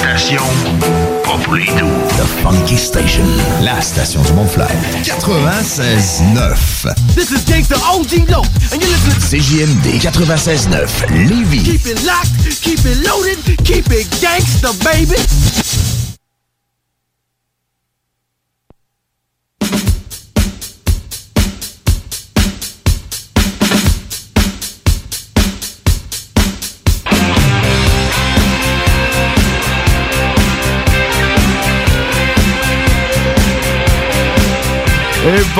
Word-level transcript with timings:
Station 0.00 0.42
pas 1.24 1.36
pour 1.44 1.54
les 1.54 1.66
doux. 1.66 1.86
The 2.16 2.24
Funky 2.42 2.78
Station, 2.78 3.22
la 3.62 3.82
station 3.82 4.22
du 4.22 4.32
Mont-Flair. 4.32 4.70
96.9. 5.02 6.94
This 7.14 7.30
is 7.30 7.44
Gangsta 7.44 7.76
OG 7.92 8.30
Low, 8.30 8.42
and 8.72 8.80
you're 8.80 8.90
listening 8.90 9.14
to 9.14 9.20
CJMD 9.20 10.00
96.9, 10.00 11.28
Lévis. 11.28 11.64
Keep 11.64 11.86
it 11.86 12.02
locked, 12.06 12.62
keep 12.62 12.80
it 12.86 13.06
loaded, 13.06 13.38
keep 13.62 13.92
it 13.92 14.08
gangsta, 14.22 14.72
baby. 14.82 15.99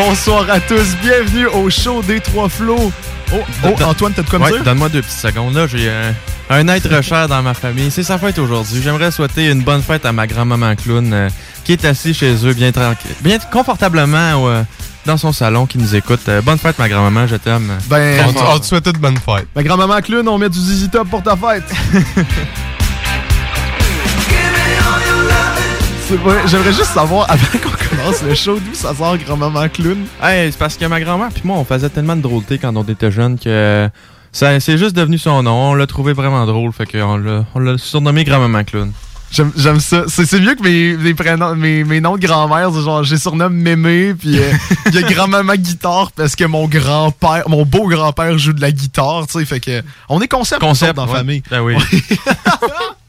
Bonsoir 0.07 0.49
à 0.49 0.61
tous, 0.61 0.97
bienvenue 1.03 1.47
au 1.47 1.69
show 1.69 2.03
des 2.03 2.21
Trois 2.21 2.49
Flots. 2.49 2.91
Oh, 3.35 3.37
oh 3.65 3.83
Antoine, 3.85 4.13
t'as 4.15 4.23
de 4.23 4.31
quoi 4.31 4.39
me 4.39 4.45
Ouais, 4.45 4.51
dire? 4.53 4.65
donne-moi 4.65 4.89
deux 4.89 5.03
petites 5.03 5.19
secondes. 5.19 5.55
Là, 5.55 5.67
j'ai 5.67 5.91
un, 5.91 6.15
un 6.49 6.69
être 6.69 7.03
cher 7.03 7.29
dans 7.29 7.43
ma 7.43 7.53
famille. 7.55 7.91
C'est 7.91 8.03
sa 8.03 8.17
fête 8.19 8.39
aujourd'hui. 8.39 8.81
J'aimerais 8.83 9.11
souhaiter 9.11 9.51
une 9.51 9.63
bonne 9.63 9.83
fête 9.83 10.07
à 10.07 10.13
ma 10.13 10.27
grand-maman 10.27 10.75
clown 10.75 11.13
euh, 11.13 11.29
qui 11.65 11.73
est 11.73 11.85
assise 11.85 12.17
chez 12.17 12.35
eux 12.47 12.55
bien 12.55 12.73
tranquille, 12.73 13.11
bien 13.21 13.39
confortablement 13.53 14.49
euh, 14.49 14.63
dans 15.07 15.19
son 15.19 15.33
salon 15.33 15.67
qui 15.67 15.77
nous 15.77 15.95
écoute. 15.95 16.21
Euh, 16.29 16.41
bonne 16.41 16.59
fête, 16.59 16.79
ma 16.79 16.89
grand-maman, 16.89 17.27
je 17.27 17.37
t'aime. 17.37 17.71
Ben, 17.91 18.25
On, 18.27 18.33
te- 18.33 18.39
on 18.39 18.59
te 18.59 18.65
souhaite 18.67 18.87
une 18.87 18.93
bonne 18.99 19.19
fête. 19.19 19.47
ma 19.55 19.63
grand-maman 19.63 20.01
Clune, 20.01 20.27
on 20.29 20.39
met 20.39 20.49
du 20.49 20.59
ZZ 20.59 20.89
Top 20.91 21.09
pour 21.11 21.23
ta 21.23 21.37
fête. 21.37 21.65
j'aimerais 26.47 26.73
juste 26.73 26.93
savoir, 26.93 27.27
avant 27.31 27.59
qu'on 27.59 27.97
commence 27.97 28.23
le 28.23 28.35
show, 28.35 28.59
d'où 28.59 28.75
ça 28.75 28.95
sort 28.95 29.17
grand-maman 29.19 29.69
Clown? 29.69 30.07
Hey, 30.23 30.51
c'est 30.51 30.59
parce 30.59 30.77
que 30.77 30.85
ma 30.87 31.01
grand-mère 31.01 31.29
puis 31.33 31.43
moi, 31.45 31.57
on 31.59 31.65
faisait 31.65 31.89
tellement 31.89 32.17
de 32.17 32.23
drôleté 32.23 32.59
quand 32.59 32.75
on 32.77 32.85
était 32.85 33.11
jeunes 33.11 33.39
que 33.39 33.89
ça, 34.33 34.61
c'est 34.61 34.79
juste 34.79 34.95
devenu 34.95 35.19
son 35.19 35.43
nom. 35.43 35.71
On 35.71 35.75
l'a 35.75 35.87
trouvé 35.87 36.13
vraiment 36.13 36.47
drôle, 36.47 36.73
fait 36.73 36.87
qu'on 36.87 37.17
l'a, 37.17 37.45
on 37.55 37.59
l'a 37.59 37.79
surnommé 37.79 38.25
grand-maman 38.25 38.65
clown. 38.65 38.93
J'aime 39.33 39.79
ça. 39.79 40.05
C'est 40.09 40.41
mieux 40.41 40.57
que 40.57 40.63
mes, 40.63 40.97
mes, 40.97 41.15
prénoms, 41.15 41.55
mes, 41.55 41.85
mes 41.85 42.01
noms 42.01 42.17
de 42.17 42.27
grand-mère. 42.27 42.73
Genre, 42.73 43.05
j'ai 43.05 43.17
surnomme 43.17 43.55
Mémé, 43.55 44.13
puis 44.15 44.39
euh, 44.39 44.51
il 44.87 44.95
y 44.95 44.99
a 44.99 45.03
grand-maman 45.03 45.55
guitare 45.55 46.11
parce 46.13 46.35
que 46.35 46.45
mon 46.45 46.67
grand-père, 46.67 47.49
mon 47.49 47.65
beau 47.65 47.87
grand-père 47.87 48.37
joue 48.39 48.53
de 48.53 48.61
la 48.61 48.73
guitare, 48.73 49.27
tu 49.29 49.39
sais. 49.39 49.45
Fait 49.45 49.61
que, 49.61 49.83
on 50.09 50.21
est 50.21 50.27
concept, 50.27 50.61
Concept 50.61 50.95
dans 50.95 51.07
la 51.07 51.13
ouais. 51.13 51.19
famille. 51.19 51.43
Ben 51.49 51.61
oui. 51.61 51.77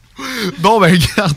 Bon, 0.58 0.80
ben, 0.80 0.92
regarde. 0.92 1.36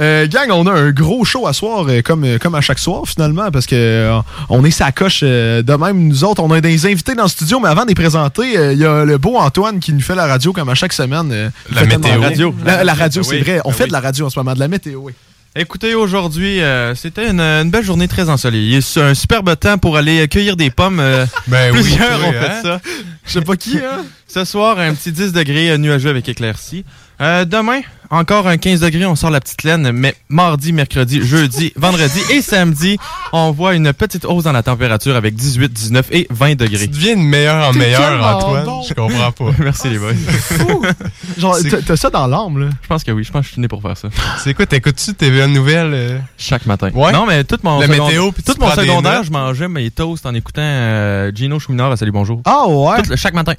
Euh, 0.00 0.26
gang, 0.28 0.50
on 0.50 0.66
a 0.66 0.72
un 0.72 0.90
gros 0.90 1.24
show 1.24 1.46
à 1.46 1.52
soir, 1.52 1.86
euh, 1.88 2.02
comme, 2.02 2.24
euh, 2.24 2.38
comme 2.38 2.54
à 2.54 2.60
chaque 2.60 2.78
soir, 2.78 3.02
finalement, 3.06 3.50
parce 3.50 3.66
que 3.66 3.74
euh, 3.74 4.18
on 4.48 4.64
est 4.64 4.70
sa 4.70 4.92
coche 4.92 5.20
euh, 5.22 5.62
de 5.62 5.74
même. 5.74 6.08
Nous 6.08 6.24
autres, 6.24 6.42
on 6.42 6.50
a 6.52 6.60
des 6.60 6.86
invités 6.86 7.14
dans 7.14 7.24
le 7.24 7.28
studio, 7.28 7.60
mais 7.60 7.68
avant 7.68 7.82
de 7.84 7.88
les 7.88 7.94
présenter, 7.94 8.72
il 8.72 8.78
y 8.78 8.84
a 8.84 9.04
le 9.04 9.18
beau 9.18 9.36
Antoine 9.36 9.80
qui 9.80 9.92
nous 9.92 10.00
fait 10.00 10.14
la 10.14 10.26
radio 10.26 10.52
comme 10.52 10.68
à 10.68 10.74
chaque 10.74 10.92
semaine. 10.92 11.52
La 11.72 11.84
météo. 11.84 12.20
Radio. 12.20 12.54
La, 12.64 12.84
la 12.84 12.94
radio, 12.94 13.22
c'est 13.22 13.36
oui. 13.36 13.42
vrai. 13.42 13.60
On 13.64 13.70
Ben 13.70 13.74
fait 13.76 13.82
oui. 13.84 13.88
de 13.88 13.92
la 13.94 14.00
radio 14.00 14.26
en 14.26 14.30
ce 14.30 14.38
moment, 14.38 14.54
de 14.54 14.60
la 14.60 14.68
météo, 14.68 15.00
oui. 15.02 15.12
Écoutez, 15.56 15.94
aujourd'hui, 15.94 16.60
euh, 16.60 16.96
c'était 16.96 17.30
une, 17.30 17.40
une 17.40 17.70
belle 17.70 17.84
journée 17.84 18.08
très 18.08 18.28
ensoleillée. 18.28 18.80
C'est 18.80 19.00
un 19.00 19.14
superbe 19.14 19.54
temps 19.56 19.78
pour 19.78 19.96
aller 19.96 20.26
cueillir 20.26 20.56
des 20.56 20.68
pommes. 20.70 20.98
euh, 20.98 21.26
Ben 21.46 21.70
oui, 21.72 21.80
Plusieurs 21.80 22.18
toi, 22.18 22.26
ont 22.28 22.30
hein? 22.30 22.50
fait 22.60 22.62
ça. 22.68 22.80
Je 23.24 23.32
sais 23.34 23.40
pas 23.40 23.54
qui, 23.56 23.78
hein? 23.78 24.04
Ce 24.26 24.44
soir, 24.44 24.80
un 24.80 24.92
petit 24.94 25.12
10 25.12 25.32
degrés 25.32 25.78
nuageux 25.78 26.10
avec 26.10 26.28
éclaircie. 26.28 26.84
Euh, 27.20 27.44
demain, 27.44 27.80
encore 28.10 28.48
un 28.48 28.56
15 28.56 28.80
degrés, 28.80 29.06
on 29.06 29.14
sort 29.14 29.30
la 29.30 29.40
petite 29.40 29.62
laine, 29.62 29.92
mais 29.92 30.16
mardi, 30.28 30.72
mercredi, 30.72 31.24
jeudi, 31.24 31.72
vendredi 31.76 32.18
et 32.32 32.42
samedi, 32.42 32.98
on 33.32 33.52
voit 33.52 33.74
une 33.74 33.92
petite 33.92 34.24
hausse 34.24 34.42
dans 34.44 34.52
la 34.52 34.64
température 34.64 35.14
avec 35.14 35.36
18, 35.36 35.72
19 35.72 36.08
et 36.10 36.26
20 36.30 36.50
Tu 36.50 36.56
degrés. 36.56 36.86
deviens 36.88 37.14
de 37.16 37.20
meilleur 37.20 37.68
en 37.68 37.72
meilleur, 37.72 38.36
Antoine. 38.36 38.64
bon. 38.64 38.82
Je 38.82 38.94
comprends 38.94 39.30
pas. 39.30 39.50
Merci 39.62 39.90
les 39.90 39.98
boys. 39.98 40.10
Genre, 41.38 41.54
C'est- 41.54 41.68
t'as- 41.70 41.82
t'as 41.82 41.96
ça 41.96 42.10
dans 42.10 42.26
l'âme, 42.26 42.58
là. 42.58 42.70
Je 42.82 42.88
pense 42.88 43.04
que 43.04 43.12
oui, 43.12 43.22
je 43.22 43.30
pense 43.30 43.42
que 43.42 43.46
je 43.46 43.52
suis 43.52 43.60
né 43.60 43.68
pour 43.68 43.80
faire 43.80 43.96
ça. 43.96 44.08
C'est 44.42 44.52
quoi, 44.54 44.66
t'écoutes-tu 44.66 45.14
TVA 45.14 45.46
Nouvelles? 45.46 45.94
euh? 45.94 46.18
Chaque 46.36 46.66
matin. 46.66 46.90
Ouais. 46.94 47.12
Non, 47.12 47.26
mais 47.26 47.44
tout 47.44 47.58
mon, 47.62 47.78
La 47.78 47.86
secondaire- 47.86 48.06
météo, 48.06 48.32
puis 48.32 48.42
tu 48.42 48.52
tout 48.52 48.60
mon 48.60 48.70
secondaire, 48.74 49.22
je 49.22 49.30
mangeais 49.30 49.68
mes 49.68 49.88
toasts 49.92 50.26
en 50.26 50.34
écoutant 50.34 50.62
euh, 50.62 51.30
Gino 51.32 51.60
Chouinard 51.60 51.92
à 51.92 51.96
Salut 51.96 52.10
Bonjour. 52.12 52.42
Ah, 52.44 52.66
ouais? 52.66 53.02
Tout 53.02 53.16
chaque 53.16 53.34
matin. 53.34 53.54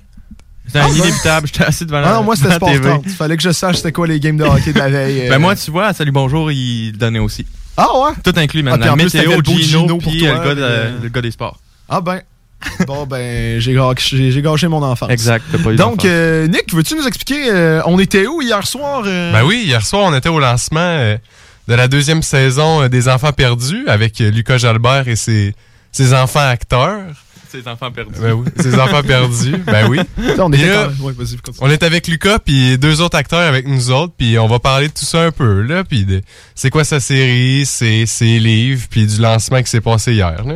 C'était 0.67 0.79
Ah, 0.79 0.89
inévitable. 0.89 1.47
J'étais 1.47 1.63
assis 1.65 1.85
devant 1.85 2.01
la 2.01 2.09
Ah 2.09 2.13
non, 2.15 2.23
moi, 2.23 2.35
c'était 2.35 2.55
Sport. 2.55 2.69
30. 2.81 3.07
Fallait 3.09 3.37
que 3.37 3.43
je 3.43 3.51
sache 3.51 3.77
c'était 3.77 3.91
quoi 3.91 4.07
les 4.07 4.19
games 4.19 4.37
de 4.37 4.43
hockey 4.43 4.73
de 4.73 4.79
la 4.79 4.89
veille. 4.89 5.27
Ben 5.29 5.35
euh. 5.35 5.39
moi, 5.39 5.55
tu 5.55 5.71
vois, 5.71 5.93
Salut 5.93 6.11
Bonjour, 6.11 6.51
il 6.51 6.91
le 6.91 6.97
donnait 6.97 7.19
aussi. 7.19 7.45
Ah, 7.77 7.87
ouais? 7.99 8.11
Tout 8.23 8.33
inclus 8.35 8.61
Ah, 8.61 8.63
maintenant. 8.63 8.81
puis 8.81 8.89
en 8.89 8.97
plus, 8.97 9.11
t'avais 9.11 9.27
météo, 9.27 9.37
le 9.37 9.41
beau 9.43 9.51
Gino, 9.61 9.79
Gino 9.81 9.97
pour 9.97 10.11
puis 10.11 10.19
toi, 10.21 10.29
euh, 10.29 10.33
le, 10.33 10.43
gars 10.47 10.55
de- 10.55 10.61
euh, 10.61 10.91
le 11.03 11.09
gars 11.09 11.21
des 11.21 11.31
sports. 11.31 11.59
Ah, 11.89 12.01
ben. 12.01 12.21
bon, 12.87 13.05
ben, 13.05 13.59
j'ai 13.59 13.73
gâché, 13.73 14.31
j'ai 14.31 14.41
gâché 14.41 14.67
mon 14.67 14.81
enfance. 14.81 15.09
Exact. 15.11 15.43
t'as 15.51 15.57
pas 15.59 15.71
eu 15.71 15.75
Donc, 15.75 16.03
euh, 16.05 16.47
Nick, 16.47 16.73
veux-tu 16.73 16.95
nous 16.95 17.05
expliquer, 17.05 17.51
euh, 17.51 17.81
on 17.85 17.99
était 17.99 18.25
où 18.27 18.41
hier 18.41 18.65
soir? 18.65 19.03
euh? 19.05 19.33
Ben 19.33 19.43
oui, 19.43 19.63
hier 19.65 19.85
soir, 19.85 20.03
on 20.05 20.15
était 20.15 20.29
au 20.29 20.39
lancement 20.39 20.79
euh, 20.79 21.17
de 21.67 21.73
la 21.75 21.87
deuxième 21.87 22.23
saison 22.23 22.83
euh, 22.83 22.87
des 22.87 23.07
Enfants 23.09 23.33
perdus 23.33 23.83
avec 23.87 24.19
euh, 24.21 24.31
Lucas 24.31 24.57
Jalbert 24.57 25.07
et 25.07 25.15
ses, 25.17 25.53
ses 25.91 26.13
enfants 26.13 26.47
acteurs. 26.47 27.03
Ces 27.51 27.67
enfants 27.67 27.91
perdus. 27.91 28.19
Ben 28.21 28.33
oui, 28.33 28.45
ses 28.59 28.75
enfants 28.79 29.01
perdus. 29.03 29.55
Ben 29.65 29.87
oui. 29.89 29.99
On 30.39 30.51
était 30.51 30.67
là, 30.67 30.85
quand- 30.87 31.03
Ouais. 31.61 31.67
On 31.67 31.69
est 31.69 31.83
avec 31.83 32.07
Lucas 32.07 32.39
puis 32.39 32.77
deux 32.77 33.01
autres 33.01 33.17
acteurs 33.17 33.39
avec 33.47 33.67
nous 33.67 33.91
autres 33.91 34.13
puis 34.17 34.37
on 34.39 34.47
va 34.47 34.59
parler 34.59 34.87
de 34.87 34.93
tout 34.93 35.05
ça 35.05 35.21
un 35.23 35.31
peu 35.31 35.61
là 35.61 35.83
puis 35.83 36.05
de 36.05 36.21
c'est 36.55 36.69
quoi 36.69 36.83
sa 36.83 36.99
série, 36.99 37.65
ses, 37.65 38.05
ses 38.05 38.39
livres 38.39 38.85
puis 38.89 39.05
du 39.05 39.19
lancement 39.21 39.61
qui 39.61 39.69
s'est 39.69 39.81
passé 39.81 40.13
hier 40.13 40.43
là. 40.45 40.55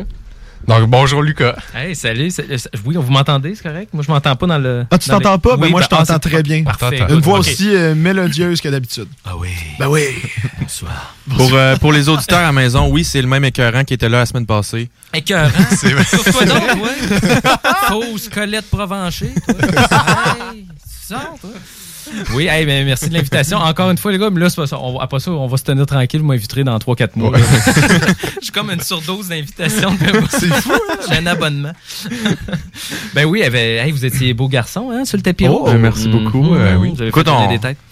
Donc 0.66 0.88
bonjour 0.88 1.22
Lucas. 1.22 1.56
Hey, 1.74 1.96
salut. 1.96 2.30
c'est- 2.30 2.46
Oui, 2.84 2.94
vous 2.96 3.10
m'entendez, 3.10 3.54
c'est 3.56 3.62
correct? 3.62 3.88
Moi, 3.92 4.04
je 4.06 4.12
m'entends 4.12 4.36
pas 4.36 4.46
dans 4.46 4.58
le. 4.58 4.84
Ah, 4.90 4.98
tu 4.98 5.08
les- 5.08 5.16
t'entends 5.16 5.38
pas? 5.38 5.56
Ben, 5.56 5.64
Oui, 5.64 5.70
moi, 5.70 5.80
je 5.80 5.86
ah, 5.90 5.96
t'entends 5.96 6.18
très 6.18 6.42
bien. 6.42 6.62
Parfait. 6.62 7.00
Une 7.08 7.20
voix 7.20 7.38
aussi 7.38 7.74
euh, 7.74 7.94
mélodieuse 7.94 8.60
que 8.60 8.68
d'habitude. 8.68 9.08
Ah 9.24 9.36
oui. 9.36 9.48
Ben 9.78 9.88
oui. 9.88 10.04
Bonsoir. 10.60 11.14
Pour, 11.36 11.54
euh, 11.54 11.76
pour 11.76 11.92
les 11.92 12.08
auditeurs 12.08 12.38
à 12.40 12.42
la 12.42 12.52
maison, 12.52 12.88
oui, 12.88 13.02
c'est 13.04 13.22
le 13.22 13.28
même 13.28 13.44
écœurant 13.44 13.82
qui 13.84 13.94
était 13.94 14.08
là 14.08 14.18
la 14.18 14.26
semaine 14.26 14.46
passée. 14.46 14.88
Écœurant? 15.12 15.50
C'est 15.70 15.92
vrai. 15.92 16.04
Sur 16.04 16.22
quoi 16.24 16.44
donc, 16.44 16.62
ouais? 16.62 17.40
Fausse 17.88 18.28
Colette 18.28 18.70
Provencher, 18.70 19.32
toi? 19.44 19.54
Hey, 20.52 20.66
c'est 20.86 21.14
ça, 21.14 21.30
toi? 21.40 21.50
Oui, 22.34 22.46
hey, 22.50 22.64
ben, 22.66 22.84
merci 22.84 23.08
de 23.08 23.14
l'invitation. 23.14 23.58
Encore 23.58 23.90
une 23.90 23.98
fois, 23.98 24.12
les 24.12 24.18
gars, 24.18 24.30
mais 24.30 24.40
là, 24.40 24.48
c'est 24.50 24.56
pas 24.56 24.66
ça. 24.66 24.78
On 24.80 24.94
va- 24.98 25.04
après 25.04 25.20
ça, 25.20 25.30
on 25.30 25.46
va 25.46 25.56
se 25.56 25.64
tenir 25.64 25.86
tranquille. 25.86 26.20
Vous 26.20 26.26
m'inviterez 26.26 26.64
dans 26.64 26.76
3-4 26.78 27.10
mois. 27.16 27.32
Je 28.40 28.44
suis 28.44 28.52
comme 28.52 28.70
une 28.70 28.80
surdose 28.80 29.28
d'invitations. 29.28 29.96
C'est 30.30 30.52
fou. 30.54 30.72
J'ai 31.08 31.18
un 31.18 31.26
abonnement. 31.26 31.72
ben 33.14 33.24
oui, 33.26 33.42
eh 33.44 33.50
ben, 33.50 33.84
hey, 33.86 33.90
vous 33.92 34.04
étiez 34.04 34.32
beau 34.34 34.48
garçon 34.48 34.90
hein, 34.92 35.04
sur 35.04 35.16
le 35.16 35.22
tapis 35.22 35.46
Oh, 35.48 35.58
rouge. 35.58 35.72
ben, 35.72 35.78
merci 35.78 36.08
beaucoup. 36.08 36.42
Mhm. 36.42 36.56
Euh, 36.60 36.76
oui. 36.76 36.94
Écoute, 37.06 37.28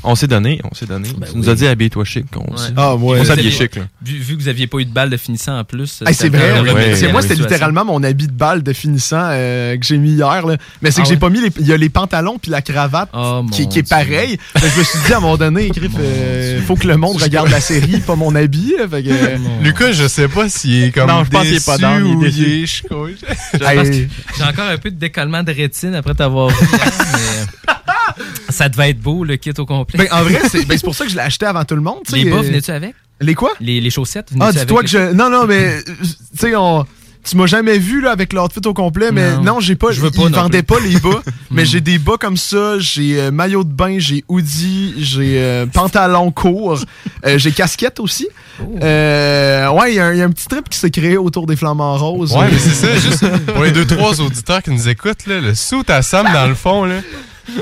on, 0.03 0.15
s'est 0.15 0.26
donné, 0.26 0.61
on 0.65 0.75
s'est 0.75 0.87
donné. 0.87 1.09
Ben 1.17 1.29
tu 1.31 1.37
nous 1.38 1.49
as 1.49 1.55
dit 1.55 1.67
habille-toi 1.67 2.05
chic. 2.05 2.26
On, 2.37 2.41
Ouais. 2.41 2.56
s- 2.56 2.73
Ah, 2.76 2.94
ouais. 2.97 3.31
aviez- 3.31 3.50
chic, 3.50 3.76
là. 3.76 3.82
Vu, 4.03 4.17
vu 4.19 4.37
que 4.37 4.43
vous 4.43 4.49
aviez 4.49 4.67
pas 4.67 4.79
eu 4.79 4.85
de 4.85 4.93
balle 4.93 5.11
de 5.11 5.17
finissant 5.17 5.59
en 5.59 5.65
plus. 5.65 6.03
Hey, 6.06 6.15
c'est 6.15 6.29
vrai. 6.29 6.59
a 6.59 6.62
ouais. 6.62 6.94
C'est 6.97 7.11
moi, 7.12 7.23
c'était 7.23 7.35
littéralement 7.35 7.85
mon 7.85 8.03
habit 8.03 8.26
de 8.29 8.32
balle 8.32 8.62
de 8.62 8.73
finissant 8.73 9.20
euh, 9.31 9.76
que 9.76 9.85
j'ai 9.85 9.99
mis 9.99 10.12
hier. 10.12 10.47
là. 10.47 10.56
Mais 10.82 10.91
c'est 10.91 11.00
Ah 11.00 11.03
que 11.05 11.09
j'ai 11.09 11.15
ouais? 11.15 11.20
pas 11.20 11.31
mis 11.31 11.41
les. 11.41 11.50
Il 11.61 11.67
y 11.67 11.73
a 11.73 11.76
les 11.76 11.88
pantalons 11.88 12.38
puis 12.41 12.50
la 12.50 12.62
cravate 12.62 13.09
Oh, 13.12 13.44
qui, 13.50 13.69
qui 13.69 13.79
est 13.81 13.82
Dieu. 13.82 13.97
Pareil. 14.08 14.38
Je 14.56 14.78
me 14.78 14.84
suis 14.84 14.99
dit 15.06 15.12
à 15.12 15.16
un 15.16 15.20
moment 15.20 15.37
donné, 15.37 15.69
Griff, 15.69 15.93
euh, 15.99 16.60
faut 16.62 16.76
que 16.76 16.87
le 16.87 16.96
monde 16.96 17.20
regarde 17.22 17.50
la 17.50 17.60
série, 17.60 18.00
pas 18.00 18.16
mon 18.16 18.34
habit. 18.34 18.75
là. 18.78 18.88
Fait 18.88 19.02
que, 19.02 19.08
euh, 19.10 19.37
Lucas, 19.62 19.93
je 19.93 20.06
sais 20.08 20.28
pas 20.28 20.49
s'il 20.49 20.84
est 20.84 20.90
comme 20.93 21.08
Non, 21.08 21.25
je 21.25 21.31
pense 21.31 21.43
qu'il 21.43 21.50
est 21.50 21.55
déçu 21.55 21.66
pas 21.66 21.78
down, 21.78 22.06
il 22.06 22.26
est 22.26 22.31
déçu. 22.31 22.82
Je 23.55 23.69
J'ai 24.37 24.44
encore 24.44 24.66
un 24.69 24.78
peu 24.78 24.90
de 24.90 24.96
décollement 24.96 25.43
de 25.43 25.52
rétine 25.52 25.94
après 25.94 26.14
t'avoir 26.14 26.49
vu. 26.49 26.56
hein, 26.72 26.90
mais 27.14 27.72
ça 28.50 28.69
devait 28.69 28.90
être 28.90 29.00
beau, 29.00 29.25
le 29.25 29.37
kit 29.37 29.52
au 29.56 29.66
complet. 29.66 29.99
ben, 29.99 30.08
en 30.19 30.22
vrai, 30.22 30.40
c'est 30.50 30.66
ben, 30.66 30.78
pour 30.81 30.94
ça 30.94 31.05
que 31.05 31.10
je 31.10 31.16
l'ai 31.16 31.22
acheté 31.22 31.46
avant 31.46 31.64
tout 31.64 31.75
le 31.76 31.81
monde. 31.82 32.00
les 32.12 32.25
bas, 32.25 32.37
euh, 32.38 32.43
venais-tu 32.43 32.70
avec? 32.70 32.94
Les 33.20 33.34
quoi? 33.34 33.52
Les, 33.60 33.81
les 33.81 33.90
chaussettes, 33.90 34.28
Ah, 34.38 34.52
dis-toi 34.52 34.82
que 34.82 34.88
je. 34.88 35.12
Non, 35.12 35.28
non, 35.28 35.44
mais. 35.46 35.82
Tu 35.84 36.06
sais, 36.38 36.55
on. 36.55 36.87
Tu 37.25 37.37
m'as 37.37 37.47
jamais 37.47 37.79
vu 37.79 38.00
là, 38.00 38.12
avec 38.12 38.32
l'outfit 38.32 38.61
au 38.67 38.73
complet, 38.73 39.11
mais 39.12 39.32
Non. 39.37 39.43
non, 39.43 39.61
j'ai 39.61 39.75
pas. 39.76 39.93
Je 39.93 40.00
veux 40.00 40.11
pas 40.11 40.23
Ils 40.23 40.35
vendaient 40.35 40.62
pas 40.62 40.81
les 40.81 40.99
bas, 40.99 41.20
mais 41.50 41.62
Hmm. 41.62 41.67
j'ai 41.67 41.81
des 41.82 41.99
bas 41.99 42.17
comme 42.19 42.37
ça. 42.38 42.79
J'ai 42.79 43.20
euh, 43.20 43.31
maillot 43.31 43.65
de 43.65 43.73
bain, 43.73 43.97
j'ai 43.99 44.25
hoodie, 44.29 44.94
j'ai 44.99 45.38
euh, 45.43 45.67
pantalon 45.67 46.31
court, 46.31 46.79
euh, 47.26 47.37
j'ai 47.38 47.53
casquette 47.53 48.00
aussi. 48.00 48.29
Oh. 48.62 48.65
Ouais, 48.81 49.93
il 49.93 49.94
y, 49.97 49.99
a 50.00 50.06
un- 50.06 50.12
il 50.15 50.19
y 50.19 50.23
a 50.23 50.25
un 50.25 50.31
petit 50.31 50.47
trip 50.49 50.69
qui 50.70 50.79
s'est 50.79 50.91
créé 50.91 51.17
autour 51.19 51.47
des 51.47 51.55
flamants 51.56 51.97
roses. 51.99 52.32
Ouais, 52.32 52.49
mais 52.50 52.59
c'est 52.59 52.70
ça, 52.87 52.94
juste 52.97 53.26
pour 53.53 53.62
les 53.62 53.73
deux, 53.73 53.85
trois 53.87 54.20
auditeurs 54.20 54.62
qui 54.62 54.70
nous 54.70 54.88
écoutent, 54.88 55.26
là, 55.26 55.41
le 55.41 55.55
suit 55.55 55.82
à 55.88 56.00
Sam, 56.03 56.26
dans 56.32 56.47
le 56.47 56.55
fond, 56.55 56.85
là, 56.85 56.97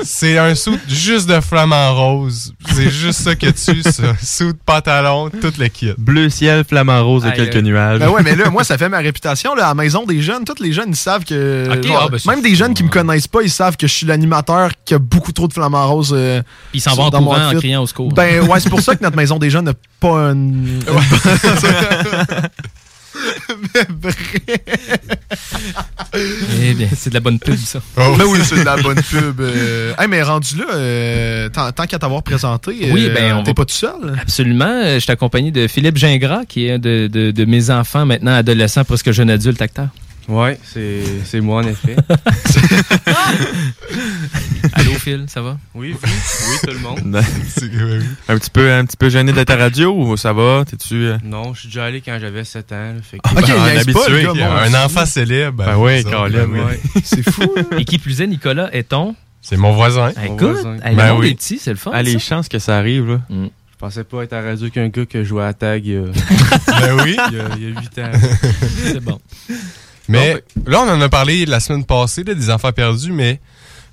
c'est 0.03 0.37
un 0.37 0.55
suit 0.55 0.79
juste 0.87 1.27
de 1.29 1.39
flamant 1.41 1.93
rose. 1.95 2.53
C'est 2.73 2.89
juste 2.89 3.21
ça 3.21 3.35
que 3.35 3.47
tu, 3.47 3.81
ça. 3.83 4.15
Suit, 4.21 4.53
pantalon, 4.65 5.29
tout 5.29 5.53
le 5.57 5.67
kit. 5.67 5.91
Bleu 5.97 6.29
ciel, 6.29 6.63
flamant 6.67 7.03
rose 7.03 7.25
et 7.25 7.31
quelques 7.33 7.55
nuages. 7.57 7.99
Ben 7.99 8.09
ouais, 8.09 8.21
mais 8.23 8.35
là, 8.35 8.49
moi, 8.49 8.63
ça 8.63 8.77
fait 8.77 8.89
ma 8.89 8.99
réputation. 8.99 9.55
Là, 9.55 9.65
à 9.65 9.67
la 9.69 9.73
maison 9.75 10.05
des 10.05 10.21
jeunes, 10.21 10.43
tous 10.45 10.61
les 10.61 10.73
jeunes, 10.73 10.89
ils 10.89 10.95
savent 10.95 11.23
que. 11.25 11.65
Genre, 11.83 12.03
ah, 12.05 12.09
ben, 12.11 12.19
même 12.27 12.41
des 12.41 12.55
jeunes 12.55 12.73
qui 12.73 12.83
me 12.83 12.89
connaissent 12.89 13.27
pas, 13.27 13.41
ils 13.41 13.49
savent 13.49 13.77
que 13.77 13.87
je 13.87 13.93
suis 13.93 14.05
l'animateur 14.05 14.71
qui 14.85 14.93
a 14.93 14.99
beaucoup 14.99 15.31
trop 15.31 15.47
de 15.47 15.53
flamants 15.53 15.87
roses. 15.87 16.13
euh, 16.15 16.41
Ils 16.73 16.81
s'en 16.81 16.95
vont 16.95 17.03
en 17.05 17.11
courant 17.11 17.49
en 17.49 17.55
criant 17.55 17.83
au 17.83 17.87
secours. 17.87 18.11
Ben 18.13 18.41
ouais, 18.47 18.59
c'est 18.59 18.69
pour 18.69 18.81
ça 18.81 18.95
que 18.95 19.03
notre 19.03 19.17
maison 19.17 19.37
des 19.39 19.49
jeunes 19.49 19.65
n'a 19.65 19.73
pas 19.99 20.31
une. 20.31 20.79
Mais 23.75 23.81
vrai. 24.01 24.63
Eh 26.61 26.73
bien, 26.73 26.87
c'est 26.95 27.09
de 27.09 27.13
la 27.15 27.19
bonne 27.19 27.39
pub, 27.39 27.55
ça. 27.57 27.79
Ben 27.95 28.11
oui, 28.27 28.39
c'est 28.43 28.57
de 28.59 28.63
la 28.63 28.77
bonne 28.77 29.01
pub. 29.01 29.39
euh. 29.41 29.93
Hey, 29.99 30.07
mais 30.07 30.21
rendu 30.23 30.57
là, 30.57 30.65
euh, 30.73 31.49
tant, 31.49 31.71
tant 31.71 31.85
qu'à 31.85 31.99
t'avoir 31.99 32.23
présenté, 32.23 32.89
Oui, 32.91 33.07
euh, 33.09 33.13
ben, 33.13 33.43
t'es 33.43 33.51
va- 33.51 33.53
pas 33.53 33.65
tout 33.65 33.73
seul? 33.73 34.15
Absolument. 34.21 34.65
Euh, 34.83 34.95
Je 34.95 34.99
suis 34.99 35.11
accompagné 35.11 35.51
de 35.51 35.67
Philippe 35.67 35.97
Gingras, 35.97 36.45
qui 36.47 36.65
est 36.67 36.73
un 36.73 36.79
de, 36.79 37.07
de- 37.11 37.31
de 37.31 37.45
mes 37.45 37.69
enfants, 37.69 38.05
maintenant 38.05 38.33
adolescent, 38.35 38.83
presque 38.83 39.11
jeune 39.11 39.29
adulte 39.29 39.61
acteur. 39.61 39.87
Ouais, 40.27 40.59
c'est 40.63 41.03
c'est 41.23 41.39
moi 41.39 41.63
en 41.63 41.67
effet. 41.67 41.95
Allô, 44.73 44.91
Phil, 44.99 45.25
ça 45.27 45.41
va? 45.41 45.57
Oui, 45.73 45.95
oui, 46.03 46.09
oui, 46.49 46.57
tout 46.63 46.73
le 46.73 46.79
monde. 46.79 47.15
Un 48.27 48.37
petit 48.37 48.49
peu, 48.49 48.71
un 48.73 48.85
petit 48.85 48.97
peu 48.97 49.09
gêné 49.09 49.31
d'être 49.33 49.49
à 49.51 49.55
radio 49.55 49.93
ou 49.95 50.17
ça 50.17 50.33
va? 50.33 50.63
T'es-tu. 50.69 50.95
euh, 50.95 51.17
Non, 51.23 51.53
je 51.53 51.61
suis 51.61 51.69
déjà 51.69 51.85
allé 51.85 52.01
quand 52.01 52.17
j'avais 52.19 52.43
7 52.43 52.71
ans. 52.73 52.75
là, 52.75 53.01
fait 53.01 53.19
que- 53.19 53.29
Ok, 53.39 53.45
il 53.47 53.53
un 53.53 53.79
habitué, 53.79 54.23
gars, 54.37 54.63
Un 54.63 54.73
enfant 54.85 55.05
célèbre. 55.05 55.63
Ben 55.65 55.77
oui, 55.77 56.03
ben 56.03 56.27
oui. 56.51 57.01
C'est 57.03 57.27
fou. 57.29 57.49
là. 57.55 57.63
Et 57.79 57.85
qui 57.85 57.97
plus 57.97 58.21
est, 58.21 58.27
Nicolas 58.27 58.69
est 58.73 58.89
ton? 58.89 59.15
C'est 59.41 59.57
mon 59.57 59.71
voisin. 59.71 60.11
Mon 60.17 60.23
Écoute, 60.35 60.39
voisin. 60.61 60.75
hey, 60.83 60.91
le 60.91 60.95
Ben 60.97 61.13
oui. 61.15 61.29
est 61.29 61.35
petit, 61.35 61.57
c'est 61.57 61.71
le 61.71 61.77
fun. 61.77 61.91
Ah, 61.93 62.03
les 62.03 62.13
ça. 62.13 62.19
chances 62.19 62.49
que 62.49 62.59
ça 62.59 62.77
arrive, 62.77 63.07
là. 63.11 63.21
Je 63.29 63.45
pensais 63.79 64.03
pas 64.03 64.23
être 64.23 64.33
à 64.33 64.41
la 64.41 64.49
radio 64.49 64.69
qu'un 64.69 64.89
gars 64.89 65.05
qui 65.05 65.17
a 65.17 65.23
joué 65.23 65.43
à 65.43 65.53
tag 65.53 65.85
il 65.85 65.93
y 65.93 65.97
a, 65.97 66.01
Ben 66.81 66.97
oui. 67.03 67.15
il 67.31 67.37
y 67.37 67.39
a, 67.39 67.43
il 67.57 67.63
y 67.63 67.77
a 67.77 67.79
8 67.79 67.99
ans. 67.99 68.11
C'est 68.83 68.99
bon. 69.03 69.19
Mais 70.07 70.41
là, 70.65 70.81
on 70.83 70.89
en 70.89 71.01
a 71.01 71.09
parlé 71.09 71.45
la 71.45 71.59
semaine 71.59 71.83
passée, 71.85 72.23
là, 72.23 72.33
des 72.33 72.49
enfants 72.49 72.71
perdus, 72.71 73.11
mais 73.11 73.39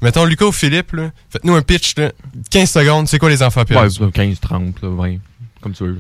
mettons 0.02 0.24
Lucas 0.24 0.46
ou 0.46 0.52
Philippe, 0.52 0.94
faites-nous 1.30 1.54
un 1.54 1.62
pitch, 1.62 1.96
là, 1.96 2.12
15 2.50 2.70
secondes, 2.70 3.08
c'est 3.08 3.18
quoi 3.18 3.30
les 3.30 3.42
enfants 3.42 3.60
Ouais, 3.62 3.66
perdus? 3.66 3.98
15, 4.12 4.40
30, 4.40 4.82
là, 4.82 4.88
20. 4.90 5.16
Comme 5.60 5.72
tu 5.72 5.84
veux. 5.84 5.98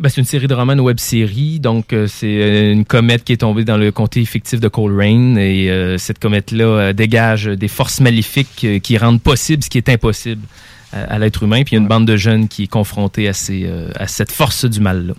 Ben, 0.00 0.08
c'est 0.08 0.20
une 0.20 0.26
série 0.26 0.46
de 0.46 0.54
romans, 0.54 0.74
une 0.74 0.80
web 0.80 1.00
série. 1.00 1.58
Donc, 1.58 1.92
euh, 1.92 2.06
c'est 2.06 2.26
euh, 2.40 2.72
une 2.72 2.84
comète 2.84 3.24
qui 3.24 3.32
est 3.32 3.38
tombée 3.38 3.64
dans 3.64 3.76
le 3.76 3.90
comté 3.90 4.24
fictif 4.24 4.60
de 4.60 4.68
Coleraine. 4.68 5.36
Et 5.38 5.68
euh, 5.70 5.98
cette 5.98 6.20
comète-là 6.20 6.64
euh, 6.64 6.92
dégage 6.92 7.46
des 7.46 7.66
forces 7.66 8.00
maléfiques 8.00 8.62
euh, 8.64 8.78
qui 8.78 8.96
rendent 8.96 9.20
possible 9.20 9.64
ce 9.64 9.68
qui 9.70 9.76
est 9.78 9.88
impossible 9.88 10.42
euh, 10.94 11.04
à 11.08 11.18
l'être 11.18 11.42
humain. 11.42 11.64
Puis 11.64 11.72
il 11.72 11.78
y 11.78 11.78
a 11.78 11.82
une 11.82 11.88
bande 11.88 12.06
de 12.06 12.16
jeunes 12.16 12.46
qui 12.46 12.64
est 12.64 12.68
confrontée 12.68 13.26
à, 13.26 13.32
ces, 13.32 13.64
euh, 13.66 13.90
à 13.96 14.06
cette 14.06 14.30
force 14.30 14.64
du 14.66 14.78
mal-là. 14.78 15.14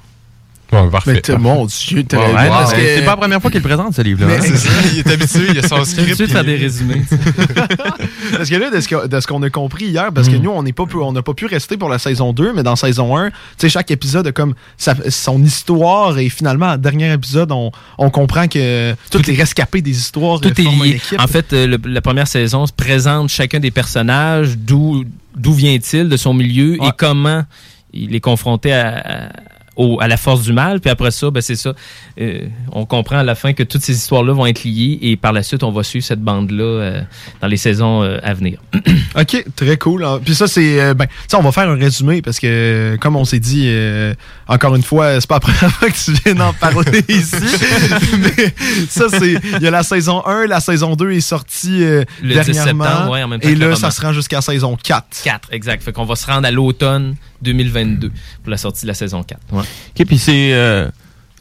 Bon, 0.71 0.87
parfait. 0.89 1.21
Mais 1.29 1.37
mon 1.37 1.65
Dieu, 1.65 1.97
ouais, 1.97 2.03
parce 2.49 2.73
que- 2.73 2.79
C'est 2.79 3.01
pas 3.03 3.11
la 3.11 3.17
première 3.17 3.41
fois 3.41 3.49
qu'il 3.49 3.61
présente, 3.61 3.95
ce 3.95 4.01
livre-là. 4.03 4.27
Mais- 4.27 4.37
hein? 4.37 4.41
C'est 4.41 4.57
ça, 4.57 4.69
il 4.93 4.99
est 4.99 5.07
habitué, 5.11 5.39
il 5.49 5.57
a 5.59 5.67
son 5.67 5.83
script. 5.85 6.19
de 6.19 6.25
faire 6.27 6.43
puis- 6.43 6.51
des 6.51 6.57
résumés. 6.57 7.01
Parce 8.37 8.49
que 8.49 8.55
là, 8.55 8.69
de 8.69 9.19
ce 9.19 9.27
qu'on 9.27 9.41
a 9.43 9.49
compris 9.49 9.85
hier, 9.85 10.11
parce 10.13 10.29
que 10.29 10.35
Mm. 10.35 10.41
nous, 10.43 10.51
on 10.51 10.63
n'est 10.63 10.71
pas 10.73 10.85
pu- 10.85 10.97
on 10.97 11.11
n'a 11.11 11.21
pas 11.23 11.33
pu 11.33 11.45
rester 11.47 11.77
pour 11.77 11.89
la 11.89 11.97
saison 11.99 12.31
2, 12.33 12.53
mais 12.53 12.63
dans 12.63 12.75
saison 12.75 13.17
1, 13.17 13.29
tu 13.29 13.35
sais, 13.57 13.69
chaque 13.69 13.89
épisode 13.91 14.27
a 14.27 14.31
comme 14.31 14.53
sa- 14.77 14.95
son 15.09 15.43
histoire 15.43 16.17
et 16.19 16.29
finalement, 16.29 16.77
dernier 16.77 17.11
épisode, 17.11 17.51
on, 17.51 17.71
on 17.97 18.09
comprend 18.09 18.47
que 18.47 18.93
toutes 19.11 19.27
les 19.27 19.35
rescapés 19.35 19.81
des 19.81 19.91
histoires 19.97 20.39
Tout 20.39 20.49
est 20.49 20.63
lié. 20.63 20.89
équipe. 20.95 21.19
En 21.19 21.27
fait, 21.27 21.51
euh, 21.53 21.65
le- 21.67 21.79
la 21.85 22.01
première 22.01 22.27
saison 22.27 22.65
se 22.67 22.73
présente 22.73 23.29
chacun 23.29 23.59
des 23.59 23.71
personnages, 23.71 24.57
d'où 24.57 25.03
d'où 25.35 25.53
vient-il 25.53 26.09
de 26.09 26.17
son 26.17 26.33
milieu 26.33 26.77
Ouais. 26.79 26.87
et 26.87 26.91
comment 26.97 27.43
il 27.93 28.13
est 28.15 28.19
confronté 28.19 28.73
à, 28.73 28.97
à- 28.97 29.29
au- 29.79 29.99
à 30.01 30.07
la 30.07 30.17
force 30.17 30.43
du 30.43 30.53
mal. 30.53 30.79
Puis 30.81 30.91
après 30.91 31.09
ça, 31.11 31.31
ben 31.31 31.41
c'est 31.41 31.55
ça. 31.55 31.73
Euh, 32.21 32.41
on 32.71 32.85
comprend 32.85 33.17
à 33.17 33.23
la 33.23 33.33
fin 33.33 33.53
que 33.53 33.63
toutes 33.63 33.81
ces 33.81 33.95
histoires-là 33.95 34.33
vont 34.33 34.45
être 34.45 34.63
liées 34.63 34.99
et 35.01 35.17
par 35.17 35.31
la 35.33 35.41
suite, 35.41 35.63
on 35.63 35.71
va 35.71 35.83
suivre 35.83 36.05
cette 36.05 36.21
bande-là 36.21 36.63
euh, 36.63 37.01
dans 37.41 37.47
les 37.47 37.57
saisons 37.57 38.03
euh, 38.03 38.17
à 38.21 38.33
venir. 38.33 38.59
OK, 39.19 39.45
très 39.55 39.77
cool. 39.77 40.05
Puis 40.23 40.35
ça, 40.35 40.47
c'est. 40.47 40.93
ben, 40.93 41.05
tu 41.07 41.13
sais, 41.29 41.37
on 41.37 41.41
va 41.41 41.51
faire 41.51 41.69
un 41.69 41.75
résumé 41.75 42.21
parce 42.21 42.39
que, 42.39 42.97
comme 43.01 43.15
on 43.15 43.25
s'est 43.25 43.39
dit, 43.39 43.71
encore 44.47 44.75
une 44.75 44.83
fois, 44.83 45.19
c'est 45.21 45.27
pas 45.29 45.35
la 45.35 45.39
première 45.53 45.71
fois 45.71 45.89
que 45.89 45.95
tu 45.97 46.11
viens 46.23 46.35
d'en 46.35 46.53
parler 46.53 47.03
ici. 47.09 47.35
Mais 48.19 48.53
ça, 48.89 49.05
c'est. 49.09 49.33
Il 49.57 49.61
y 49.61 49.67
a 49.67 49.71
la 49.71 49.83
saison 49.83 50.25
1, 50.25 50.47
la 50.47 50.59
saison 50.59 50.95
2 50.95 51.11
est 51.11 51.21
sortie 51.21 51.79
Le 51.79 52.05
10 52.21 52.27
dernièrement. 52.33 52.83
septembre, 52.85 53.11
ouais, 53.11 53.23
en 53.23 53.27
même 53.27 53.39
temps 53.39 53.47
et 53.49 53.53
que 53.53 53.59
le 53.59 53.69
là, 53.69 53.75
ça 53.75 53.91
se 53.91 54.01
rend 54.01 54.13
jusqu'à 54.13 54.41
saison 54.41 54.77
4. 54.81 55.05
4, 55.23 55.49
exact. 55.51 55.83
Fait 55.83 55.91
qu'on 55.93 56.05
va 56.05 56.15
se 56.15 56.25
rendre 56.25 56.45
à 56.47 56.51
l'automne 56.51 57.15
2022 57.41 58.09
pour 58.43 58.49
la 58.51 58.57
sortie 58.57 58.83
de 58.83 58.87
la 58.87 58.93
saison 58.93 59.23
4. 59.23 59.39
Ouais. 59.51 59.59
OK, 59.59 60.05
puis 60.05 60.17
c'est. 60.17 60.53
euh, 60.53 60.87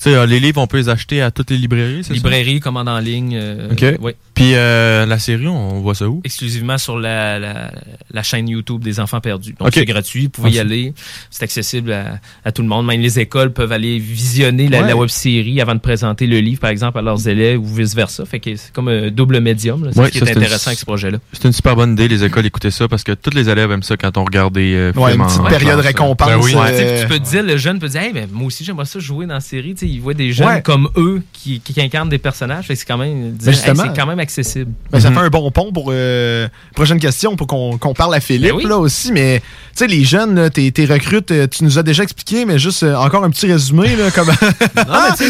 tu 0.01 0.05
sais, 0.05 0.15
euh, 0.15 0.27
les 0.27 0.39
livres, 0.39 0.61
on 0.61 0.67
peut 0.69 0.77
les 0.77 0.89
acheter 0.89 1.23
à 1.23 1.31
toutes 1.33 1.51
les 1.51 1.57
librairies, 1.59 2.03
c'est 2.05 2.09
ça? 2.09 2.15
Librairie, 2.15 2.61
commande 2.61 2.89
en 2.89 3.01
ligne. 3.01 3.35
euh, 3.37 3.73
OK. 3.73 4.01
ouais. 4.01 4.15
Puis 4.39 4.53
euh, 4.55 5.05
la 5.05 5.19
série, 5.19 5.49
on 5.49 5.81
voit 5.81 5.97
ça 5.97 6.09
où? 6.09 6.21
exclusivement 6.23 6.79
sur 6.79 6.97
la, 6.97 7.41
la, 7.41 7.73
la 8.13 8.23
chaîne 8.23 8.49
YouTube 8.49 8.85
des 8.85 9.01
enfants 9.01 9.21
perdus. 9.21 9.55
Donc 9.59 9.71
c'est 9.75 9.85
gratuit, 9.85 10.25
vous 10.25 10.29
pouvez 10.31 10.51
y 10.53 10.59
Ah, 10.59 10.63
aller. 10.63 10.95
C'est 11.31 11.43
accessible 11.43 11.91
à, 11.93 12.21
à 12.45 12.53
tout 12.53 12.63
le 12.63 12.69
monde. 12.69 12.87
Même 12.87 13.01
les 13.01 13.19
écoles 13.19 13.53
peuvent 13.53 13.73
aller 13.73 13.99
visionner 13.99 14.69
la, 14.69 14.83
Ouais. 14.83 14.87
la 14.89 14.97
web 14.97 15.09
série 15.09 15.61
avant 15.61 15.75
de 15.75 15.81
présenter 15.81 16.29
le 16.29 16.39
livre, 16.39 16.61
par 16.61 16.71
exemple, 16.71 16.99
à 16.99 17.03
leurs 17.03 17.27
élèves 17.27 17.59
ou 17.61 17.65
vice 17.67 17.97
versa. 17.97 18.25
Fait 18.27 18.39
que 18.39 18.55
c'est 18.55 18.71
comme 18.73 18.87
un 18.87 19.11
double 19.11 19.41
médium. 19.41 19.89
C'est 19.93 19.99
Ouais, 19.99 20.07
ce 20.07 20.13
qui 20.13 20.19
ça, 20.21 20.27
est 20.27 20.33
une- 20.35 20.39
intéressant 20.39 20.69
avec 20.69 20.79
ce 20.79 20.85
projet-là. 20.87 21.19
C'est 21.33 21.45
une 21.45 21.53
super 21.53 21.75
bonne 21.75 21.95
idée, 21.95 22.07
les 22.07 22.23
écoles 22.23 22.47
écoutaient 22.47 22.71
ça, 22.71 22.87
parce 22.87 23.03
que 23.03 23.11
tous 23.13 23.35
les 23.35 23.49
élèves 23.49 23.73
aiment 23.73 23.83
ça 23.83 23.97
quand 23.97 24.17
on 24.19 24.25
regarde 24.25 24.55
des 24.55 24.73
euh, 24.75 24.93
Ouais, 24.95 25.11
films 25.11 25.23
une 25.23 25.27
petite 25.27 25.41
en 25.41 25.45
période 25.47 25.61
classe, 25.81 25.85
euh. 25.85 25.89
récompense. 25.89 26.29
Ben 26.29 26.39
oui. 26.41 26.53
euh, 26.57 27.03
Tu 27.03 27.09
peux 27.09 27.19
te 27.19 27.29
dire, 27.29 27.43
le 27.43 27.57
jeune 27.57 27.81
peut 27.81 27.89
dire, 27.89 28.03
hey, 28.03 28.13
mais 28.15 28.29
moi 28.31 28.47
aussi 28.47 28.63
j'aimerais 28.65 28.85
ça 28.87 29.01
jouer 29.01 29.27
dans 29.27 29.35
la 29.35 29.41
série. 29.41 29.75
Tu 29.75 29.87
sais, 29.87 29.93
il 29.93 30.01
voit 30.01 30.15
des 30.15 30.33
jeunes 30.33 30.47
Ouais. 30.47 30.63
comme 30.63 30.89
eux 30.97 31.23
qui, 31.33 31.61
qui 31.61 31.81
incarnent 31.81 32.09
des 32.09 32.19
personnages. 32.19 32.67
Fait 32.67 32.75
que 32.75 32.79
c'est 32.79 32.87
quand 32.87 32.99
même, 32.99 33.33
dire, 33.33 33.53
Ben, 33.53 33.75
c'est 33.77 33.97
quand 33.97 34.07
même 34.07 34.21
accessible. 34.29 34.73
Ben, 34.93 35.01
ça 35.01 35.09
Mhm. 35.11 35.17
fait 35.17 35.23
un 35.23 35.29
bon 35.31 35.51
pont 35.51 35.73
pour 35.73 35.87
euh, 35.91 36.49
prochaine 36.75 37.01
question 37.01 37.35
pour 37.37 37.47
qu'on 37.47 37.79
qu'on 37.79 37.95
parle 37.95 38.15
à 38.15 38.21
Philippe 38.21 38.51
Ben 38.53 38.57
oui. 38.57 38.65
là 38.69 38.77
aussi. 38.79 39.11
Mais 39.13 39.41
tu 39.41 39.47
sais, 39.85 39.87
les 39.87 40.05
jeunes, 40.05 40.35
là, 40.35 40.51
tes, 40.51 40.71
tes 40.71 40.85
recrutes, 40.85 41.31
euh, 41.31 41.47
tu 41.47 41.65
nous 41.65 41.79
as 41.79 41.83
déjà 41.83 42.03
expliqué, 42.03 42.45
mais 42.45 42.59
juste 42.59 42.83
euh, 42.83 42.95
encore 42.97 43.25
un 43.25 43.31
petit 43.31 43.47
résumé. 43.47 43.97
Là, 43.97 44.11
comment... 44.15 44.33
tu 45.19 45.25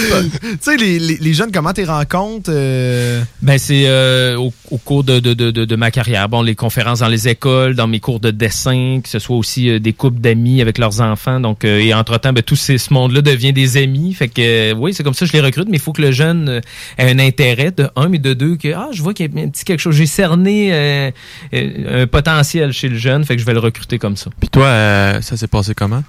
sais, 0.60 0.76
les, 0.76 0.98
les, 0.98 1.16
les 1.20 1.34
jeunes, 1.34 1.50
comment 1.52 1.72
tes 1.72 1.84
rencontres 1.84 2.50
euh, 2.52 3.22
Ben 3.42 3.58
c'est 3.58 3.84
euh, 3.86 4.36
au, 4.36 4.52
au 4.70 4.78
cours 4.78 5.04
de, 5.04 5.20
de, 5.20 5.34
de, 5.34 5.50
de- 5.50 5.64
de 5.64 5.76
ma 5.76 5.90
carrière. 5.90 6.28
Bon, 6.28 6.42
les 6.42 6.54
conférences 6.54 7.00
dans 7.00 7.08
les 7.08 7.28
écoles, 7.28 7.74
dans 7.74 7.86
mes 7.86 8.00
cours 8.00 8.20
de 8.20 8.30
dessin, 8.30 9.00
que 9.02 9.08
ce 9.08 9.18
soit 9.18 9.36
aussi 9.36 9.70
euh, 9.70 9.78
des 9.78 9.92
couples 9.92 10.20
d'amis 10.20 10.60
avec 10.60 10.78
leurs 10.78 11.00
enfants. 11.00 11.40
Donc, 11.40 11.64
euh, 11.64 11.78
et 11.78 11.94
entre-temps, 11.94 12.32
ben, 12.32 12.42
tout 12.42 12.56
ces- 12.56 12.78
ce 12.78 12.92
monde-là 12.92 13.22
devient 13.22 13.52
des 13.52 13.76
amis. 13.76 14.12
Fait 14.14 14.28
que 14.28 14.72
euh, 14.72 14.74
oui, 14.76 14.92
c'est 14.94 15.02
comme 15.04 15.14
ça 15.14 15.24
que 15.24 15.32
je 15.32 15.36
les 15.36 15.40
recrute, 15.44 15.68
mais 15.68 15.76
il 15.76 15.80
faut 15.80 15.92
que 15.92 16.02
le 16.02 16.10
jeune 16.12 16.60
ait 16.98 17.10
un 17.10 17.18
intérêt 17.18 17.70
de 17.70 17.88
un, 17.96 18.08
mais 18.08 18.18
de 18.18 18.32
deux, 18.34 18.56
que 18.56 18.72
ah, 18.74 18.87
je 18.92 19.02
vois 19.02 19.14
qu'il 19.14 19.32
y 19.34 19.38
a 19.38 19.42
un 19.44 19.48
petit 19.48 19.64
quelque 19.64 19.80
chose. 19.80 19.94
J'ai 19.96 20.06
cerné 20.06 20.72
euh, 20.72 21.10
euh, 21.54 22.02
un 22.02 22.06
potentiel 22.06 22.72
chez 22.72 22.88
le 22.88 22.96
jeune, 22.96 23.24
fait 23.24 23.34
que 23.36 23.40
je 23.40 23.46
vais 23.46 23.52
le 23.54 23.58
recruter 23.60 23.98
comme 23.98 24.16
ça. 24.16 24.30
Puis 24.38 24.48
toi, 24.48 24.66
euh, 24.66 25.20
ça 25.20 25.36
s'est 25.36 25.46
passé 25.48 25.74
comment? 25.74 26.02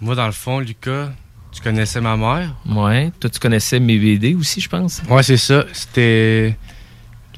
Moi, 0.00 0.14
dans 0.14 0.26
le 0.26 0.32
fond, 0.32 0.58
Lucas, 0.60 1.10
tu 1.52 1.60
connaissais 1.62 2.00
ma 2.00 2.16
mère? 2.16 2.54
Ouais. 2.68 3.10
Toi, 3.20 3.30
tu 3.30 3.38
connaissais 3.38 3.78
mes 3.80 3.98
BD 3.98 4.34
aussi, 4.34 4.60
je 4.60 4.68
pense. 4.68 5.00
Ouais, 5.08 5.22
c'est 5.22 5.36
ça. 5.36 5.64
C'était 5.72 6.56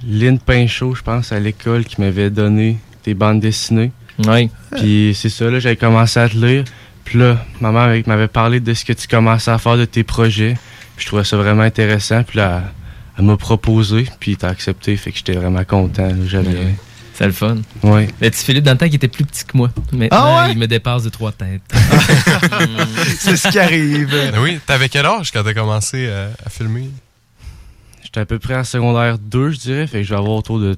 Lynn 0.07 0.39
Pinchot, 0.39 0.95
je 0.95 1.03
pense, 1.03 1.33
à 1.33 1.39
l'école 1.41 1.85
qui 1.85 2.01
m'avait 2.01 2.31
donné 2.31 2.79
des 3.05 3.15
bandes 3.15 3.41
dessinées. 3.41 3.93
Ouais. 4.27 4.49
Puis 4.77 5.13
c'est 5.15 5.29
ça, 5.29 5.51
là, 5.51 5.59
j'avais 5.61 5.77
commencé 5.77 6.19
à 6.19 6.29
te 6.29 6.37
lire. 6.37 6.65
Puis 7.05 7.19
là, 7.19 7.45
ma 7.61 7.71
mère 7.71 7.83
avec- 7.83 8.07
m'avait 8.07 8.27
parlé 8.29 8.59
de 8.61 8.75
ce 8.75 8.85
que 8.85 8.93
tu 8.93 9.07
commençais 9.07 9.51
à 9.51 9.59
faire 9.59 9.77
de 9.77 9.85
tes 9.85 10.03
projets. 10.03 10.57
Puis 10.97 11.05
je 11.05 11.07
trouvais 11.09 11.25
ça 11.25 11.37
vraiment 11.37 11.63
intéressant. 11.63 12.23
Puis 12.25 12.39
là, 12.39 12.65
elle 13.19 13.25
m'a 13.25 13.37
proposé, 13.37 14.07
puis 14.21 14.37
t'as 14.37 14.49
accepté. 14.49 14.97
Fait 14.97 15.11
que 15.13 15.19
j'étais 15.19 15.33
vraiment 15.35 15.65
content. 15.65 16.11
J'avais 16.27 16.75
C'est 17.15 17.27
le 17.27 17.33
fun. 17.33 17.57
Ouais. 17.83 18.09
Le 18.21 18.31
petit 18.31 18.45
Philippe, 18.45 18.65
dans 18.65 18.73
le 18.73 18.79
temps, 18.79 18.89
qui 18.89 18.97
était 18.97 19.09
plus 19.09 19.25
petit 19.25 19.45
que 19.45 19.57
moi. 19.57 19.71
Maintenant, 19.93 20.09
Ah 20.21 20.45
ouais? 20.47 20.53
il 20.53 20.59
me 20.59 20.67
dépasse 20.67 21.03
de 21.05 21.09
trois 21.09 21.33
têtes. 21.33 21.63
C'est 23.19 23.37
ce 23.37 23.49
qui 23.49 23.59
arrive. 23.59 24.11
Ben 24.11 24.35
oui, 24.41 24.61
t'avais 24.67 24.89
quel 24.89 25.07
âge 25.07 25.31
quand 25.33 25.43
t'as 25.43 25.55
commencé 25.55 26.09
à, 26.11 26.29
à 26.45 26.51
filmer? 26.51 26.91
J'étais 28.05 28.21
à 28.21 28.27
peu 28.27 28.39
près 28.39 28.57
en 28.57 28.65
secondaire 28.65 29.19
2, 29.19 29.51
je 29.51 29.59
dirais. 29.59 29.87
Fait 29.87 29.99
que 29.99 30.05
je 30.05 30.11
vais 30.11 30.19
avoir 30.19 30.37
autour 30.37 30.59
de 30.61 30.77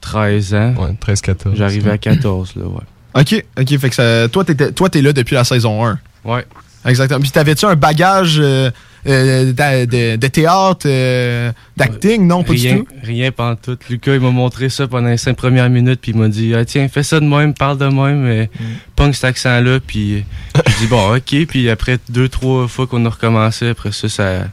13 0.00 0.54
ans. 0.54 0.74
Ouais, 0.78 1.14
13-14. 1.14 1.54
J'arrivais 1.56 1.90
à 1.90 1.98
14, 1.98 2.54
là, 2.56 2.64
ouais. 2.66 3.20
OK, 3.20 3.44
OK. 3.58 3.78
Fait 3.78 3.88
que 3.88 3.94
ça, 3.94 4.28
toi, 4.28 4.44
t'étais- 4.44 4.72
toi, 4.72 4.88
t'es 4.90 5.00
là 5.02 5.12
depuis 5.12 5.34
la 5.34 5.44
saison 5.44 5.84
1. 5.86 5.98
Ouais. 6.24 6.44
Exactement. 6.84 7.20
Puis 7.20 7.30
t'avais-tu 7.30 7.64
un 7.64 7.74
bagage 7.76 8.36
euh, 8.38 8.70
euh, 9.06 9.52
de, 9.86 10.16
de 10.16 10.26
théâtre, 10.28 10.86
euh, 10.86 11.52
d'acting? 11.76 12.26
Non, 12.26 12.42
pas 12.42 12.52
rien, 12.52 12.76
du 12.76 12.80
tout? 12.80 12.86
Rien 13.02 13.32
pendant 13.32 13.56
tout. 13.56 13.78
Lucas, 13.88 14.14
il 14.14 14.20
m'a 14.20 14.30
montré 14.30 14.68
ça 14.68 14.86
pendant 14.88 15.08
les 15.08 15.16
5 15.16 15.36
premières 15.36 15.70
minutes, 15.70 16.00
puis 16.00 16.12
il 16.12 16.18
m'a 16.18 16.28
dit 16.28 16.54
ah, 16.54 16.64
Tiens, 16.64 16.88
fais 16.88 17.02
ça 17.02 17.20
de 17.20 17.26
même, 17.26 17.54
parle 17.54 17.78
de 17.78 17.86
même, 17.86 18.20
mais 18.22 18.50
Mm. 18.58 18.64
punk 18.96 19.14
cet 19.14 19.24
accent-là. 19.24 19.78
Puis 19.86 20.14
euh, 20.56 20.60
j'ai 20.66 20.74
dit 20.84 20.86
Bon, 20.88 21.14
ok. 21.14 21.46
Puis 21.46 21.68
après 21.70 21.98
deux, 22.08 22.28
trois 22.28 22.66
fois 22.68 22.86
qu'on 22.86 23.04
a 23.06 23.08
recommencé, 23.10 23.68
après 23.68 23.92
ça, 23.92 24.08
ça, 24.08 24.44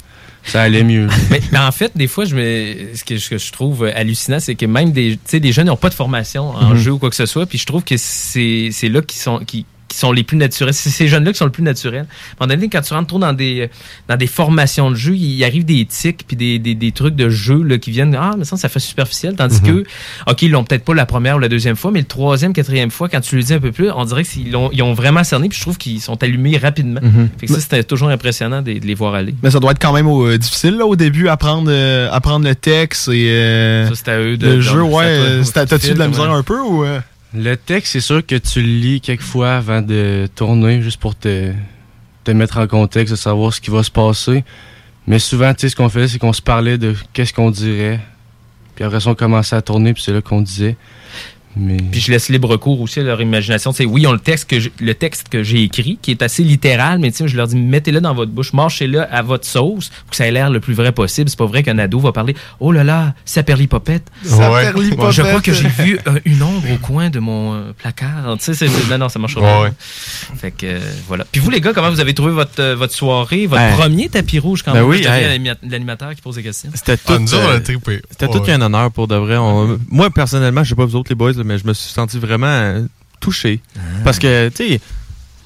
ça 0.44 0.62
allait 0.62 0.84
mieux. 0.84 1.08
mais, 1.32 1.42
mais 1.52 1.60
en 1.60 1.72
fait, 1.72 1.92
des 1.96 2.08
fois, 2.08 2.26
je 2.26 2.36
me, 2.36 2.96
ce, 2.96 3.04
que, 3.04 3.18
ce 3.18 3.30
que 3.30 3.38
je 3.38 3.52
trouve 3.52 3.86
hallucinant, 3.86 4.40
c'est 4.40 4.56
que 4.56 4.66
même 4.66 4.92
des, 4.92 5.12
tu 5.14 5.20
sais, 5.26 5.40
des 5.40 5.52
jeunes 5.52 5.68
n'ont 5.68 5.78
pas 5.78 5.90
de 5.90 5.94
formation 5.94 6.50
en 6.50 6.72
Mhm. 6.72 6.76
jeu 6.78 6.92
ou 6.92 7.00
quoi 7.00 7.10
que 7.10 7.16
ce 7.16 7.26
soit. 7.26 7.46
Puis 7.46 7.58
je 7.58 7.66
trouve 7.66 7.84
que 7.84 7.96
c'est 7.98 8.70
c'est 8.72 8.90
là 8.90 9.02
qu'ils 9.02 9.22
sont, 9.22 9.40
qui, 9.40 9.66
qui 9.94 10.00
sont 10.00 10.12
les 10.12 10.24
plus 10.24 10.38
naturels. 10.38 10.74
C'est 10.74 10.90
ces 10.90 11.08
jeunes-là 11.08 11.32
qui 11.32 11.38
sont 11.38 11.46
le 11.46 11.52
plus 11.52 11.64
naturels. 11.64 12.06
À 12.40 12.44
un 12.44 12.48
moment 12.48 12.56
donné, 12.56 12.70
quand 12.70 12.82
tu 12.82 12.94
rentres 12.94 13.08
trop 13.08 13.20
dans 13.20 13.34
des, 13.34 13.70
dans 14.08 14.16
des 14.18 14.28
formations 14.28 14.90
de 14.92 14.96
jeu, 14.96 15.16
il 15.16 15.44
arrive 15.44 15.66
des 15.66 15.86
tics 15.86 16.26
puis 16.28 16.36
des, 16.36 16.60
des, 16.60 16.76
des 16.76 16.92
trucs 16.92 17.16
de 17.16 17.30
jeu 17.30 17.62
là, 17.64 17.78
qui 17.78 17.92
viennent. 17.92 18.16
Ah, 18.20 18.34
mais 18.38 18.44
ça, 18.46 18.58
ça 18.58 18.70
fait 18.70 18.80
superficiel. 18.80 19.36
Tandis 19.36 19.62
Mhm. 19.62 19.84
que, 19.84 19.90
OK, 20.32 20.42
ils 20.42 20.52
l'ont 20.52 20.64
peut-être 20.64 20.84
pas 20.84 20.94
la 20.94 21.06
première 21.06 21.36
ou 21.38 21.40
la 21.40 21.48
deuxième 21.50 21.76
fois, 21.76 21.92
mais 21.92 22.00
le 22.00 22.06
troisième, 22.06 22.54
quatrième 22.54 22.92
fois, 22.92 23.08
quand 23.10 23.22
tu 23.22 23.36
le 23.36 23.44
dis 23.44 23.54
un 23.54 23.60
peu 23.60 23.72
plus, 23.72 23.90
on 23.92 24.04
dirait 24.06 24.24
qu'ils 24.24 24.56
ont, 24.56 24.70
ils 24.74 24.82
ont 24.84 24.94
vraiment 24.94 25.24
cerné. 25.24 25.48
Puis 25.50 25.58
je 25.58 25.64
trouve 25.64 25.78
qu'ils 25.78 26.02
sont 26.02 26.22
allumés 26.24 26.58
rapidement. 26.58 27.00
Mhm. 27.02 27.30
Fait 27.40 27.46
que 27.48 27.54
ça, 27.54 27.60
c'était 27.60 27.84
toujours 27.84 28.10
impressionnant 28.10 28.62
de, 28.62 28.74
de 28.74 28.86
les 28.86 28.96
voir 28.96 29.14
aller. 29.14 29.36
Mais 29.44 29.52
ça 29.52 29.60
doit 29.60 29.72
être 29.72 29.80
quand 29.82 29.94
même 29.94 30.08
euh, 30.08 30.38
difficile 30.38 30.76
là, 30.78 30.86
au 30.86 30.96
début, 30.96 31.28
apprendre, 31.28 31.70
euh, 31.72 32.10
apprendre 32.12 32.46
le 32.48 32.56
texte 32.56 33.08
et 33.10 33.30
euh, 33.30 33.94
Ça, 33.94 34.12
à 34.14 34.18
eux 34.20 34.38
de- 34.38 34.48
le 34.48 34.62
jeu. 34.62 34.82
Ouais, 34.82 35.04
euh, 35.06 35.44
t'as-tu 35.54 35.94
de 35.94 36.00
la 36.00 36.08
misère 36.08 36.26
ouais. 36.32 36.38
un 36.38 36.44
peu 36.44 36.60
ou... 36.60 36.84
Le 37.36 37.56
texte, 37.56 37.94
c'est 37.94 38.00
sûr 38.00 38.24
que 38.24 38.36
tu 38.36 38.62
le 38.62 38.68
lis 38.68 39.02
quelques 39.02 39.22
fois 39.22 39.56
avant 39.56 39.82
de 39.82 40.28
tourner, 40.36 40.84
juste 40.84 41.00
pour 41.00 41.16
te, 41.16 41.52
te 42.24 42.32
mettre 42.32 42.58
en 42.60 42.68
contexte, 42.68 43.12
de 43.12 43.18
savoir 43.18 43.52
ce 43.52 43.60
qui 43.60 43.72
va 43.72 43.82
se 43.82 43.90
passer. 43.90 44.44
Mais 45.08 45.18
souvent, 45.18 45.52
tu 45.54 45.62
sais, 45.62 45.70
ce 45.70 45.76
qu'on 45.76 45.90
faisait, 45.90 46.08
c'est 46.08 46.20
qu'on 46.20 46.34
se 46.34 46.44
parlait 46.44 46.78
de 46.78 46.96
qu'est-ce 47.12 47.34
qu'on 47.34 47.50
dirait. 47.50 48.00
Puis 48.76 48.86
après 48.86 49.00
ça, 49.00 49.10
on 49.10 49.16
commençait 49.16 49.56
à 49.56 49.62
tourner, 49.64 49.94
puis 49.94 50.04
c'est 50.04 50.14
là 50.14 50.22
qu'on 50.22 50.42
disait. 50.42 50.78
Mais... 51.56 51.78
Puis 51.92 52.02
je 52.02 52.12
laisse 52.12 52.30
libre 52.30 52.58
cours 52.58 52.82
aussi 52.82 53.00
à 53.00 53.04
leur 53.04 53.22
imagination. 53.22 53.72
Sais, 53.72 53.86
oui, 53.86 54.02
ils 54.02 54.08
ont 54.08 54.12
le 54.14 54.20
texte 54.20 54.50
que 54.50 54.60
j'ai- 54.60 54.72
le 54.80 54.94
texte 54.96 55.30
que 55.30 55.44
j'ai 55.44 55.62
écrit, 55.64 56.00
qui 56.02 56.12
est 56.12 56.22
assez 56.22 56.44
littéral, 56.44 57.00
mais 57.00 57.12
je 57.26 57.38
leur 57.38 57.48
dis 57.48 57.56
mettez-le 57.56 58.02
dans 58.02 58.14
votre 58.14 58.32
bouche, 58.32 58.54
marchez-le 58.54 59.02
à 59.14 59.22
votre 59.22 59.46
sauce, 59.46 59.90
pour 59.90 60.10
que 60.12 60.16
ça 60.16 60.28
ait 60.28 60.32
l'air 60.32 60.50
le 60.50 60.60
plus 60.60 60.74
vrai 60.74 60.92
possible. 60.92 61.30
C'est 61.30 61.38
pas 61.38 61.46
vrai 61.46 61.64
qu'un 61.64 61.78
ado 61.78 62.00
va 62.00 62.12
parler 62.12 62.36
Oh 62.60 62.72
là 62.72 62.84
là, 62.84 63.14
saperlipopette. 63.26 64.04
Saperlipopette. 64.24 65.12
Je 65.12 65.22
crois 65.22 65.42
que 65.42 65.54
j'ai 65.54 65.68
vu 65.68 66.00
euh, 66.08 66.20
une 66.26 66.42
ombre 66.44 66.72
au 66.74 66.78
coin 66.78 67.10
de 67.10 67.20
mon 67.20 67.54
euh, 67.54 67.72
placard. 67.78 68.36
Tu 68.40 68.46
sais, 68.46 68.54
c'est- 68.54 68.68
c'est- 68.68 68.90
non, 68.90 68.98
non, 68.98 69.10
ça 69.10 69.20
marchera 69.20 69.42
pas. 69.42 69.60
Ouais, 69.62 69.68
ouais. 69.68 69.74
Fait 69.80 70.52
que 70.52 70.66
euh, 70.66 70.80
voilà. 71.08 71.26
Puis 71.32 71.40
vous, 71.42 71.50
les 71.50 71.62
gars, 71.62 71.74
comment 71.74 71.90
vous 71.90 72.00
avez 72.00 72.14
trouvé 72.14 72.32
votre, 72.32 72.60
euh, 72.60 72.76
votre 72.76 72.94
soirée, 72.94 73.46
votre 73.48 73.62
Ben, 73.62 73.76
premier 73.76 74.10
tapis 74.10 74.40
rouge 74.40 74.64
quand 74.64 74.74
ben 74.74 74.80
même? 74.82 74.90
oui, 74.90 75.06
hey. 75.06 75.40
l'animateur 75.70 76.14
qui 76.16 76.22
pose 76.22 76.36
des 76.36 76.44
questions. 76.44 76.70
C'était 76.74 76.98
tout. 76.98 77.04
Ah, 77.14 77.20
nous 77.20 77.34
autres, 77.34 77.44
on 77.46 77.50
euh, 77.52 77.58
a 77.58 77.60
trippé. 77.60 78.02
C'était 78.10 78.26
Ouais. 78.28 78.32
tout 78.34 78.40
qu'un 78.42 78.62
honneur 78.62 78.92
pour 78.92 79.08
de 79.08 79.16
vrai. 79.16 79.38
On- 79.38 79.78
moi, 79.90 80.10
personnellement, 80.10 80.64
je 80.64 80.70
sais 80.70 80.76
pas 80.76 80.86
vous 80.86 80.96
autres 80.96 81.10
les 81.12 81.16
boys, 81.16 81.34
là, 81.34 81.43
mais 81.44 81.58
je 81.58 81.68
me 81.68 81.74
suis 81.74 81.90
senti 81.92 82.18
vraiment 82.20 82.48
euh, 82.48 82.82
touché. 83.20 83.60
Ah. 83.76 83.80
Parce 84.04 84.20
que, 84.20 84.50
tu 84.50 84.56
sais, 84.68 84.82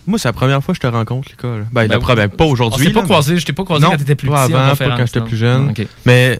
moi, 0.05 0.17
c'est 0.17 0.27
la 0.29 0.33
première 0.33 0.63
fois 0.63 0.73
que 0.73 0.77
je 0.81 0.87
te 0.87 0.91
rencontre, 0.93 1.29
gars. 1.41 1.49
là. 1.57 1.63
Ben, 1.71 1.81
la 1.83 1.87
Ben, 1.87 1.99
première, 1.99 2.29
pas 2.29 2.45
On 2.45 2.49
aujourd'hui. 2.51 2.85
s'est 2.87 2.93
pas 2.93 2.99
là, 3.01 3.05
croisé, 3.05 3.37
je 3.37 3.45
t'ai 3.45 3.53
pas 3.53 3.63
croisé 3.65 3.83
Non, 3.83 3.91
quand 3.91 3.97
t'étais 3.97 4.15
plus 4.15 4.29
pas 4.29 4.47
petit 4.47 4.53
avant, 4.55 4.75
pas 4.75 4.97
quand 4.97 5.05
j'étais 5.05 5.21
plus 5.21 5.37
jeune. 5.37 5.69
Ok. 5.71 5.85
Mais 6.05 6.39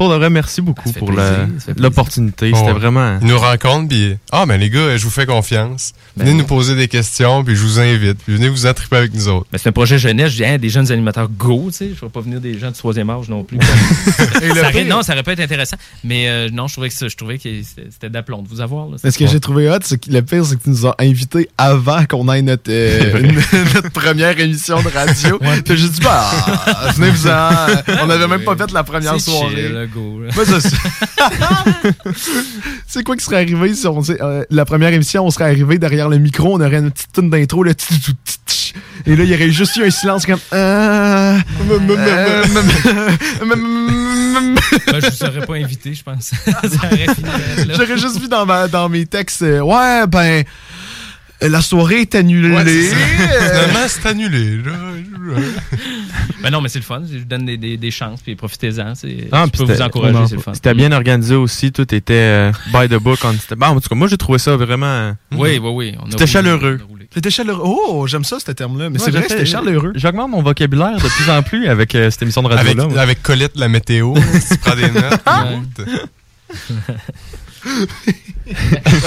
pour 0.00 0.08
de 0.10 0.14
vrai, 0.16 0.30
merci 0.30 0.62
beaucoup 0.62 0.90
pour 0.92 1.08
plaisir, 1.12 1.46
l'opportunité. 1.76 2.52
C'était 2.54 2.68
Ouais. 2.68 2.72
vraiment. 2.72 3.18
Ils 3.20 3.26
nous 3.28 3.38
rencontrent, 3.38 3.88
puis 3.88 4.16
ah, 4.32 4.46
ben 4.46 4.58
les 4.58 4.70
gars, 4.70 4.96
je 4.96 5.04
vous 5.04 5.10
fais 5.10 5.26
confiance. 5.26 5.92
Ben 6.16 6.24
venez 6.24 6.38
nous 6.38 6.46
poser 6.46 6.74
des 6.74 6.88
questions, 6.88 7.44
puis 7.44 7.54
je 7.54 7.60
vous 7.60 7.78
invite. 7.78 8.16
Puis 8.24 8.34
venez 8.36 8.48
vous 8.48 8.66
attriper 8.66 8.96
avec 8.96 9.12
nous 9.14 9.28
autres. 9.28 9.46
Ben, 9.52 9.58
c'est 9.62 9.68
un 9.68 9.72
projet 9.72 9.98
jeunesse. 9.98 10.30
Je 10.32 10.36
dis, 10.36 10.44
hein, 10.46 10.56
des 10.56 10.70
jeunes 10.70 10.90
animateurs 10.90 11.28
go, 11.28 11.64
tu 11.66 11.72
sais. 11.76 11.84
Je 11.84 11.90
ne 11.90 11.94
ferai 11.96 12.10
pas 12.10 12.20
venir 12.22 12.40
des 12.40 12.58
gens 12.58 12.70
de 12.70 12.76
troisième 12.76 13.10
âge 13.10 13.28
non 13.28 13.44
plus. 13.44 13.58
Et 14.42 14.48
le 14.48 14.54
Ça 14.54 14.68
aurait- 14.70 14.84
non, 14.84 15.02
ça 15.02 15.12
aurait 15.12 15.22
pas 15.22 15.34
été 15.34 15.42
intéressant. 15.42 15.76
Mais 16.02 16.28
euh, 16.30 16.48
non, 16.50 16.66
je 16.66 16.72
trouvais 16.72 16.88
que, 16.88 16.94
ça- 16.94 17.08
je 17.08 17.16
trouvais 17.16 17.36
que 17.36 17.42
c'était 17.62 17.88
c'était 17.90 18.08
d'aplomb 18.08 18.40
de 18.40 18.48
vous 18.48 18.62
avoir. 18.62 18.86
Là. 18.88 18.96
Mais 19.04 19.10
ce 19.10 19.18
que 19.18 19.26
j'ai 19.26 19.38
trouvé 19.40 19.68
hot, 19.68 19.80
c'est 19.82 20.02
que 20.02 20.10
le 20.10 20.22
pire, 20.22 20.46
c'est 20.46 20.56
que 20.56 20.64
tu 20.64 20.70
nous 20.70 20.86
as 20.86 20.94
invités 20.98 21.50
avant 21.58 22.06
qu'on 22.06 22.26
aille 22.28 22.42
notre, 22.42 22.70
euh, 22.70 23.20
notre 23.74 23.90
première 23.90 24.38
émission 24.40 24.82
de 24.82 24.88
radio. 24.88 25.38
Puis 25.38 25.76
j'ai 25.76 25.88
dit, 25.90 26.00
bah, 26.02 26.30
venez-vous-en. 26.96 28.02
On 28.02 28.06
n'avait 28.06 28.28
même 28.28 28.44
pas 28.44 28.56
fait 28.56 28.70
la 28.72 28.82
première 28.82 29.20
soirée. 29.20 29.54
chill, 29.56 29.88
là. 29.94 30.30
C'est- 32.86 33.02
quoi 33.02 33.16
qui 33.16 33.24
serait 33.24 33.36
arrivé 33.36 33.74
si 33.74 33.86
on 33.86 34.02
euh, 34.08 34.44
la 34.50 34.64
première 34.64 34.92
émission, 34.92 35.24
on 35.26 35.30
serait 35.30 35.44
arrivé 35.44 35.78
derrière 35.78 36.08
le 36.08 36.18
micro, 36.18 36.54
on 36.54 36.60
aurait 36.60 36.78
une 36.78 36.90
petite 36.90 37.12
tune 37.12 37.30
d'intro, 37.30 37.62
le 37.62 37.72
tch, 37.72 37.88
tch, 37.88 38.10
tch, 38.24 38.36
tch. 38.46 38.74
et 39.06 39.16
là, 39.16 39.24
il 39.24 39.30
y 39.30 39.34
aurait 39.34 39.50
juste 39.50 39.76
eu 39.76 39.84
un 39.84 39.90
silence 39.90 40.26
comme. 40.26 40.38
Ben, 40.52 41.40
je 45.00 45.10
vous 45.10 45.24
aurais 45.24 45.46
pas 45.46 45.54
invité, 45.54 45.94
je 45.94 46.02
pense. 46.02 46.32
J'aurais 47.74 47.98
juste 47.98 48.20
vu 48.20 48.28
dans, 48.28 48.46
ma- 48.46 48.68
dans 48.68 48.88
mes 48.88 49.06
textes, 49.06 49.42
euh, 49.42 49.60
ouais, 49.60 50.06
ben, 50.06 50.44
la 51.42 51.62
soirée 51.62 52.02
est 52.02 52.14
annulée. 52.14 52.50
Ouais. 52.50 52.64
Euh, 52.66 53.48
Finalement, 53.50 53.86
c'est 53.88 54.06
annulé. 54.08 54.58
Ben 56.42 56.50
non, 56.50 56.62
mais 56.62 56.70
c'est 56.70 56.78
le 56.78 56.84
fun. 56.84 57.02
Je 57.10 57.18
vous 57.18 57.24
donne 57.26 57.44
des, 57.44 57.58
des, 57.58 57.76
des 57.76 57.90
chances, 57.90 58.20
puis 58.22 58.34
profitez-en. 58.34 58.94
c'est- 58.94 59.28
Ah, 59.30 59.44
je 59.44 59.50
puis 59.50 59.58
peux 59.58 59.64
vous 59.64 59.72
c'était- 59.72 59.82
encourager, 59.82 60.18
c'est 60.26 60.36
le 60.36 60.40
fun. 60.40 60.54
C'était 60.54 60.72
bien 60.72 60.90
organisé 60.92 61.34
aussi. 61.34 61.70
Tout 61.70 61.94
était 61.94 62.14
euh, 62.14 62.52
by 62.72 62.88
the 62.88 62.94
book. 62.98 63.18
on- 63.24 63.34
bon, 63.56 63.66
en 63.66 63.80
tout 63.80 63.88
cas, 63.90 63.94
moi, 63.94 64.08
j'ai 64.08 64.16
trouvé 64.16 64.38
ça 64.38 64.56
vraiment. 64.56 65.12
Oui, 65.32 65.58
oui, 65.62 65.70
oui. 65.72 65.94
a 65.98 66.04
C'était 66.10 66.40
roulé. 66.88 67.08
C'était 67.12 67.30
chaleureux. 67.30 67.62
Oh, 67.62 68.06
j'aime 68.08 68.24
ça, 68.24 68.38
ce 68.40 68.50
terme-là. 68.50 68.88
Mais 68.88 68.98
Ouais, 68.98 69.04
c'est 69.04 69.10
vrai, 69.10 69.26
c'était 69.28 69.44
chaleureux. 69.46 69.92
J'augmente 69.94 70.30
mon 70.30 70.42
vocabulaire 70.42 70.96
de 70.96 71.08
plus 71.08 71.30
en 71.30 71.42
plus 71.42 71.68
avec 71.68 71.94
euh, 71.94 72.10
cette 72.10 72.22
émission 72.22 72.42
de 72.42 72.48
Avec, 72.50 72.78
radio-là. 72.78 73.02
avec 73.02 73.22
Colette, 73.22 73.52
la 73.56 73.68
météo, 73.68 74.14
si 74.40 74.48
tu 74.54 74.58
prends 74.58 74.74
des 74.76 74.90
notes. 74.90 75.88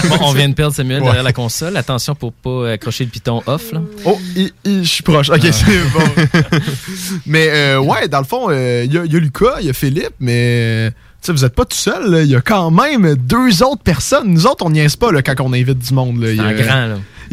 Bon, 0.09 0.17
on 0.21 0.33
vient 0.33 0.47
de 0.49 0.53
perdre 0.53 0.73
Samuel 0.75 0.99
Ouais. 0.99 1.05
derrière 1.05 1.23
la 1.23 1.33
console. 1.33 1.75
Attention 1.77 2.15
pour 2.15 2.31
pas 2.33 2.71
accrocher 2.71 3.03
le 3.03 3.09
piton 3.09 3.41
off. 3.45 3.71
Là. 3.71 3.81
Oh, 4.05 4.19
je 4.65 4.83
suis 4.83 5.03
proche. 5.03 5.29
Ok, 5.29 5.41
c'est 5.51 5.89
bon. 5.93 6.49
mais 7.25 7.47
euh, 7.49 7.79
ouais, 7.79 8.07
dans 8.07 8.19
le 8.19 8.25
fond, 8.25 8.47
euh, 8.49 8.83
il 8.85 8.93
y, 8.93 8.97
a- 8.97 9.05
il 9.05 9.11
y 9.13 9.15
a 9.15 9.19
Lucas, 9.19 9.55
il 9.59 9.67
y 9.67 9.69
a 9.69 9.73
Philippe, 9.73 10.13
mais 10.19 10.91
tu 11.21 11.27
sais, 11.27 11.31
vous 11.33 11.43
êtes 11.45 11.55
pas 11.55 11.65
tout 11.65 11.75
seul. 11.77 12.09
là. 12.09 12.21
Il 12.21 12.29
y 12.29 12.35
a 12.35 12.41
quand 12.41 12.71
même 12.71 13.15
deux 13.15 13.63
autres 13.63 13.83
personnes. 13.83 14.27
Nous 14.29 14.45
autres, 14.47 14.65
on 14.65 14.69
niaise 14.69 14.95
pas 14.95 15.11
là, 15.11 15.21
quand 15.21 15.35
on 15.41 15.51
invite 15.53 15.79
du 15.79 15.93
monde. 15.93 16.23
C'est 16.23 16.39
a- 16.39 16.43
en 16.47 16.53
grand. 16.53 16.87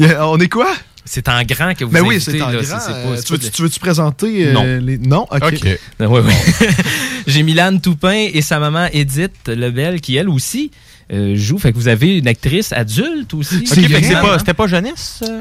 là. 0.09 0.21
a- 0.21 0.29
on 0.29 0.39
est 0.39 0.49
quoi? 0.49 0.69
C'est 1.05 1.29
en 1.29 1.43
grand 1.43 1.75
que 1.75 1.85
vous 1.85 1.91
Ben 1.91 2.03
oui, 2.03 2.17
invitez, 2.17 2.33
c'est 2.33 2.43
en 2.43 2.51
là. 2.51 2.61
grand. 2.63 2.79
Euh, 2.91 3.17
tu 3.25 3.33
veux-tu 3.33 3.71
tu 3.71 3.81
présenter 3.81 4.47
euh, 4.49 4.53
Non. 4.53 4.63
les... 4.81 4.99
Non? 4.99 5.23
OK. 5.31 5.43
OK. 5.43 5.79
Ah, 5.99 6.07
ouais, 6.09 6.21
ouais. 6.21 6.35
J'ai 7.27 7.43
Milan 7.43 7.79
Toupin 7.79 8.29
et 8.33 8.43
sa 8.43 8.59
maman 8.61 8.87
Edith 8.93 9.49
Lebel 9.49 10.01
qui, 10.01 10.17
elle 10.17 10.29
aussi, 10.29 10.71
euh, 11.13 11.35
joue. 11.37 11.59
Fait 11.59 11.73
que 11.73 11.77
vous 11.77 11.89
avez 11.89 12.19
une 12.19 12.29
actrice 12.29 12.73
adulte 12.73 13.35
aussi. 13.35 13.57
Ok, 13.57 13.69
fait 13.75 13.83
que 13.89 13.89
c'est 14.01 14.09
Milan, 14.09 14.23
pas- 14.23 14.35
hein? 14.35 14.39
c'était 14.39 14.55
pas 14.55 14.67
jeunesse? 14.67 15.21
euh? 15.29 15.41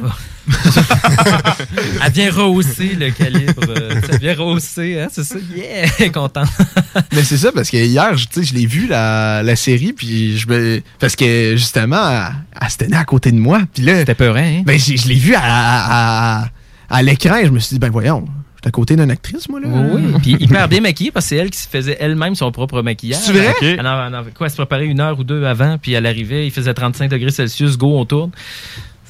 Elle 2.05 2.11
vient 2.11 2.31
rehausser 2.31 2.95
le 2.99 3.11
calibre. 3.11 3.61
euh, 3.69 4.01
Ça 4.09 4.17
vient 4.17 4.35
rehausser, 4.35 4.99
hein, 4.99 5.07
c'est 5.11 5.23
ça? 5.23 5.35
Yeah! 5.55 6.09
Content. 6.09 6.43
Mais 7.13 7.23
c'est 7.23 7.37
ça, 7.37 7.51
parce 7.51 7.69
que 7.69 7.77
hier, 7.77 8.17
je- 8.17 8.25
tu 8.27 8.39
sais, 8.39 8.43
je 8.43 8.53
l'ai 8.55 8.65
vu, 8.65 8.87
la, 8.87 9.43
la 9.43 9.55
série, 9.55 9.93
puis 9.93 10.37
je 10.37 10.47
me... 10.47 10.81
Parce 10.99 11.15
que, 11.15 11.55
justement, 11.55 12.09
elle, 12.09 12.33
elle 12.61 12.69
se 12.69 12.77
tenait 12.77 12.97
à 12.97 13.05
côté 13.05 13.31
de 13.31 13.37
moi, 13.37 13.61
puis 13.73 13.83
là... 13.83 13.99
C'était 13.99 14.15
peurant, 14.15 14.39
hein? 14.39 14.63
Ben, 14.65 14.79
je 14.79 15.07
l'ai 15.07 15.15
vu 15.15 15.35
à, 15.35 15.41
à, 15.43 16.41
à- 16.43 16.47
à 16.91 17.03
l'écran, 17.03 17.35
et 17.37 17.45
je 17.45 17.51
me 17.51 17.59
suis 17.59 17.75
dit, 17.75 17.79
ben 17.79 17.91
voyons, 17.91 18.25
j'étais 18.59 18.67
à 18.67 18.71
côté 18.71 18.95
d'une 18.95 19.09
actrice, 19.11 19.47
moi, 19.49 19.59
là. 19.59 19.67
Oui, 19.69 20.01
oui. 20.05 20.13
Puis 20.21 20.31
hyper 20.45 20.67
bien 20.67 20.81
maquillée 20.81 21.11
parce 21.11 21.25
que 21.25 21.29
c'est 21.29 21.35
elle 21.37 21.49
qui 21.49 21.59
se 21.59 21.67
faisait 21.67 21.97
elle-même 21.99 22.35
son 22.35 22.51
propre 22.51 22.81
maquillage. 22.81 23.21
C'est 23.21 23.31
vrai? 23.33 23.49
Ok. 23.49 23.63
Elle 23.63 23.87
en- 23.87 24.07
elle 24.07 24.15
en- 24.15 24.23
quoi, 24.35 24.47
elle 24.47 24.51
se 24.51 24.55
préparait 24.57 24.85
une 24.85 24.99
heure 24.99 25.17
ou 25.19 25.23
deux 25.23 25.45
avant, 25.45 25.77
puis 25.77 25.93
elle 25.93 26.05
arrivait, 26.05 26.45
il 26.45 26.51
faisait 26.51 26.73
35 26.73 27.09
degrés 27.09 27.31
Celsius, 27.31 27.77
go, 27.77 27.97
on 27.97 28.05
tourne. 28.05 28.31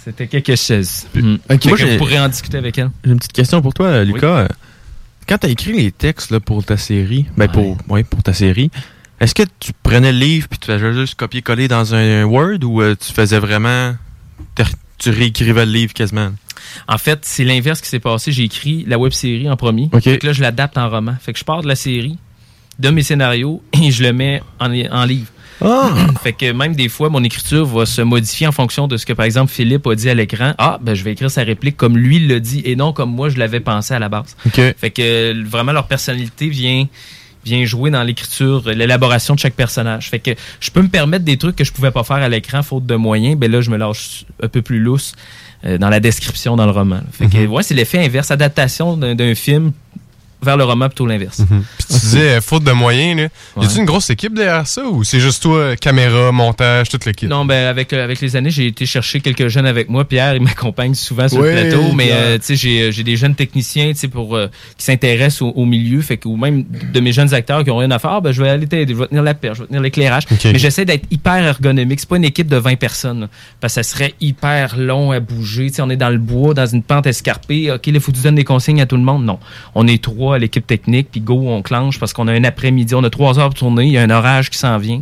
C'était 0.03 0.27
quelque 0.27 0.55
chose. 0.55 1.05
Mm. 1.13 1.35
Fait 1.47 1.65
Moi, 1.65 1.77
vous 1.77 1.97
pourrez 1.97 2.19
en 2.19 2.29
discuter 2.29 2.57
avec 2.57 2.77
elle. 2.77 2.89
J'ai 3.03 3.11
une 3.11 3.17
petite 3.17 3.33
question 3.33 3.61
pour 3.61 3.73
toi, 3.73 4.03
Lucas. 4.03 4.27
Euh, 4.27 4.47
Quand 5.27 5.37
tu 5.39 5.47
as 5.47 5.49
écrit 5.49 5.73
les 5.73 5.91
textes 5.91 6.31
là, 6.31 6.39
pour 6.39 6.63
ta 6.63 6.77
série, 6.77 7.25
ben 7.37 7.47
pour, 7.47 7.77
ouais, 7.89 8.03
pour 8.03 8.23
ta 8.23 8.33
série, 8.33 8.71
est-ce 9.19 9.35
que 9.35 9.43
tu 9.59 9.73
prenais 9.83 10.11
le 10.13 10.17
livre 10.17 10.47
puis 10.47 10.57
tu 10.57 10.67
faisais 10.67 10.93
juste 10.93 11.15
copier-coller 11.15 11.67
dans 11.67 11.93
un 11.93 12.23
Word 12.23 12.63
ou 12.63 12.81
euh, 12.81 12.95
tu 12.99 13.11
faisais 13.11 13.37
vraiment. 13.39 13.93
Tu 14.99 15.09
réécrivais 15.09 15.65
le 15.65 15.71
livre 15.71 15.93
quasiment? 15.93 16.31
En 16.87 16.97
fait, 16.97 17.19
c'est 17.23 17.43
l'inverse 17.43 17.81
qui 17.81 17.87
s'est 17.87 17.99
passé. 17.99 18.31
J'ai 18.31 18.43
écrit 18.43 18.85
la 18.87 18.97
web 18.97 19.11
série 19.11 19.49
en 19.49 19.55
premier. 19.55 19.89
Ok. 19.93 20.03
Fait 20.03 20.17
que 20.17 20.27
là, 20.27 20.33
je 20.33 20.41
l'adapte 20.41 20.77
en 20.77 20.89
roman. 20.89 21.15
Fait 21.19 21.33
que 21.33 21.39
je 21.39 21.45
pars 21.45 21.61
de 21.61 21.67
la 21.67 21.75
série, 21.75 22.17
de 22.79 22.89
mes 22.89 23.01
scénarios, 23.01 23.61
et 23.73 23.91
je 23.91 24.03
le 24.03 24.13
mets 24.13 24.41
en, 24.59 24.71
en 24.91 25.05
livre. 25.05 25.27
fait 26.21 26.33
que 26.33 26.51
même 26.51 26.75
des 26.75 26.87
fois, 26.87 27.09
mon 27.09 27.23
écriture 27.23 27.65
va 27.65 27.85
se 27.85 28.01
modifier 28.01 28.47
en 28.47 28.51
fonction 28.51 28.87
de 28.87 28.97
ce 28.97 29.05
que, 29.05 29.13
par 29.13 29.25
exemple, 29.25 29.51
Philippe 29.51 29.85
a 29.87 29.95
dit 29.95 30.09
à 30.09 30.13
l'écran. 30.13 30.53
Ah, 30.57 30.79
ben, 30.81 30.93
je 30.93 31.03
vais 31.03 31.11
écrire 31.11 31.29
sa 31.29 31.43
réplique 31.43 31.75
comme 31.75 31.97
lui 31.97 32.25
l'a 32.25 32.39
dit 32.39 32.61
et 32.65 32.75
non 32.75 32.93
comme 32.93 33.11
moi 33.11 33.29
je 33.29 33.37
l'avais 33.37 33.59
pensé 33.59 33.93
à 33.93 33.99
la 33.99 34.09
base. 34.09 34.37
Fait 34.53 34.91
que 34.91 35.01
euh, 35.01 35.43
vraiment, 35.45 35.73
leur 35.73 35.87
personnalité 35.87 36.47
vient 36.47 36.87
vient 37.45 37.63
jouer 37.65 37.89
dans 37.89 38.03
l'écriture, 38.03 38.63
l'élaboration 38.65 39.35
de 39.35 39.39
chaque 39.39 39.53
personnage. 39.53 40.09
Fait 40.09 40.19
que 40.19 40.31
je 40.59 40.71
peux 40.71 40.81
me 40.81 40.89
permettre 40.89 41.25
des 41.25 41.37
trucs 41.37 41.55
que 41.55 41.63
je 41.63 41.71
pouvais 41.71 41.91
pas 41.91 42.03
faire 42.03 42.17
à 42.17 42.29
l'écran 42.29 42.63
faute 42.63 42.85
de 42.85 42.95
moyens. 42.95 43.37
Ben 43.37 43.51
là, 43.51 43.61
je 43.61 43.69
me 43.69 43.77
lâche 43.77 44.25
un 44.41 44.47
peu 44.47 44.61
plus 44.61 44.79
lousse 44.79 45.13
euh, 45.65 45.77
dans 45.77 45.89
la 45.89 45.99
description 45.99 46.55
dans 46.55 46.65
le 46.65 46.71
roman. 46.71 47.01
Fait 47.11 47.27
que 47.27 47.45
ouais, 47.45 47.63
c'est 47.63 47.75
l'effet 47.75 48.03
inverse, 48.03 48.31
adaptation 48.31 48.97
d'un 48.97 49.35
film 49.35 49.71
vers 50.41 50.57
le 50.57 50.63
roman 50.63 50.87
plutôt 50.87 51.05
l'inverse. 51.05 51.37
Puis 51.47 51.85
tu 51.87 51.93
disais, 51.93 52.37
euh, 52.37 52.41
faute 52.41 52.63
de 52.63 52.71
moyens, 52.71 53.17
là. 53.17 53.23
Y 53.23 53.65
a-tu 53.65 53.73
Ouais. 53.73 53.79
une 53.79 53.85
grosse 53.85 54.09
équipe 54.09 54.33
derrière 54.33 54.67
ça 54.67 54.83
ou 54.85 55.03
c'est 55.03 55.19
juste 55.19 55.43
toi, 55.43 55.75
caméra, 55.75 56.31
montage, 56.31 56.89
toute 56.89 57.05
l'équipe? 57.05 57.29
Non, 57.29 57.45
ben 57.45 57.67
avec, 57.67 57.91
euh, 57.93 58.03
avec 58.03 58.21
les 58.21 58.35
années, 58.35 58.49
j'ai 58.49 58.67
été 58.67 58.85
chercher 58.85 59.19
quelques 59.19 59.47
jeunes 59.49 59.65
avec 59.65 59.89
moi. 59.89 60.05
Pierre, 60.05 60.35
il 60.35 60.41
m'accompagne 60.43 60.93
souvent 60.93 61.27
sur 61.27 61.39
Ouais, 61.39 61.55
le 61.63 61.69
plateau, 61.69 61.93
mais 61.93 62.09
euh, 62.11 62.37
tu 62.37 62.45
sais, 62.45 62.55
j'ai, 62.55 62.91
j'ai 62.91 63.03
des 63.03 63.15
jeunes 63.17 63.35
techniciens, 63.35 63.91
tu 63.91 63.99
sais, 63.99 64.07
pour 64.07 64.35
euh, 64.35 64.47
qui 64.77 64.85
s'intéressent 64.85 65.41
au, 65.43 65.49
au 65.49 65.65
milieu, 65.65 66.01
fait 66.01 66.17
que 66.17 66.27
ou 66.27 66.37
même 66.37 66.63
de 66.93 66.99
mes 66.99 67.11
jeunes 67.11 67.33
acteurs 67.33 67.63
qui 67.63 67.71
ont 67.71 67.77
rien 67.77 67.91
à 67.91 67.99
faire, 67.99 68.11
ah, 68.11 68.21
ben 68.21 68.31
je 68.31 68.41
vais 68.41 68.49
aller 68.49 68.67
t'aider, 68.67 68.93
je 68.93 68.99
vais 68.99 69.07
tenir 69.07 69.23
la 69.23 69.33
perche, 69.33 69.57
je 69.57 69.63
vais 69.63 69.67
tenir 69.67 69.81
l'éclairage. 69.81 70.23
Mais 70.45 70.57
j'essaie 70.59 70.85
d'être 70.85 71.05
hyper 71.11 71.35
ergonomique. 71.45 71.99
C'est 71.99 72.09
pas 72.09 72.17
une 72.17 72.23
équipe 72.25 72.47
de 72.47 72.57
20 72.57 72.75
personnes, 72.77 73.21
là, 73.21 73.27
parce 73.59 73.75
que 73.75 73.83
ça 73.83 73.89
serait 73.89 74.13
hyper 74.21 74.77
long 74.77 75.11
à 75.11 75.19
bouger. 75.19 75.67
Tu 75.69 75.75
sais, 75.75 75.81
on 75.81 75.89
est 75.89 75.97
dans 75.97 76.09
le 76.09 76.17
bois, 76.17 76.53
dans 76.53 76.65
une 76.65 76.83
pente 76.83 77.07
escarpée. 77.07 77.71
Ok, 77.71 77.87
il 77.87 77.99
faut 77.99 78.11
que 78.11 78.17
tu 78.17 78.23
donnes 78.23 78.35
des 78.35 78.43
consignes 78.43 78.81
à 78.81 78.85
tout 78.85 78.95
le 78.97 79.03
monde. 79.03 79.25
Non, 79.25 79.39
on 79.75 79.87
est 79.87 80.01
trois 80.01 80.28
à 80.35 80.39
l'équipe 80.39 80.65
technique, 80.65 81.09
puis 81.11 81.21
go, 81.21 81.47
on 81.47 81.61
clenche 81.61 81.99
parce 81.99 82.13
qu'on 82.13 82.27
a 82.27 82.33
un 82.33 82.43
après-midi, 82.43 82.95
on 82.95 83.03
a 83.03 83.09
trois 83.09 83.39
heures 83.39 83.49
pour 83.49 83.59
tourner, 83.59 83.85
il 83.85 83.91
y 83.93 83.97
a 83.97 84.01
un 84.01 84.09
orage 84.09 84.49
qui 84.49 84.57
s'en 84.57 84.77
vient. 84.77 85.01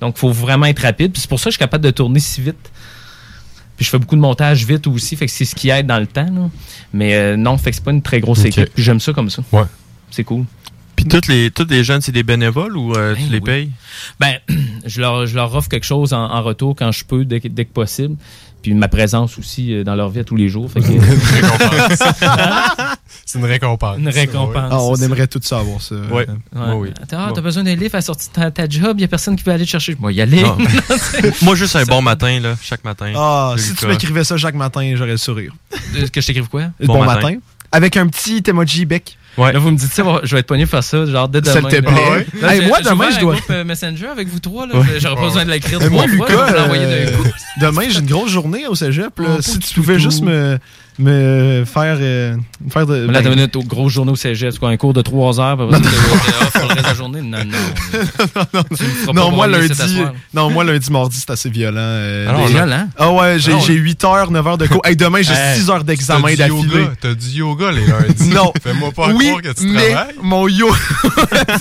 Donc, 0.00 0.14
il 0.16 0.20
faut 0.20 0.32
vraiment 0.32 0.66
être 0.66 0.80
rapide. 0.80 1.12
Puis 1.12 1.22
c'est 1.22 1.28
pour 1.28 1.38
ça 1.38 1.44
que 1.44 1.50
je 1.52 1.56
suis 1.56 1.60
capable 1.60 1.84
de 1.84 1.90
tourner 1.90 2.18
si 2.20 2.40
vite. 2.40 2.70
Puis 3.76 3.84
je 3.86 3.90
fais 3.90 3.98
beaucoup 3.98 4.16
de 4.16 4.20
montage 4.20 4.66
vite 4.66 4.86
aussi, 4.86 5.16
fait 5.16 5.26
que 5.26 5.32
c'est 5.32 5.44
ce 5.44 5.54
qui 5.54 5.70
aide 5.70 5.86
dans 5.86 5.98
le 5.98 6.06
temps. 6.06 6.26
là. 6.30 6.50
Mais 6.92 7.14
euh, 7.14 7.36
non, 7.36 7.56
fait 7.56 7.70
que 7.70 7.76
c'est 7.76 7.84
pas 7.84 7.92
une 7.92 8.02
très 8.02 8.20
grosse 8.20 8.44
équipe. 8.44 8.70
Puis 8.74 8.82
j'aime 8.82 9.00
ça 9.00 9.12
comme 9.12 9.30
ça. 9.30 9.42
Ouais. 9.52 9.62
C'est 10.10 10.24
cool. 10.24 10.44
Puis 10.94 11.06
toutes 11.06 11.26
les, 11.26 11.50
toutes 11.50 11.70
les 11.70 11.82
jeunes, 11.82 12.00
c'est 12.00 12.12
des 12.12 12.22
bénévoles 12.22 12.76
ou 12.76 12.94
euh, 12.94 13.14
tu 13.14 13.22
Ben 13.22 13.30
les 13.30 13.38
oui. 13.38 13.44
payes? 13.44 13.70
Ben, 14.20 14.34
je 14.84 15.00
leur, 15.00 15.26
je 15.26 15.34
leur 15.34 15.54
offre 15.54 15.68
quelque 15.68 15.86
chose 15.86 16.12
en, 16.12 16.24
en 16.30 16.42
retour 16.42 16.76
quand 16.76 16.92
je 16.92 17.04
peux, 17.04 17.24
dès, 17.24 17.40
dès 17.40 17.64
que 17.64 17.72
possible. 17.72 18.16
Puis 18.62 18.72
ma 18.74 18.88
présence 18.88 19.38
aussi 19.38 19.74
euh, 19.74 19.82
dans 19.84 19.94
leur 19.96 20.08
vie 20.08 20.20
à 20.20 20.24
tous 20.24 20.36
les 20.36 20.48
jours. 20.48 20.70
Fait 20.70 20.80
que- 20.80 20.86
c'est 23.26 23.38
une 23.38 23.44
récompense. 23.44 23.98
Une 23.98 24.08
récompense. 24.08 24.68
Ah, 24.70 24.80
on 24.80 24.94
aimerait 24.96 25.26
tout 25.26 25.40
savoir 25.42 25.80
ça. 25.80 25.96
Ouais. 26.10 26.26
Ouais. 26.54 26.92
Attends, 27.02 27.26
ah, 27.28 27.32
t'as 27.34 27.40
besoin 27.40 27.64
d'un 27.64 27.74
livre 27.74 27.94
à 27.94 27.98
la 27.98 28.02
sortie 28.02 28.28
de 28.28 28.32
ta, 28.34 28.50
ta 28.50 28.68
job, 28.68 28.98
il 28.98 29.02
y 29.02 29.04
a 29.04 29.08
personne 29.08 29.36
qui 29.36 29.44
veut 29.44 29.52
aller 29.52 29.64
te 29.64 29.70
chercher. 29.70 29.96
Moi, 29.98 30.12
y 30.12 30.20
aller. 30.20 30.42
Non. 30.42 30.56
Moi, 31.42 31.54
juste 31.56 31.76
un 31.76 31.84
bon 31.84 32.02
matin, 32.02 32.38
là, 32.40 32.56
chaque 32.62 32.84
matin. 32.84 33.12
Ah, 33.16 33.54
si 33.58 33.74
tu 33.74 33.86
m'écrivais 33.86 34.24
ça 34.24 34.36
chaque 34.36 34.54
matin, 34.54 34.92
j'aurais 34.96 35.12
le 35.12 35.16
sourire. 35.16 35.52
Euh, 35.96 36.06
que 36.06 36.20
je 36.20 36.26
t'écrive 36.26 36.48
quoi? 36.48 36.62
Bon, 36.80 36.94
Bon 36.94 37.04
matin. 37.04 37.30
matin. 37.30 37.36
Avec 37.72 37.96
un 37.96 38.06
petit 38.06 38.42
emoji 38.46 38.84
bec. 38.84 39.16
Ouais. 39.38 39.52
Là, 39.52 39.58
vous 39.58 39.70
me 39.70 39.76
dites 39.76 39.92
ça, 39.92 40.02
je 40.22 40.34
vais 40.34 40.40
être 40.40 40.46
pogné 40.46 40.64
pour 40.64 40.72
faire 40.72 40.84
ça, 40.84 41.06
genre 41.06 41.28
dès 41.28 41.40
demain. 41.40 41.68
S'il 41.70 41.80
te 41.82 41.86
plaît. 41.86 42.26
Hey, 42.42 42.66
moi, 42.66 42.80
demain, 42.82 43.10
je 43.10 43.16
un 43.16 43.20
dois- 43.20 43.34
groupe, 43.34 43.50
euh, 43.50 43.64
Messenger 43.64 44.08
avec 44.08 44.28
vous 44.28 44.40
trois, 44.40 44.66
là. 44.66 44.76
Ouais. 44.76 44.86
J'aurais 44.98 45.14
pas 45.14 45.22
besoin 45.22 45.44
de 45.46 45.50
l'écrire 45.50 45.80
moi, 45.90 46.06
Lucas, 46.06 46.26
euh, 46.52 47.06
demain, 47.60 47.82
j'ai 47.88 48.00
une 48.00 48.06
grosse 48.06 48.30
journée 48.30 48.66
au 48.66 48.74
cégep. 48.74 49.18
là. 49.18 49.36
Oh, 49.38 49.40
si 49.40 49.58
tu 49.58 49.74
pouvais 49.80 49.98
juste 49.98 50.22
me, 50.22 50.58
me 50.98 51.64
faire, 51.66 51.96
euh, 52.00 52.36
faire 52.70 52.86
de. 52.86 53.06
Là, 53.10 53.22
ben, 53.22 53.30
minute 53.30 53.56
au 53.56 53.62
gros 53.62 53.88
journée 53.88 54.12
au 54.12 54.16
cégep, 54.16 54.52
c'est 54.52 54.58
quoi, 54.58 54.68
un 54.70 54.76
cours 54.76 54.92
de 54.92 55.00
3 55.02 55.40
heures, 55.40 55.60
après 55.60 55.72
ça, 55.72 55.80
t'es 55.80 55.88
off 55.88 56.52
pour 56.52 56.62
le 56.62 56.68
reste 56.68 56.78
de 56.78 56.82
la 56.84 56.94
journée? 56.94 57.22
Non, 57.22 57.38
non. 57.38 57.44
Me 58.52 58.66
feras 58.76 59.12
non, 59.14 59.30
pas 59.30 59.36
moi, 59.36 59.46
lundi, 59.46 60.02
non, 60.34 60.50
moi, 60.50 60.64
lundi, 60.64 60.90
mardi, 60.92 61.16
c'est 61.18 61.30
assez 61.30 61.48
violent. 61.50 61.76
euh, 61.80 62.28
Alors, 62.28 62.46
des- 62.46 62.52
Violent? 62.52 62.88
Ah 62.98 63.10
ouais, 63.12 63.38
j'ai 63.38 63.52
Alors, 63.52 63.64
j'ai 63.64 63.74
8 63.74 64.04
heures, 64.04 64.30
9 64.30 64.46
heures 64.46 64.58
de 64.58 64.66
cours. 64.66 64.82
Hey, 64.84 64.96
demain, 64.96 65.22
j'ai 65.22 65.32
Hey, 65.32 65.58
6 65.60 65.70
heures 65.70 65.84
d'examen 65.84 66.22
T'as 66.28 66.30
du 66.30 66.36
d'affilée. 66.36 66.80
yoga, 66.82 66.92
T'as 67.00 67.14
du 67.14 67.26
yoga 67.30 67.72
les 67.72 67.86
lundis. 67.86 68.28
Non. 68.28 68.52
Fais-moi 68.62 68.90
pas 68.92 69.08
oui, 69.12 69.26
croire 69.28 69.42
que 69.42 69.52
tu 69.58 69.66
mais 69.66 69.90
travailles. 69.92 70.14
mon 70.22 70.48
yo... 70.48 70.68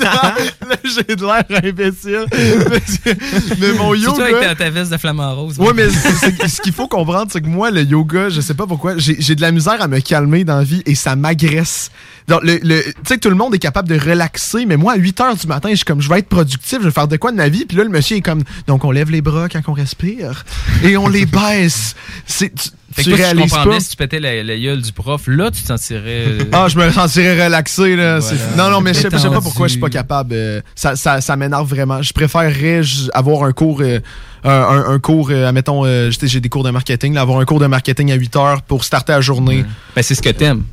Là, 0.01 0.35
j'ai 0.83 1.15
de 1.15 1.25
l'air 1.25 1.43
imbécile. 1.63 2.25
mais, 2.31 3.15
mais 3.59 3.73
mon 3.73 3.95
Surtout 3.95 4.21
avec 4.21 4.33
yoga... 4.35 4.49
ta, 4.49 4.55
ta 4.55 4.69
veste 4.69 4.91
de 4.91 4.97
flamant 4.97 5.35
rose. 5.35 5.55
Oui, 5.57 5.69
mais 5.75 5.89
c'est- 5.89 6.13
c'est- 6.31 6.47
ce 6.47 6.61
qu'il 6.61 6.73
faut 6.73 6.87
comprendre, 6.87 7.27
c'est 7.31 7.41
que 7.41 7.47
moi, 7.47 7.71
le 7.71 7.83
yoga, 7.83 8.29
je 8.29 8.41
sais 8.41 8.53
pas 8.53 8.67
pourquoi, 8.67 8.93
j'ai 8.97 9.20
j'ai 9.21 9.35
de 9.35 9.41
la 9.41 9.51
misère 9.51 9.81
à 9.81 9.87
me 9.87 9.99
calmer 9.99 10.43
dans 10.43 10.57
la 10.57 10.63
vie 10.63 10.81
et 10.85 10.95
ça 10.95 11.15
m'agresse. 11.15 11.89
Donc, 12.27 12.41
le, 12.43 12.59
le- 12.63 12.83
tu 12.83 12.91
sais 13.07 13.15
que 13.15 13.21
tout 13.21 13.29
le 13.29 13.35
monde 13.35 13.53
est 13.55 13.59
capable 13.59 13.87
de 13.89 13.97
relaxer, 13.99 14.65
mais 14.65 14.77
moi, 14.77 14.93
à 14.93 14.95
8 14.97 15.21
heures 15.21 15.35
du 15.35 15.47
matin, 15.47 15.69
je 15.71 15.75
suis 15.75 15.85
comme, 15.85 16.01
je 16.01 16.09
vais 16.09 16.19
être 16.19 16.29
productif, 16.29 16.79
je 16.79 16.85
vais 16.85 16.91
faire 16.91 17.07
de 17.07 17.17
quoi 17.17 17.31
de 17.31 17.37
ma 17.37 17.47
vie. 17.49 17.65
Puis 17.65 17.77
là, 17.77 17.83
le 17.83 17.89
monsieur 17.89 18.17
est 18.17 18.21
comme, 18.21 18.43
donc 18.67 18.83
on 18.85 18.91
lève 18.91 19.09
les 19.11 19.21
bras 19.21 19.47
quand 19.49 19.61
on 19.67 19.73
respire 19.73 20.45
et 20.83 20.97
on 20.97 21.07
les 21.07 21.25
baisse. 21.27 21.95
C'est, 22.25 22.73
Fait 22.93 23.03
que 23.03 23.09
tu 23.09 23.47
toi, 23.47 23.57
pas. 23.63 23.69
bien, 23.69 23.79
si 23.79 23.89
tu 23.89 23.95
pétais 23.95 24.19
la, 24.19 24.43
la 24.43 24.57
gueule 24.57 24.81
du 24.81 24.91
prof, 24.91 25.21
là, 25.27 25.49
tu 25.51 25.61
te 25.61 25.67
sentirais... 25.67 26.25
euh, 26.27 26.43
Ah, 26.51 26.67
je 26.67 26.77
me 26.77 26.89
sentirais 26.91 27.45
relaxé, 27.45 27.95
là. 27.95 28.19
Voilà. 28.19 28.37
C'est- 28.37 28.57
Non, 28.57 28.69
non, 28.69 28.81
mais 28.81 28.93
je 28.93 28.99
sais 28.99 29.03
je 29.11 29.17
sais 29.17 29.17
pas 29.23 29.29
Détendu. 29.29 29.43
pourquoi 29.43 29.67
je 29.67 29.71
suis 29.71 29.79
pas 29.79 29.89
capable. 29.89 30.33
euh, 30.33 30.61
ça 30.75 30.95
ça, 30.95 31.21
ça 31.21 31.35
m'énerve 31.35 31.67
vraiment. 31.69 32.01
Je 32.01 32.11
préférerais 32.13 32.83
j- 32.83 33.09
avoir 33.13 33.43
un 33.43 33.51
cours, 33.53 33.81
euh, 33.81 33.99
un, 34.43 34.49
un- 34.51 34.89
un 34.93 34.99
cours, 34.99 35.29
euh, 35.31 35.47
admettons, 35.47 35.85
euh, 35.85 36.11
j'ai 36.11 36.27
j'ai 36.27 36.39
des 36.41 36.49
cours 36.49 36.63
de 36.63 36.71
marketing, 36.71 37.13
là, 37.13 37.21
avoir 37.21 37.39
un 37.39 37.45
cours 37.45 37.59
de 37.59 37.67
marketing 37.67 38.11
à 38.11 38.15
8 38.15 38.35
heures 38.35 38.61
pour 38.63 38.83
starter 38.83 39.13
la 39.13 39.21
journée. 39.21 39.63
Ben, 39.95 40.01
c'est 40.01 40.15
ce 40.15 40.21
que 40.21 40.29
t'aimes. 40.29 40.63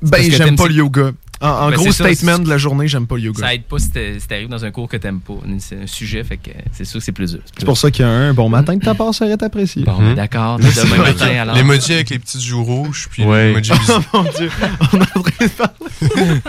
Ben, 0.00 0.10
Parce 0.10 0.24
que 0.26 0.30
j'aime 0.30 0.46
t'aimes, 0.46 0.56
pas 0.56 0.68
le 0.68 0.74
yoga. 0.74 1.10
En, 1.40 1.46
en 1.48 1.68
Ben, 1.70 1.76
gros 1.76 1.84
c'est 1.86 1.92
ça, 1.92 2.04
statement 2.12 2.36
c'est- 2.38 2.42
de 2.44 2.48
la 2.48 2.58
journée, 2.58 2.88
j'aime 2.88 3.06
pas 3.06 3.14
le 3.16 3.22
yoga. 3.22 3.40
Ça 3.46 3.54
aide 3.54 3.62
pas 3.62 3.78
si 3.78 3.90
t'arrives 4.28 4.48
dans 4.48 4.64
un 4.64 4.70
cours 4.72 4.88
que 4.88 4.96
t'aimes 4.96 5.20
pas. 5.20 5.34
C'est 5.60 5.82
un 5.82 5.86
sujet, 5.86 6.24
fait 6.24 6.36
que 6.36 6.50
c'est 6.72 6.84
sûr 6.84 6.98
que 6.98 7.04
c'est 7.04 7.12
plus 7.12 7.30
dur. 7.32 7.40
C'est 7.56 7.64
pour 7.64 7.78
ça 7.78 7.90
qu'il 7.92 8.04
y 8.04 8.08
a 8.08 8.10
un 8.10 8.34
bon 8.34 8.48
matin 8.48 8.76
de 8.76 8.82
ta 8.84 8.94
part 8.94 9.14
serait 9.14 9.40
apprécié. 9.42 9.84
Bon, 9.84 9.96
ben, 9.98 10.14
d'accord. 10.14 10.58
Demain 10.58 10.96
matin, 10.98 11.26
alors. 11.26 11.54
L'emoji 11.54 11.92
avec 11.94 12.10
les 12.10 12.18
petites 12.18 12.40
joues 12.42 12.64
rouges, 12.64 13.08
puis 13.10 13.24
Ouais. 13.24 13.48
l'emoji 13.48 13.70
Oh 13.88 14.00
mon 14.14 14.22
dieu, 14.24 14.50
on 14.92 14.98
est 14.98 15.16
en 15.16 15.22
train 15.22 15.46
de 15.46 15.50
parler. 15.50 16.40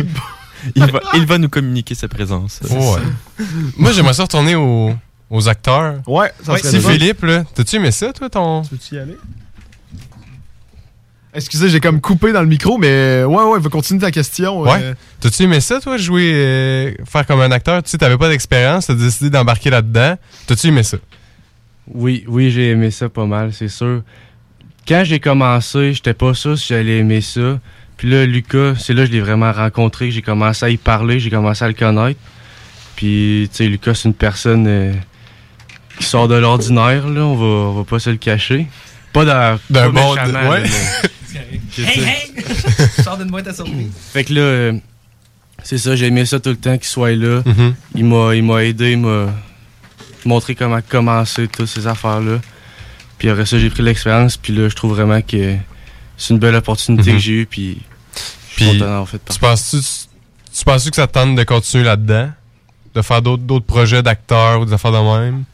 Il 0.74 0.84
va, 0.84 1.00
il 1.14 1.26
va 1.26 1.38
nous 1.38 1.48
communiquer 1.48 1.94
sa 1.94 2.08
présence. 2.08 2.58
Ouais. 2.68 3.00
Moi, 3.76 3.92
j'aimerais 3.92 4.14
ça 4.14 4.24
retourner 4.24 4.56
aux, 4.56 4.92
aux 5.30 5.48
acteurs. 5.48 6.00
Ouais, 6.08 6.32
ça 6.42 6.54
Ouais, 6.54 6.58
fun. 6.58 6.90
Philippe, 6.90 7.22
là, 7.22 7.44
t'as-tu 7.54 7.76
aimé 7.76 7.92
ça, 7.92 8.12
toi, 8.12 8.28
ton. 8.28 8.62
Peux-tu 8.62 8.96
y 8.96 8.98
aller? 8.98 9.16
Excusez, 11.36 11.68
j'ai 11.68 11.80
comme 11.80 12.00
coupé 12.00 12.32
dans 12.32 12.40
le 12.40 12.46
micro, 12.48 12.78
mais 12.78 13.22
ouais, 13.24 13.42
ouais, 13.44 13.58
va 13.60 13.68
continuer 13.68 14.00
ta 14.00 14.10
question. 14.10 14.62
Ouais. 14.62 14.78
euh. 14.82 14.94
T'as-tu 15.20 15.42
aimé 15.42 15.60
ça, 15.60 15.80
toi, 15.80 15.96
jouer, 15.98 16.32
euh, 16.34 16.92
faire 17.04 17.26
comme 17.26 17.40
un 17.40 17.50
acteur? 17.52 17.82
Tu 17.82 17.90
sais, 17.90 17.98
t'avais 17.98 18.16
pas 18.16 18.28
d'expérience, 18.28 18.86
t'as 18.86 18.94
décidé 18.94 19.30
d'embarquer 19.30 19.70
là-dedans. 19.70 20.16
T'as-tu 20.46 20.68
aimé 20.68 20.82
ça? 20.82 20.96
Oui, 21.92 22.24
oui, 22.26 22.50
j'ai 22.50 22.70
aimé 22.70 22.90
ça 22.90 23.08
pas 23.08 23.26
mal, 23.26 23.52
c'est 23.52 23.68
sûr. 23.68 24.02
Quand 24.88 25.02
j'ai 25.04 25.20
commencé, 25.20 25.92
j'étais 25.92 26.14
pas 26.14 26.32
sûr 26.34 26.58
si 26.58 26.68
j'allais 26.68 26.98
aimer 26.98 27.20
ça. 27.20 27.60
Puis 27.96 28.10
là, 28.10 28.24
Lucas, 28.26 28.74
c'est 28.78 28.94
là 28.94 29.02
que 29.02 29.08
je 29.08 29.12
l'ai 29.12 29.20
vraiment 29.20 29.52
rencontré, 29.52 30.08
que 30.08 30.14
j'ai 30.14 30.22
commencé 30.22 30.64
à 30.64 30.70
y 30.70 30.76
parler, 30.76 31.18
j'ai 31.20 31.30
commencé 31.30 31.64
à 31.64 31.68
le 31.68 31.74
connaître. 31.74 32.18
Puis, 32.96 33.48
tu 33.50 33.56
sais, 33.56 33.66
Lucas, 33.68 33.94
c'est 33.94 34.08
une 34.08 34.14
personne 34.14 34.66
euh, 34.66 34.92
qui 35.98 36.04
sort 36.06 36.28
de 36.28 36.34
l'ordinaire, 36.36 37.08
là, 37.08 37.20
on 37.22 37.34
va, 37.36 37.44
on 37.44 37.72
va 37.74 37.84
pas 37.84 37.98
se 37.98 38.10
le 38.10 38.16
cacher. 38.16 38.66
Pas 39.12 39.24
d'un 39.24 39.58
bon- 39.90 40.14
ouais. 40.14 40.62
mais- 40.62 41.08
Hey, 41.78 42.00
hey! 42.00 42.32
Sors 43.02 43.16
d'une 43.18 43.28
boîte 43.30 43.46
à 43.48 43.54
surprise. 43.54 43.90
Fait 44.12 44.24
que 44.24 44.32
là, 44.34 44.40
euh, 44.40 44.72
c'est 45.62 45.78
ça, 45.78 45.96
j'ai 45.96 46.06
aimé 46.06 46.24
ça 46.24 46.40
tout 46.40 46.50
le 46.50 46.56
temps 46.56 46.76
qu'il 46.76 46.86
soit 46.86 47.12
là. 47.12 47.42
Mhm. 47.44 47.74
Il 47.94 48.04
m'a 48.04 48.34
il 48.34 48.42
m'a 48.44 48.64
aidé, 48.64 48.92
il 48.92 48.98
m'a 48.98 49.26
montré 50.24 50.54
comment 50.54 50.80
commencer 50.86 51.48
toutes 51.48 51.66
ces 51.66 51.86
affaires-là. 51.86 52.40
Puis 53.18 53.28
après 53.30 53.46
ça, 53.46 53.58
j'ai 53.58 53.70
pris 53.70 53.82
l'expérience, 53.82 54.36
puis 54.36 54.52
là, 54.54 54.68
je 54.68 54.74
trouve 54.74 54.92
vraiment 54.94 55.20
que 55.22 55.56
c'est 56.16 56.34
une 56.34 56.40
belle 56.40 56.54
opportunité 56.54 57.10
Mhm. 57.10 57.16
que 57.16 57.22
j'ai 57.22 57.32
eue, 57.32 57.46
puis 57.46 57.78
je 58.14 58.20
suis 58.20 58.54
Puis, 58.56 58.66
content 58.66 58.90
d'avoir 58.90 59.08
fait 59.08 59.20
Tu 59.30 59.38
penses-tu, 59.38 59.78
tu 60.58 60.64
penses 60.64 60.88
que 60.90 60.96
ça 60.96 61.06
te 61.06 61.12
tente 61.12 61.34
de 61.34 61.42
continuer 61.44 61.84
là-dedans? 61.84 62.30
De 62.94 63.02
faire 63.02 63.20
d'autres, 63.22 63.42
d'autres 63.42 63.66
projets 63.66 64.02
d'acteurs 64.02 64.60
ou 64.60 64.64
des 64.64 64.72
affaires 64.72 64.92
de 64.92 65.20
même? 65.20 65.44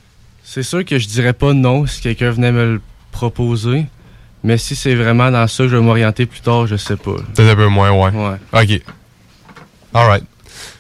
C'est 0.45 0.63
sûr 0.63 0.85
que 0.85 0.99
je 0.99 1.07
dirais 1.09 1.33
pas 1.33 1.53
non 1.53 1.87
si 1.87 2.01
quelqu'un 2.01 2.31
venait 2.31 2.53
me 2.53 2.75
le 2.75 2.81
proposer, 3.11 3.87
mais 4.45 4.59
si 4.59 4.75
c'est 4.77 4.95
vraiment 4.95 5.31
dans 5.31 5.47
ça 5.47 5.65
que 5.65 5.71
je 5.71 5.77
vais 5.77 5.83
m'orienter 5.83 6.27
plus 6.27 6.41
tard, 6.41 6.67
je 6.67 6.77
sais 6.77 6.97
pas. 6.97 7.13
Peut-être 7.35 7.53
un 7.53 7.57
peu 7.57 7.67
moins, 7.69 7.91
ouais. 7.91 8.11
Ouais. 8.11 8.37
OK. 8.63 8.83
Alright. 9.95 10.25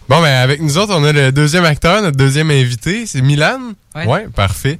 Bon, 0.08 0.20
ben, 0.20 0.34
avec 0.42 0.60
nous 0.60 0.78
autres, 0.78 0.94
on 0.96 1.04
a 1.04 1.12
le 1.12 1.32
deuxième 1.32 1.64
acteur, 1.64 2.02
notre 2.02 2.16
deuxième 2.16 2.50
invité. 2.50 3.06
C'est 3.06 3.22
Milan? 3.22 3.58
Ouais. 3.94 4.26
parfait. 4.34 4.78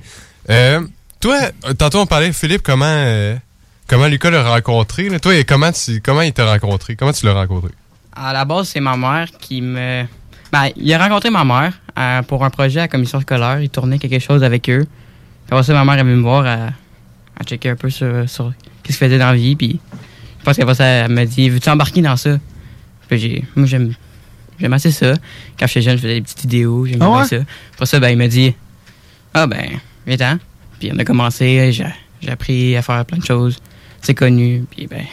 Euh, 0.51 0.81
toi, 1.21 1.39
euh, 1.67 1.75
tantôt, 1.75 2.01
on 2.01 2.07
parlait, 2.07 2.33
Philippe, 2.33 2.63
comment, 2.63 2.85
euh, 2.87 3.37
comment 3.87 4.07
Lucas 4.09 4.31
l'a 4.31 4.43
rencontré. 4.43 5.09
là. 5.09 5.21
Toi, 5.21 5.37
et 5.37 5.45
comment, 5.45 5.71
tu, 5.73 6.01
comment 6.01 6.23
il 6.23 6.33
t'a 6.33 6.47
rencontré? 6.51 6.97
Comment 6.97 7.13
tu 7.13 7.25
l'as 7.27 7.35
rencontré? 7.35 7.71
À 8.15 8.33
la 8.33 8.45
base, 8.45 8.69
c'est 8.69 8.81
ma 8.81 8.97
mère 8.97 9.29
qui 9.39 9.63
me. 9.63 10.05
Ben, 10.53 10.69
il 10.77 10.93
a 10.93 10.99
rencontré 10.99 11.31
ma 11.31 11.45
mère 11.45 11.73
euh, 11.99 12.23
pour 12.23 12.45
un 12.45 12.51
projet 12.51 12.81
à 12.81 12.83
la 12.85 12.89
commission 12.89 13.21
scolaire. 13.21 13.61
Il 13.61 13.71
tournait 13.71 13.99
quelque 13.99 14.19
chose 14.19 14.43
avec 14.45 14.69
eux. 14.69 14.85
Puis 14.85 15.53
Après 15.53 15.63
ça, 15.63 15.73
ma 15.73 15.85
mère 15.85 15.95
est 15.99 16.03
venue 16.03 16.17
me 16.17 16.23
voir 16.23 16.45
à, 16.45 16.67
à 17.41 17.45
checker 17.45 17.71
un 17.71 17.77
peu 17.77 17.89
sur, 17.89 18.29
sur 18.29 18.53
qu'est-ce 18.83 18.99
qu'il 18.99 19.07
faisait 19.07 19.19
dans 19.19 19.31
la 19.31 19.37
vie? 19.37 19.57
Puis 19.57 19.81
je 20.39 20.45
pense 20.45 20.57
qu'après 20.57 20.75
ça, 20.75 20.85
elle 20.85 21.11
m'a 21.13 21.25
dit 21.25 21.49
Veux-tu 21.49 21.69
embarquer 21.69 22.03
dans 22.03 22.17
ça? 22.17 22.39
Puis 23.09 23.19
j'ai. 23.19 23.45
Moi, 23.57 23.67
j'aime. 23.67 23.95
j'aime 24.59 24.73
assez 24.73 24.91
ça. 24.91 25.15
Quand 25.59 25.67
j'étais 25.67 25.83
jeune, 25.83 25.97
je 25.97 26.03
faisais 26.03 26.15
des 26.15 26.23
petites 26.23 26.41
vidéos, 26.43 26.87
j'aimais 26.87 27.05
Ah 27.05 27.11
ouais? 27.19 27.25
ça. 27.27 27.37
Après 27.75 27.87
ça, 27.87 28.01
ben, 28.01 28.09
il 28.11 28.17
m'a 28.19 28.29
dit 28.29 28.55
Ah, 29.35 29.47
ben, 29.47 29.67
viens-t'en. 30.07 30.39
Puis 30.81 30.91
on 30.93 30.99
a 30.99 31.05
commencé, 31.05 31.71
j'ai 31.73 31.87
j'ai 32.21 32.31
appris 32.31 32.77
à 32.77 32.83
faire 32.83 33.05
plein 33.05 33.19
de 33.19 33.25
choses. 33.25 33.59
C'est 34.01 34.15
connu, 34.15 34.65
puis 34.71 34.87
ben, 34.87 35.05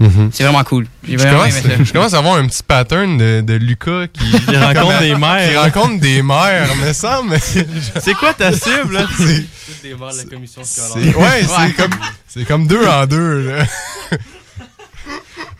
Mhm. 0.00 0.30
c'est 0.32 0.44
vraiment 0.44 0.62
cool. 0.64 0.86
Je 1.02 1.16
commence, 1.16 1.58
aimé 1.58 1.74
ça. 1.76 1.84
je 1.84 1.92
commence 1.92 2.14
à 2.14 2.18
avoir 2.18 2.36
un 2.36 2.46
petit 2.46 2.62
pattern 2.62 3.18
de, 3.18 3.40
de 3.40 3.54
Lucas 3.54 4.06
qui, 4.12 4.30
Qui 4.46 4.56
rencontre 4.56 5.00
des 5.00 5.14
mères. 5.16 5.50
Qui 5.50 5.56
rencontre 5.56 6.00
des 6.00 6.22
mères, 6.22 6.68
me 6.76 6.92
semble. 6.92 7.36
C'est 8.00 8.14
quoi 8.14 8.32
ta 8.34 8.52
cible, 8.52 8.92
là? 8.94 9.06
C'est- 9.16 9.44
des 9.82 9.94
membres 9.94 10.12
de 10.12 10.18
la 10.18 10.24
commission 10.24 10.62
c'est- 10.64 10.88
scolaire. 10.90 11.18
Ouais, 11.18 11.42
c'est 11.44 11.72
comme, 11.74 11.90
c'est 12.26 12.44
comme 12.44 12.66
deux 12.66 12.86
en 12.86 13.06
deux, 13.06 13.48
là. 13.50 13.64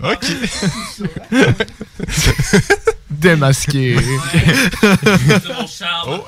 OK. 0.13 0.27
Démasqué. 3.11 3.97
Oh, 6.07 6.25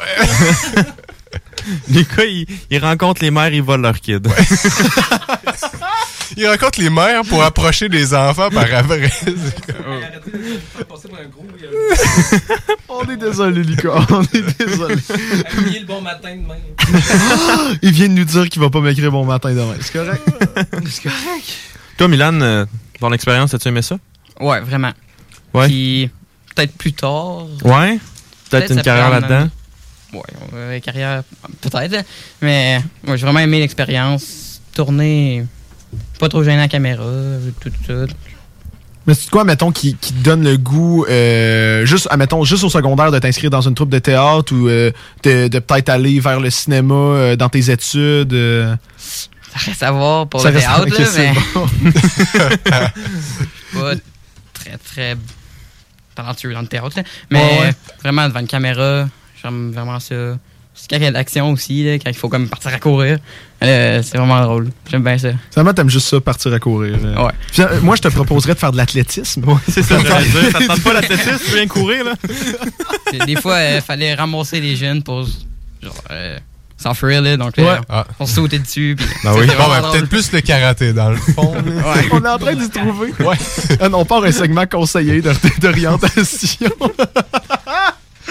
Les 1.89 2.05
gars, 2.05 2.25
ils, 2.25 2.47
ils 2.71 2.79
rencontrent 2.79 3.23
les 3.23 3.31
mères, 3.31 3.53
ils 3.53 3.63
volent 3.63 3.83
leurs 3.83 4.01
kids. 4.01 4.19
Il 6.37 6.47
rencontre 6.47 6.81
les 6.81 6.91
mères 6.91 7.23
pour 7.29 7.43
approcher 7.43 7.89
des 7.89 8.15
enfants 8.15 8.51
par 8.51 8.63
après. 8.73 9.11
On 12.89 13.03
est 13.11 13.17
désolé, 13.17 13.65
Lucas. 13.65 14.07
On 14.11 14.23
est 14.23 14.59
désolé. 14.59 14.95
le 14.95 15.87
bon 15.87 16.01
matin 16.01 16.37
demain. 16.37 16.55
Il 17.83 17.93
vient 17.93 18.09
de 18.09 18.13
nous 18.13 18.25
dire 18.25 18.49
qu'il 18.49 18.63
va 18.63 18.71
pas 18.71 18.81
m'écrire 18.81 19.11
bon 19.11 19.25
matin 19.25 19.51
demain. 19.51 19.75
C'est 19.81 19.93
correct? 19.93 20.23
C'est 20.89 21.03
correct. 21.03 21.59
Toi, 21.97 22.07
Milan, 22.09 22.41
euh, 22.41 22.65
ton 23.01 23.13
expérience, 23.13 23.53
as-tu 23.53 23.69
aimé 23.69 23.83
ça? 23.83 23.99
Ouais, 24.41 24.61
vraiment. 24.61 24.93
Ouais. 25.53 25.67
Puis 25.67 26.11
peut-être 26.55 26.77
plus 26.77 26.93
tard. 26.93 27.47
Ouais? 27.65 27.99
Peut-être 28.51 28.73
une 28.73 28.83
carrière 28.83 29.11
là-dedans? 29.11 29.49
Ouais, 30.13 30.81
carrière, 30.81 31.23
peut-être. 31.61 32.05
Mais 32.43 32.81
moi, 33.05 33.17
j'ai 33.17 33.25
vraiment 33.25 33.41
aimé 33.41 33.59
l'expérience. 33.61 34.61
Tourner, 34.75 35.45
pas 36.19 36.29
trop 36.29 36.43
gêné 36.45 36.57
à 36.59 36.61
la 36.63 36.69
caméra, 36.69 37.05
tout 37.61 37.71
ça. 37.87 37.93
Mais 39.07 39.15
c'est 39.15 39.31
quoi, 39.31 39.45
mettons, 39.45 39.73
qui, 39.73 39.97
qui 39.97 40.13
te 40.13 40.23
donne 40.23 40.45
le 40.45 40.57
goût, 40.57 41.05
euh, 41.09 41.85
juste, 41.87 42.07
admettons, 42.11 42.45
juste 42.45 42.63
au 42.65 42.69
secondaire 42.71 43.11
de 43.11 43.19
t'inscrire 43.19 43.51
dans 43.51 43.63
une 43.63 43.75
troupe 43.75 43.89
de 43.91 43.99
théâtre 43.99 44.53
ou 44.55 44.69
euh, 44.69 44.93
de, 45.23 45.49
de 45.49 45.59
peut-être 45.59 45.89
aller 45.89 46.21
vers 46.21 46.39
le 46.39 46.51
cinéma 46.51 46.95
euh, 46.95 47.37
dans 47.37 47.49
tes 47.49 47.71
études? 47.71 48.33
euh? 48.33 48.77
Ça 48.99 49.59
reste 49.67 49.83
à 49.83 49.91
voir 49.91 50.29
pour 50.29 50.41
Ça 50.41 50.51
le 50.51 50.61
théâtre, 50.61 50.87
là, 50.87 51.07
mais... 51.17 51.33
pas 53.73 53.95
très, 54.55 54.77
très 54.79 55.17
talentueux 56.15 56.53
dans 56.53 56.61
le 56.61 56.69
théâtre. 56.69 56.93
là. 56.97 57.03
Mais 57.31 57.39
Ouais, 57.41 57.61
ouais. 57.61 57.75
vraiment, 58.03 58.29
devant 58.29 58.41
une 58.41 58.47
caméra, 58.47 59.09
j'aime 59.43 59.73
vraiment 59.73 59.99
ça. 60.01 60.15
C'est 60.73 60.89
quand 60.89 60.97
il 60.97 61.03
y 61.03 61.07
a 61.07 61.11
de 61.11 61.15
l'action 61.15 61.51
aussi, 61.51 61.85
là, 61.85 61.95
quand 61.99 62.09
il 62.11 62.17
faut 62.17 62.29
comme 62.29 62.49
partir 62.49 62.73
à 62.73 62.79
courir. 62.79 63.19
euh, 63.63 64.03
c'est 64.03 64.17
vraiment 64.17 64.41
drôle. 64.43 64.71
J'aime 64.91 65.03
bien 65.03 65.19
ça. 65.19 65.31
Finalement, 65.51 65.75
t'aimes 65.75 65.91
juste 65.91 66.07
ça, 66.09 66.21
partir 66.21 66.53
à 66.55 66.59
courir. 66.59 66.97
euh. 67.05 67.23
Ouais. 67.27 67.33
Puis, 67.53 67.61
euh, 67.63 67.81
moi, 67.83 67.97
je 67.97 68.03
te 68.03 68.09
proposerais 68.09 68.55
de 68.55 68.59
faire 68.59 68.73
de 68.73 68.77
l'athlétisme. 68.79 69.45
c'est 69.69 69.83
ça, 69.83 69.99
j'allais 69.99 70.29
dire. 70.29 70.51
Ça 70.53 70.59
te 70.61 70.67
tente 70.69 70.83
pas 70.83 70.93
l'athlétisme, 70.95 71.39
tu 71.45 71.53
viens 71.55 71.67
courir, 71.67 72.05
là? 72.05 72.15
Des 73.27 73.37
fois, 73.37 73.59
il 73.63 73.81
fallait 73.83 74.15
ramasser 74.15 74.61
les 74.61 74.77
jeunes 74.77 75.03
pour 75.03 75.25
genre, 75.83 75.93
euh, 76.13 76.39
s'enfuir, 76.79 77.21
là. 77.21 77.37
Donc, 77.37 77.57
là, 77.59 77.65
Ouais. 77.75 77.79
Ah. 77.91 78.07
on 78.21 78.25
sautait 78.27 78.61
dessus. 78.61 78.95
Puis, 78.97 79.07
Ben 79.25 79.35
oui. 79.35 79.47
Bon, 79.49 79.69
ben, 79.69 79.91
peut-être 79.91 80.09
plus 80.09 80.33
le 80.33 80.41
karaté, 80.41 80.93
dans 80.95 81.11
le 81.11 81.17
fond. 81.17 81.53
Ouais. 81.57 82.09
On 82.13 82.25
est 82.25 82.29
en 82.29 82.39
train 82.39 82.55
d'y 82.55 82.71
trouver. 82.71 83.13
Ouais. 83.19 83.37
Non, 83.91 83.99
on 83.99 84.05
part 84.07 84.23
un 84.25 84.33
segment 84.33 84.67
conseillé 84.67 85.21
de- 85.21 85.33
d'orientation. 85.61 86.71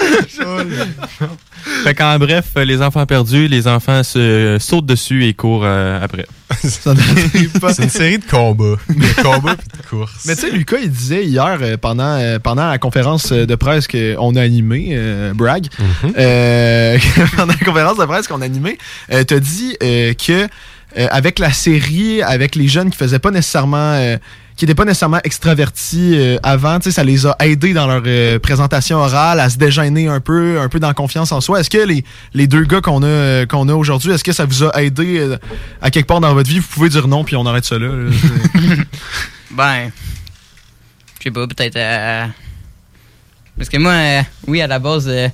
Fait 1.83 1.93
qu'en 1.93 2.17
bref, 2.17 2.45
les 2.55 2.81
enfants 2.81 3.05
perdus, 3.05 3.47
les 3.47 3.67
enfants 3.67 4.03
se 4.03 4.57
sautent 4.59 4.85
dessus 4.85 5.25
et 5.25 5.33
courent 5.33 5.65
euh, 5.65 6.01
après. 6.01 6.25
Ça 6.63 6.93
n'arrive 6.93 7.59
pas. 7.59 7.73
C'est 7.73 7.83
une 7.83 7.89
série 7.89 8.17
de 8.17 8.25
combats. 8.25 8.77
De 8.89 9.21
combats 9.21 9.55
puis 9.55 9.67
de 9.77 9.87
courses. 9.87 10.25
Mais 10.25 10.35
tu 10.35 10.41
sais, 10.41 10.51
Lucas, 10.51 10.77
il 10.81 10.89
disait 10.89 11.25
hier, 11.25 11.57
euh, 11.61 11.77
pendant, 11.77 12.17
euh, 12.17 12.39
pendant 12.39 12.67
la 12.67 12.77
conférence 12.77 13.31
de 13.31 13.55
presse 13.55 13.87
qu'on 13.87 14.35
a 14.35 14.41
animée, 14.41 14.97
brag, 15.35 15.67
euh, 16.17 16.97
pendant 17.35 17.53
la 17.53 17.65
conférence 17.65 17.97
de 17.97 18.05
presse 18.05 18.27
qu'on 18.27 18.41
a 18.41 18.45
animée, 18.45 18.77
euh, 19.11 19.23
t'as 19.23 19.39
dit 19.39 19.75
euh, 19.83 20.13
que 20.13 20.47
euh, 20.97 21.07
avec 21.11 21.39
la 21.39 21.51
série, 21.51 22.21
avec 22.21 22.55
les 22.55 22.67
jeunes 22.67 22.89
qui 22.89 22.97
faisaient 22.97 23.19
pas 23.19 23.31
nécessairement... 23.31 24.17
qui 24.59 24.65
n'étaient 24.65 24.75
pas 24.75 24.83
nécessairement 24.83 25.21
extravertis 25.23 26.15
euh, 26.17 26.37
avant, 26.43 26.79
tu 26.79 26.83
sais, 26.85 26.91
ça 26.91 27.05
les 27.05 27.25
a 27.25 27.33
aidés 27.39 27.71
dans 27.71 27.87
leur 27.87 28.03
euh, 28.05 28.39
présentation 28.39 28.97
orale 28.97 29.39
à 29.39 29.49
se 29.49 29.57
dégêner 29.57 30.09
un 30.09 30.19
peu, 30.19 30.59
un 30.59 30.67
peu 30.67 30.81
dans 30.81 30.93
confiance 30.93 31.31
en 31.31 31.39
soi. 31.39 31.61
Est-ce 31.61 31.69
que 31.69 31.77
les, 31.77 32.03
les 32.33 32.45
deux 32.45 32.65
gars 32.65 32.81
qu'on 32.81 33.01
a, 33.01 33.05
euh, 33.05 33.45
qu'on 33.45 33.69
a 33.69 33.73
aujourd'hui, 33.73 34.11
est-ce 34.11 34.23
que 34.25 34.33
ça 34.33 34.43
vous 34.43 34.65
a 34.65 34.83
aidé 34.83 35.17
euh, 35.19 35.37
à 35.81 35.89
quelque 35.91 36.07
part 36.07 36.19
dans 36.19 36.33
votre 36.33 36.49
vie? 36.49 36.59
Vous 36.59 36.67
pouvez 36.67 36.89
dire 36.89 37.07
non, 37.07 37.23
puis 37.23 37.37
on 37.37 37.45
arrête 37.45 37.63
ça 37.63 37.79
là. 37.79 37.87
là. 37.87 38.11
Ben, 39.51 39.91
je 41.19 41.23
sais 41.23 41.31
pas, 41.31 41.47
peut-être. 41.47 41.77
euh, 41.77 42.25
Parce 43.57 43.69
que 43.69 43.77
moi, 43.77 43.93
euh, 43.93 44.21
oui, 44.45 44.61
à 44.61 44.67
la 44.67 44.77
base, 44.79 45.07
euh, 45.07 45.29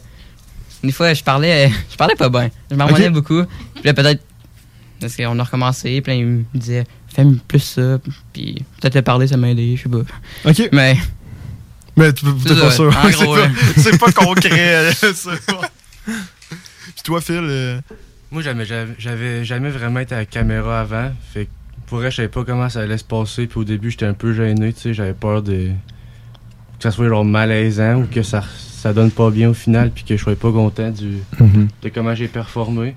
des 0.83 0.91
fois, 0.91 1.13
je 1.15 1.23
parlais, 1.23 1.65
euh, 1.67 1.69
je 1.91 1.95
parlais 1.97 2.15
pas 2.15 2.29
bien. 2.29 2.49
Je 2.69 2.75
Ok. 2.75 3.09
beaucoup. 3.11 3.43
Puis 3.73 3.83
là, 3.83 3.93
peut-être, 3.95 4.23
parce 5.01 5.15
qu'on 5.17 5.37
a 5.39 5.43
recommencé, 5.43 5.99
puis 6.01 6.13
là, 6.13 6.19
il 6.19 6.25
me 6.25 6.43
disait, 6.53 6.85
fais 7.15 7.25
plus 7.47 7.59
ça. 7.59 7.99
Puis 8.33 8.63
peut-être 8.79 8.95
le 8.95 9.01
parler, 9.01 9.27
ça 9.27 9.37
m'a 9.37 9.49
aidé, 9.49 9.75
je 9.75 9.83
sais 9.83 9.89
pas. 9.89 10.49
OK. 10.49 10.69
Mais, 10.71 10.97
Mais 11.95 12.13
t'es 12.13 12.25
pas 12.55 12.71
sûr. 12.71 12.95
en 12.95 13.03
c'est 13.09 13.11
gros, 13.13 13.35
pas, 13.35 13.41
ouais. 13.41 13.49
c'est 13.77 13.97
pas 13.99 14.11
concret. 14.11 14.75
euh, 14.75 14.91
Puis 16.05 17.03
toi, 17.03 17.21
Phil, 17.21 17.41
euh, 17.41 17.79
Moi, 18.31 18.41
j'avais, 18.41 19.45
jamais 19.45 19.69
vraiment 19.69 19.99
été 19.99 20.15
à 20.15 20.19
la 20.19 20.25
caméra 20.25 20.81
avant. 20.81 21.11
Fait 21.33 21.45
que 21.45 21.49
pour 21.87 21.99
vrai, 21.99 22.11
je 22.11 22.17
savais 22.17 22.27
pas 22.27 22.43
comment 22.43 22.69
ça 22.69 22.81
allait 22.81 22.97
se 22.97 23.03
passer. 23.03 23.47
Puis 23.47 23.59
au 23.59 23.63
début, 23.63 23.91
j'étais 23.91 24.05
un 24.05 24.13
peu 24.13 24.33
gêné, 24.33 24.73
tu 24.73 24.81
sais. 24.81 24.93
J'avais 24.93 25.13
peur 25.13 25.41
de. 25.41 25.69
que 26.77 26.83
ça 26.83 26.91
soit 26.91 27.07
genre 27.07 27.25
malaisant 27.25 28.01
ou 28.01 28.07
que 28.07 28.23
ça, 28.23 28.43
ça 28.57 28.93
donne 28.93 29.11
pas 29.11 29.29
bien 29.29 29.49
au 29.49 29.53
final. 29.53 29.91
Puis 29.91 30.03
que 30.03 30.17
je 30.17 30.21
sois 30.21 30.35
pas 30.35 30.51
content 30.51 30.89
du, 30.89 31.19
de 31.39 31.89
comment 31.89 32.15
j'ai 32.15 32.27
performé. 32.27 32.95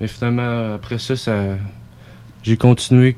Mais 0.00 0.08
finalement, 0.08 0.74
après 0.74 0.98
ça, 0.98 1.16
ça 1.16 1.56
j'ai 2.46 2.56
continué. 2.56 3.16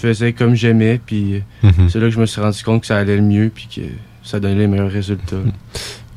Je 0.00 0.08
faisais 0.08 0.32
comme 0.32 0.54
j'aimais. 0.54 1.00
Puis 1.04 1.42
Mhm. 1.62 1.88
c'est 1.90 1.98
là 1.98 2.06
que 2.06 2.10
je 2.14 2.20
me 2.20 2.26
suis 2.26 2.40
rendu 2.40 2.62
compte 2.62 2.80
que 2.82 2.86
ça 2.86 2.96
allait 2.96 3.16
le 3.16 3.22
mieux. 3.22 3.50
Puis 3.54 3.68
que 3.74 3.80
ça 4.22 4.40
donnait 4.40 4.54
les 4.54 4.66
meilleurs 4.66 4.90
résultats. 4.90 5.36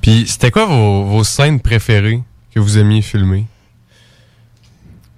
Puis, 0.02 0.26
c'était 0.28 0.52
quoi 0.52 0.66
vos, 0.66 1.06
vos 1.06 1.24
scènes 1.24 1.60
préférées 1.62 2.22
que 2.54 2.60
vous 2.60 2.78
aimiez 2.78 3.02
filmer? 3.02 3.46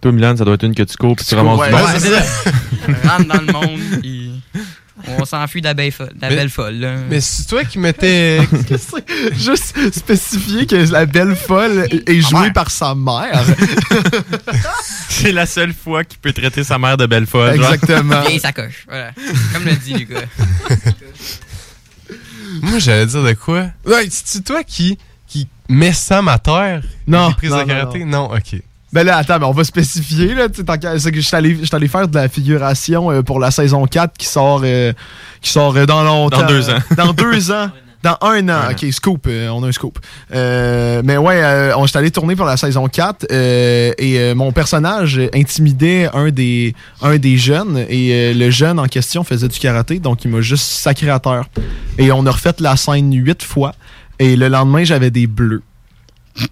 Toi, 0.01 0.11
Milan, 0.11 0.35
ça 0.37 0.45
doit 0.45 0.53
être 0.53 0.63
une 0.65 0.75
que 0.75 0.83
tu 0.83 0.95
cours 0.97 1.15
puis 1.15 1.25
tu 1.25 1.33
ramasses 1.33 1.59
Ouais, 1.59 1.69
du 1.69 1.75
ouais, 1.75 1.81
monde. 1.81 1.91
c'est 1.97 2.09
ça. 2.13 2.51
on 2.87 3.07
rentre 3.09 3.27
dans 3.27 3.41
le 3.41 3.51
monde, 3.53 3.79
puis 4.01 4.41
on 5.07 5.25
s'enfuit 5.25 5.61
de 5.61 5.67
la 5.67 5.73
belle 5.73 5.91
folle. 5.91 6.11
de 6.15 6.21
la 6.21 6.29
Mais- 6.29 6.35
belle 6.35 6.49
folle 6.49 6.75
là. 6.75 6.95
Mais 7.09 7.21
c'est 7.21 7.45
toi 7.45 7.63
qui 7.63 7.79
mettais. 7.79 8.39
juste 9.37 9.75
spécifier 9.93 10.65
que 10.65 10.75
la 10.91 11.05
belle 11.05 11.35
folle 11.35 11.87
est 12.07 12.21
jouée 12.21 12.51
par 12.51 12.71
sa 12.71 12.95
mère. 12.95 13.43
C'est 15.09 15.31
la 15.31 15.45
seule 15.45 15.73
fois 15.73 16.03
qu'il 16.03 16.19
peut 16.19 16.33
traiter 16.33 16.63
sa 16.63 16.77
mère 16.77 16.97
de 16.97 17.05
belle 17.05 17.25
folle. 17.25 17.55
genre. 17.55 17.73
Exactement. 17.73 18.21
Vieille 18.21 18.39
sacoche. 18.39 18.85
Voilà. 18.87 19.11
Comme 19.53 19.63
le 19.65 19.73
dit 19.75 19.93
Lucas. 19.93 20.21
Moi, 22.61 22.79
j'allais 22.79 23.05
dire 23.05 23.23
de 23.23 23.33
quoi? 23.33 23.67
Ouais, 23.85 24.07
c'est 24.09 24.43
toi 24.43 24.63
qui, 24.63 24.97
qui 25.27 25.47
met 25.69 25.93
Sam 25.93 26.27
à 26.27 26.37
terre? 26.39 26.81
Non, 27.07 27.29
non, 27.29 27.35
de 27.41 27.47
non, 27.47 27.65
karaté? 27.65 28.05
Non, 28.05 28.31
ok. 28.33 28.61
Ben 28.95 29.05
là, 29.05 29.17
attends, 29.17 29.39
mais 29.39 29.45
on 29.45 29.51
va 29.51 29.65
spécifier. 29.65 30.33
Là, 30.33 30.47
c'est 30.53 31.11
que 31.11 31.19
je 31.19 31.27
suis 31.27 31.35
allé, 31.35 31.87
faire 31.89 32.07
de 32.07 32.15
la 32.15 32.29
figuration 32.29 33.11
euh, 33.11 33.23
pour 33.23 33.41
la 33.41 33.51
saison 33.51 33.85
4 33.85 34.17
qui 34.17 34.25
sort, 34.25 34.61
euh, 34.63 34.93
qui 35.41 35.49
sort 35.49 35.75
euh, 35.75 35.85
dans 35.85 36.01
longtemps. 36.01 36.39
Dans 36.39 36.47
deux 36.47 36.69
ans. 36.69 36.77
Dans 36.95 37.11
deux 37.11 37.51
ans. 37.51 37.69
Dans 38.03 38.17
un 38.21 38.47
an. 38.47 38.71
ok, 38.71 38.85
scoop. 38.93 39.27
euh, 39.27 39.49
on 39.49 39.65
a 39.65 39.67
un 39.67 39.71
scoop. 39.73 39.99
Euh, 40.33 41.01
mais 41.03 41.17
ouais, 41.17 41.43
euh, 41.43 41.75
on 41.75 41.85
j'étais 41.85 41.99
allé 41.99 42.09
tourner 42.09 42.37
pour 42.37 42.45
la 42.45 42.55
saison 42.55 42.87
4 42.87 43.25
euh, 43.29 43.91
et 43.97 44.33
mon 44.33 44.53
personnage 44.53 45.19
intimidait 45.33 46.07
un 46.13 46.29
des, 46.29 46.73
un 47.01 47.17
des 47.17 47.35
jeunes 47.35 47.85
et 47.89 48.33
le 48.33 48.49
jeune 48.49 48.79
en 48.79 48.85
question 48.85 49.25
faisait 49.25 49.49
du 49.49 49.59
karaté, 49.59 49.99
donc 49.99 50.23
il 50.23 50.31
m'a 50.31 50.39
juste 50.39 50.67
sacré 50.67 51.09
à 51.09 51.19
terre. 51.19 51.49
Et 51.97 52.13
on 52.13 52.25
a 52.27 52.31
refait 52.31 52.55
la 52.59 52.77
scène 52.77 53.13
huit 53.13 53.43
fois 53.43 53.73
et 54.19 54.37
le 54.37 54.47
lendemain, 54.47 54.85
j'avais 54.85 55.11
des 55.11 55.27
bleus. 55.27 55.63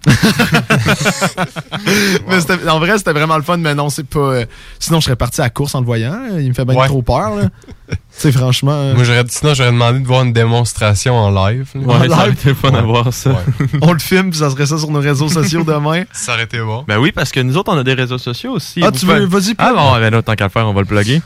Mais 2.28 2.68
en 2.70 2.78
vrai, 2.78 2.96
c'était 2.98 3.12
vraiment 3.12 3.36
le 3.36 3.42
fun, 3.42 3.56
mais 3.58 3.74
non, 3.74 3.90
c'est 3.90 4.06
pas. 4.06 4.18
euh, 4.18 4.44
sinon, 4.78 5.00
je 5.00 5.06
serais 5.06 5.16
parti 5.16 5.40
à 5.40 5.44
la 5.44 5.50
course 5.50 5.74
en 5.74 5.80
le 5.80 5.86
voyant. 5.86 6.18
Il 6.38 6.48
me 6.48 6.54
fait 6.54 6.64
bien 6.64 6.76
Ouais. 6.76 6.86
trop 6.86 7.02
peur. 7.02 7.34
là. 7.36 7.48
C'est 8.16 8.30
franchement. 8.32 8.72
euh, 8.72 8.94
Moi, 8.94 9.02
j'aurais, 9.04 9.24
sinon, 9.28 9.54
j'aurais 9.54 9.72
demandé 9.72 9.98
de 9.98 10.06
voir 10.06 10.22
une 10.22 10.32
démonstration 10.32 11.14
en 11.16 11.30
live. 11.48 11.68
là. 11.74 11.80
Ouais, 11.80 12.08
ça 12.08 12.14
aurait 12.14 12.26
live? 12.30 12.38
été 12.40 12.54
fun 12.54 12.72
à 12.72 12.80
voir 12.82 13.12
ça. 13.12 13.30
Ouais. 13.30 13.66
on 13.82 13.92
le 13.92 13.98
filme, 13.98 14.30
puis 14.30 14.38
ça 14.38 14.50
serait 14.50 14.66
ça 14.66 14.78
sur 14.78 14.90
nos 14.90 15.00
réseaux 15.00 15.28
sociaux 15.28 15.64
demain. 15.64 16.04
Ça 16.12 16.34
aurait 16.34 16.44
été 16.44 16.58
bon. 16.60 16.84
Ben 16.86 16.98
oui, 16.98 17.10
parce 17.12 17.32
que 17.32 17.40
nous 17.40 17.56
autres, 17.56 17.72
on 17.72 17.76
a 17.78 17.82
des 17.84 17.92
réseaux 17.94 18.18
sociaux 18.18 18.52
aussi. 18.52 18.80
Ah, 18.82 18.90
Vous 18.92 18.98
tu 18.98 19.06
veux. 19.06 19.26
pouvez- 19.26 19.40
Vas-y, 19.40 19.54
Ah 19.58 19.72
bon, 19.74 19.92
ben 19.98 20.10
là, 20.10 20.22
tant 20.22 20.34
qu'à 20.36 20.44
le 20.44 20.50
faire, 20.50 20.66
on 20.68 20.72
va 20.72 20.80
le 20.80 20.86
plugger. 20.86 21.20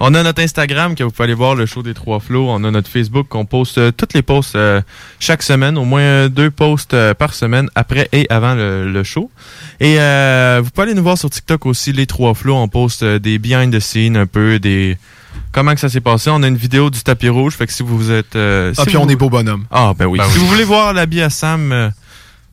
On 0.00 0.12
a 0.14 0.22
notre 0.22 0.42
Instagram 0.42 0.94
que 0.94 1.02
vous 1.02 1.10
pouvez 1.10 1.24
aller 1.24 1.34
voir 1.34 1.54
le 1.54 1.64
show 1.66 1.82
des 1.82 1.94
trois 1.94 2.20
flots. 2.20 2.46
On 2.50 2.62
a 2.64 2.70
notre 2.70 2.88
Facebook 2.90 3.26
qu'on 3.28 3.46
poste 3.46 3.78
euh, 3.78 3.90
toutes 3.90 4.12
les 4.14 4.22
posts 4.22 4.54
euh, 4.56 4.80
chaque 5.20 5.42
semaine, 5.42 5.78
au 5.78 5.84
moins 5.84 6.00
euh, 6.02 6.28
deux 6.28 6.50
posts 6.50 6.94
euh, 6.94 7.14
par 7.14 7.32
semaine 7.34 7.68
après 7.74 8.08
et 8.12 8.26
avant 8.30 8.54
le, 8.54 8.90
le 8.92 9.02
show. 9.02 9.30
Et 9.80 9.96
euh, 9.98 10.60
vous 10.62 10.70
pouvez 10.70 10.88
aller 10.88 10.94
nous 10.94 11.02
voir 11.02 11.16
sur 11.18 11.30
TikTok 11.30 11.64
aussi, 11.66 11.92
les 11.92 12.06
trois 12.06 12.34
flots. 12.34 12.54
On 12.56 12.68
poste 12.68 13.02
euh, 13.02 13.18
des 13.18 13.38
behind 13.38 13.74
the 13.74 13.80
scenes 13.80 14.16
un 14.16 14.26
peu, 14.26 14.58
des 14.58 14.98
comment 15.52 15.74
que 15.74 15.80
ça 15.80 15.88
s'est 15.88 16.00
passé? 16.00 16.30
On 16.30 16.42
a 16.42 16.48
une 16.48 16.56
vidéo 16.56 16.90
du 16.90 17.02
tapis 17.02 17.28
rouge, 17.28 17.54
fait 17.54 17.66
que 17.66 17.72
si 17.72 17.82
vous 17.82 18.10
êtes 18.10 18.36
euh, 18.36 18.72
Ah, 18.76 18.80
si 18.82 18.86
puis 18.86 18.96
vous- 18.96 19.02
on 19.02 19.08
est 19.08 19.16
beau 19.16 19.30
bonhomme. 19.30 19.64
Ah 19.70 19.92
ben 19.98 20.06
oui. 20.06 20.18
Ben 20.18 20.24
si 20.28 20.34
oui. 20.34 20.38
vous 20.40 20.46
voulez 20.48 20.64
voir 20.64 20.92
l'habit 20.92 21.20
à 21.22 21.30
Sam. 21.30 21.72
euh, 21.72 21.88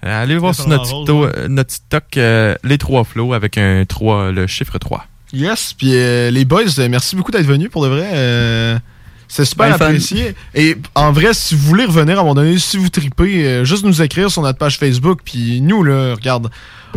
euh, 0.03 0.23
allez 0.23 0.37
voir 0.37 0.55
sur 0.55 0.67
notre, 0.67 0.91
rose, 0.91 1.05
TikTok, 1.05 1.35
ouais. 1.37 1.47
notre 1.49 1.69
TikTok 1.69 2.03
euh, 2.17 2.55
les 2.63 2.77
trois 2.77 3.03
flots 3.03 3.33
avec 3.33 3.57
un 3.57 3.83
3, 3.87 4.31
le 4.31 4.47
chiffre 4.47 4.77
3. 4.77 5.05
Yes, 5.33 5.73
puis 5.77 5.91
euh, 5.93 6.29
les 6.31 6.43
boys, 6.43 6.63
merci 6.89 7.15
beaucoup 7.15 7.31
d'être 7.31 7.45
venus 7.45 7.69
pour 7.69 7.83
de 7.83 7.89
vrai. 7.89 8.09
euh, 8.13 8.79
c'est 9.27 9.45
super 9.45 9.67
Ben, 9.77 9.85
apprécié. 9.85 10.35
Et 10.55 10.75
en 10.93 11.13
vrai, 11.13 11.33
si 11.33 11.55
vous 11.55 11.65
voulez 11.65 11.85
revenir 11.85 12.17
à 12.17 12.19
un 12.19 12.23
moment 12.23 12.35
donné, 12.35 12.57
si 12.59 12.75
vous 12.77 12.89
tripez, 12.89 13.45
euh, 13.45 13.63
juste 13.63 13.85
nous 13.85 14.01
écrire 14.01 14.29
sur 14.29 14.41
notre 14.41 14.57
page 14.57 14.77
Facebook. 14.77 15.19
Puis 15.23 15.61
nous, 15.61 15.83
là, 15.83 16.15
regarde, 16.15 16.49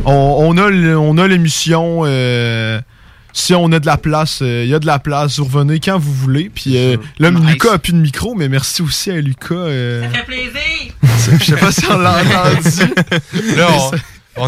on, 0.04 0.36
on 0.40 0.56
a 0.58 0.68
le- 0.68 0.98
on 0.98 1.16
a 1.18 1.28
l'émission. 1.28 2.00
euh, 2.04 2.80
si 3.36 3.52
on 3.52 3.70
a 3.72 3.80
de 3.80 3.86
la 3.86 3.96
place, 3.98 4.38
euh, 4.42 4.62
il 4.64 4.70
y 4.70 4.74
a 4.74 4.78
de 4.78 4.86
la 4.86 4.98
place. 4.98 5.38
Vous 5.38 5.44
revenez 5.44 5.80
quand 5.80 5.98
vous 5.98 6.12
voulez. 6.14 6.48
Puis 6.54 6.76
euh, 6.78 6.96
là, 7.18 7.30
Nice. 7.32 7.44
Lucas 7.50 7.72
a 7.72 7.78
plus 7.78 7.92
de 7.92 7.98
micro, 7.98 8.34
mais 8.34 8.48
merci 8.48 8.80
aussi 8.80 9.10
à 9.10 9.20
Lucas. 9.20 9.54
euh, 9.54 10.02
Ça 10.04 10.18
fait 10.18 10.24
plaisir! 10.24 10.94
Je 11.40 11.44
sais 11.44 11.56
pas 11.56 11.72
si 11.72 11.84
on 11.90 11.98
l'a 11.98 12.18
entendu. 12.22 12.94
Là, 13.56 13.66
on, 13.70 13.90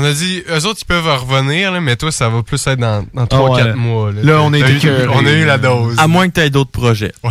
on 0.00 0.04
a 0.04 0.12
dit, 0.12 0.42
eux 0.48 0.66
autres, 0.66 0.80
ils 0.82 0.86
peuvent 0.86 1.06
revenir, 1.06 1.72
là, 1.72 1.80
mais 1.80 1.96
toi, 1.96 2.10
ça 2.12 2.28
va 2.28 2.42
plus 2.42 2.64
être 2.66 2.78
dans, 2.78 3.04
dans 3.14 3.24
3-4 3.24 3.28
Ah 3.30 3.44
ouais. 3.66 3.74
mois. 3.74 4.12
Là, 4.12 4.22
Là, 4.22 4.42
on 4.42 4.52
est 4.52 4.60
T'as 4.60 4.70
eu- 4.70 4.76
écœurés. 4.76 5.06
On 5.12 5.24
a 5.26 5.30
eu 5.32 5.44
la 5.44 5.58
dose. 5.58 5.96
À 5.98 6.06
moins 6.08 6.28
que 6.28 6.34
tu 6.34 6.40
aies 6.40 6.50
d'autres 6.50 6.70
projets. 6.72 7.12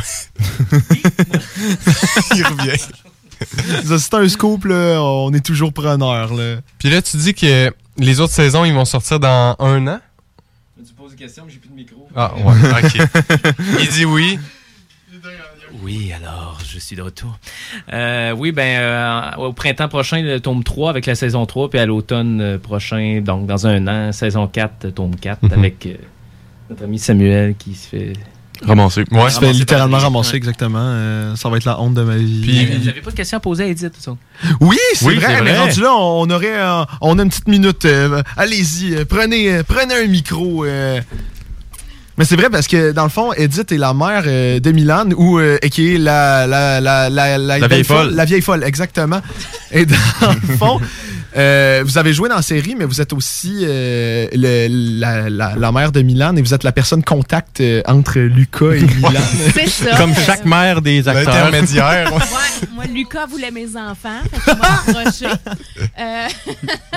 Il 2.35 2.43
revient. 2.45 2.77
Ça, 3.85 3.99
C'est 3.99 4.13
un 4.13 4.27
scoop, 4.29 4.65
là, 4.65 4.99
on 5.01 5.33
est 5.33 5.45
toujours 5.45 5.73
preneur. 5.73 6.33
Là. 6.33 6.55
Puis 6.79 6.89
là, 6.89 7.01
tu 7.01 7.17
dis 7.17 7.33
que 7.33 7.73
les 7.97 8.19
autres 8.19 8.33
saisons, 8.33 8.65
ils 8.65 8.73
vont 8.73 8.85
sortir 8.85 9.19
dans 9.19 9.55
un 9.59 9.87
an? 9.87 9.99
Tu 11.17 11.23
poses 11.23 11.23
une 11.23 11.27
question, 11.27 11.43
mais 11.45 11.51
j'ai 11.51 11.59
plus 11.59 11.69
de 11.69 11.75
micro. 11.75 12.07
Ah, 12.15 12.33
ouais, 12.35 12.43
ok. 12.83 13.07
Il 13.81 13.87
dit 13.89 14.05
oui. 14.05 14.39
Oui, 15.83 16.11
alors, 16.13 16.59
je 16.65 16.79
suis 16.79 16.95
de 16.95 17.01
retour. 17.01 17.37
Euh, 17.91 18.31
oui, 18.31 18.51
ben, 18.51 18.79
euh, 18.79 19.35
au 19.37 19.51
printemps 19.53 19.87
prochain, 19.89 20.21
le 20.21 20.39
tome 20.39 20.63
3 20.63 20.89
avec 20.89 21.05
la 21.05 21.15
saison 21.15 21.45
3, 21.45 21.69
puis 21.69 21.79
à 21.79 21.85
l'automne 21.85 22.39
euh, 22.41 22.57
prochain, 22.57 23.21
donc 23.21 23.45
dans 23.45 23.67
un 23.67 23.87
an, 23.87 24.11
saison 24.11 24.47
4, 24.47 24.89
tome 24.91 25.15
4, 25.15 25.43
Mhm. 25.43 25.51
avec 25.53 25.85
euh, 25.85 25.95
notre 26.69 26.83
ami 26.83 26.97
Samuel 26.99 27.55
qui 27.55 27.75
se 27.75 27.87
fait. 27.89 28.13
Ramasser. 28.63 29.01
Ouais, 29.11 29.17
Ramasser 29.17 29.35
se 29.35 29.39
fait 29.41 29.53
littéralement 29.53 29.97
ramasser, 29.97 30.31
Ouais. 30.31 30.37
exactement. 30.37 30.79
Euh, 30.81 31.35
ça 31.35 31.49
va 31.49 31.57
être 31.57 31.65
la 31.65 31.79
honte 31.81 31.93
de 31.93 32.01
ma 32.03 32.15
vie. 32.15 32.41
Puis, 32.41 32.83
J'avais 32.83 33.01
pas 33.01 33.11
de 33.11 33.15
questions 33.15 33.37
à 33.37 33.41
poser 33.41 33.63
à 33.63 33.67
Edith, 33.67 33.93
tout 33.93 34.01
ça. 34.01 34.15
Oui, 34.61 34.77
c'est 34.95 35.05
Oui, 35.05 35.15
vrai, 35.15 35.35
c'est 35.37 35.43
mais 35.43 35.51
vrai. 35.51 35.59
rendu 35.59 35.81
là, 35.81 35.93
on 35.95 36.29
aurait 36.29 36.57
euh, 36.59 36.83
on 37.01 37.17
a 37.19 37.23
une 37.23 37.29
petite 37.29 37.47
minute. 37.47 37.85
euh, 37.85 38.21
Allez-y, 38.37 38.95
euh, 38.95 39.05
prenez, 39.05 39.51
euh, 39.51 39.63
prenez 39.67 39.93
un 39.95 40.07
micro. 40.07 40.65
euh. 40.65 41.01
Mais 42.17 42.23
c'est 42.25 42.35
vrai 42.37 42.49
parce 42.49 42.67
que 42.67 42.91
dans 42.91 43.03
le 43.03 43.09
fond, 43.09 43.33
Edith 43.33 43.71
est 43.71 43.77
la 43.77 43.93
mère 43.93 44.23
euh, 44.25 44.59
de 44.59 44.71
Milan 44.71 45.09
ou 45.17 45.37
euh, 45.39 45.57
qui 45.57 45.95
est 45.95 45.97
la 45.97 46.47
la 46.47 46.79
la 46.79 47.09
la, 47.09 47.67
vieille 47.67 47.83
folle. 47.83 48.11
La 48.15 48.25
vieille 48.25 48.41
folle, 48.41 48.63
exactement. 48.63 49.21
Et 49.71 49.85
dans 49.85 49.95
le 50.49 50.55
fond, 50.57 50.79
euh, 51.35 51.83
vous 51.85 51.97
avez 51.97 52.13
joué 52.13 52.29
dans 52.29 52.37
la 52.37 52.41
série, 52.41 52.75
mais 52.75 52.85
vous 52.85 53.01
êtes 53.01 53.11
aussi 53.11 53.57
euh, 53.63 54.27
le- 54.33 54.99
la, 54.99 55.29
la, 55.29 55.55
la 55.57 55.71
mère 55.73 55.91
de 55.91 56.01
Milan 56.01 56.33
et 56.37 56.41
vous 56.41 56.53
êtes 56.53 56.63
la 56.63 56.71
personne 56.71 57.03
contact 57.03 57.59
euh, 57.59 57.81
entre 57.85 58.19
Lucas 58.19 58.75
et 58.75 58.81
Milan. 58.83 59.19
C'est 59.53 59.67
ça. 59.67 59.97
Comme 59.97 60.13
chaque 60.15 60.45
mère 60.45 60.81
des 60.81 61.05
acteurs. 61.09 61.25
L'intermédiaire. 61.51 62.11
Ouais, 62.65 62.67
moi, 62.73 62.85
Lucas 62.85 63.25
voulait 63.25 63.51
mes 63.51 63.67
enfants. 63.75 64.21
Fait 64.31 64.55
m'a. 64.55 64.83
Euh, 65.99 66.27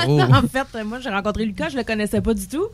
Oh. 0.07 0.21
en 0.21 0.43
fait, 0.43 0.85
moi, 0.85 0.99
j'ai 1.03 1.11
rencontré 1.11 1.45
Lucas, 1.45 1.69
je 1.73 1.77
le 1.77 1.83
connaissais 1.83 2.21
pas 2.21 2.35
du 2.35 2.47
tout. 2.47 2.67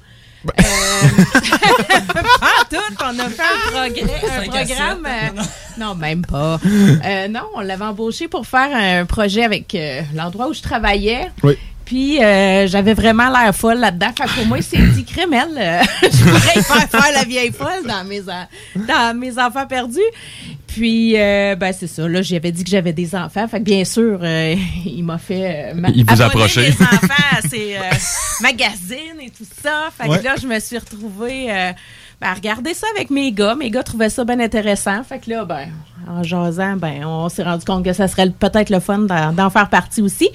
Euh, 0.49 1.25
pas 2.41 2.65
tout, 2.71 2.77
on 3.01 3.19
a 3.19 3.29
fait 3.29 3.43
un, 3.43 3.71
progrès, 3.71 4.47
programme. 4.47 5.07
euh, 5.07 5.43
non, 5.79 5.95
même 5.95 6.25
pas. 6.25 6.59
Euh, 6.65 7.29
non, 7.29 7.43
on 7.55 7.61
l'avait 7.61 7.85
embauché 7.85 8.29
pour 8.29 8.47
faire 8.47 8.69
un 8.73 9.05
projet 9.07 9.45
avec 9.45 9.75
euh, 9.75 10.03
l'endroit 10.15 10.49
où 10.49 10.55
je 10.55 10.63
travaillais. 10.63 11.31
Oui. 11.43 11.57
Puis 11.85 12.23
euh, 12.23 12.67
j'avais 12.67 12.95
vraiment 12.95 13.29
l'air 13.29 13.55
folle 13.55 13.79
là-dedans. 13.79 14.09
Fait 14.17 14.25
que 14.25 14.35
pour 14.35 14.47
moi, 14.47 14.57
il 14.59 14.63
s'est 14.65 14.79
dit 14.79 15.05
crémel. 15.05 15.49
euh, 15.57 15.83
je 16.03 16.25
pourrais 16.25 16.63
faire 16.63 16.89
faire 16.89 17.13
la 17.13 17.25
vieille 17.25 17.53
folle 17.53 17.87
dans 17.87 18.05
mes, 18.05 18.23
dans 18.23 19.19
mes 19.19 19.39
enfants 19.39 19.67
perdus. 19.67 20.01
Puis 20.75 21.15
euh, 21.17 21.55
ben 21.55 21.73
c'est 21.73 21.87
ça. 21.87 22.09
Là, 22.09 22.21
j'avais 22.21 22.51
dit 22.51 22.65
que 22.65 22.71
j'avais 22.71 22.93
des 22.93 23.15
enfants. 23.15 23.47
Fait 23.47 23.59
que 23.61 23.65
bien 23.65 23.85
sûr, 23.85 24.19
euh, 24.23 24.57
il 24.85 25.05
m'a 25.05 25.19
fait 25.19 25.71
euh, 25.71 25.75
ma- 25.75 25.89
Il 25.91 26.05
vous 26.05 26.21
approchait. 26.21 26.63
mes 26.71 26.83
enfants 26.87 27.37
à 27.39 27.41
ses 27.43 27.77
euh, 27.77 27.81
magazines 28.43 29.21
et 29.23 29.31
tout 29.31 29.47
ça. 29.63 29.89
Fait 29.97 30.09
Ouais. 30.09 30.19
que 30.19 30.25
là, 30.25 30.35
je 30.41 30.49
me 30.49 30.59
suis 30.59 30.77
retrouvée 30.77 31.47
euh, 31.51 31.73
ben, 32.21 32.27
à 32.29 32.35
regarder 32.35 32.75
ça 32.75 32.89
avec 32.97 33.11
mes 33.11 33.31
gars. 33.31 33.55
Mes 33.55 33.71
gars 33.71 33.85
trouvaient 33.85 34.09
ça 34.11 34.25
bien 34.25 34.41
intéressant. 34.41 35.05
Fait 35.05 35.21
que 35.21 35.31
là, 35.31 35.45
ben, 35.45 35.69
en 36.09 36.25
jasant, 36.25 36.75
ben, 36.77 37.05
on 37.05 37.29
s'est 37.29 37.45
rendu 37.45 37.65
compte 37.65 37.85
que 37.85 37.93
ça 37.93 38.09
serait 38.09 38.29
peut-être 38.31 38.71
le 38.71 38.81
fun 38.81 38.99
d'en 38.99 39.51
faire 39.51 39.69
partie 39.69 40.03
aussi. 40.03 40.29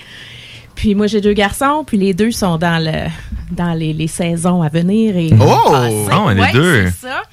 Puis 0.76 0.96
moi, 0.96 1.08
j'ai 1.08 1.20
deux 1.20 1.34
garçons, 1.34 1.84
puis 1.86 1.98
les 1.98 2.14
deux 2.14 2.32
sont 2.32 2.58
dans 2.58 2.82
le 2.82 3.10
dans 3.52 3.74
les, 3.74 3.92
les 3.92 4.08
saisons 4.08 4.62
à 4.62 4.70
venir. 4.70 5.18
Et 5.18 5.32
Oh! 5.38 5.74
Ah 5.74 6.34
les 6.34 6.40
Ouais, 6.40 6.54
deux. 6.54 6.86
c'est 6.86 7.08
ça. 7.08 7.24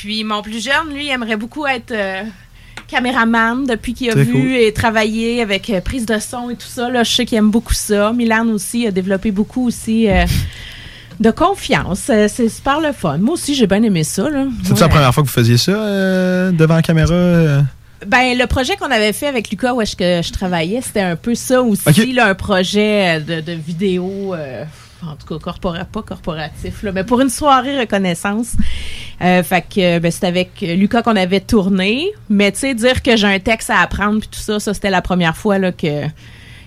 Puis 0.00 0.24
mon 0.24 0.40
plus 0.40 0.64
jeune, 0.64 0.94
lui, 0.94 1.06
il 1.06 1.10
aimerait 1.10 1.36
beaucoup 1.36 1.66
être 1.66 1.90
euh, 1.92 2.22
caméraman 2.88 3.66
depuis 3.66 3.92
qu'il 3.92 4.10
a 4.10 4.14
vu 4.14 4.32
cool. 4.32 4.52
et 4.54 4.72
travaillé 4.72 5.42
avec 5.42 5.68
euh, 5.68 5.82
prise 5.82 6.06
de 6.06 6.18
son 6.18 6.48
et 6.48 6.54
tout 6.56 6.66
ça. 6.66 6.88
Là, 6.88 7.04
je 7.04 7.12
sais 7.12 7.26
qu'il 7.26 7.36
aime 7.36 7.50
beaucoup 7.50 7.74
ça. 7.74 8.10
Milan 8.14 8.46
aussi 8.48 8.86
a 8.86 8.90
développé 8.92 9.30
beaucoup 9.30 9.66
aussi 9.66 10.08
euh, 10.08 10.24
de 11.20 11.30
confiance. 11.30 12.10
C'est 12.28 12.48
super 12.48 12.80
le 12.80 12.92
fun. 12.92 13.18
Moi 13.18 13.34
aussi, 13.34 13.54
j'ai 13.54 13.66
bien 13.66 13.82
aimé 13.82 14.02
ça. 14.04 14.26
C'est 14.64 14.72
Ouais. 14.72 14.80
la 14.80 14.88
première 14.88 15.12
fois 15.12 15.22
que 15.22 15.28
vous 15.28 15.34
faisiez 15.34 15.58
ça 15.58 15.72
devant 16.50 16.76
la 16.76 16.82
caméra? 16.82 17.62
Ben, 18.06 18.38
le 18.38 18.46
projet 18.46 18.76
qu'on 18.76 18.90
avait 18.90 19.12
fait 19.12 19.26
avec 19.26 19.50
Lucas, 19.50 19.74
où 19.74 19.82
est-ce 19.82 19.94
que 19.96 20.22
je 20.26 20.32
travaillais, 20.32 20.80
c'était 20.80 21.02
un 21.02 21.16
peu 21.16 21.34
ça 21.34 21.60
aussi, 21.60 22.14
là, 22.14 22.28
un 22.28 22.34
projet 22.34 23.20
de, 23.20 23.42
de 23.42 23.52
vidéo, 23.52 24.34
en 25.06 25.16
tout 25.16 25.38
cas, 25.38 25.52
pas 25.84 26.02
corporatif, 26.02 26.82
là, 26.82 26.92
mais 26.92 27.04
pour 27.04 27.20
une 27.20 27.30
soirée 27.30 27.78
reconnaissance. 27.78 28.54
Euh, 29.22 29.42
que 29.42 29.98
ben, 29.98 30.10
c'était 30.10 30.28
avec 30.28 30.62
Lucas 30.62 31.02
qu'on 31.02 31.16
avait 31.16 31.40
tourné, 31.40 32.06
mais 32.30 32.52
tu 32.52 32.60
sais, 32.60 32.74
dire 32.74 33.02
que 33.02 33.16
j'ai 33.16 33.26
un 33.26 33.38
texte 33.38 33.68
à 33.68 33.80
apprendre, 33.80 34.20
puis 34.20 34.28
tout 34.28 34.40
ça, 34.40 34.58
ça, 34.58 34.72
c'était 34.72 34.88
la 34.88 35.02
première 35.02 35.36
fois 35.36 35.58
là, 35.58 35.72
que, 35.72 36.06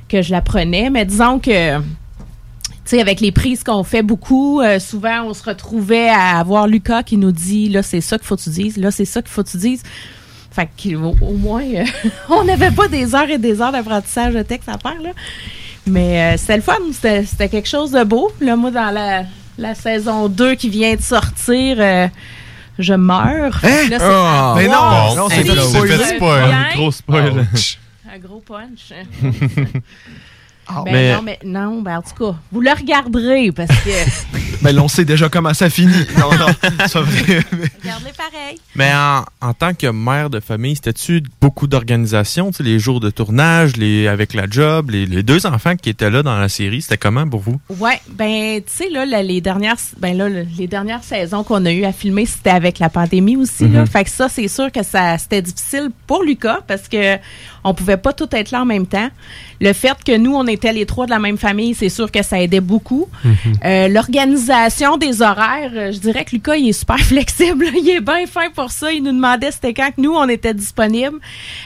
que 0.07 0.21
je 0.21 0.31
l'apprenais. 0.31 0.91
Mais 0.91 1.03
disons 1.03 1.39
que 1.39 1.79
tu 1.79 2.89
sais, 2.97 3.01
avec 3.01 3.21
les 3.21 3.31
prises 3.31 3.63
qu'on 3.63 3.83
fait 3.83 4.03
beaucoup, 4.03 4.61
euh, 4.61 4.77
souvent, 4.77 5.23
on 5.23 5.33
se 5.33 5.43
retrouvait 5.43 6.09
à 6.09 6.37
avoir 6.37 6.67
Lucas 6.67 7.03
qui 7.03 7.15
nous 7.15 7.31
dit, 7.31 7.69
là, 7.69 7.81
c'est 7.81 8.01
ça 8.01 8.17
qu'il 8.17 8.27
faut 8.27 8.35
que 8.35 8.41
tu 8.41 8.49
dises, 8.49 8.77
là, 8.77 8.91
c'est 8.91 9.05
ça 9.05 9.21
qu'il 9.21 9.31
faut 9.31 9.43
que 9.43 9.49
tu 9.49 9.57
dises. 9.57 9.83
Fait 10.51 10.69
au 10.95 11.33
moins, 11.33 11.63
euh, 11.63 11.85
on 12.29 12.43
n'avait 12.43 12.71
pas 12.71 12.87
des 12.87 13.15
heures 13.15 13.29
et 13.29 13.37
des 13.37 13.61
heures 13.61 13.71
d'apprentissage 13.71 14.33
de 14.33 14.43
texte 14.43 14.69
à 14.69 14.77
faire, 14.77 15.01
là. 15.01 15.11
Mais 15.85 16.33
euh, 16.33 16.37
c'était 16.37 16.55
le 16.57 16.61
fun, 16.61 16.77
c'était 16.93 17.25
c'était 17.25 17.49
quelque 17.49 17.67
chose 17.67 17.91
de 17.91 18.03
beau. 18.03 18.31
Là, 18.39 18.55
moi, 18.55 18.71
dans 18.71 18.89
la, 18.91 19.23
la 19.57 19.75
saison 19.75 20.29
2 20.29 20.55
qui 20.55 20.69
vient 20.69 20.95
de 20.95 21.01
sortir, 21.01 21.75
euh, 21.79 22.07
je 22.79 22.93
meurs. 22.93 23.59
Hein? 23.63 23.89
Là, 23.89 23.99
c'est- 23.99 24.01
Ah, 24.01 24.53
mais 24.55 24.67
non, 24.67 25.15
non, 25.15 25.29
c'est 25.29 25.43
c'est 25.43 25.97
fait- 25.97 26.15
spoil. 26.15 26.45
Bien. 26.47 26.65
Gros 26.75 26.91
spoil. 26.91 27.45
Un 28.13 28.19
gros 28.19 28.39
punch. 28.45 28.93
Ah, 30.67 30.81
Ben 30.85 30.91
mais- 30.93 31.13
non, 31.13 31.21
mais 31.21 31.39
non, 31.43 31.81
ben 31.81 31.97
en 31.97 32.01
tout 32.01 32.15
cas, 32.31 32.37
vous 32.51 32.61
le 32.61 32.71
regarderez 32.71 33.51
parce 33.51 33.69
que 33.69 33.89
Mais 34.61 34.71
là, 34.71 34.81
on 34.81 34.87
sait 34.87 35.03
déjà 35.03 35.27
comment 35.29 35.53
ça 35.53 35.69
finit. 35.69 35.91
Non, 36.17 36.31
non, 36.31 36.45
vrai. 37.01 37.41
regardez 37.81 38.11
pareil. 38.17 38.57
Mais 38.75 38.91
en, 38.93 39.25
en 39.41 39.53
tant 39.53 39.73
que 39.73 39.87
mère 39.87 40.29
de 40.29 40.39
famille, 40.39 40.75
c'était-tu 40.75 41.21
beaucoup 41.41 41.67
d'organisation, 41.67 42.51
tu 42.51 42.57
sais, 42.57 42.63
les 42.63 42.79
jours 42.79 42.99
de 43.01 43.09
tournage, 43.09 43.75
les 43.77 44.07
avec 44.07 44.33
la 44.33 44.45
job, 44.49 44.89
les, 44.91 45.05
les 45.05 45.21
deux 45.23 45.45
enfants 45.45 45.75
qui 45.75 45.89
étaient 45.89 46.09
là 46.09 46.23
dans 46.23 46.37
la 46.37 46.47
série, 46.49 46.81
c'était 46.81 46.97
comment 46.97 47.27
pour 47.27 47.41
vous? 47.41 47.59
Ouais, 47.79 47.99
ben 48.09 48.61
tu 48.61 48.71
sais 48.71 48.89
là, 48.89 49.05
les 49.05 49.41
dernières 49.41 49.75
ben 49.97 50.17
là 50.17 50.29
le- 50.29 50.45
les 50.57 50.67
dernières 50.67 51.03
saisons 51.03 51.43
qu'on 51.43 51.65
a 51.65 51.71
eu 51.71 51.83
à 51.83 51.91
filmer, 51.91 52.25
c'était 52.25 52.51
avec 52.51 52.79
la 52.79 52.89
pandémie 52.89 53.35
aussi 53.35 53.67
là. 53.67 53.81
Mhm. 53.81 53.87
Fait 53.87 54.03
que 54.05 54.09
ça 54.09 54.29
c'est 54.29 54.47
sûr 54.47 54.71
que 54.71 54.83
ça 54.83 55.17
c'était 55.17 55.41
difficile 55.41 55.89
pour 56.07 56.23
Lucas 56.23 56.59
parce 56.67 56.87
que 56.87 57.17
on 57.63 57.73
pouvait 57.73 57.97
pas 57.97 58.13
tout 58.13 58.27
être 58.33 58.51
là 58.51 58.61
en 58.61 58.65
même 58.65 58.85
temps. 58.87 59.09
Le 59.61 59.71
fait 59.73 59.95
que 60.05 60.17
nous 60.17 60.35
on 60.35 60.45
était 60.47 60.73
les 60.73 60.85
trois 60.85 61.05
de 61.05 61.11
la 61.11 61.19
même 61.19 61.37
famille, 61.37 61.73
c'est 61.73 61.89
sûr 61.89 62.11
que 62.11 62.21
ça 62.23 62.41
aidait 62.41 62.59
beaucoup. 62.59 63.07
Euh, 63.65 63.87
L'organisation 63.87 64.97
des 64.97 65.21
horaires, 65.21 65.71
euh, 65.73 65.91
je 65.91 65.99
dirais 65.99 66.25
que 66.25 66.31
Lucas 66.31 66.55
il 66.57 66.69
est 66.69 66.73
super 66.73 66.99
flexible, 67.13 67.65
il 67.75 67.89
est 67.89 68.01
bien 68.01 68.25
fin 68.27 68.49
pour 68.53 68.71
ça. 68.71 68.91
Il 68.91 69.03
nous 69.03 69.11
demandait 69.13 69.51
c'était 69.51 69.73
quand 69.73 69.89
que 69.95 70.01
nous 70.01 70.13
on 70.13 70.27
était 70.27 70.53
disponibles. 70.53 71.19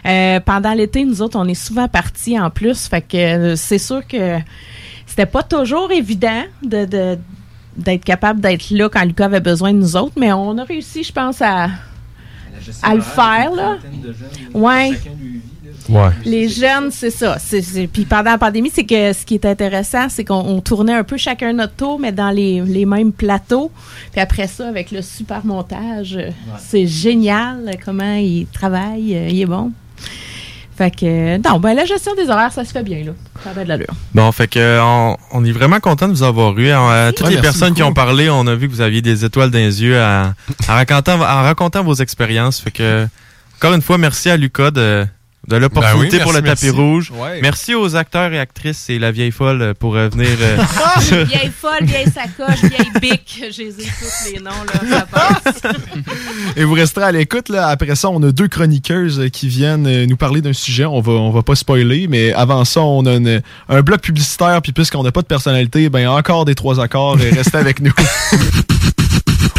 Euh, 0.06 0.40
pendant 0.40 0.74
l'été, 0.74 1.04
nous 1.06 1.22
autres 1.22 1.38
on 1.40 1.48
est 1.48 1.54
souvent 1.56 1.88
partis 1.88 2.40
en 2.40 2.50
plus, 2.50 2.88
fait 2.88 3.02
que 3.02 3.56
c'est 3.56 3.78
sûr 3.80 4.06
que 4.08 4.38
c'était 5.06 5.26
pas 5.26 5.42
toujours 5.44 5.92
évident 5.92 6.44
de, 6.64 6.86
de- 6.86 7.18
d'être 7.76 8.04
capable 8.04 8.40
d'être 8.42 8.70
là 8.72 8.90
quand 8.90 9.04
Lucas 9.06 9.26
avait 9.26 9.40
besoin 9.40 9.72
de 9.74 9.78
nous 9.80 9.96
autres, 9.96 10.14
mais 10.18 10.32
on 10.34 10.58
a 10.58 10.64
réussi, 10.64 11.04
je 11.04 11.12
pense, 11.14 11.42
à, 11.42 11.70
à 12.84 12.96
le 12.96 13.02
faire, 13.02 13.52
là. 13.52 13.78
Ouais. 14.54 14.90
Ouais. 15.90 16.10
Les 16.26 16.50
jeunes, 16.50 16.90
c'est 16.92 17.10
ça. 17.12 17.38
Puis 17.94 18.06
pendant 18.06 18.32
la 18.32 18.38
pandémie, 18.38 18.72
c'est 18.74 18.86
que 18.86 19.14
ce 19.14 19.26
qui 19.26 19.36
est 19.36 19.46
intéressant, 19.46 20.08
c'est 20.10 20.24
qu'on 20.26 20.36
on 20.46 20.60
tournait 20.62 20.94
un 20.96 21.04
peu 21.04 21.18
chacun 21.18 21.54
notre 21.54 21.74
tour, 21.76 22.00
mais 22.00 22.12
dans 22.12 22.30
les, 22.32 22.62
les 22.62 22.86
mêmes 22.86 23.12
plateaux. 23.12 23.72
Puis 24.12 24.20
après 24.22 24.48
ça, 24.48 24.68
avec 24.68 24.92
le 24.92 25.02
super 25.02 25.46
montage, 25.46 26.16
euh, 26.18 26.30
c'est 26.60 26.88
génial 26.88 27.64
euh, 27.68 27.72
comment 27.84 28.16
il 28.16 28.48
travaille. 28.54 29.16
euh, 29.16 29.28
il 29.30 29.42
est 29.42 29.46
bon. 29.46 29.72
Fait 30.78 30.92
que, 30.92 31.38
non, 31.38 31.60
ben 31.60 31.74
la 31.74 31.86
gestion 31.86 32.14
des 32.14 32.30
horaires, 32.30 32.52
ça 32.52 32.64
se 32.64 32.72
fait 32.72 32.84
bien, 32.84 33.04
là. 33.04 33.12
Ça 33.44 33.50
a 33.50 33.54
bien 33.54 33.64
de 33.64 33.70
l'allure. 33.70 33.94
Bon, 34.14 34.32
fait 34.32 34.48
que 34.48 34.80
on, 34.80 35.18
on 35.32 35.44
est 35.44 35.52
vraiment 35.52 35.80
content 35.80 36.08
de 36.08 36.14
vous 36.14 36.22
avoir 36.22 36.56
eu. 36.60 36.68
Euh, 36.70 37.12
toutes 37.12 37.26
Ouais, 37.28 37.34
les 37.36 37.42
personnes 37.42 37.74
qui 37.74 37.82
ont 37.82 37.94
parlé, 37.94 38.30
on 38.30 38.46
a 38.46 38.54
vu 38.54 38.68
que 38.68 38.74
vous 38.74 38.82
aviez 38.82 39.02
des 39.02 39.26
étoiles 39.26 39.50
dans 39.50 39.58
les 39.58 39.82
yeux 39.82 40.00
à- 40.00 40.36
en, 40.70 40.74
racontant, 40.74 41.16
en 41.16 41.42
racontant 41.42 41.84
vos 41.84 41.96
expériences. 41.96 42.60
Fait 42.60 42.70
que, 42.70 43.08
encore 43.58 43.74
une 43.74 43.82
fois, 43.82 43.98
merci 43.98 44.30
à 44.30 44.38
Lucas 44.38 44.70
de, 44.70 45.08
de 45.48 45.56
l'opportunité 45.56 46.18
Ben 46.18 46.18
oui, 46.18 46.24
pour 46.24 46.34
le 46.34 46.40
tapis 46.42 46.66
merci. 46.66 46.70
rouge. 46.70 47.12
Ouais. 47.16 47.40
Merci 47.42 47.74
aux 47.74 47.96
acteurs 47.96 48.34
et 48.34 48.40
actrices 48.40 48.90
et 48.90 49.00
la 49.00 49.12
vieille 49.12 49.32
folle 49.32 49.62
euh, 49.62 49.74
pour 49.74 49.96
euh, 49.96 50.10
venir. 50.10 50.28
euh, 50.42 50.58
Ah, 50.84 51.00
vieille 51.00 51.52
folle, 51.58 51.84
vieille 51.84 52.12
sacoche, 52.12 52.62
vieille 52.64 52.92
bic. 53.02 53.44
J'ai 53.52 53.66
les 53.66 53.72
tous 53.72 54.34
les 54.34 54.40
noms, 54.40 54.52
là. 54.52 54.98
Ça 54.98 55.06
passe. 55.06 55.62
Et 56.58 56.64
vous 56.66 56.74
resterez 56.74 57.06
à 57.06 57.12
l'écoute. 57.12 57.48
là. 57.50 57.68
Après 57.68 57.96
ça, 57.96 58.10
on 58.10 58.22
a 58.24 58.32
deux 58.32 58.48
chroniqueuses 58.50 59.20
euh, 59.22 59.30
qui 59.30 59.48
viennent 59.48 59.88
euh, 59.88 60.06
nous 60.06 60.18
parler 60.18 60.42
d'un 60.42 60.54
sujet. 60.54 60.86
On 60.86 61.00
va, 61.00 61.14
on 61.14 61.32
va 61.32 61.44
pas 61.44 61.56
spoiler, 61.56 62.08
mais 62.10 62.34
avant 62.34 62.66
ça, 62.66 62.82
on 62.82 63.06
a 63.06 63.14
une- 63.16 63.42
un 63.70 63.82
bloc 63.82 64.02
publicitaire. 64.02 64.62
Puis 64.62 64.74
puisqu'on 64.74 65.04
n'a 65.04 65.12
pas 65.14 65.22
de 65.22 65.28
personnalité, 65.28 65.90
ben 65.90 66.08
encore 66.10 66.44
des 66.46 66.56
trois 66.56 66.80
accords. 66.82 67.16
Restez 67.18 67.58
avec 67.58 67.80
nous. 67.80 67.94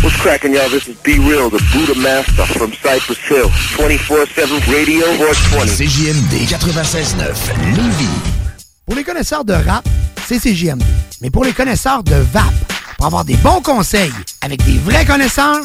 What's 0.03 0.17
cracking, 0.17 0.55
y'all? 0.55 0.69
This 0.71 0.87
is 0.89 0.97
Be 1.03 1.19
Real, 1.19 1.51
the 1.51 1.61
Buddha 1.73 1.99
Master 1.99 2.47
from 2.47 2.73
Cypress 2.73 3.19
Hill. 3.29 3.49
24-7 3.49 4.73
Radio 4.73 5.05
420. 5.17 5.67
CJMD 5.67 6.47
96.9 6.47 7.77
Lévis. 7.77 8.09
Pour 8.87 8.95
les 8.95 9.03
connaisseurs 9.03 9.45
de 9.45 9.55
rap, 9.55 9.85
c'est 10.27 10.39
CJMD. 10.39 10.83
Mais 11.21 11.31
pour 11.31 11.45
les 11.45 11.53
connaisseurs 11.53 12.05
de 12.05 12.15
VAP, 12.15 12.45
pour 12.97 13.07
avoir 13.07 13.25
des 13.25 13.37
bons 13.37 13.61
conseils 13.61 14.13
avec 14.41 14.65
des 14.65 14.79
vrais 14.79 15.05
connaisseurs, 15.05 15.65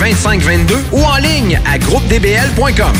418-681-2522 0.00 0.74
ou 0.92 1.02
en 1.02 1.16
ligne 1.16 1.60
à 1.70 1.78
groupedbl.com. 1.78 2.94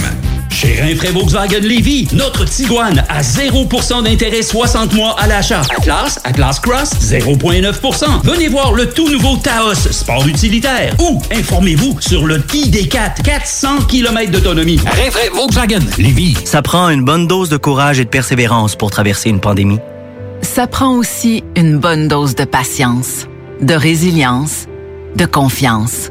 Chez 0.51 0.81
Rinfraie 0.81 1.13
Volkswagen 1.13 1.61
Lévy, 1.61 2.07
notre 2.13 2.45
Tiguan 2.45 3.03
à 3.09 3.23
0% 3.23 4.03
d'intérêt 4.03 4.43
60 4.43 4.93
mois 4.93 5.17
à 5.19 5.27
l'achat. 5.27 5.63
Atlas, 5.79 6.21
Atlas 6.25 6.61
Cross, 6.61 6.91
0,9%. 7.01 8.05
Venez 8.25 8.49
voir 8.49 8.73
le 8.75 8.87
tout 8.91 9.09
nouveau 9.09 9.37
Taos, 9.37 9.75
sport 9.75 10.27
utilitaire. 10.27 10.95
Ou 11.01 11.23
informez-vous 11.33 11.97
sur 12.01 12.27
le 12.27 12.41
ID4, 12.41 13.23
400 13.23 13.85
km 13.89 14.31
d'autonomie. 14.33 14.79
Rinfraie 14.85 15.31
Volkswagen 15.35 15.81
Lévy. 15.97 16.37
Ça 16.45 16.61
prend 16.61 16.91
une 16.91 17.05
bonne 17.05 17.27
dose 17.27 17.49
de 17.49 17.57
courage 17.57 17.99
et 17.99 18.05
de 18.05 18.11
persévérance 18.11 18.77
pour 18.77 18.91
traverser 18.91 19.31
une 19.31 19.41
pandémie. 19.41 19.79
Ça 20.43 20.67
prend 20.67 20.95
aussi 20.97 21.43
une 21.57 21.79
bonne 21.79 22.09
dose 22.09 22.35
de 22.35 22.45
patience, 22.45 23.27
de 23.63 23.75
résilience, 23.75 24.67
de 25.17 25.25
confiance, 25.27 26.11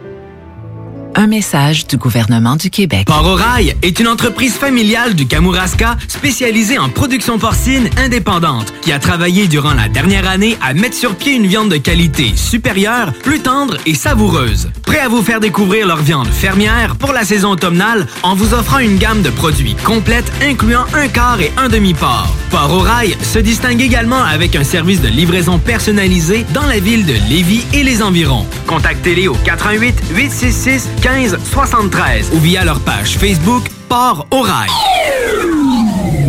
Un 1.15 1.27
message 1.27 1.87
du 1.87 1.97
gouvernement 1.97 2.55
du 2.55 2.69
Québec. 2.69 3.05
Port-au-Rail 3.05 3.75
est 3.81 3.99
une 3.99 4.07
entreprise 4.07 4.53
familiale 4.53 5.13
du 5.13 5.27
Kamouraska 5.27 5.97
spécialisée 6.07 6.77
en 6.77 6.89
production 6.89 7.37
porcine 7.37 7.89
indépendante 7.97 8.73
qui 8.81 8.91
a 8.91 8.99
travaillé 8.99 9.47
durant 9.47 9.73
la 9.73 9.89
dernière 9.89 10.29
année 10.29 10.57
à 10.61 10.73
mettre 10.73 10.95
sur 10.95 11.15
pied 11.15 11.33
une 11.33 11.47
viande 11.47 11.69
de 11.69 11.77
qualité 11.77 12.31
supérieure, 12.35 13.13
plus 13.23 13.39
tendre 13.39 13.77
et 13.85 13.93
savoureuse. 13.93 14.69
Prêt 14.83 14.99
à 14.99 15.09
vous 15.09 15.21
faire 15.21 15.39
découvrir 15.39 15.85
leur 15.85 16.01
viande 16.01 16.27
fermière 16.27 16.95
pour 16.95 17.11
la 17.11 17.23
saison 17.25 17.51
automnale 17.51 18.07
en 18.23 18.35
vous 18.35 18.53
offrant 18.53 18.79
une 18.79 18.97
gamme 18.97 19.21
de 19.21 19.29
produits 19.29 19.75
complète 19.83 20.31
incluant 20.41 20.85
un 20.93 21.07
quart 21.07 21.41
et 21.41 21.51
un 21.57 21.67
demi-port. 21.67 22.33
Port-au-Rail 22.51 23.15
se 23.21 23.39
distingue 23.39 23.81
également 23.81 24.21
avec 24.23 24.55
un 24.55 24.63
service 24.63 25.01
de 25.01 25.07
livraison 25.07 25.57
personnalisé 25.57 26.45
dans 26.53 26.65
la 26.65 26.79
ville 26.79 27.05
de 27.05 27.13
Lévis 27.29 27.65
et 27.73 27.83
les 27.83 28.01
environs. 28.01 28.45
Contactez-les 28.67 29.27
au 29.27 29.35
88 29.35 29.95
866 30.13 30.89
15 31.01 31.37
73 31.43 32.31
ou 32.33 32.39
via 32.39 32.63
leur 32.63 32.79
page 32.81 33.17
Facebook 33.17 33.63
Port 33.89 34.27
au 34.29 34.41
Rail. 34.41 34.69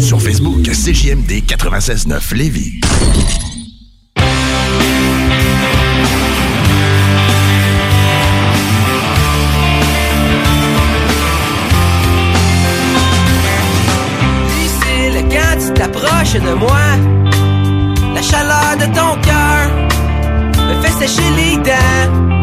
Sur 0.00 0.20
Facebook, 0.20 0.62
CJMD 0.62 1.42
96.9 1.46 2.34
Lévis. 2.34 2.80
difficile 14.48 15.24
quand 15.30 15.58
tu 15.60 15.74
t'approches 15.74 16.32
de 16.34 16.54
moi. 16.54 16.78
La 18.14 18.22
chaleur 18.22 18.76
de 18.78 18.86
ton 18.86 19.20
cœur 19.20 19.70
me 20.66 20.82
fait 20.82 21.06
sécher 21.06 21.28
les 21.36 21.56
dents. 21.58 22.41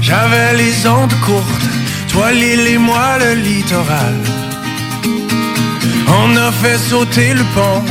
j'avais 0.00 0.56
les 0.56 0.86
ondes 0.86 1.14
courtes, 1.24 1.68
toi 2.08 2.32
l'île 2.32 2.66
et 2.66 2.78
moi 2.78 3.18
le 3.18 3.34
littoral. 3.34 4.16
On 6.08 6.36
a 6.36 6.50
fait 6.50 6.78
sauter 6.78 7.34
le 7.34 7.44
pont, 7.54 7.82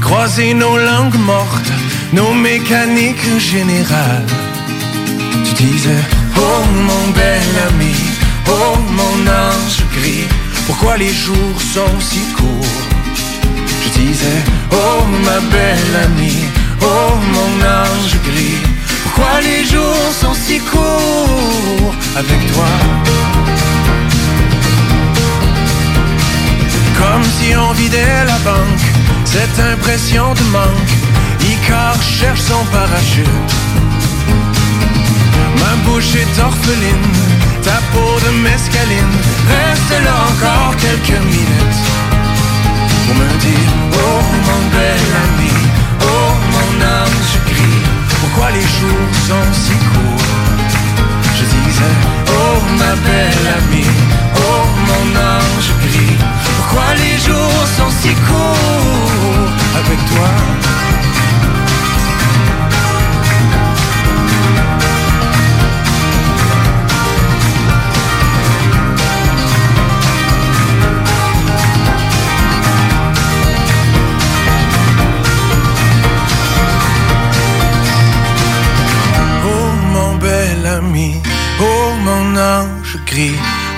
croisé 0.00 0.54
nos 0.54 0.78
langues 0.78 1.20
mortes, 1.32 1.72
nos 2.12 2.32
mécaniques 2.32 3.30
générales. 3.38 4.32
Tu 5.44 5.64
disais, 5.64 6.02
oh 6.36 6.62
mon 6.88 7.04
bel 7.18 7.50
ami, 7.68 7.96
oh 8.48 8.76
mon 8.98 9.18
ange 9.30 9.80
gris, 9.96 10.28
pourquoi 10.66 10.96
les 10.96 11.12
jours 11.12 11.60
sont 11.74 12.00
si 12.00 12.22
courts? 12.36 12.80
Je 13.84 13.88
disais, 14.00 14.40
oh 14.72 15.00
ma 15.26 15.40
belle 15.54 15.94
amie, 16.06 16.44
oh 16.80 17.10
mon 17.34 17.52
ange 17.80 18.16
gris 18.28 18.67
pourquoi 19.18 19.40
les 19.40 19.64
jours 19.64 20.12
sont 20.20 20.32
si 20.32 20.60
courts 20.60 21.94
avec 22.16 22.52
toi? 22.52 22.68
Comme 26.96 27.24
si 27.24 27.56
on 27.56 27.72
vidait 27.72 28.24
la 28.26 28.38
banque, 28.50 28.86
cette 29.24 29.58
impression 29.58 30.34
de 30.34 30.42
manque. 30.52 30.92
Icar 31.42 32.00
cherche 32.00 32.42
son 32.42 32.64
parachute. 32.66 33.52
Ma 35.58 35.74
bouche 35.84 36.14
est 36.14 36.40
orpheline, 36.40 37.12
ta 37.64 37.80
peau 37.92 38.20
de 38.24 38.30
mescaline. 38.42 39.16
Reste 39.50 40.04
là 40.04 40.14
encore 40.30 40.76
quelques 40.76 41.20
minutes 41.24 41.82
pour 43.04 43.16
me 43.16 43.28
dire 43.40 43.70
Oh 43.94 44.22
mon 44.46 44.62
bel 44.74 45.04
ami, 45.24 45.77
pourquoi 48.38 48.52
les 48.52 48.60
jours 48.60 49.14
sont 49.26 49.52
si 49.52 49.72
courts. 49.72 50.24
Je 51.34 51.42
disais 51.42 51.96
Oh 52.28 52.60
ma 52.78 52.94
belle 53.04 53.46
amie, 53.58 53.86
oh 54.36 54.64
mon 54.86 55.06
ange 55.18 55.72
gris, 55.82 56.16
pourquoi 56.56 56.94
les 56.94 57.18
jours 57.18 57.66
sont 57.76 57.90
si 58.00 58.14
courts 58.28 59.50
avec 59.74 59.98
toi? 60.10 60.77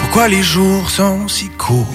Pourquoi 0.00 0.28
les 0.28 0.42
jours 0.42 0.90
sont 0.90 1.28
si 1.28 1.48
courts? 1.50 1.94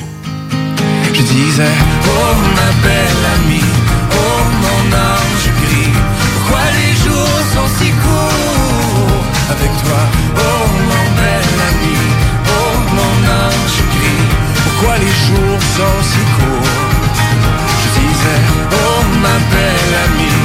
Je 1.13 1.21
disais, 1.21 1.75
oh 2.13 2.33
ma 2.57 2.69
belle 2.85 3.23
amie, 3.35 3.71
oh 4.11 4.41
mon 4.63 4.83
ange 5.11 5.49
gris, 5.61 5.93
pourquoi 6.33 6.63
les 6.79 6.93
jours 7.03 7.41
sont 7.53 7.69
si 7.77 7.89
courts? 8.03 9.23
Avec 9.53 9.71
toi 9.83 10.01
Oh 10.37 10.63
mon 10.89 11.05
bel 11.19 11.47
ami, 11.69 11.97
oh 12.57 12.75
mon 12.97 13.17
ange 13.43 13.81
gris, 13.93 14.23
pourquoi 14.63 14.97
les 14.97 15.15
jours 15.25 15.61
sont 15.77 15.99
si 16.11 16.23
courts? 16.37 16.69
Je 17.81 17.87
disais, 17.99 18.41
oh 18.71 19.01
ma 19.23 19.37
belle 19.53 19.93
amie, 20.05 20.41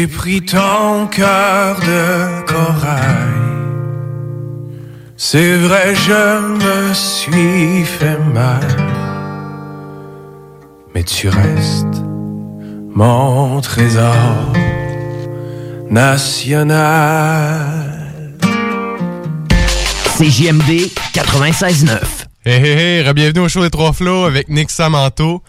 J'ai 0.00 0.06
pris 0.06 0.40
ton 0.40 1.08
cœur 1.08 1.78
de 1.80 2.46
corail 2.46 3.34
C'est 5.18 5.58
vrai, 5.58 5.94
je 5.94 6.54
me 6.54 6.94
suis 6.94 7.84
fait 7.84 8.16
mal 8.32 8.66
Mais 10.94 11.02
tu 11.02 11.28
restes 11.28 12.02
mon 12.94 13.60
trésor 13.60 14.54
national 15.90 16.80
CJMD 20.16 20.88
96.9. 21.12 21.98
Hey, 22.46 22.54
hey, 22.54 23.06
hey, 23.06 23.12
bienvenue 23.12 23.40
au 23.40 23.48
show 23.50 23.60
des 23.60 23.68
Trois 23.68 23.92
Flots 23.92 24.24
avec 24.24 24.48
Nick 24.48 24.70
Samanto. 24.70 25.42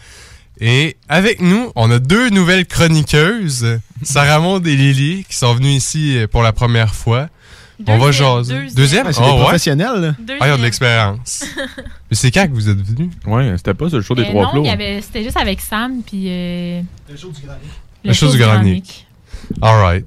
Et 0.60 0.98
avec 1.08 1.42
nous, 1.42 1.72
on 1.78 1.90
a 1.90 2.00
deux 2.00 2.30
nouvelles 2.30 2.66
chroniqueuses, 2.66 3.80
Sarah 4.04 4.40
Maud 4.40 4.66
et 4.68 4.76
Lily, 4.76 5.26
qui 5.30 5.36
sont 5.36 5.54
venues 5.54 5.72
ici 5.72 6.18
euh, 6.18 6.28
pour 6.28 6.42
la 6.44 6.54
première 6.54 6.94
fois. 6.96 7.28
on 7.88 7.98
va 7.98 8.12
jaser. 8.12 8.54
deuxième. 8.54 8.76
Deuxième? 8.76 9.08
Ah, 9.08 9.14
c'est 9.14 9.22
Ah, 9.22 9.26
des 9.28 9.32
ouais? 9.34 9.40
professionnels, 9.42 9.96
là. 10.02 10.16
Ah, 10.40 10.48
ils 10.48 10.54
ont 10.54 10.58
de 10.58 10.62
l'expérience. 10.64 11.44
Mais 12.10 12.16
c'est 12.16 12.32
quand 12.32 12.48
que 12.48 12.54
vous 12.54 12.70
êtes 12.70 12.78
venus? 12.82 13.10
Ouais, 13.26 13.54
c'était 13.58 13.74
pas 13.74 13.88
sur 13.90 13.98
le 13.98 14.04
show 14.04 14.16
Euh, 14.18 14.24
non, 14.34 14.64
il 14.64 14.68
y 14.68 14.70
avait- 14.70 15.02
c'était 15.02 15.24
juste 15.24 15.38
avec 15.38 15.60
Sam, 15.62 16.02
puis... 16.06 16.26
euh, 16.28 16.82
Le 17.10 18.14
show 18.14 18.32
du 18.32 18.38
Grand 18.38 18.62
Nick. 18.62 19.08
Alright. 19.62 20.06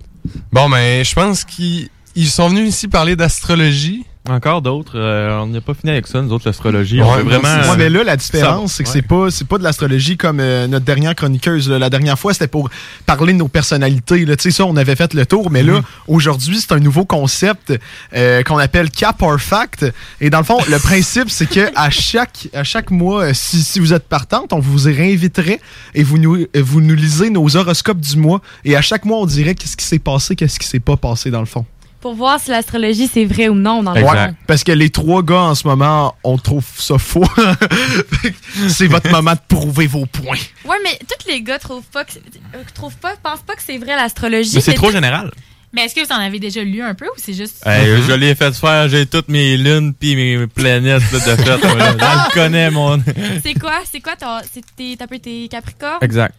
Bon, 0.53 0.69
ben, 0.71 1.05
je 1.05 1.15
pense 1.15 1.45
qu'ils 1.45 1.89
ils 2.15 2.29
sont 2.29 2.49
venus 2.49 2.69
ici 2.69 2.89
parler 2.89 3.17
d'astrologie. 3.17 4.05
Encore 4.27 4.63
d'autres. 4.63 4.93
euh, 4.99 5.39
on 5.41 5.49
n'a 5.49 5.61
pas 5.61 5.75
fini 5.75 5.93
avec 5.93 6.07
ça, 6.07 6.23
nous 6.23 6.33
autres, 6.33 6.47
l'astrologie. 6.47 6.99
Ouais, 7.01 7.07
on 7.07 7.17
veut 7.17 7.23
vraiment. 7.25 7.71
Ouais, 7.71 7.77
mais 7.77 7.91
là, 7.91 8.05
la 8.05 8.13
euh, 8.13 8.17
différence, 8.17 8.73
c'est 8.73 8.83
que 8.83 8.89
ouais. 8.89 8.93
c'est 8.95 9.03
pas, 9.03 9.31
c'est 9.31 9.47
pas 9.47 9.59
de 9.59 9.63
l'astrologie 9.63 10.17
comme 10.17 10.41
euh, 10.41 10.67
notre 10.67 10.87
dernière 10.87 11.15
chroniqueuse. 11.15 11.69
là. 11.69 11.79
La 11.79 11.91
dernière 11.91 12.19
fois, 12.19 12.33
c'était 12.33 12.47
pour 12.49 12.71
parler 13.05 13.35
de 13.35 13.39
nos 13.39 13.49
personnalités. 13.49 14.25
Là. 14.25 14.35
Tu 14.37 14.45
sais, 14.45 14.51
ça, 14.51 14.65
on 14.65 14.77
avait 14.77 14.97
fait 14.97 15.13
le 15.13 15.27
tour. 15.27 15.51
Mais 15.51 15.63
là, 15.63 15.75
Mhm. 15.75 15.83
aujourd'hui, 16.09 16.59
c'est 16.59 16.73
un 16.73 16.79
nouveau 16.81 17.05
concept 17.05 17.75
euh, 18.15 18.43
qu'on 18.45 18.57
appelle 18.57 18.91
Cap 18.91 19.21
or 19.21 19.39
Fact. 19.39 19.85
Et 20.23 20.31
dans 20.31 20.39
le 20.39 20.45
fond, 20.45 20.59
le 20.71 20.79
principe, 20.79 21.29
c'est 21.29 21.47
que 21.49 21.71
à 21.77 21.91
chaque, 21.91 22.49
à 22.55 22.65
chaque 22.65 22.91
mois, 22.91 23.25
euh, 23.25 23.31
si, 23.35 23.63
si 23.63 23.79
vous 23.79 23.93
êtes 23.93 24.09
partante, 24.09 24.55
on 24.55 24.59
vous 24.59 24.89
y 24.89 24.93
réinviterait 24.93 25.61
et 25.95 26.03
vous 26.03 26.17
nous, 26.17 26.37
euh, 26.37 26.47
vous 26.57 26.81
nous 26.81 26.95
lisez 26.95 27.29
nos 27.29 27.55
horoscopes 27.57 28.01
du 28.01 28.17
mois. 28.17 28.41
Et 28.65 28.75
à 28.75 28.81
chaque 28.81 29.05
mois, 29.05 29.19
on 29.19 29.27
dirait 29.27 29.55
qu'est-ce 29.55 29.77
qui 29.77 29.85
s'est 29.85 29.99
passé, 29.99 30.35
qu'est-ce 30.35 30.59
qui 30.59 30.67
s'est 30.67 30.81
pas 30.81 30.97
passé 30.97 31.31
dans 31.31 31.41
le 31.41 31.47
fond. 31.47 31.67
Pour 32.05 32.13
voir 32.17 32.39
si 32.39 32.51
l'astrologie 32.51 33.09
c'est 33.11 33.25
vrai 33.25 33.49
ou 33.49 33.55
non 33.55 33.83
dans 33.83 33.95
le 33.95 34.03
Ouais, 34.03 34.29
parce 34.47 34.63
que 34.63 34.73
les 34.73 34.91
trois 34.91 35.23
gars 35.23 35.41
en 35.41 35.55
ce 35.55 35.67
moment, 35.67 36.15
on 36.23 36.37
trouve 36.37 36.63
ça 36.77 36.99
faux. 36.99 37.25
c'est 38.69 38.89
votre 38.89 39.11
moment 39.11 39.33
de 39.33 39.39
prouver 39.49 39.87
vos 39.87 40.05
points. 40.05 40.37
Ouais, 40.67 40.77
mais 40.85 40.99
tous 40.99 41.27
les 41.27 41.41
gars 41.41 41.59
trouvent 41.59 41.81
pas 41.91 42.05
que 42.05 42.13
euh, 42.55 42.59
trouvent 42.75 42.97
pas 42.99 43.15
pensent 43.23 43.41
pas 43.41 43.55
que 43.55 43.63
c'est 43.63 43.79
vrai 43.79 43.97
l'astrologie. 43.97 44.51
Mais 44.55 44.61
c'est 44.61 44.75
trop 44.75 44.89
tout- 44.89 44.93
général. 44.93 45.31
Mais 45.73 45.87
est-ce 45.87 45.95
que 45.95 46.05
vous 46.07 46.13
en 46.13 46.19
avez 46.21 46.39
déjà 46.39 46.63
lu 46.63 46.83
un 46.83 46.93
peu 46.95 47.07
ou 47.07 47.13
c'est 47.17 47.33
juste. 47.33 47.67
Hey, 47.67 48.03
Je 48.07 48.13
l'ai 48.13 48.35
fait 48.35 48.55
faire, 48.55 48.87
j'ai 48.91 49.07
toutes 49.07 49.29
mes 49.29 49.57
lunes 49.57 49.95
puis 49.95 50.15
mes 50.15 50.47
planètes 50.47 51.03
là, 51.11 51.19
de 51.19 51.43
fait. 51.43 51.67
moi, 51.67 51.75
là. 51.77 51.91
Je 51.91 51.95
le 52.29 52.35
connais, 52.35 52.71
mon. 52.71 53.03
C'est 53.43 53.55
quoi? 53.59 53.81
C'est 53.91 54.01
quoi 54.03 54.15
ton 54.15 54.41
c'est 54.53 54.63
tes 54.77 54.95
t'as 54.99 55.07
peu 55.07 55.19
tes 55.19 55.49
Capricornes? 55.49 56.01
Exact. 56.03 56.35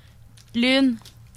Lune. 0.53 0.95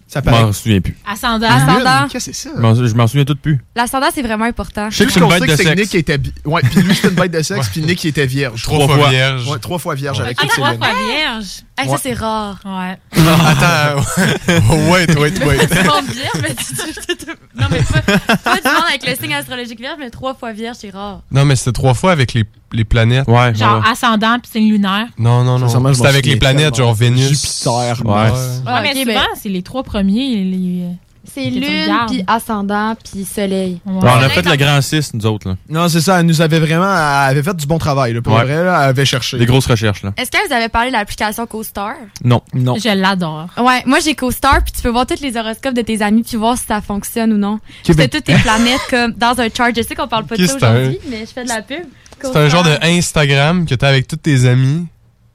Ça 0.08 0.22
Je 0.24 0.30
m'en 0.30 0.52
souviens 0.54 0.80
plus. 0.80 0.96
Ascendant. 1.06 1.46
Ascendant. 1.50 2.08
Qu'est-ce 2.08 2.30
que 2.30 2.32
c'est 2.34 2.48
ça? 2.48 2.50
Je 2.56 2.94
m'en- 2.94 3.06
souviens 3.06 3.26
tout 3.26 3.36
plus. 3.36 3.60
L'ascendant 3.76 4.06
c'est 4.12 4.22
vraiment 4.22 4.46
important. 4.46 4.88
Je 4.88 4.96
sais 4.96 5.04
que 5.06 5.12
C'est 5.12 5.20
qu'on 5.20 5.30
sait 5.30 5.40
de 5.40 5.44
que 5.46 5.56
c'est. 5.56 5.74
Nick 5.74 5.94
était 5.94 6.16
bi- 6.16 6.32
Ouais, 6.46 6.62
puis 6.62 6.80
lui 6.80 6.94
c'était 6.94 7.08
une 7.08 7.14
bête 7.14 7.30
de 7.30 7.42
sexe, 7.42 7.68
puis 7.68 7.82
Nick 7.82 8.02
il 8.04 8.08
était 8.08 8.24
vierge. 8.26 8.62
Trois 8.62 8.86
fois 8.88 9.10
vierge. 9.10 9.46
Ouais, 9.48 9.58
trois 9.58 9.78
fois 9.78 9.94
vierge 9.94 10.18
avec 10.20 10.38
Ah, 10.40 10.42
toutes 10.42 10.50
ses 10.52 10.56
trois 10.62 10.74
fois 10.74 10.86
vierge. 11.12 11.46
Hey, 11.76 11.86
Ouais. 11.88 11.96
Ça 11.96 12.00
c'est 12.02 12.14
rare. 12.14 12.58
Ouais. 12.64 12.98
Attends, 13.46 14.02
wait, 14.90 15.14
wait, 15.18 15.44
wait. 15.44 15.66
Tu 15.68 15.84
montes 15.84 16.10
vierge, 16.10 16.40
mais 16.42 16.54
tu, 16.54 17.26
Non, 17.60 17.66
mais 17.70 17.78
pas, 17.82 18.36
pas 18.36 18.56
du 18.56 18.62
monde 18.68 18.84
avec 18.88 19.06
le 19.06 19.14
signe 19.14 19.34
astrologique 19.34 19.78
vierge, 19.78 19.96
mais 19.98 20.10
trois 20.10 20.34
fois 20.34 20.52
vierge, 20.52 20.76
c'est 20.80 20.90
rare. 20.90 21.22
Non, 21.30 21.44
mais 21.44 21.54
c'était 21.54 21.72
trois 21.72 21.94
fois 21.94 22.12
avec 22.12 22.32
les, 22.32 22.44
les 22.72 22.84
planètes. 22.84 23.26
Ouais. 23.28 23.54
Genre 23.54 23.82
ascendant 23.86 24.38
puis 24.40 24.50
signe 24.52 24.70
lunaire. 24.70 25.06
Non, 25.18 25.44
non, 25.44 25.58
non. 25.58 25.80
m'en 25.80 25.88
avec 26.04 26.26
les 26.26 26.36
planètes, 26.36 26.76
genre 26.76 26.94
Vénus. 26.94 27.28
Jupiter, 27.28 28.02
Ouais. 28.04 28.30
Ah, 28.66 28.82
ouais, 28.82 28.94
mais 28.94 29.00
souvent, 29.00 29.14
ben- 29.14 29.26
c'est 29.40 29.48
les 29.48 29.62
trois 29.62 29.82
premiers. 29.82 30.44
Les... 30.44 30.84
C'est 31.30 31.50
lune, 31.50 31.94
puis 32.08 32.24
ascendant, 32.26 32.94
puis 32.96 33.24
soleil. 33.24 33.80
On 33.84 34.00
a 34.02 34.28
fait 34.30 34.42
le 34.46 34.56
grand 34.56 34.80
6, 34.80 35.12
nous 35.12 35.26
autres. 35.26 35.48
Là. 35.50 35.56
Non, 35.68 35.88
c'est 35.88 36.00
ça, 36.00 36.20
elle 36.20 36.26
nous 36.26 36.40
avait 36.40 36.58
vraiment. 36.58 36.90
Elle 36.90 37.30
avait 37.36 37.42
fait 37.42 37.54
du 37.54 37.66
bon 37.66 37.76
travail, 37.76 38.14
là, 38.14 38.22
pour 38.22 38.32
Ouais. 38.32 38.44
vrai, 38.44 38.64
là, 38.64 38.78
elle 38.84 38.88
avait 38.88 39.04
cherché. 39.04 39.36
Des 39.36 39.44
grosses 39.44 39.66
recherches, 39.66 40.02
là. 40.02 40.12
Est-ce 40.16 40.30
que 40.30 40.46
vous 40.46 40.52
avez 40.54 40.70
parlé 40.70 40.88
de 40.88 40.94
l'application 40.94 41.46
CoStar? 41.46 41.94
Non. 42.24 42.40
Non. 42.54 42.76
Je 42.76 42.88
l'adore. 42.94 43.48
Ouais, 43.58 43.82
moi 43.84 43.98
j'ai 44.02 44.14
CoStar, 44.14 44.62
puis 44.64 44.72
tu 44.74 44.80
peux 44.80 44.88
voir 44.88 45.06
tous 45.06 45.20
les 45.20 45.36
horoscopes 45.36 45.74
de 45.74 45.82
tes 45.82 46.00
amis, 46.00 46.22
puis 46.22 46.38
voir 46.38 46.56
si 46.56 46.64
ça 46.66 46.80
fonctionne 46.80 47.32
ou 47.34 47.38
non. 47.38 47.60
Tu 47.84 47.92
fais 47.92 48.08
toutes 48.08 48.24
tes 48.24 48.34
planètes 48.36 48.80
comme 48.88 49.12
dans 49.12 49.38
un 49.38 49.48
chart. 49.54 49.72
Je 49.76 49.82
sais 49.82 49.94
qu'on 49.94 50.08
parle 50.08 50.24
pas 50.24 50.36
de 50.36 50.46
ça 50.46 50.56
c'est 50.58 50.64
aujourd'hui, 50.66 50.98
mais 51.10 51.20
je 51.26 51.32
fais 51.32 51.44
de 51.44 51.48
la 51.48 51.60
pub. 51.60 51.84
C'est 52.20 52.36
un 52.36 52.48
genre 52.48 52.62
de 52.64 52.76
Instagram 52.82 53.66
que 53.66 53.74
t'as 53.74 53.88
avec 53.88 54.06
tous 54.08 54.16
tes 54.16 54.46
amis. 54.46 54.86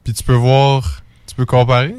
Puis 0.04 0.14
tu 0.14 0.24
peux 0.24 0.34
voir, 0.34 1.02
tu 1.28 1.36
peux 1.36 1.46
comparer? 1.46 1.96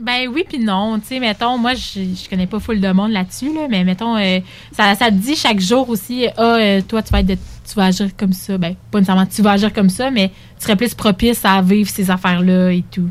Ben 0.00 0.28
oui 0.32 0.44
puis 0.48 0.60
non, 0.60 1.00
tu 1.00 1.06
sais 1.08 1.18
mettons 1.20 1.58
moi 1.58 1.74
je, 1.74 2.00
je 2.14 2.28
connais 2.30 2.46
pas 2.46 2.60
full 2.60 2.80
de 2.80 2.88
monde 2.92 3.10
là-dessus 3.10 3.52
là, 3.52 3.66
mais 3.68 3.82
mettons 3.82 4.16
euh, 4.16 4.38
ça, 4.70 4.94
ça 4.94 5.06
te 5.06 5.14
dit 5.16 5.34
chaque 5.34 5.58
jour 5.58 5.88
aussi 5.88 6.28
ah 6.36 6.56
euh, 6.60 6.80
toi 6.86 7.02
tu 7.02 7.10
vas 7.10 7.18
être 7.20 7.26
de- 7.26 7.34
tu 7.34 7.74
vas 7.74 7.86
agir 7.86 8.08
comme 8.16 8.32
ça, 8.32 8.56
ben 8.58 8.76
pas 8.92 8.98
nécessairement 9.00 9.26
tu 9.26 9.42
vas 9.42 9.52
agir 9.52 9.72
comme 9.72 9.90
ça 9.90 10.12
mais 10.12 10.28
tu 10.28 10.62
serais 10.64 10.76
plus 10.76 10.94
propice 10.94 11.44
à 11.44 11.60
vivre 11.62 11.90
ces 11.90 12.10
affaires 12.12 12.40
là 12.42 12.70
et 12.70 12.84
tout. 12.90 13.10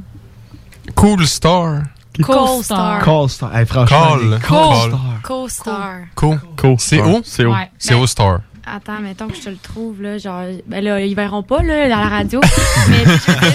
Cool 0.96 1.28
Star. 1.28 1.84
Cold 2.24 2.64
Star. 2.64 3.04
Call 3.04 3.30
Star. 3.30 3.56
Hey, 3.56 3.66
franchement, 3.66 4.18
Call. 4.18 4.30
les 4.32 4.40
Call. 4.40 4.98
Co-star. 5.24 5.94
Cool. 6.16 6.40
C'est 6.80 7.02
où? 7.02 7.22
C'est 7.24 7.46
où? 7.46 7.52
Ouais. 7.52 7.70
C'est 7.78 7.94
où 7.96 8.08
Star? 8.08 8.40
Attends, 8.70 9.00
mettons 9.00 9.28
que 9.28 9.36
je 9.36 9.42
te 9.42 9.50
le 9.50 9.58
trouve, 9.58 10.02
là, 10.02 10.18
genre, 10.18 10.44
ben 10.66 10.84
là, 10.84 11.00
ils 11.00 11.16
verront 11.16 11.44
pas, 11.44 11.62
là, 11.64 11.88
dans 11.88 12.00
la 12.00 12.10
radio, 12.10 12.42
mais 12.90 13.04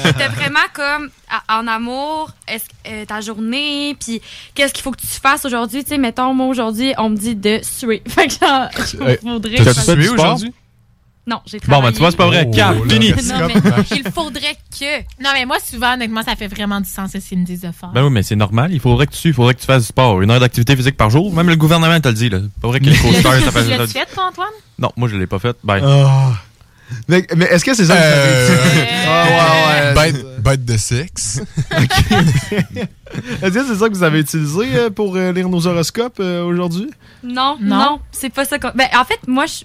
c'était 0.04 0.28
vraiment 0.28 0.58
comme, 0.72 1.10
à- 1.28 1.58
en 1.60 1.66
amour, 1.66 2.30
est-ce, 2.48 2.64
euh, 2.88 3.04
ta 3.04 3.20
journée, 3.20 3.94
puis 4.00 4.22
qu'est-ce 4.54 4.72
qu'il 4.72 4.82
faut 4.82 4.90
que 4.90 5.00
tu 5.00 5.06
fasses 5.06 5.44
aujourd'hui, 5.44 5.84
tu 5.84 5.90
sais, 5.90 5.98
mettons, 5.98 6.32
moi, 6.32 6.46
aujourd'hui, 6.46 6.94
on 6.98 7.10
me 7.10 7.16
dit 7.16 7.34
de 7.36 7.60
suer. 7.62 8.02
Fait 8.08 8.26
que 8.28 8.32
genre, 8.34 8.68
faudrait... 9.20 9.56
du 9.96 10.02
sport? 10.04 10.24
aujourd'hui? 10.24 10.52
Non, 11.24 11.40
j'ai 11.46 11.58
Bon, 11.58 11.66
travaillé. 11.66 11.82
ben, 11.90 11.92
tu 11.92 11.98
vois, 12.00 12.10
c'est 12.10 12.16
pas 12.16 12.26
vrai. 12.26 12.44
Oh, 12.48 12.50
Cap, 12.54 12.74
fini. 12.88 13.10
Non, 13.10 13.46
mais 13.46 13.54
il 13.96 14.10
faudrait 14.12 14.56
que... 14.76 14.98
Non 15.22 15.30
mais 15.34 15.46
moi 15.46 15.58
souvent 15.64 15.94
honnêtement 15.94 16.22
ça 16.24 16.34
fait 16.34 16.48
vraiment 16.48 16.80
du 16.80 16.88
sens 16.88 17.12
ce 17.12 17.18
qu'ils 17.18 17.38
me 17.38 17.44
disent 17.44 17.60
de 17.60 17.70
faire. 17.70 17.90
Ben 17.94 18.02
oui, 18.04 18.10
mais 18.10 18.24
c'est 18.24 18.34
normal. 18.34 18.72
Il 18.72 18.80
faudrait 18.80 19.06
que 19.06 19.12
tu, 19.12 19.28
il 19.28 19.34
faudrait 19.34 19.54
que 19.54 19.60
tu 19.60 19.66
fasses 19.66 19.82
du 19.82 19.88
sport. 19.88 20.20
Une 20.20 20.30
heure 20.32 20.40
d'activité 20.40 20.74
physique 20.74 20.96
par 20.96 21.10
jour. 21.10 21.32
Même 21.32 21.48
le 21.48 21.54
gouvernement 21.56 22.00
te 22.00 22.08
le 22.08 22.14
dit, 22.14 22.28
là. 22.28 22.38
C'est 22.42 22.60
pas 22.60 22.68
vrai 22.68 22.80
que 22.80 22.86
les 22.86 22.90
l'as- 23.22 23.22
ça 23.22 23.52
fait 23.52 23.62
tu 23.64 23.70
l'as-tu 23.70 23.92
fait 23.92 24.06
toi 24.12 24.28
Antoine? 24.30 24.48
Non, 24.80 24.90
moi, 24.96 25.08
je 25.08 25.16
l'ai 25.16 25.28
pas 25.28 25.38
fait. 25.38 25.56
Ben. 25.62 25.80
Mais, 27.08 27.24
mais 27.36 27.44
est-ce 27.46 27.64
que 27.64 27.72
c'est 27.74 27.86
ça 27.86 27.94
que 27.96 28.00
vous 28.00 28.52
avez 28.52 28.80
dit? 28.84 28.88
Ah, 29.06 29.24
ouais, 29.24 29.86
ouais. 29.88 29.94
Bête, 30.12 30.42
bête 30.42 30.64
de 30.64 30.76
sexe. 30.76 31.40
Est-ce 33.42 33.54
que 33.54 33.64
c'est 33.66 33.74
ça 33.76 33.88
que 33.88 33.94
vous 33.94 34.02
avez 34.02 34.20
utilisé 34.20 34.60
euh, 34.74 34.90
pour 34.90 35.16
euh, 35.16 35.32
lire 35.32 35.48
nos 35.48 35.66
horoscopes 35.66 36.18
euh, 36.20 36.42
aujourd'hui? 36.44 36.90
Non, 37.22 37.56
Non? 37.60 37.76
non, 37.76 38.00
c'est 38.10 38.30
pas 38.30 38.44
ça. 38.44 38.58
qu'on- 38.58 38.72
Ben, 38.74 38.88
en 38.94 39.04
fait, 39.04 39.18
moi, 39.26 39.44
je, 39.46 39.64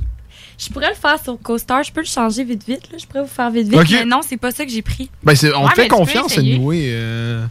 je 0.58 0.70
pourrais 0.70 0.90
le 0.90 0.96
faire 0.96 1.22
sur 1.24 1.38
CoStar. 1.42 1.84
Je 1.84 1.92
peux 1.92 2.02
le 2.02 2.08
changer 2.08 2.44
vite, 2.44 2.64
vite. 2.68 2.82
Là. 2.92 2.98
Je 3.00 3.06
pourrais 3.06 3.22
vous 3.24 3.28
faire 3.30 3.52
vite, 3.52 3.68
vite. 3.70 3.80
Mais 3.92 4.06
non, 4.06 4.22
c'est 4.28 4.38
pas 4.38 4.52
ça 4.52 4.66
que 4.66 4.72
j'ai 4.72 4.82
pris. 4.82 5.10
Ben, 5.24 5.36
c'est- 5.36 5.54
on 5.54 5.64
Ouais, 5.66 5.70
te 5.72 5.76
fait 5.82 5.88
confiance, 5.88 6.38
anyway. 6.38 6.86
euh, 6.90 7.46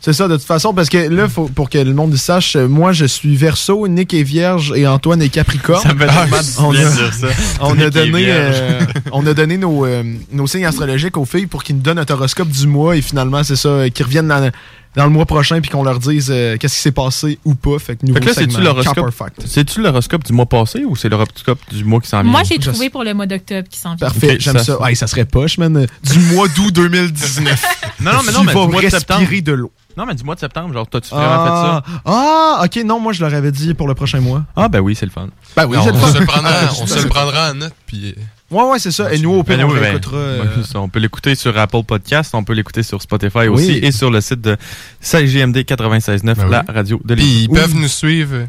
c'est 0.00 0.14
ça, 0.14 0.28
de 0.28 0.36
toute 0.36 0.46
façon, 0.46 0.72
parce 0.72 0.88
que 0.88 0.96
là, 0.96 1.28
faut, 1.28 1.44
pour 1.48 1.68
que 1.68 1.76
le 1.76 1.92
monde 1.92 2.12
le 2.12 2.16
sache, 2.16 2.56
euh, 2.56 2.66
moi, 2.66 2.92
je 2.92 3.04
suis 3.04 3.36
Verseau, 3.36 3.86
Nick 3.86 4.14
est 4.14 4.22
Vierge 4.22 4.72
et 4.74 4.86
Antoine 4.86 5.20
est 5.20 5.28
Capricorne. 5.28 5.82
Ça 5.86 5.92
me 5.92 5.98
fait 6.00 6.06
Ah, 6.08 6.24
on, 6.60 6.70
a, 6.70 6.74
dire 6.74 7.12
ça. 7.12 7.26
on, 7.60 7.78
a 7.78 7.90
donné, 7.90 8.24
euh, 8.28 8.80
on 9.12 9.26
a 9.26 9.34
donné 9.34 9.58
nos, 9.58 9.84
euh, 9.84 10.02
nos 10.32 10.46
signes 10.46 10.64
astrologiques 10.64 11.18
aux 11.18 11.26
filles 11.26 11.46
pour 11.46 11.62
qu'ils 11.62 11.76
nous 11.76 11.82
donnent 11.82 11.98
un 11.98 12.06
horoscope 12.08 12.48
du 12.48 12.66
mois 12.66 12.96
et 12.96 13.02
finalement, 13.02 13.44
c'est 13.44 13.56
ça, 13.56 13.90
qu'ils 13.90 14.06
reviennent 14.06 14.28
dans, 14.28 14.50
dans 14.96 15.04
le 15.04 15.10
mois 15.10 15.24
prochain 15.26 15.60
puis 15.60 15.70
qu'on 15.70 15.84
leur 15.84 15.98
dise 15.98 16.28
euh, 16.30 16.56
qu'est-ce 16.58 16.74
qui 16.74 16.80
s'est 16.80 16.90
passé 16.92 17.38
ou 17.44 17.54
pas. 17.54 17.78
Fait 17.78 17.96
que, 17.96 18.04
nouveau 18.06 18.14
Fait 18.18 18.20
que 18.20 18.26
là, 18.26 18.34
c'est-tu 18.34 18.60
l'horoscope? 18.60 19.10
C'est-tu 19.46 19.80
l'horoscope 19.82 20.24
du 20.24 20.32
mois 20.32 20.46
passé 20.46 20.84
ou 20.84 20.96
c'est 20.96 21.08
l'horoscope 21.08 21.60
du 21.70 21.84
mois 21.84 22.00
qui 22.00 22.08
s'en 22.08 22.22
vient? 22.22 22.30
Moi 22.30 22.42
j'ai 22.44 22.58
trouvé 22.58 22.90
pour 22.90 23.04
le 23.04 23.14
mois 23.14 23.26
d'octobre 23.26 23.68
qui 23.68 23.78
s'en 23.78 23.94
vient. 23.94 24.08
Parfait, 24.08 24.36
j'aime 24.40 24.58
ça- 24.58 24.64
ça. 24.64 24.80
Ouais, 24.82 24.94
ça 24.94 25.06
serait 25.06 25.24
poche, 25.24 25.58
man. 25.58 25.86
Du 26.02 26.18
mois 26.34 26.48
d'août 26.48 26.72
2019. 26.74 27.64
Non, 28.00 28.12
non, 28.14 28.18
mais 28.24 28.32
non, 28.32 28.40
Tu 28.40 28.46
mais 28.46 28.52
vas 28.54 28.64
du 28.66 28.72
mois 28.72 28.82
de 28.82 28.88
septembre. 28.88 29.26
de 29.42 29.52
l'eau. 29.52 29.72
Non, 29.94 30.06
mais 30.06 30.14
du 30.14 30.24
mois 30.24 30.34
de 30.34 30.40
septembre, 30.40 30.72
genre, 30.72 30.88
t'as-tu 30.88 31.10
vraiment 31.10 31.28
Ah, 31.30 31.82
fait 31.84 31.92
ça? 31.92 32.00
ah, 32.06 32.62
ok, 32.64 32.84
non, 32.84 32.98
moi 32.98 33.12
je 33.12 33.20
leur 33.22 33.34
avais 33.34 33.52
dit 33.52 33.74
pour 33.74 33.86
le 33.88 33.94
prochain 33.94 34.20
mois. 34.20 34.42
Ah, 34.56 34.68
ben 34.70 34.80
oui, 34.80 34.94
c'est 34.94 35.04
le 35.04 35.12
fun. 35.12 35.28
Ben 35.54 35.66
oui, 35.66 35.76
on, 35.78 35.84
le 35.86 35.92
fun. 35.92 36.12
se 36.12 36.18
le 36.18 36.24
prendra, 36.24 36.50
Ah, 36.62 36.72
on 36.80 36.86
se 36.86 36.98
le 37.02 37.08
prendra 37.10 37.50
en 37.50 37.54
note, 37.54 37.74
puis... 37.86 38.14
Ouais, 38.50 38.64
ouais, 38.64 38.78
c'est 38.80 38.90
ça. 38.90 39.12
Et 39.12 39.18
nous, 39.18 39.32
au 39.32 39.42
pire, 39.44 39.56
Ben 39.58 39.64
on 39.64 39.68
ben, 39.74 40.00
euh, 40.12 40.42
ben, 40.56 40.64
ça, 40.64 40.80
on 40.80 40.88
peut 40.88 40.98
l'écouter 40.98 41.34
sur 41.36 41.56
Apple 41.56 41.84
Podcast, 41.86 42.34
on 42.34 42.42
peut 42.42 42.52
l'écouter 42.52 42.82
sur 42.82 43.00
Spotify 43.00 43.38
Oui. 43.38 43.48
aussi 43.48 43.72
et 43.82 43.92
sur 43.92 44.10
le 44.10 44.20
site 44.20 44.40
de 44.40 44.56
CGMD 45.00 45.58
96.9, 45.58 46.22
Ben 46.22 46.36
oui. 46.44 46.50
la 46.50 46.64
radio 46.72 47.00
de 47.04 47.14
Puis 47.14 47.42
ils 47.44 47.48
peuvent 47.48 47.74
nous 47.76 47.86
suivre. 47.88 48.34
euh, 48.34 48.46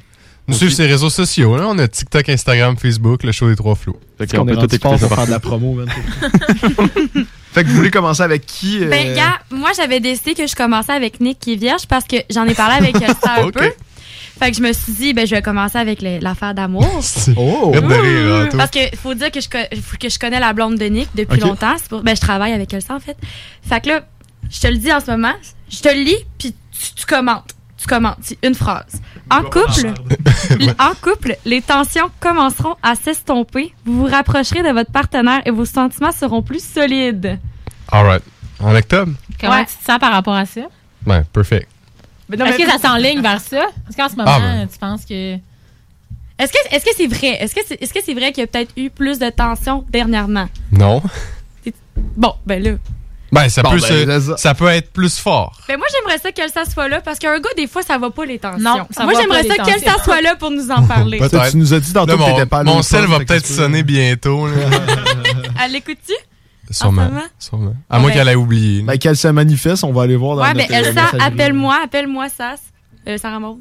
Nous 0.48 0.56
suivre 0.56 0.74
sur 0.74 0.84
les 0.86 0.92
réseaux 0.92 1.10
sociaux. 1.12 1.56
Là. 1.56 1.66
On 1.68 1.78
a 1.78 1.88
TikTok, 1.88 2.30
Instagram, 2.30 2.76
Facebook, 2.78 3.22
le 3.24 3.32
show 3.32 3.48
des 3.50 3.56
trois 3.56 3.76
flots. 3.76 4.00
Fait 4.18 4.26
qu'on 4.26 4.48
est 4.48 4.54
rendu 4.54 4.78
fort 4.80 4.98
pour 4.98 5.14
faire 5.16 5.26
de 5.28 5.32
la 5.32 5.40
promo, 5.40 5.78
fait 7.54 7.64
que 7.64 7.70
vous 7.70 7.76
voulez 7.76 7.92
commencer 7.92 8.24
avec 8.24 8.46
qui? 8.46 8.80
euh, 8.84 8.90
Ben, 8.90 9.14
gars, 9.16 9.40
moi, 9.52 9.70
j'avais 9.76 10.00
décidé 10.00 10.34
que 10.34 10.48
je 10.48 10.56
commençais 10.56 10.94
avec 10.94 11.20
Nick 11.20 11.40
qui 11.40 11.54
est 11.54 11.58
vierge 11.58 11.86
parce 11.88 12.06
que 12.06 12.16
j'en 12.32 12.46
ai 12.46 12.56
parlé 12.56 12.76
avec 12.78 12.96
Elsa 12.96 13.36
un 13.38 13.50
peu. 13.50 13.72
Fait 14.42 14.50
que 14.52 14.58
je 14.58 14.62
me 14.64 14.74
suis 14.74 14.94
dit, 14.94 15.14
ben, 15.14 15.28
je 15.28 15.36
vais 15.36 15.42
commencer 15.44 15.78
avec 15.78 16.02
l'affaire 16.02 16.54
d'amour. 16.56 16.84
Oh! 17.38 17.72
Rire, 17.72 18.48
hein. 18.52 18.58
Parce 18.58 18.72
que 18.72 18.80
faut 18.98 19.14
dire 19.14 19.30
que 19.32 19.40
je, 19.40 19.48
que 19.48 20.10
je 20.10 20.18
connais 20.20 20.40
la 20.40 20.52
blonde 20.54 20.78
de 20.78 20.86
Nick 20.86 21.10
depuis 21.14 21.40
longtemps. 21.40 21.76
C'est 21.78 21.88
pour- 21.90 22.02
ben, 22.02 22.16
je 22.16 22.22
travaille 22.22 22.52
avec 22.54 22.74
Elsa, 22.74 22.96
en 22.96 23.00
fait. 23.00 23.16
Fait 23.62 23.80
que 23.82 23.90
là, 23.90 24.02
je 24.50 24.60
te 24.60 24.68
le 24.68 24.78
dis 24.78 24.92
en 24.92 25.00
ce 25.00 25.12
moment, 25.12 25.34
je 25.70 25.80
te 25.82 25.90
le 25.90 26.04
lis, 26.04 26.18
puis 26.40 26.56
tu, 26.72 26.94
tu 26.96 27.06
commentes. 27.06 27.52
Tu 27.78 27.86
commentes. 27.88 28.18
C'est 28.22 28.38
une 28.44 28.56
phrase. 28.56 29.00
En 29.30 29.44
couple, 29.44 29.94
en 30.80 30.94
couple, 31.02 31.38
les 31.46 31.62
tensions 31.62 32.10
commenceront 32.20 32.76
à 32.84 32.96
s'estomper. 32.96 33.74
Vous 33.86 34.00
vous 34.00 34.06
rapprocherez 34.12 34.64
de 34.64 34.70
votre 34.70 34.92
partenaire 34.92 35.42
et 35.46 35.52
vos 35.52 35.66
sentiments 35.66 36.12
seront 36.12 36.42
plus 36.42 36.64
solides. 36.64 37.40
Alright. 37.92 38.24
En 38.60 38.76
octobre? 38.76 39.14
Comment 39.40 39.54
Ouais. 39.54 39.66
tu 39.66 39.76
te 39.78 39.86
sens 39.86 40.00
par 40.00 40.12
rapport 40.12 40.36
à 40.36 40.46
ça? 40.46 40.62
Ouais, 41.06 41.24
perfect. 41.32 41.68
Est-ce 42.32 42.58
que 42.58 42.70
ça 42.70 42.78
s'enligne 42.78 43.22
vers 43.22 43.40
ça? 43.42 43.66
Est-ce 43.90 43.98
qu'en 43.98 44.10
ce 44.10 44.16
moment, 44.16 44.32
Ah, 44.34 44.40
ben. 44.40 44.68
tu 44.72 44.78
penses 44.78 45.06
que. 45.06 45.34
Est-ce 46.40 46.52
que 46.54 46.76
est-ce 46.76 46.86
que 46.86 46.92
c'est 46.98 47.08
vrai? 47.08 47.38
Est-ce 47.44 47.54
que 47.54 47.62
c'est 47.68 47.82
est-ce 47.82 47.94
que 47.94 48.00
c'est 48.04 48.14
vrai 48.16 48.32
qu'il 48.32 48.42
y 48.42 48.44
a 48.44 48.48
peut-être 48.48 48.72
eu 48.78 48.90
plus 48.90 49.20
de 49.20 49.30
tensions 49.30 49.86
dernièrement? 49.90 50.48
Non. 50.72 51.02
Bon, 52.16 52.34
ben 52.46 52.64
là. 52.64 52.72
Ben, 53.32 53.48
ça, 53.48 53.62
Bon, 53.62 53.70
peut, 53.72 53.80
ben, 53.80 54.20
se- 54.20 54.28
ça- 54.32 54.38
ça 54.38 54.54
peut 54.54 54.68
être 54.68 54.92
plus 54.92 55.18
fort. 55.18 55.58
Ben 55.68 55.78
moi 55.78 55.88
j'aimerais 55.94 56.18
ça 56.18 56.32
qu'elle 56.34 56.50
ça 56.50 56.66
soit 56.66 56.90
là 56.90 57.00
parce 57.00 57.18
qu'un 57.18 57.40
gars 57.40 57.50
des 57.56 57.68
fois 57.68 57.82
ça 57.82 57.98
va 57.98 58.10
pas 58.10 58.26
les 58.26 58.40
tensions. 58.40 58.60
Non, 58.60 58.88
ça 58.92 59.04
moi 59.06 59.14
va 59.14 59.22
j'aimerais 59.22 59.44
pas, 59.46 59.56
ça 59.56 59.64
tensions. 59.64 59.88
ça 59.98 60.04
soit 60.04 60.22
là 60.22 60.36
pour 60.36 60.52
nous 60.52 60.70
en 60.70 60.84
parler. 60.86 61.18
Peut-être. 61.20 61.52
Tu 61.52 61.58
nous 61.58 61.74
as 61.74 61.80
dit 61.80 61.94
Là, 61.94 62.06
que 62.06 62.12
t'étais 62.32 62.46
pas 62.46 62.60
à 62.60 62.64
mon 62.64 62.82
sel 62.82 63.06
va 63.06 63.20
que 63.20 63.24
peut-être 63.24 63.46
sonner 63.46 63.84
bientôt. 63.84 64.48
là. 64.48 64.54
Elle 65.64 65.72
l'écoute-tu? 65.74 66.14
Sûrement. 66.72 67.10
Sûrement. 67.40 67.76
À 67.90 68.00
moins 68.00 68.08
Ouais. 68.10 68.14
qu'elle 68.16 68.28
ait 68.30 68.36
oublié. 68.36 68.82
Ben, 68.84 68.98
qu'elle 68.98 69.16
se 69.18 69.28
manifeste, 69.28 69.84
on 69.84 69.92
va 69.94 70.04
aller 70.04 70.16
voir 70.16 70.36
dans 70.38 70.44
Ouais, 70.44 70.54
ben 70.54 70.60
notre, 70.62 70.74
euh, 70.74 70.78
Elsa, 70.78 70.92
messagerie. 71.04 71.22
appelle-moi, 71.22 71.80
appelle-moi 71.84 72.30
Sas. 72.30 72.62
Euh, 73.08 73.18
Sarah 73.18 73.40
Maud. 73.40 73.60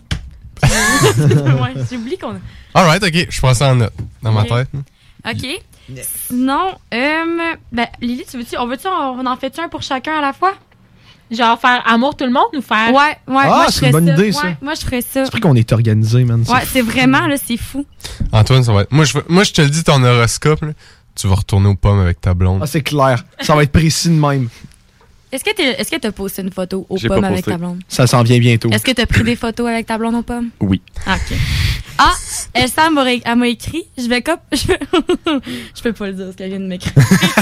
ouais, 0.63 1.75
j'oublie 1.91 2.19
qu'on 2.19 2.33
a. 2.33 2.39
Alright, 2.75 3.03
ok. 3.03 3.27
Je 3.31 3.39
prends 3.41 3.55
ça 3.55 3.71
en 3.73 3.77
note 3.77 3.93
dans 4.23 4.33
ma 4.33 4.45
tête. 4.45 4.69
OK. 5.29 5.47
Sinon, 6.29 6.69
euh, 6.95 7.55
ben, 7.73 7.87
Lily, 8.01 8.25
tu 8.31 8.39
veux-tu, 8.39 8.57
on 8.59 8.67
veut-tu, 8.67 8.87
on 8.87 9.27
en 9.27 9.37
fait-tu 9.37 9.61
un 9.61 9.69
pour 9.69 9.83
chacun 9.83 10.19
à 10.19 10.21
la 10.21 10.33
fois? 10.33 10.55
Genre 11.33 11.59
faire 11.61 11.83
amour 11.87 12.17
tout 12.17 12.25
le 12.25 12.33
monde 12.33 12.49
ou 12.57 12.61
faire. 12.61 12.89
Ouais, 12.93 13.17
ouais, 13.33 13.43
Ah, 13.45 13.47
moi 13.47 13.65
je 13.69 13.73
c'est 13.73 13.79
ferais 13.79 13.87
une 13.89 13.93
bonne 13.93 14.07
ça. 14.09 14.13
idée, 14.15 14.33
ça. 14.33 14.43
Ouais, 14.47 14.57
moi 14.61 14.75
je 14.75 14.81
ferais 14.81 15.01
ça. 15.01 15.25
C'est 15.25 15.31
vrai 15.31 15.41
qu'on 15.41 15.55
est 15.55 15.73
organisé, 15.73 16.25
man. 16.25 16.45
Ouais, 16.49 16.61
c'est 16.67 16.83
vraiment, 16.83 17.27
là, 17.29 17.37
c'est 17.37 17.57
fou. 17.57 17.87
Antoine, 18.33 18.65
ça 18.65 18.73
va 18.73 18.83
être. 18.83 18.91
Moi, 18.93 19.05
je, 19.05 19.17
moi, 19.29 19.45
je 19.45 19.53
te 19.53 19.63
le 19.63 19.71
dis, 19.71 19.85
ton 19.85 20.03
horoscope, 20.03 20.61
là, 20.63 20.73
tu 21.15 21.27
vas 21.29 21.35
retourner 21.35 21.69
aux 21.69 21.75
pommes 21.75 22.01
avec 22.01 22.21
ta 22.21 22.35
blonde. 22.35 22.61
Ah, 22.63 22.67
c'est 22.67 22.83
clair. 22.83 23.25
Ça 23.41 23.55
va 23.55 23.63
être 23.63 23.73
précis 23.73 24.09
de 24.09 24.15
même. 24.15 24.49
Est-ce 25.33 25.45
que 25.45 25.51
que 25.53 25.97
t'as 26.01 26.11
posté 26.13 26.43
une 26.43 26.51
photo 26.51 26.87
aux 26.89 26.97
J'ai 26.99 27.07
pommes 27.09 27.21
pas 27.21 27.29
avec 27.29 27.41
posté. 27.45 27.53
ta 27.53 27.59
blonde? 27.59 27.81
Ça 27.89 28.07
s'en 28.09 28.23
vient 28.25 28.39
bientôt. 28.41 28.69
Est-ce 28.71 28.83
que 28.85 28.91
t'as 28.91 29.07
pris 29.07 29.23
des 29.23 29.37
photos 29.37 29.69
avec 29.69 29.87
ta 29.87 29.97
blonde 29.97 30.17
aux 30.17 30.23
pommes? 30.23 30.49
Oui. 30.61 30.83
Ah, 31.07 31.15
ok. 31.17 31.37
Ah, 31.99 32.15
Elsa 32.55 32.89
m'a 32.91 33.03
ré- 33.05 33.23
elle 33.25 33.37
m'a 33.37 33.47
écrit. 33.47 33.85
Je 33.99 34.09
vais 34.09 34.23
cop. 34.23 34.41
Je, 34.53 34.67
vais- 34.67 34.79
je 35.77 35.83
peux 35.83 35.93
pas 35.93 36.07
le 36.09 36.15
dire 36.15 36.27
ce 36.33 36.37
qu'elle 36.37 36.49
vient 36.51 36.59
de 36.61 36.67
m'écrire. 36.67 36.95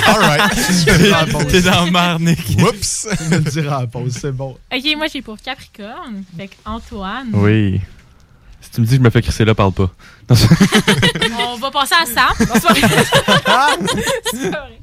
Alright. 0.06 1.48
T'es 1.48 1.62
dans 1.62 1.84
le 1.86 1.90
mar, 1.92 2.18
Nick. 2.20 2.40
Oups. 2.60 3.06
Je 3.20 3.24
vais 3.24 3.36
le 3.38 3.50
dire 3.50 3.72
à 3.72 3.80
la 3.82 3.86
pause, 3.86 4.18
c'est 4.20 4.32
bon. 4.32 4.56
Ok, 4.74 4.84
moi 4.96 5.06
j'ai 5.12 5.22
pour 5.22 5.38
Capricorne. 5.38 6.24
Fait 6.36 6.48
que 6.48 6.54
Antoine. 6.66 7.28
Oui. 7.32 7.80
Si 8.68 8.74
tu 8.74 8.80
me 8.82 8.86
dis 8.86 8.92
que 8.92 8.98
je 8.98 9.02
me 9.02 9.08
fais 9.10 9.22
crisser 9.22 9.44
là, 9.46 9.54
parle 9.54 9.72
pas. 9.72 9.88
Non, 10.28 10.36
c'est- 10.36 10.48
On 11.48 11.56
va 11.56 11.70
passer 11.70 11.94
à 12.02 12.04
Sam. 12.04 12.34
Non, 12.48 12.54
c'est 12.54 12.80
pas 12.80 12.88
vrai. 12.88 13.78
C'est 14.32 14.50
pas 14.50 14.60
vrai. 14.60 14.78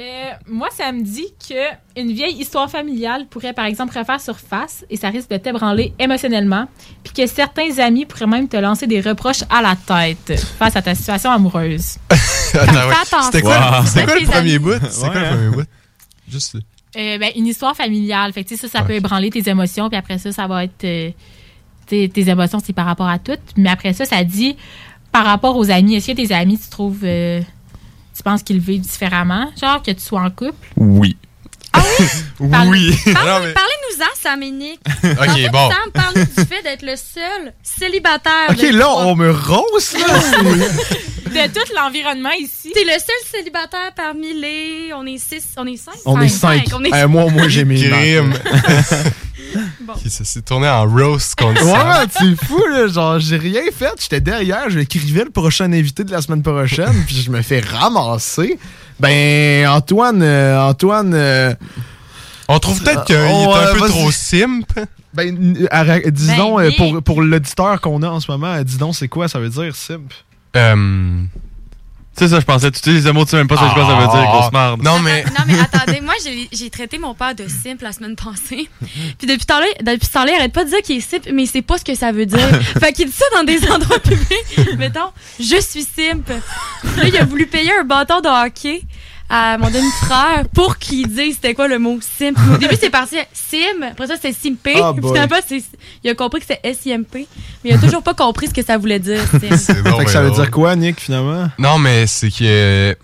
Euh, 0.00 0.30
moi, 0.46 0.68
ça 0.76 0.92
me 0.92 1.02
dit 1.02 1.26
que 1.48 1.54
une 2.00 2.12
vieille 2.12 2.36
histoire 2.40 2.70
familiale 2.70 3.26
pourrait, 3.28 3.52
par 3.52 3.64
exemple, 3.64 3.98
refaire 3.98 4.20
surface 4.20 4.84
et 4.90 4.96
ça 4.96 5.08
risque 5.08 5.28
de 5.28 5.38
t'ébranler 5.38 5.92
émotionnellement, 5.98 6.68
puis 7.02 7.12
que 7.12 7.26
certains 7.26 7.76
amis 7.80 8.04
pourraient 8.06 8.28
même 8.28 8.46
te 8.48 8.56
lancer 8.56 8.86
des 8.86 9.00
reproches 9.00 9.42
à 9.50 9.60
la 9.60 9.74
tête 9.74 10.38
face 10.56 10.76
à 10.76 10.82
ta 10.82 10.94
situation 10.94 11.32
amoureuse. 11.32 11.96
Attends, 12.54 12.72
ouais. 12.74 12.94
attention. 13.02 13.22
C'était 13.24 13.42
quoi, 13.42 13.58
Wow. 13.80 13.86
c'était 13.86 14.04
quoi 14.04 14.20
le 14.20 14.26
premier 14.26 14.58
bout? 14.60 14.80
C'était 14.88 15.08
quoi 15.10 15.20
le 15.20 15.28
premier 15.36 15.50
bout? 15.56 15.68
Juste. 16.30 16.54
Euh, 16.96 17.18
ben, 17.18 17.32
une 17.34 17.46
histoire 17.48 17.74
familiale. 17.74 18.32
Fait 18.32 18.44
que, 18.44 18.50
tu 18.50 18.56
sais, 18.56 18.68
ça, 18.68 18.78
ça 18.78 18.84
peut 18.84 18.94
ébranler 18.94 19.30
tes 19.30 19.48
émotions, 19.50 19.88
puis 19.88 19.98
après 19.98 20.18
ça, 20.18 20.30
ça 20.30 20.46
va 20.46 20.62
être. 20.62 20.84
euh, 20.84 21.10
tes, 21.88 22.08
tes 22.08 22.28
émotions, 22.28 22.58
c'est 22.64 22.72
par 22.72 22.86
rapport 22.86 23.08
à 23.08 23.18
tout. 23.18 23.36
Mais 23.56 23.70
après 23.70 23.92
ça, 23.92 24.04
ça 24.04 24.22
dit 24.24 24.56
par 25.12 25.24
rapport 25.24 25.56
aux 25.56 25.70
amis. 25.70 25.94
Est-ce 25.96 26.08
que 26.08 26.12
tes 26.16 26.32
amis, 26.34 26.58
tu 26.58 26.68
trouves. 26.68 27.00
euh, 27.04 27.40
tu 28.16 28.22
penses 28.22 28.42
qu'ils 28.42 28.58
vivent 28.60 28.80
différemment? 28.80 29.50
Genre, 29.60 29.82
que 29.82 29.90
tu 29.92 30.00
sois 30.00 30.20
en 30.22 30.30
couple? 30.30 30.54
Oui. 30.76 31.16
Parle- 32.50 32.68
Oui? 32.68 32.94
Parle- 33.12 33.42
mais- 33.46 33.52
Parlez-nous-en, 33.52 34.40
et 34.42 34.50
Nick. 34.50 34.80
Ok, 35.04 35.50
bon. 35.52 35.70
Sam, 35.70 35.90
parle-nous 35.94 36.24
du 36.24 36.48
fait 36.48 36.62
d'être 36.62 36.82
le 36.82 36.96
seul 36.96 37.52
célibataire. 37.62 38.50
Ok, 38.50 38.62
là, 38.72 38.90
on 38.90 39.14
me 39.16 39.30
rose, 39.30 39.94
là. 39.94 40.20
De 41.28 41.52
tout 41.52 41.72
l'environnement 41.76 42.32
ici. 42.38 42.70
T'es 42.74 42.84
le 42.84 42.92
seul 42.92 43.30
célibataire 43.30 43.92
parmi 43.96 44.32
les. 44.40 44.90
On 44.94 45.04
est 45.06 45.18
six. 45.18 45.44
On 45.56 45.66
est 45.66 45.76
cinq? 45.76 45.94
On 46.04 46.20
est 46.20 46.28
cinq. 46.28 46.64
On 46.74 46.82
est 46.84 46.90
Eh, 46.94 47.06
moi, 47.06 47.30
moi 47.30 47.48
j'ai 47.48 47.64
mis. 47.64 47.82
Crime. 47.82 48.34
Qui 50.02 50.10
ça 50.10 50.24
s'est 50.24 50.42
tourné 50.42 50.68
en 50.68 50.84
roast 50.86 51.34
contre 51.34 51.64
Ouais, 51.64 51.72
ça. 51.72 52.04
c'est 52.10 52.44
fou, 52.46 52.62
là. 52.70 52.86
Genre, 52.86 53.18
j'ai 53.18 53.38
rien 53.38 53.62
fait. 53.74 53.92
J'étais 53.98 54.20
derrière, 54.20 54.68
j'écrivais 54.68 55.24
le 55.24 55.30
prochain 55.30 55.72
invité 55.72 56.04
de 56.04 56.10
la 56.12 56.20
semaine 56.20 56.42
prochaine, 56.42 57.02
puis 57.06 57.16
je 57.16 57.30
me 57.30 57.40
fais 57.40 57.60
ramasser. 57.60 58.58
Ben, 59.00 59.66
Antoine, 59.68 60.22
euh, 60.22 60.60
Antoine. 60.60 61.14
euh, 61.14 61.54
On 62.48 62.58
trouve 62.58 62.82
peut-être 62.82 63.04
qu'il 63.06 63.14
est 63.16 63.18
un 63.18 63.56
euh, 63.56 63.74
peu 63.74 63.88
trop 63.88 64.10
simp. 64.12 64.66
Ben, 65.14 65.66
arrête- 65.70 66.08
disons, 66.10 66.56
Ben, 66.58 66.64
euh, 66.66 66.70
pour, 66.76 67.02
pour 67.02 67.22
l'auditeur 67.22 67.80
qu'on 67.80 68.02
a 68.02 68.08
en 68.08 68.20
ce 68.20 68.30
moment, 68.30 68.52
euh, 68.52 68.62
dis 68.64 68.76
donc, 68.76 68.94
c'est 68.96 69.08
quoi 69.08 69.28
ça 69.28 69.38
veut 69.38 69.48
dire, 69.48 69.74
simp? 69.74 70.12
Euh... 70.56 71.24
C'est 72.18 72.26
ça, 72.26 72.40
je 72.40 72.44
pensais. 72.44 72.70
Tu 72.72 72.78
utilises 72.78 73.06
les 73.06 73.12
mots, 73.12 73.24
tu 73.24 73.30
sais 73.30 73.36
même 73.36 73.46
pas 73.46 73.56
ce 73.56 73.60
que 73.60 73.80
ça 73.80 73.94
veut 73.94 74.08
dire, 74.08 74.30
grosse 74.32 74.52
merde. 74.52 74.82
Non, 74.82 74.98
mais. 74.98 75.22
Non, 75.24 75.44
mais 75.46 75.60
attendez, 75.60 76.00
moi, 76.00 76.14
j'ai 76.52 76.68
traité 76.68 76.98
mon 76.98 77.14
père 77.14 77.34
de 77.36 77.46
simple 77.46 77.84
la 77.84 77.92
semaine 77.92 78.16
passée. 78.16 78.68
Puis 78.80 79.28
depuis 79.28 79.42
ce 79.42 79.46
temps-là, 79.46 79.66
depuis 79.82 80.06
ce 80.06 80.12
temps-là, 80.12 80.32
il 80.32 80.34
arrête 80.34 80.52
pas 80.52 80.64
de 80.64 80.70
dire 80.70 80.82
qu'il 80.82 80.96
est 80.96 81.00
simple, 81.00 81.30
mais 81.32 81.44
il 81.44 81.46
sait 81.46 81.62
pas 81.62 81.78
ce 81.78 81.84
que 81.84 81.94
ça 81.94 82.10
veut 82.10 82.26
dire. 82.26 82.40
fait 82.80 82.92
qu'il 82.92 83.06
dit 83.06 83.12
ça 83.12 83.24
dans 83.36 83.44
des 83.44 83.64
endroits 83.70 84.00
publics. 84.00 84.76
Mettons, 84.78 85.12
je 85.38 85.60
suis 85.60 85.84
simple. 85.84 86.32
Là, 86.96 87.06
il 87.06 87.16
a 87.16 87.24
voulu 87.24 87.46
payer 87.46 87.72
un 87.80 87.84
bâton 87.84 88.20
de 88.20 88.28
hockey 88.28 88.82
à 89.30 89.58
mon 89.58 89.68
demi-frère 89.68 90.44
pour 90.54 90.78
qu'il 90.78 91.06
dise 91.08 91.34
c'était 91.34 91.52
quoi 91.54 91.68
le 91.68 91.78
mot 91.78 91.98
simple. 92.00 92.40
Au 92.54 92.56
début, 92.56 92.76
c'est 92.80 92.90
parti 92.90 93.16
sim, 93.32 93.58
après 93.90 94.06
ça, 94.06 94.14
c'est 94.20 94.32
simpé. 94.32 94.74
Ah, 94.82 94.92
Puis 94.92 95.02
boy. 95.02 95.12
finalement, 95.12 95.36
c'est- 95.46 95.62
il 96.02 96.10
a 96.10 96.14
compris 96.14 96.40
que 96.40 96.46
c'était 96.46 96.60
S-I-M-P, 96.66 97.26
mais 97.64 97.70
il 97.70 97.74
a 97.74 97.78
toujours 97.78 98.02
pas 98.02 98.14
compris 98.14 98.48
ce 98.48 98.54
que 98.54 98.64
ça 98.64 98.78
voulait 98.78 98.98
dire. 98.98 99.20
bon, 99.32 99.38
fait 99.38 100.04
que 100.04 100.10
ça 100.10 100.22
veut 100.22 100.30
dire 100.30 100.50
quoi, 100.50 100.74
Nick, 100.76 101.00
finalement? 101.00 101.48
Non, 101.58 101.78
mais 101.78 102.06
c'est 102.06 102.30
que. 102.30 102.96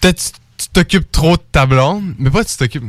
Peut-être 0.00 0.32
tu- 0.58 0.68
t'occupes 0.72 1.10
trop 1.12 1.36
de 1.36 1.42
ta 1.52 1.66
blonde, 1.66 2.14
mais 2.18 2.30
pas 2.30 2.44
tu 2.44 2.56
t'occupes. 2.56 2.84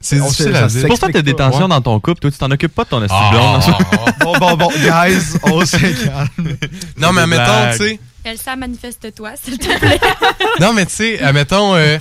C'est 0.00 0.20
difficile 0.20 0.54
à 0.54 0.66
dire. 0.66 0.80
C'est 0.82 0.86
pour 0.86 0.98
ça 0.98 1.06
que 1.08 1.12
t'as 1.12 1.22
des 1.22 1.34
tensions 1.34 1.66
dans 1.68 1.80
ton 1.80 1.98
couple. 1.98 2.20
Toi, 2.20 2.30
tu 2.30 2.36
t'en 2.36 2.50
occupes 2.50 2.74
pas 2.74 2.84
de 2.84 2.90
ton 2.90 3.02
esti 3.02 3.16
Ah. 3.18 3.30
blonde. 3.32 3.76
bon, 4.20 4.38
bon, 4.38 4.56
bon, 4.56 4.68
guys, 4.76 5.38
on 5.44 5.60
se 5.64 5.76
calme. 5.78 6.56
Non, 6.98 7.12
mais 7.14 7.22
admettons, 7.22 7.70
tu 7.72 7.78
sais. 7.78 8.00
Elsa, 8.24 8.56
manifeste-toi, 8.56 9.32
s'il 9.42 9.58
te 9.58 9.78
plaît. 9.78 10.00
Non, 10.60 10.72
mais 10.72 10.86
tu 10.86 10.94
sais, 10.94 11.20
admettons, 11.20 11.74
euh, 11.74 11.98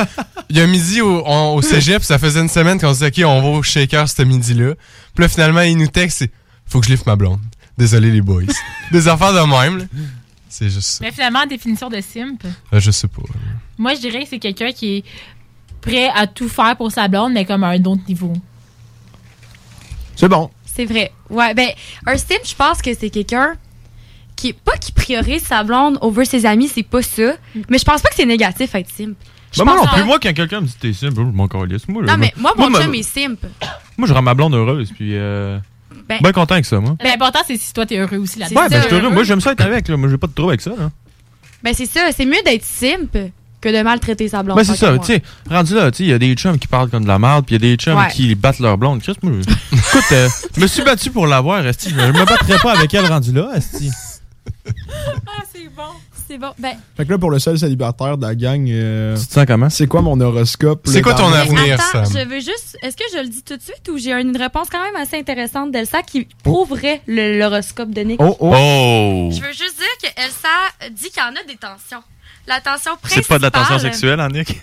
il 0.50 0.58
y 0.58 0.62
a 0.62 0.64
un 0.64 0.68
midi 0.68 1.02
au, 1.02 1.24
on- 1.26 1.56
au 1.56 1.62
cégep, 1.62 2.04
ça 2.04 2.18
faisait 2.20 2.40
une 2.40 2.50
semaine 2.50 2.80
qu'on 2.80 2.94
se 2.94 3.04
dit, 3.10 3.22
OK, 3.24 3.28
on 3.28 3.42
va 3.42 3.48
au 3.58 3.64
shaker 3.64 4.08
ce 4.08 4.22
midi-là. 4.24 4.76
Puis 5.16 5.24
là, 5.24 5.28
finalement, 5.28 5.62
il 5.62 5.78
nous 5.78 5.88
texte, 5.88 6.20
c'est 6.20 6.32
Faut 6.66 6.80
que 6.80 6.86
je 6.86 6.92
livre 6.92 7.04
ma 7.06 7.16
blonde. 7.16 7.40
Désolé, 7.78 8.12
les 8.12 8.22
boys. 8.22 8.44
Des 8.92 9.08
affaires 9.08 9.34
de 9.34 9.40
même, 9.40 9.80
là. 9.80 9.86
C'est 10.48 10.70
juste 10.70 10.88
ça. 10.88 11.00
Mais 11.04 11.12
finalement, 11.12 11.46
définition 11.48 11.90
de 11.90 12.00
simp, 12.00 12.44
Euh, 12.72 12.80
je 12.80 12.92
sais 12.92 13.08
pas. 13.08 13.24
moi, 13.78 13.96
je 13.96 14.00
dirais 14.02 14.24
que 14.24 14.30
c'est 14.30 14.40
quelqu'un 14.40 14.72
qui 14.72 14.98
est 14.98 15.04
prêt 15.82 16.10
à 16.16 16.28
tout 16.28 16.48
faire 16.48 16.78
pour 16.78 16.92
sa 16.92 17.08
blonde, 17.08 17.34
mais 17.34 17.44
comme 17.46 17.64
à 17.64 17.70
un 17.70 17.84
autre 17.86 18.04
niveau. 18.08 18.32
C'est 20.16 20.30
bon. 20.30 20.52
C'est 20.66 20.86
vrai. 20.86 21.12
Ouais, 21.30 21.54
ben, 21.54 21.70
un 22.06 22.18
simp, 22.18 22.40
je 22.46 22.56
pense 22.56 22.82
que 22.82 22.94
c'est 22.94 23.10
quelqu'un 23.10 23.56
qui 24.36 24.50
est 24.50 24.54
pas 24.54 24.78
qui 24.78 24.92
priorise 24.92 25.44
sa 25.44 25.64
blonde 25.64 25.98
over 26.02 26.26
ses 26.26 26.46
amis, 26.46 26.68
c'est 26.68 26.84
pas 26.84 27.02
ça. 27.02 27.34
Mais 27.70 27.78
je 27.78 27.84
pense 27.84 28.02
pas 28.02 28.10
que 28.10 28.16
c'est 28.16 28.26
négatif 28.26 28.74
être 28.76 28.90
simp. 28.90 29.16
Je 29.52 29.60
Ben, 29.60 29.66
moi 29.66 29.76
non 29.78 29.88
plus, 29.88 30.04
moi, 30.04 30.18
quand 30.22 30.34
quelqu'un 30.34 30.62
me 30.62 30.66
dit 30.66 30.74
t'es 30.80 30.94
simple, 30.94 31.16
je 31.18 31.22
m'en 31.22 31.48
calisse. 31.48 31.88
Moi, 31.88 32.02
Non, 32.04 32.18
mais 32.18 32.34
moi, 32.38 32.54
mon 32.58 32.72
chum 32.74 32.94
est 32.96 33.04
simp. 33.04 33.40
Moi, 33.98 34.08
je 34.08 34.14
rends 34.14 34.22
ma 34.24 34.34
blonde 34.34 34.56
heureuse, 34.56 34.92
puis 34.96 35.12
euh, 35.14 35.60
Ben- 36.10 36.20
bien 36.22 36.32
content 36.32 36.56
avec 36.56 36.66
ça, 36.66 36.80
moi. 36.80 36.96
L'important, 37.04 37.40
c'est 37.46 37.58
si 37.58 37.72
toi, 37.72 37.86
t'es 37.86 37.98
heureux 38.00 38.18
aussi 38.18 38.40
là-dedans. 38.40 38.62
Ouais, 38.62 38.70
ben, 38.70 38.82
je 38.82 38.88
suis 38.88 38.96
heureux. 38.96 39.10
Moi, 39.12 39.24
j'aime 39.24 39.42
ça 39.42 39.52
être 39.52 39.62
avec, 39.62 39.88
là. 39.88 39.96
Moi, 39.98 40.10
j'ai 40.10 40.18
pas 40.18 40.26
de 40.28 40.34
trouble 40.34 40.50
avec 40.52 40.62
ça, 40.62 40.72
là. 40.72 40.90
Ben, 41.64 41.74
c'est 41.76 41.86
ça. 41.86 42.02
C'est 42.16 42.26
mieux 42.26 42.42
d'être 42.44 42.64
simp 42.66 43.16
que 43.62 43.70
de 43.70 43.82
maltraiter 43.84 44.28
sa 44.28 44.42
blonde. 44.44 44.58
Ben, 44.58 44.64
c'est 44.66 44.76
ça, 44.76 44.98
tu 44.98 45.06
sais, 45.06 45.22
rendu 45.50 45.76
là, 45.76 45.90
tu 45.92 45.98
sais, 46.00 46.04
il 46.04 46.10
y 46.10 46.14
a 46.14 46.18
des 46.20 46.34
chums 46.34 46.58
qui 46.60 46.68
parlent 46.68 46.90
comme 46.90 47.04
de 47.04 47.08
la 47.08 47.20
merde, 47.20 47.46
puis 47.46 47.56
il 47.56 47.64
y 47.64 47.66
a 47.66 47.70
des 47.72 47.78
chums 47.78 47.96
Ouais. 47.98 48.10
qui 48.12 48.34
battent 48.36 48.60
leur 48.60 48.78
blonde. 48.78 49.02
Chris, 49.02 49.16
moi, 49.22 49.32
je- 49.40 49.54
écoute, 49.78 50.12
euh, 50.12 50.28
je 50.58 50.62
me 50.62 50.68
suis 50.68 50.84
battu 50.84 51.12
pour 51.12 51.28
l'avoir, 51.28 51.66
Esti. 51.66 51.92
Je 51.92 51.96
me 51.96 52.26
battrais 52.26 52.58
pas 52.58 52.74
avec 52.74 52.94
elle 52.94 53.06
rendu 53.06 53.32
là, 53.32 53.52
Esti. 53.56 53.90
Ah, 55.28 55.44
c'est 55.54 55.68
bon. 55.76 55.84
C'est 56.28 56.38
bon. 56.38 56.52
Ben, 56.58 56.74
Fait 56.96 57.06
que 57.06 57.12
là, 57.12 57.18
pour 57.18 57.32
le 57.32 57.40
seul 57.40 57.58
célibataire 57.58 58.18
de 58.18 58.26
la 58.26 58.36
gang, 58.36 58.66
euh, 58.70 59.18
tu 59.18 59.26
te 59.28 59.34
sens 59.34 59.46
comment? 59.46 59.70
C'est 59.70 59.88
quoi 59.88 60.02
mon 60.02 60.20
horoscope? 60.22 60.84
C'est 60.86 61.02
quoi 61.02 61.14
ton 61.16 61.32
avenir, 61.34 61.74
attends, 61.80 62.06
Sam? 62.06 62.24
je 62.24 62.28
veux 62.30 62.40
juste. 62.40 62.78
Est-ce 62.82 62.96
que 62.96 63.04
je 63.14 63.20
le 63.20 63.28
dis 63.30 63.44
tout 63.44 63.58
de 63.58 63.62
suite 63.62 63.88
ou 63.90 63.98
j'ai 63.98 64.14
une 64.14 64.36
réponse 64.38 64.68
quand 64.72 64.82
même 64.84 64.96
assez 64.96 65.18
intéressante 65.18 65.72
d'Elsa 65.72 66.02
qui 66.04 66.28
prouverait 66.44 67.02
le- 67.08 67.38
l'horoscope 67.40 67.92
de 67.92 68.02
Nick? 68.02 68.22
Oh, 68.22 68.38
oh. 68.40 68.54
Oh! 68.56 69.30
Je 69.32 69.42
veux 69.42 69.52
juste 69.54 69.78
dire 69.78 69.98
que 70.02 70.22
Elsa 70.22 70.90
dit 70.92 71.10
qu'il 71.10 71.22
y 71.22 71.26
en 71.26 71.30
a 71.36 71.44
des 71.48 71.58
tensions. 71.58 72.04
La 72.48 72.60
tension 72.62 72.92
principale. 72.98 73.24
C'est 73.24 73.28
pas 73.28 73.38
de 73.38 73.44
la 73.44 73.52
tension 73.52 73.80
sexuelle, 73.80 74.20
hein, 74.20 74.28
Nick? 74.30 74.60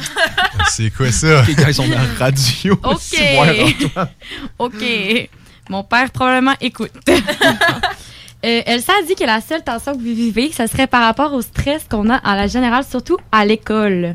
C'est 0.70 0.90
quoi 0.90 1.10
ça? 1.12 1.42
Les 1.42 1.54
gars, 1.54 1.68
ils 1.68 1.74
sont 1.74 1.86
dans 1.88 1.96
la 1.96 2.04
radio. 2.18 2.74
OK. 2.82 3.20
Antoine. 3.36 4.08
OK. 4.58 5.28
Mon 5.68 5.84
père 5.84 6.10
probablement 6.10 6.54
écoute. 6.60 6.92
Euh, 8.44 8.62
Elsa 8.66 8.92
dit 9.06 9.16
que 9.16 9.24
la 9.24 9.40
seule 9.40 9.64
tension 9.64 9.92
que 9.92 9.98
vous 9.98 10.04
vivez, 10.04 10.52
ça 10.52 10.66
serait 10.68 10.86
par 10.86 11.02
rapport 11.02 11.32
au 11.32 11.42
stress 11.42 11.84
qu'on 11.90 12.08
a 12.08 12.20
en 12.24 12.34
la 12.34 12.46
générale, 12.46 12.84
surtout 12.88 13.16
à 13.32 13.44
l'école. 13.44 14.14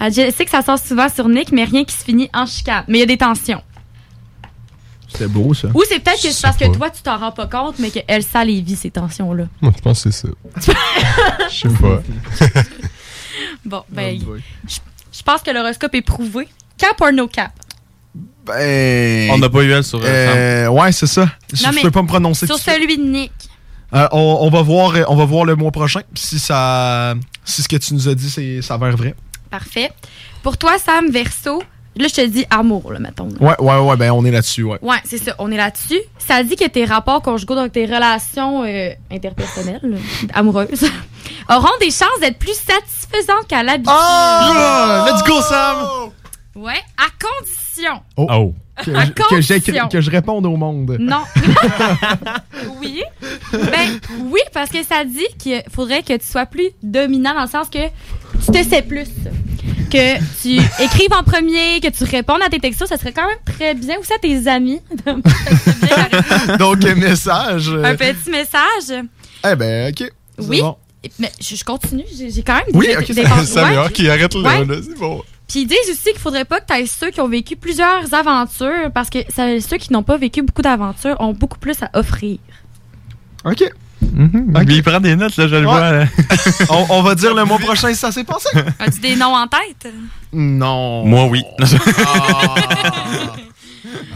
Elle 0.00 0.12
sais 0.12 0.44
que 0.44 0.50
ça 0.50 0.62
sort 0.62 0.78
souvent 0.78 1.08
sur 1.08 1.28
Nick, 1.28 1.52
mais 1.52 1.64
rien 1.64 1.84
qui 1.84 1.94
se 1.94 2.04
finit 2.04 2.30
en 2.32 2.46
chicane. 2.46 2.84
Mais 2.88 2.98
il 2.98 3.00
y 3.00 3.04
a 3.04 3.06
des 3.06 3.18
tensions. 3.18 3.62
C'était 5.08 5.26
beau, 5.26 5.54
ça. 5.54 5.68
Ou 5.74 5.82
c'est 5.88 6.00
peut-être 6.00 6.22
que 6.22 6.30
c'est 6.30 6.42
parce 6.42 6.56
que 6.56 6.66
toi, 6.76 6.90
tu 6.90 7.02
t'en 7.02 7.16
rends 7.16 7.32
pas 7.32 7.46
compte, 7.46 7.78
mais 7.78 7.90
que 7.90 8.00
Elsa 8.06 8.44
les 8.44 8.60
vit, 8.60 8.76
ces 8.76 8.90
tensions-là. 8.90 9.44
Moi, 9.60 9.72
je 9.76 9.82
pense 9.82 10.04
que 10.04 10.10
c'est 10.10 10.28
ça. 10.28 10.72
Je 11.50 11.68
sais 11.68 11.68
pas. 11.68 12.02
Bon, 13.64 13.84
ben, 13.88 14.20
Oh 14.26 14.36
je 15.12 15.22
pense 15.22 15.42
que 15.42 15.50
l'horoscope 15.50 15.94
est 15.94 16.02
prouvé. 16.02 16.48
Cap 16.76 17.00
or 17.00 17.12
no 17.12 17.26
cap? 17.26 17.52
Ben, 18.48 19.30
On 19.30 19.38
n'a 19.38 19.48
pas 19.48 19.62
eu 19.62 19.70
elle 19.70 19.84
sur 19.84 20.00
euh, 20.02 20.06
Euh, 20.06 20.68
ouais, 20.68 20.90
c'est 20.92 21.06
ça. 21.06 21.28
Je, 21.52 21.62
Non, 21.64 21.70
je 21.72 21.82
peux 21.82 21.90
pas 21.90 22.02
me 22.02 22.08
prononcer 22.08 22.46
Sur 22.46 22.58
celui 22.58 22.96
de 22.96 23.02
Nick. 23.02 23.32
Euh, 23.94 24.06
on, 24.12 24.38
on 24.42 24.50
va 24.50 24.62
voir, 24.62 24.94
on 25.08 25.16
va 25.16 25.24
voir 25.24 25.44
le 25.44 25.54
mois 25.56 25.70
prochain. 25.70 26.00
Si 26.14 26.38
ça, 26.38 27.14
si 27.44 27.62
ce 27.62 27.68
que 27.68 27.76
tu 27.76 27.94
nous 27.94 28.08
as 28.08 28.14
dit, 28.14 28.28
c'est 28.30 28.60
ça 28.62 28.68
s'avère 28.74 28.96
vrai. 28.96 29.14
Parfait. 29.50 29.90
Pour 30.42 30.58
toi, 30.58 30.78
Sam, 30.78 31.10
verso, 31.10 31.62
là, 31.96 32.06
je 32.06 32.14
te 32.14 32.26
dis 32.26 32.44
amour, 32.50 32.92
là, 32.92 32.98
mettons. 32.98 33.28
là. 33.28 33.36
Ouais, 33.40 33.56
ouais, 33.60 33.78
ouais, 33.88 33.96
ben 33.96 34.10
on 34.10 34.24
est 34.26 34.30
là-dessus, 34.30 34.62
ouais. 34.62 34.78
Ouais, 34.82 34.98
c'est 35.04 35.16
ça, 35.18 35.34
on 35.38 35.50
est 35.50 35.56
là-dessus. 35.56 36.00
Ça 36.18 36.42
dit 36.42 36.54
que 36.56 36.66
tes 36.66 36.84
rapports 36.84 37.22
conjugaux, 37.22 37.54
donc 37.54 37.72
tes 37.72 37.86
relations 37.86 38.62
euh, 38.64 38.90
interpersonnelles, 39.10 39.80
amoureuses, 40.34 40.84
auront 41.48 41.76
des 41.80 41.90
chances 41.90 42.20
d'être 42.20 42.38
plus 42.38 42.54
satisfaisantes 42.54 43.46
qu'à 43.48 43.62
l'habitude. 43.62 43.90
Ah! 43.96 45.06
let's 45.10 45.22
go, 45.26 45.40
Sam! 45.40 46.10
Ouais, 46.56 46.80
à 46.98 47.08
condition. 47.18 47.62
Oh. 48.16 48.54
Que, 48.84 48.90
À 48.92 49.06
je- 49.06 49.10
que 49.10 49.40
j'écris- 49.40 49.72
condition. 49.72 49.88
que 49.88 50.00
je 50.00 50.10
réponde 50.10 50.46
au 50.46 50.56
monde. 50.56 50.96
Non. 51.00 51.22
oui. 52.80 53.02
Ben 53.52 53.98
oui, 54.30 54.40
parce 54.52 54.70
que 54.70 54.82
ça 54.84 55.04
dit 55.04 55.26
qu'il 55.38 55.62
faudrait 55.72 56.02
que 56.02 56.16
tu 56.16 56.26
sois 56.26 56.46
plus 56.46 56.68
dominant 56.82 57.34
dans 57.34 57.42
le 57.42 57.48
sens 57.48 57.68
que 57.68 57.86
tu 58.44 58.52
te 58.52 58.62
sais 58.68 58.82
plus. 58.82 59.06
Que 59.90 60.18
tu 60.42 60.58
écrives 60.84 61.12
en 61.12 61.22
premier, 61.24 61.80
que 61.80 61.88
tu 61.88 62.04
répondes 62.04 62.42
à 62.44 62.48
tes 62.50 62.60
textos, 62.60 62.88
ça 62.88 62.98
serait 62.98 63.12
quand 63.12 63.26
même 63.26 63.38
très 63.44 63.74
bien. 63.74 63.98
Aussi 63.98 64.12
à 64.12 64.18
tes 64.18 64.46
amis? 64.46 64.80
Donc, 66.58 66.84
un 66.84 66.94
message. 66.94 67.68
euh, 67.70 67.84
Un 67.84 67.96
petit 67.96 68.30
message. 68.30 69.04
Eh 69.50 69.54
ben, 69.56 69.90
ok. 69.92 70.10
Oui. 70.40 70.60
bon. 70.60 70.76
Mais 71.18 71.30
je, 71.40 71.64
continue, 71.64 72.04
j'ai 72.12 72.42
quand 72.42 72.54
même 72.56 72.64
Oui, 72.74 72.88
des- 72.88 72.96
ok, 72.96 73.12
des- 73.12 73.24
ça- 73.24 73.44
Sam, 73.46 73.70
ouais. 73.70 73.86
ok, 73.86 74.00
arrête 74.08 74.34
là, 74.34 74.40
Ouais. 74.60 74.64
là, 74.66 74.74
c'est 74.84 74.98
bon. 74.98 75.22
Puis 75.48 75.60
ils 75.62 75.66
disent 75.66 75.90
aussi 75.90 76.10
qu'il 76.12 76.18
faudrait 76.18 76.44
pas 76.44 76.60
que 76.60 76.66
tu 76.72 76.78
aies 76.78 76.86
ceux 76.86 77.10
qui 77.10 77.20
ont 77.22 77.28
vécu 77.28 77.56
plusieurs 77.56 78.12
aventures 78.12 78.90
parce 78.94 79.08
que 79.10 79.18
ceux 79.60 79.78
qui 79.78 79.92
n'ont 79.92 80.02
pas 80.02 80.18
vécu 80.18 80.42
beaucoup 80.42 80.62
d'aventures 80.62 81.16
ont 81.20 81.32
beaucoup 81.32 81.58
plus 81.58 81.82
à 81.82 81.90
offrir. 81.94 82.38
Ok. 83.44 83.64
Puis 84.00 84.76
il 84.76 84.82
prend 84.82 85.00
des 85.00 85.16
notes, 85.16 85.36
là, 85.36 85.48
je 85.48 85.56
le 85.56 85.66
Ouais. 85.66 85.72
vois. 85.72 85.90
là. 85.92 86.06
on, 86.70 86.86
on 86.90 87.02
va 87.02 87.14
dire 87.14 87.34
le 87.34 87.44
mois 87.44 87.58
prochain 87.58 87.88
si 87.88 87.96
ça 87.96 88.12
s'est 88.12 88.24
passé? 88.24 88.48
As-tu 88.78 89.00
des 89.00 89.16
noms 89.16 89.34
en 89.34 89.46
tête? 89.48 89.92
Non. 90.32 91.04
Moi, 91.04 91.26
oui. 91.26 91.42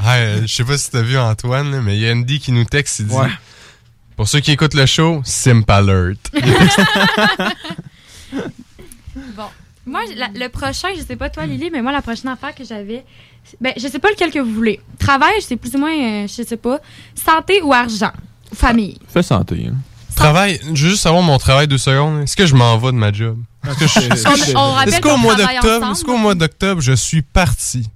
Ah, 0.05 0.17
euh, 0.17 0.43
je 0.47 0.53
sais 0.55 0.65
pas 0.65 0.77
si 0.79 0.91
t'as 0.91 1.01
vu 1.03 1.17
Antoine, 1.19 1.81
mais 1.81 1.97
il 1.97 2.03
y 2.03 2.09
a 2.09 2.13
Andy 2.13 2.39
qui 2.41 2.53
nous 2.53 2.65
texte, 2.65 3.01
il 3.01 3.07
dit 3.07 3.15
Ouais. 3.15 3.29
Pour 4.17 4.29
ceux 4.29 4.41
qui 4.41 4.53
écoutent 4.53 4.75
le 4.75 4.85
show, 4.87 5.23
Simp 5.25 5.69
Alert. 5.71 6.31
Moi, 9.85 10.01
la- 10.17 10.29
le 10.35 10.49
prochain, 10.49 10.89
je 10.97 11.03
sais 11.03 11.17
pas 11.17 11.29
toi, 11.29 11.45
Lily, 11.47 11.71
mais 11.73 11.83
moi, 11.83 11.91
la 11.93 12.03
prochaine 12.03 12.29
affaire 12.31 12.55
que 12.55 12.65
j'avais, 12.65 13.05
ben, 13.61 13.73
je 13.77 13.89
sais 13.89 13.99
pas 13.99 14.11
lequel 14.11 14.31
que 14.31 14.39
vous 14.39 14.53
voulez. 14.53 14.81
Travail, 14.99 15.35
c'est 15.41 15.57
plus 15.57 15.75
ou 15.75 15.79
moins, 15.79 15.93
euh, 15.93 16.27
je 16.29 16.43
sais 16.43 16.57
pas. 16.57 16.79
Santé 17.15 17.61
ou 17.63 17.73
argent? 17.73 18.13
Ou 18.53 18.55
famille? 18.55 18.99
Fais 19.09 19.23
santé. 19.23 19.67
hein. 19.69 19.75
Travail, 20.15 20.61
je 20.75 20.85
veux 20.85 20.91
juste 20.91 21.03
savoir 21.03 21.23
mon 21.23 21.39
travail 21.39 21.67
deux 21.67 21.79
secondes. 21.79 22.23
Est-ce 22.23 22.37
que 22.37 22.47
je 22.47 22.55
m'en 22.55 22.77
vais 22.79 22.93
de 22.93 22.97
ma 22.97 23.11
job? 23.13 23.39
Est-ce 23.67 23.79
que 23.79 23.87
que 25.01 25.01
qu'au 25.01 25.17
mois 25.17 25.35
d'octobre, 25.35 25.91
est-ce 25.91 26.05
qu'au 26.05 26.17
mois 26.17 26.35
d'octobre, 26.35 26.81
je 26.81 26.93
suis 26.93 27.23
parti? 27.23 27.89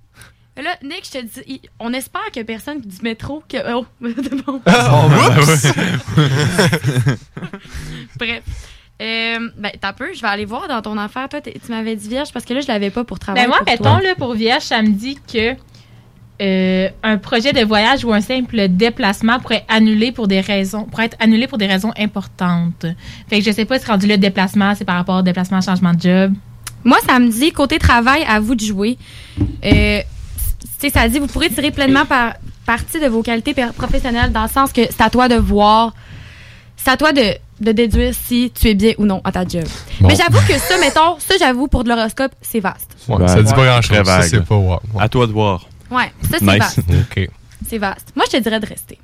Là, 0.57 0.71
Nick, 0.83 1.03
je 1.05 1.19
te 1.19 1.25
dis, 1.43 1.61
on 1.79 1.93
espère 1.93 2.23
a 2.41 2.45
personne 2.45 2.81
du 2.81 2.97
métro 3.03 3.43
que. 3.47 3.59
Oh, 3.75 3.85
c'est 4.03 4.43
bon. 4.47 4.63
Ah, 4.65 5.07
oups! 5.07 5.67
Bref. 8.19 8.43
Euh, 9.03 9.51
ben, 9.59 9.71
t'as 9.79 9.93
peu, 9.93 10.15
je 10.15 10.23
vais 10.23 10.29
aller 10.29 10.47
voir 10.47 10.69
dans 10.69 10.81
ton 10.81 10.97
affaire. 10.97 11.29
Toi, 11.29 11.41
tu 11.41 11.53
m'avais 11.69 11.97
dit 11.97 12.09
vierge 12.09 12.33
parce 12.33 12.45
que 12.45 12.55
là, 12.55 12.61
je 12.61 12.69
l'avais 12.69 12.91
pas 12.91 13.05
pour 13.05 13.19
travailler. 13.19 13.47
Ben 13.47 13.51
moi, 13.51 13.59
pour 13.59 13.67
mettons, 13.67 13.99
toi. 13.99 14.01
là, 14.03 14.15
pour 14.15 14.35
Vierge, 14.35 14.63
ça 14.63 14.81
me 14.81 14.89
dit 14.89 15.19
que 15.31 15.55
euh, 16.41 16.89
un 17.03 17.19
projet 17.19 17.53
de 17.53 17.65
voyage 17.65 18.05
ou 18.05 18.13
un 18.13 18.21
simple 18.21 18.69
déplacement 18.69 19.39
pourrait 19.39 19.65
annuler 19.69 20.13
pour 20.13 20.29
des 20.29 20.41
raisons, 20.41 20.85
pourrait 20.85 21.07
être 21.07 21.17
annulé 21.21 21.47
pour 21.47 21.59
des 21.59 21.67
raisons 21.67 21.93
importantes. 21.99 22.87
Fait 23.29 23.39
que 23.39 23.45
je 23.45 23.51
sais 23.51 23.65
pas 23.65 23.79
si 23.79 23.87
rendu 23.87 24.07
le 24.07 24.17
déplacement, 24.17 24.75
c'est 24.75 24.85
par 24.85 24.97
rapport 24.97 25.19
au 25.19 25.23
déplacement, 25.23 25.61
changement 25.61 25.93
de 25.93 26.01
job. 26.01 26.35
Moi, 26.85 26.99
ça 27.07 27.19
me 27.19 27.29
dit, 27.29 27.53
côté 27.53 27.79
travail, 27.79 28.25
à 28.29 28.41
vous 28.41 28.55
de 28.55 28.61
jouer. 28.61 28.97
Euh, 29.65 30.01
tu 30.61 30.67
sais, 30.79 30.91
ça 30.91 31.09
dit, 31.09 31.19
vous 31.19 31.27
pourrez 31.27 31.51
tirer 31.51 31.71
pleinement 31.71 32.07
par, 32.07 32.35
partie 32.67 33.01
de 33.01 33.07
vos 33.07 33.23
qualités 33.23 33.55
professionnelles 33.77 34.33
dans 34.33 34.43
le 34.43 34.49
sens 34.49 34.73
que 34.73 34.83
c'est 34.85 35.01
à 35.01 35.11
toi 35.11 35.29
de 35.29 35.37
voir, 35.37 35.95
c'est 36.77 36.91
à 36.91 36.97
toi 36.97 37.13
de, 37.13 37.23
de 37.61 37.73
déduire 37.73 38.13
si 38.15 38.53
tu 38.55 38.69
es 38.69 38.75
bien 38.75 38.93
ou 38.99 39.07
non 39.07 39.21
à 39.25 39.33
ta 39.33 39.47
job. 39.47 39.65
Bon. 40.01 40.09
Mais 40.09 40.17
j'avoue 40.17 40.45
que 40.47 40.59
ça, 40.59 40.77
mettons, 40.79 41.19
ça, 41.19 41.35
j'avoue, 41.39 41.69
pour 41.69 41.85
de 41.85 41.89
l'horoscope, 41.89 42.33
c'est 42.43 42.61
vaste. 42.61 42.91
Ouais, 43.09 43.27
ça 43.29 43.43
dit 43.43 43.53
pas 43.55 43.65
grand 43.65 43.81
chose. 43.83 43.97
Très 43.97 44.05
Ça, 44.05 44.19
vague. 44.19 44.29
c'est 44.31 44.45
pas 44.45 44.57
wow. 44.57 44.79
À 44.99 45.09
toi 45.09 45.27
de 45.27 45.33
voir. 45.33 45.67
Ouais, 45.91 46.13
ça, 46.31 46.37
c'est 46.39 46.45
Nice. 46.45 46.59
vaste. 46.59 46.81
C'est 47.69 47.79
vaste. 47.79 48.13
Moi, 48.15 48.25
je 48.31 48.37
te 48.37 48.43
dirais 48.43 48.61
de 48.61 48.67
rester. 48.67 48.99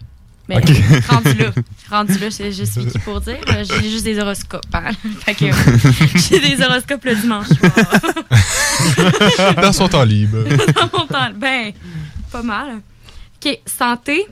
Mais 0.48 0.57
Ok. 0.59 0.68
rendu 1.09 1.34
là, 1.34 1.46
rendu 1.90 2.18
là, 2.18 2.28
je, 2.28 2.50
je 2.50 2.64
suis 2.64 2.86
qui 2.86 2.98
pour 2.98 3.20
dire. 3.20 3.38
J'ai 3.62 3.88
juste 3.88 4.05
des 4.05 4.18
horoscopes. 4.18 4.62
hein. 4.74 4.90
Fait 5.20 5.34
que 5.34 5.46
j'ai 6.16 6.38
des 6.38 6.62
horoscopes 6.62 7.05
le 7.05 7.14
dimanche 7.16 7.46
soir. 7.48 7.72
Dans 9.62 9.72
son 9.72 9.88
temps 9.88 10.05
libre. 10.05 10.38
Dans 10.74 10.98
mon 10.98 11.07
temps. 11.07 11.30
Ben, 11.36 11.72
pas 12.30 12.42
mal. 12.42 12.80
OK, 13.44 13.59
santé. 13.66 14.26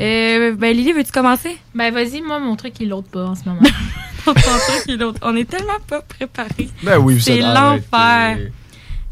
Euh, 0.00 0.54
ben, 0.54 0.76
Lily, 0.76 0.92
veux-tu 0.92 1.12
commencer? 1.12 1.58
Ben, 1.74 1.92
vas-y, 1.92 2.20
moi, 2.20 2.38
mon 2.38 2.56
truc, 2.56 2.74
il 2.80 2.88
l'autre 2.88 3.08
pas 3.08 3.24
en 3.24 3.34
ce 3.34 3.44
moment. 3.44 3.60
Ton 4.24 4.34
truc, 4.34 4.84
il 4.86 4.94
est 4.94 4.96
l'autre. 4.96 5.20
On 5.22 5.34
est 5.34 5.48
tellement 5.48 5.78
pas 5.86 6.02
préparés. 6.02 6.68
Ben 6.82 6.98
oui, 6.98 7.14
vous 7.14 7.20
C'est 7.20 7.40
l'enfer. 7.40 8.38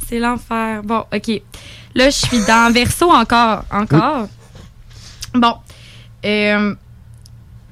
C'est 0.07 0.18
l'enfer. 0.18 0.83
Bon, 0.83 1.05
OK. 1.12 1.43
Là, 1.95 2.11
je 2.11 2.16
suis 2.16 2.45
dans 2.47 2.72
verso 2.72 3.11
encore. 3.11 3.64
Encore? 3.70 4.29
Bon. 5.35 5.55
Euh, 6.24 6.74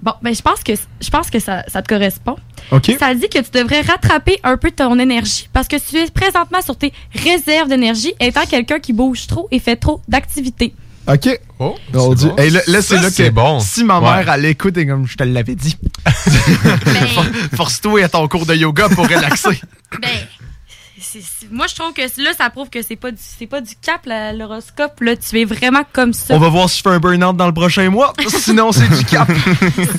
bon, 0.02 0.12
ben, 0.22 0.34
je 0.34 0.42
pense 0.42 0.62
que, 0.62 0.72
je 1.00 1.10
pense 1.10 1.30
que 1.30 1.38
ça, 1.38 1.64
ça 1.68 1.82
te 1.82 1.88
correspond. 1.88 2.36
OK. 2.72 2.92
Ça 2.98 3.14
dit 3.14 3.28
que 3.28 3.38
tu 3.38 3.50
devrais 3.52 3.82
rattraper 3.82 4.38
un 4.42 4.56
peu 4.56 4.70
ton 4.70 4.98
énergie 4.98 5.48
parce 5.52 5.68
que 5.68 5.76
tu 5.76 5.96
es 5.96 6.10
présentement 6.10 6.60
sur 6.62 6.76
tes 6.76 6.92
réserves 7.14 7.68
d'énergie 7.68 8.14
étant 8.20 8.44
quelqu'un 8.44 8.80
qui 8.80 8.92
bouge 8.92 9.26
trop 9.26 9.48
et 9.50 9.58
fait 9.58 9.76
trop 9.76 10.00
d'activités. 10.08 10.74
OK. 11.08 11.40
Oh, 11.58 11.76
On 11.94 12.14
dit- 12.14 12.26
bon. 12.26 12.36
Hey, 12.36 12.50
là, 12.50 12.60
là, 12.66 12.82
c'est 12.82 12.96
là 12.96 13.10
c'est 13.10 13.28
que 13.28 13.30
bon. 13.30 13.60
si 13.60 13.84
ma 13.84 13.98
Ouais. 14.00 14.24
mère, 14.24 14.34
elle 14.34 14.44
écoute, 14.46 14.76
et 14.76 14.86
comme 14.86 15.06
je 15.06 15.16
te 15.16 15.22
l'avais 15.24 15.54
dit, 15.54 15.76
For- 17.14 17.24
force-toi 17.56 18.04
à 18.04 18.08
ton 18.08 18.26
cours 18.28 18.46
de 18.46 18.54
yoga 18.54 18.88
pour 18.88 19.06
relaxer. 19.08 19.60
Ben, 20.02 20.10
moi, 21.50 21.66
je 21.68 21.74
trouve 21.74 21.92
que 21.94 22.02
là, 22.02 22.30
ça 22.36 22.50
prouve 22.50 22.68
que 22.68 22.82
c'est 22.82 22.96
pas 22.96 23.10
du, 23.10 23.18
c'est 23.20 23.46
pas 23.46 23.60
du 23.60 23.72
cap, 23.80 24.00
l'horoscope. 24.34 25.00
Là, 25.00 25.14
tu 25.16 25.40
es 25.40 25.44
vraiment 25.44 25.82
comme 25.92 26.12
ça. 26.12 26.34
On 26.34 26.38
va 26.38 26.48
voir 26.48 26.68
si 26.68 26.78
je 26.78 26.82
fais 26.82 26.90
un 26.90 26.98
burn-out 26.98 27.36
dans 27.36 27.46
le 27.46 27.54
prochain 27.54 27.88
mois. 27.88 28.12
Sinon, 28.28 28.72
c'est 28.72 28.88
du 28.88 29.04
cap. 29.04 29.28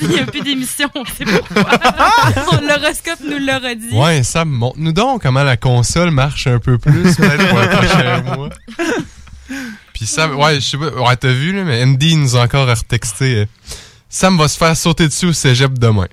Il 0.01 0.09
n'y 0.09 0.19
a 0.19 0.25
plus 0.25 0.41
d'émission, 0.41 0.89
on 0.93 1.05
sait 1.05 1.23
pourquoi. 1.25 1.63
L'horoscope 2.61 3.19
nous 3.27 3.39
l'aura 3.39 3.73
dit. 3.75 3.89
Ouais, 3.93 4.21
ça 4.23 4.43
montre-nous 4.45 4.91
donc 4.91 5.21
comment 5.23 5.43
la 5.43 5.57
console 5.57 6.11
marche 6.11 6.45
un 6.47 6.59
peu 6.59 6.77
plus 6.77 7.15
peut-être, 7.15 7.47
pour 7.49 7.59
le 7.59 7.69
prochain 7.69 8.21
mois. 8.35 8.49
Puis 9.97 10.05
Sam, 10.05 10.35
ouais, 10.37 10.55
je 10.55 10.59
sais 10.61 10.77
pas, 10.77 10.89
ouais, 10.91 11.15
t'as 11.17 11.31
vu, 11.33 11.53
là, 11.53 11.63
mais 11.63 11.83
Andy 11.83 12.15
nous 12.15 12.35
a 12.35 12.43
encore 12.43 12.67
retexté. 12.67 13.35
euh, 13.35 13.45
Sam 14.09 14.37
va 14.37 14.47
se 14.47 14.57
faire 14.57 14.77
sauter 14.77 15.07
dessus 15.07 15.25
au 15.25 15.33
cégep 15.33 15.77
demain. 15.77 16.07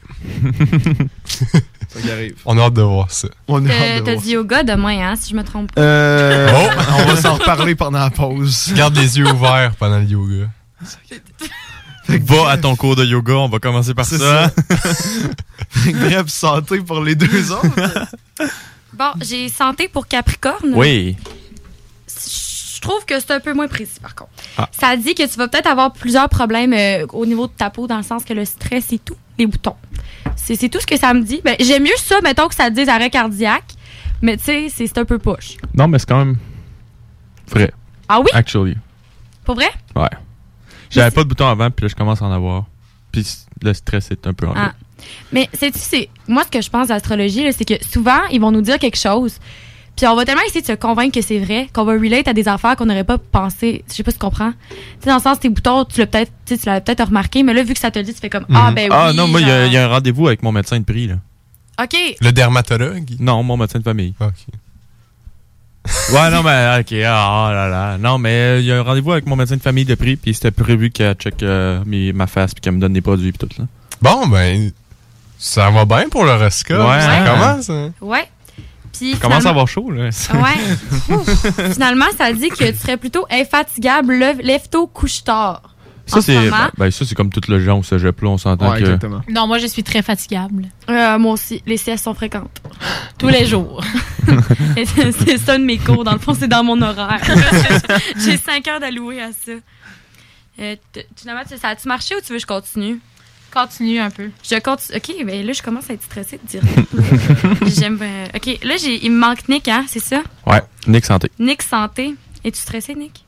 Ça 1.89 2.01
y 2.05 2.11
arrive. 2.11 2.35
On 2.47 2.59
a 2.59 2.63
hâte 2.63 2.75
de 2.75 2.83
voir 2.83 3.11
ça. 3.11 3.29
On 3.47 3.65
a 3.65 3.69
T'as 3.69 3.75
hâte 3.75 4.01
de 4.01 4.05
t'as 4.07 4.13
voir 4.13 4.23
dit 4.25 4.31
yoga 4.33 4.63
demain, 4.65 5.11
hein, 5.11 5.17
si 5.17 5.31
je 5.31 5.37
me 5.37 5.45
trompe 5.45 5.71
pas. 5.73 5.81
Euh, 5.81 6.51
Oh! 6.53 6.81
on 6.99 7.05
va 7.05 7.17
s'en 7.21 7.35
reparler 7.35 7.75
pendant 7.75 7.99
la 8.01 8.11
pause. 8.11 8.73
Garde 8.77 8.97
les 8.97 9.19
yeux 9.19 9.31
ouverts 9.31 9.75
pendant 9.79 9.99
le 9.99 10.07
yoga. 10.07 10.49
Va 12.09 12.51
à 12.51 12.57
ton 12.59 12.75
cours 12.77 12.97
de 12.97 13.05
yoga, 13.05 13.35
on 13.35 13.49
va 13.49 13.59
commencer 13.59 13.95
par 13.95 14.05
C'est 14.07 14.19
ça. 14.19 14.51
Bref, 15.87 16.29
santé 16.29 16.79
pour 16.81 17.01
les 17.03 17.15
deux 17.15 17.53
autres. 17.53 17.67
Bon, 18.93 19.13
j'ai 19.23 19.49
santé 19.49 19.89
pour 19.89 20.07
Capricorne. 20.07 20.73
Oui. 20.75 21.17
Je 22.85 22.89
trouve 22.91 23.07
que 23.07 23.19
c'est 23.19 23.31
un 23.31 23.41
peu 23.41 23.55
moins 23.55 23.67
précis, 23.67 23.99
par 23.99 24.15
contre. 24.15 24.31
Ah. 24.59 24.69
Ça 24.71 24.95
dit 24.97 25.15
que 25.15 25.27
tu 25.27 25.39
vas 25.39 25.49
peut-être 25.49 25.67
avoir 25.69 25.91
plusieurs 25.95 26.29
problèmes 26.29 26.75
euh, 26.75 27.07
au 27.15 27.25
niveau 27.25 27.47
de 27.47 27.53
ta 27.53 27.71
peau, 27.71 27.87
dans 27.87 27.97
le 27.97 28.03
sens 28.03 28.25
que 28.25 28.35
le 28.35 28.45
stress 28.45 28.93
et 28.93 28.99
tout, 28.99 29.17
les 29.39 29.47
boutons. 29.47 29.77
C'est 30.37 30.69
tout 30.69 30.81
ce 30.81 30.87
que 30.87 30.99
ça 30.99 31.15
me 31.15 31.23
dit. 31.23 31.41
Ben, 31.43 31.57
J'aime 31.61 31.85
mieux 31.85 31.97
ça, 31.97 32.21
mettons, 32.23 32.47
que 32.47 32.55
ça 32.55 32.69
te 32.69 32.75
dise 32.75 32.91
arrêt 32.91 33.09
cardiaque. 33.09 33.73
Mais 34.21 34.37
tu 34.37 34.45
sais, 34.45 34.69
c'est 34.69 34.99
un 34.99 35.07
peu 35.07 35.19
poche. 35.19 35.57
Non, 35.73 35.89
mais 35.89 35.99
c'est 35.99 36.07
quand 36.07 36.19
même 36.19 36.37
vrai. 37.49 37.73
Ah 38.07 38.21
oui? 38.21 38.27
Actually. 38.35 38.77
Pour 39.47 39.55
vrai? 39.55 39.71
Ouais. 39.97 40.11
J'avais 40.91 41.11
pas 41.11 41.23
de 41.25 41.29
bouton 41.29 41.47
avant, 41.49 41.71
puis 41.71 41.85
là, 41.85 41.89
je 41.89 41.95
commence 41.95 42.21
à 42.21 42.27
en 42.27 42.33
avoir. 42.33 42.67
Puis 43.13 43.27
le 43.63 43.73
stress 43.73 44.11
est 44.11 44.27
un 44.27 44.35
peu 44.35 44.47
en 44.47 44.53
Ah. 44.55 44.75
Mais 45.33 45.49
sais-tu, 45.55 45.79
c'est 45.79 46.11
moi 46.29 46.45
ce 46.45 46.51
que 46.51 46.61
je 46.61 46.69
pense 46.69 46.89
d'astrologie, 46.89 47.45
là, 47.45 47.53
c'est 47.53 47.65
que 47.65 47.83
souvent 47.83 48.25
ils 48.31 48.43
vont 48.43 48.51
nous 48.51 48.61
dire 48.63 48.79
quelque 48.79 48.99
chose, 48.99 49.39
puis 49.97 50.07
on 50.07 50.17
va 50.17 50.25
tellement 50.25 50.43
essayer 50.47 50.61
de 50.63 50.67
se 50.67 50.73
convaincre 50.73 51.15
que 51.15 51.23
c'est 51.25 51.39
vrai 51.39 51.69
qu'on 51.73 51.85
va 51.85 51.93
relate 51.93 52.27
à 52.29 52.33
des 52.33 52.49
affaires 52.49 52.77
qu'on 52.77 52.87
n'aurait 52.87 53.05
pas 53.05 53.19
pensé. 53.19 53.85
Je 53.89 53.95
sais 53.95 54.03
pas 54.03 54.11
si 54.11 54.19
tu 54.19 54.25
comprends. 54.25 54.51
Tu 54.71 54.77
sais 55.05 55.11
dans 55.11 55.17
le 55.17 55.23
sens 55.23 55.39
tes 55.41 55.49
boutons, 55.49 55.85
tu 55.85 56.01
l'as 56.01 56.07
peut-être, 56.07 56.33
tu 56.47 56.57
peut-être 56.57 57.05
remarqué, 57.07 57.43
mais 57.43 57.55
là 57.55 57.63
vu 57.63 57.75
que 57.75 57.81
ça 57.81 57.91
te 57.91 57.99
le 57.99 58.05
dit, 58.05 58.13
tu 58.15 58.21
fais 58.21 58.31
comme 58.31 58.47
ah 58.55 58.71
Mhm. 58.71 58.75
ben 58.75 58.89
Ah 58.93 59.09
oui. 59.11 59.17
non, 59.17 59.29
moi, 59.29 59.41
il 59.41 59.47
y, 59.47 59.51
a- 59.51 59.61
genre. 59.61 59.67
il 59.67 59.73
y 59.73 59.77
a 59.77 59.85
un 59.85 59.89
rendez-vous 59.89 60.27
avec 60.27 60.43
mon 60.43 60.53
médecin 60.53 60.79
de 60.79 60.85
prix, 60.85 61.07
là. 61.07 61.15
Ok. 61.83 61.97
Le 62.21 62.31
dermatologue? 62.33 63.17
Non, 63.21 63.43
mon 63.43 63.57
médecin 63.57 63.79
de 63.79 63.85
famille. 63.85 64.15
OK. 64.21 64.33
Ouais, 66.15 66.31
non, 66.31 66.43
mais 66.43 66.79
ok, 66.81 66.93
ah 67.07 67.51
là 67.53 67.69
là. 67.69 67.99
Non, 67.99 68.17
mais 68.17 68.61
il 68.61 68.67
y 68.67 68.73
a 68.73 68.79
un 68.79 68.83
rendez-vous 68.83 69.13
avec 69.13 69.27
mon 69.27 69.37
médecin 69.37 69.57
de 69.57 69.61
famille 69.63 69.85
de 69.85 69.95
prix, 69.95 70.17
puis 70.17 70.33
c'était 70.33 70.51
prévu 70.51 70.91
qu'elle 70.91 71.15
check 71.15 71.43
euh, 71.43 71.83
mes- 71.85 72.13
ma 72.15 72.27
face, 72.27 72.55
puis 72.55 72.63
qu'elle 72.63 72.73
me 72.75 72.81
donne 72.81 72.95
des 72.95 73.03
produits, 73.03 73.33
puis 73.33 73.47
tout, 73.47 73.55
là. 73.61 73.67
Bon, 74.01 74.27
ben, 74.27 74.71
ça 75.39 75.71
va 75.71 75.85
bien 75.85 76.09
pour 76.09 76.25
l'horoscope. 76.25 76.79
Ouais. 76.79 77.01
Ça 77.01 77.25
commence, 77.27 77.69
hein? 77.71 77.93
Ouais. 78.01 78.27
Puis 78.99 79.13
Commence 79.17 79.25
à 79.25 79.41
finalement- 79.41 79.51
avoir 79.51 79.69
chaud, 79.69 79.91
là. 79.91 80.05
Ouais. 80.05 81.15
Ouf. 81.15 81.73
Finalement, 81.73 82.07
ça 82.17 82.33
dit 82.33 82.49
que 82.49 82.71
tu 82.71 82.77
serais 82.79 82.97
plutôt 82.97 83.27
infatigable, 83.31 84.15
lève- 84.15 84.41
lève-tôt, 84.41 84.87
couche-tard. 84.87 85.63
Ça, 86.07 86.17
ce 86.17 86.21
c'est 86.27 86.51
ben, 86.51 86.71
ben, 86.77 86.91
ça, 86.91 87.07
c'est 87.07 87.15
comme 87.15 87.31
tout 87.31 87.41
le 87.49 87.59
genre 87.61 87.79
au 87.79 87.83
cégep, 87.83 88.21
là, 88.21 88.29
on 88.29 88.37
s'entend 88.37 88.71
Ouais, 88.71 88.77
que... 88.77 88.85
exactement. 88.85 89.23
Non, 89.31 89.47
moi, 89.47 89.57
je 89.59 89.67
suis 89.67 89.83
très 89.83 90.03
fatigable. 90.03 90.67
Euh, 90.91 91.19
moi 91.19 91.33
aussi, 91.33 91.63
les 91.65 91.79
siestes 91.79 92.05
sont 92.05 92.13
fréquentes. 92.13 92.61
Tous 93.19 93.29
les 93.29 93.47
jours. 93.47 93.83
C'est 95.25 95.39
ça 95.39 95.57
de 95.59 95.65
mes 95.65 95.79
cours. 95.79 96.05
Dans 96.05 96.13
le 96.13 96.19
fond, 96.19 96.35
c'est 96.39 96.49
dans 96.49 96.63
mon 96.65 96.81
horaire. 96.83 97.21
J'ai 98.19 98.37
cinq 98.37 98.67
heures 98.69 98.81
d'allouer 98.81 99.23
à 99.23 99.29
ça. 99.33 99.53
Euh, 100.61 100.77
tu- 100.93 101.01
ça 101.59 101.69
a-tu 101.69 101.89
marché 101.89 102.15
ou 102.17 102.21
tu 102.21 102.29
veux 102.33 102.37
que 102.37 102.43
je 102.43 102.47
continue? 102.47 103.01
Continue 103.55 104.01
un 104.01 104.11
peu. 104.11 104.31
Je 104.43 104.59
continue. 104.59 104.97
OK, 104.99 105.25
ben 105.25 105.47
là, 105.47 105.53
je 105.53 105.63
commence 105.63 105.89
à 105.89 105.95
être 105.95 106.03
stressée 106.03 106.41
de 106.43 106.49
dire. 106.49 106.63
J'aime. 107.79 107.99
euh, 108.03 108.27
OK, 108.35 108.59
là, 108.65 108.77
j'ai- 108.77 109.05
il 109.07 109.13
me 109.13 109.19
manque 109.19 109.49
Nick, 109.49 109.69
hein, 109.69 109.85
c'est 109.89 110.03
ça? 110.03 110.23
Ouais, 110.47 110.61
Nick 110.89 111.05
Santé. 111.05 111.31
Nick 111.39 111.63
Santé. 111.63 112.15
Es-tu 112.45 112.59
stressé, 112.59 112.95
Nick? 112.97 113.25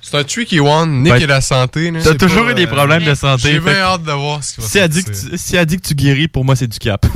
C'est 0.00 0.16
un 0.18 0.22
tricky 0.22 0.60
one. 0.60 1.02
Nick 1.02 1.14
Ben, 1.14 1.22
et 1.22 1.26
la 1.26 1.40
santé. 1.40 1.90
là. 1.90 1.98
T'as 2.00 2.10
C'est 2.12 2.18
toujours 2.18 2.44
pas, 2.44 2.52
eu 2.52 2.54
des 2.54 2.66
euh, 2.66 2.70
problèmes 2.70 3.02
de 3.02 3.14
santé. 3.14 3.42
J'ai 3.54 3.60
fait 3.60 3.72
bien 3.72 3.80
hâte 3.80 4.04
de 4.04 4.12
voir 4.12 4.44
ce 4.44 4.54
qui 4.54 4.60
va 4.60 4.66
si 4.68 4.78
elle, 4.78 4.88
dit 4.88 5.02
que 5.02 5.10
tu, 5.10 5.36
si 5.36 5.56
elle 5.56 5.66
dit 5.66 5.76
que 5.78 5.86
tu 5.88 5.94
guéris, 5.96 6.28
pour 6.28 6.44
moi, 6.44 6.54
c'est 6.54 6.68
du 6.68 6.78
cap. 6.78 7.04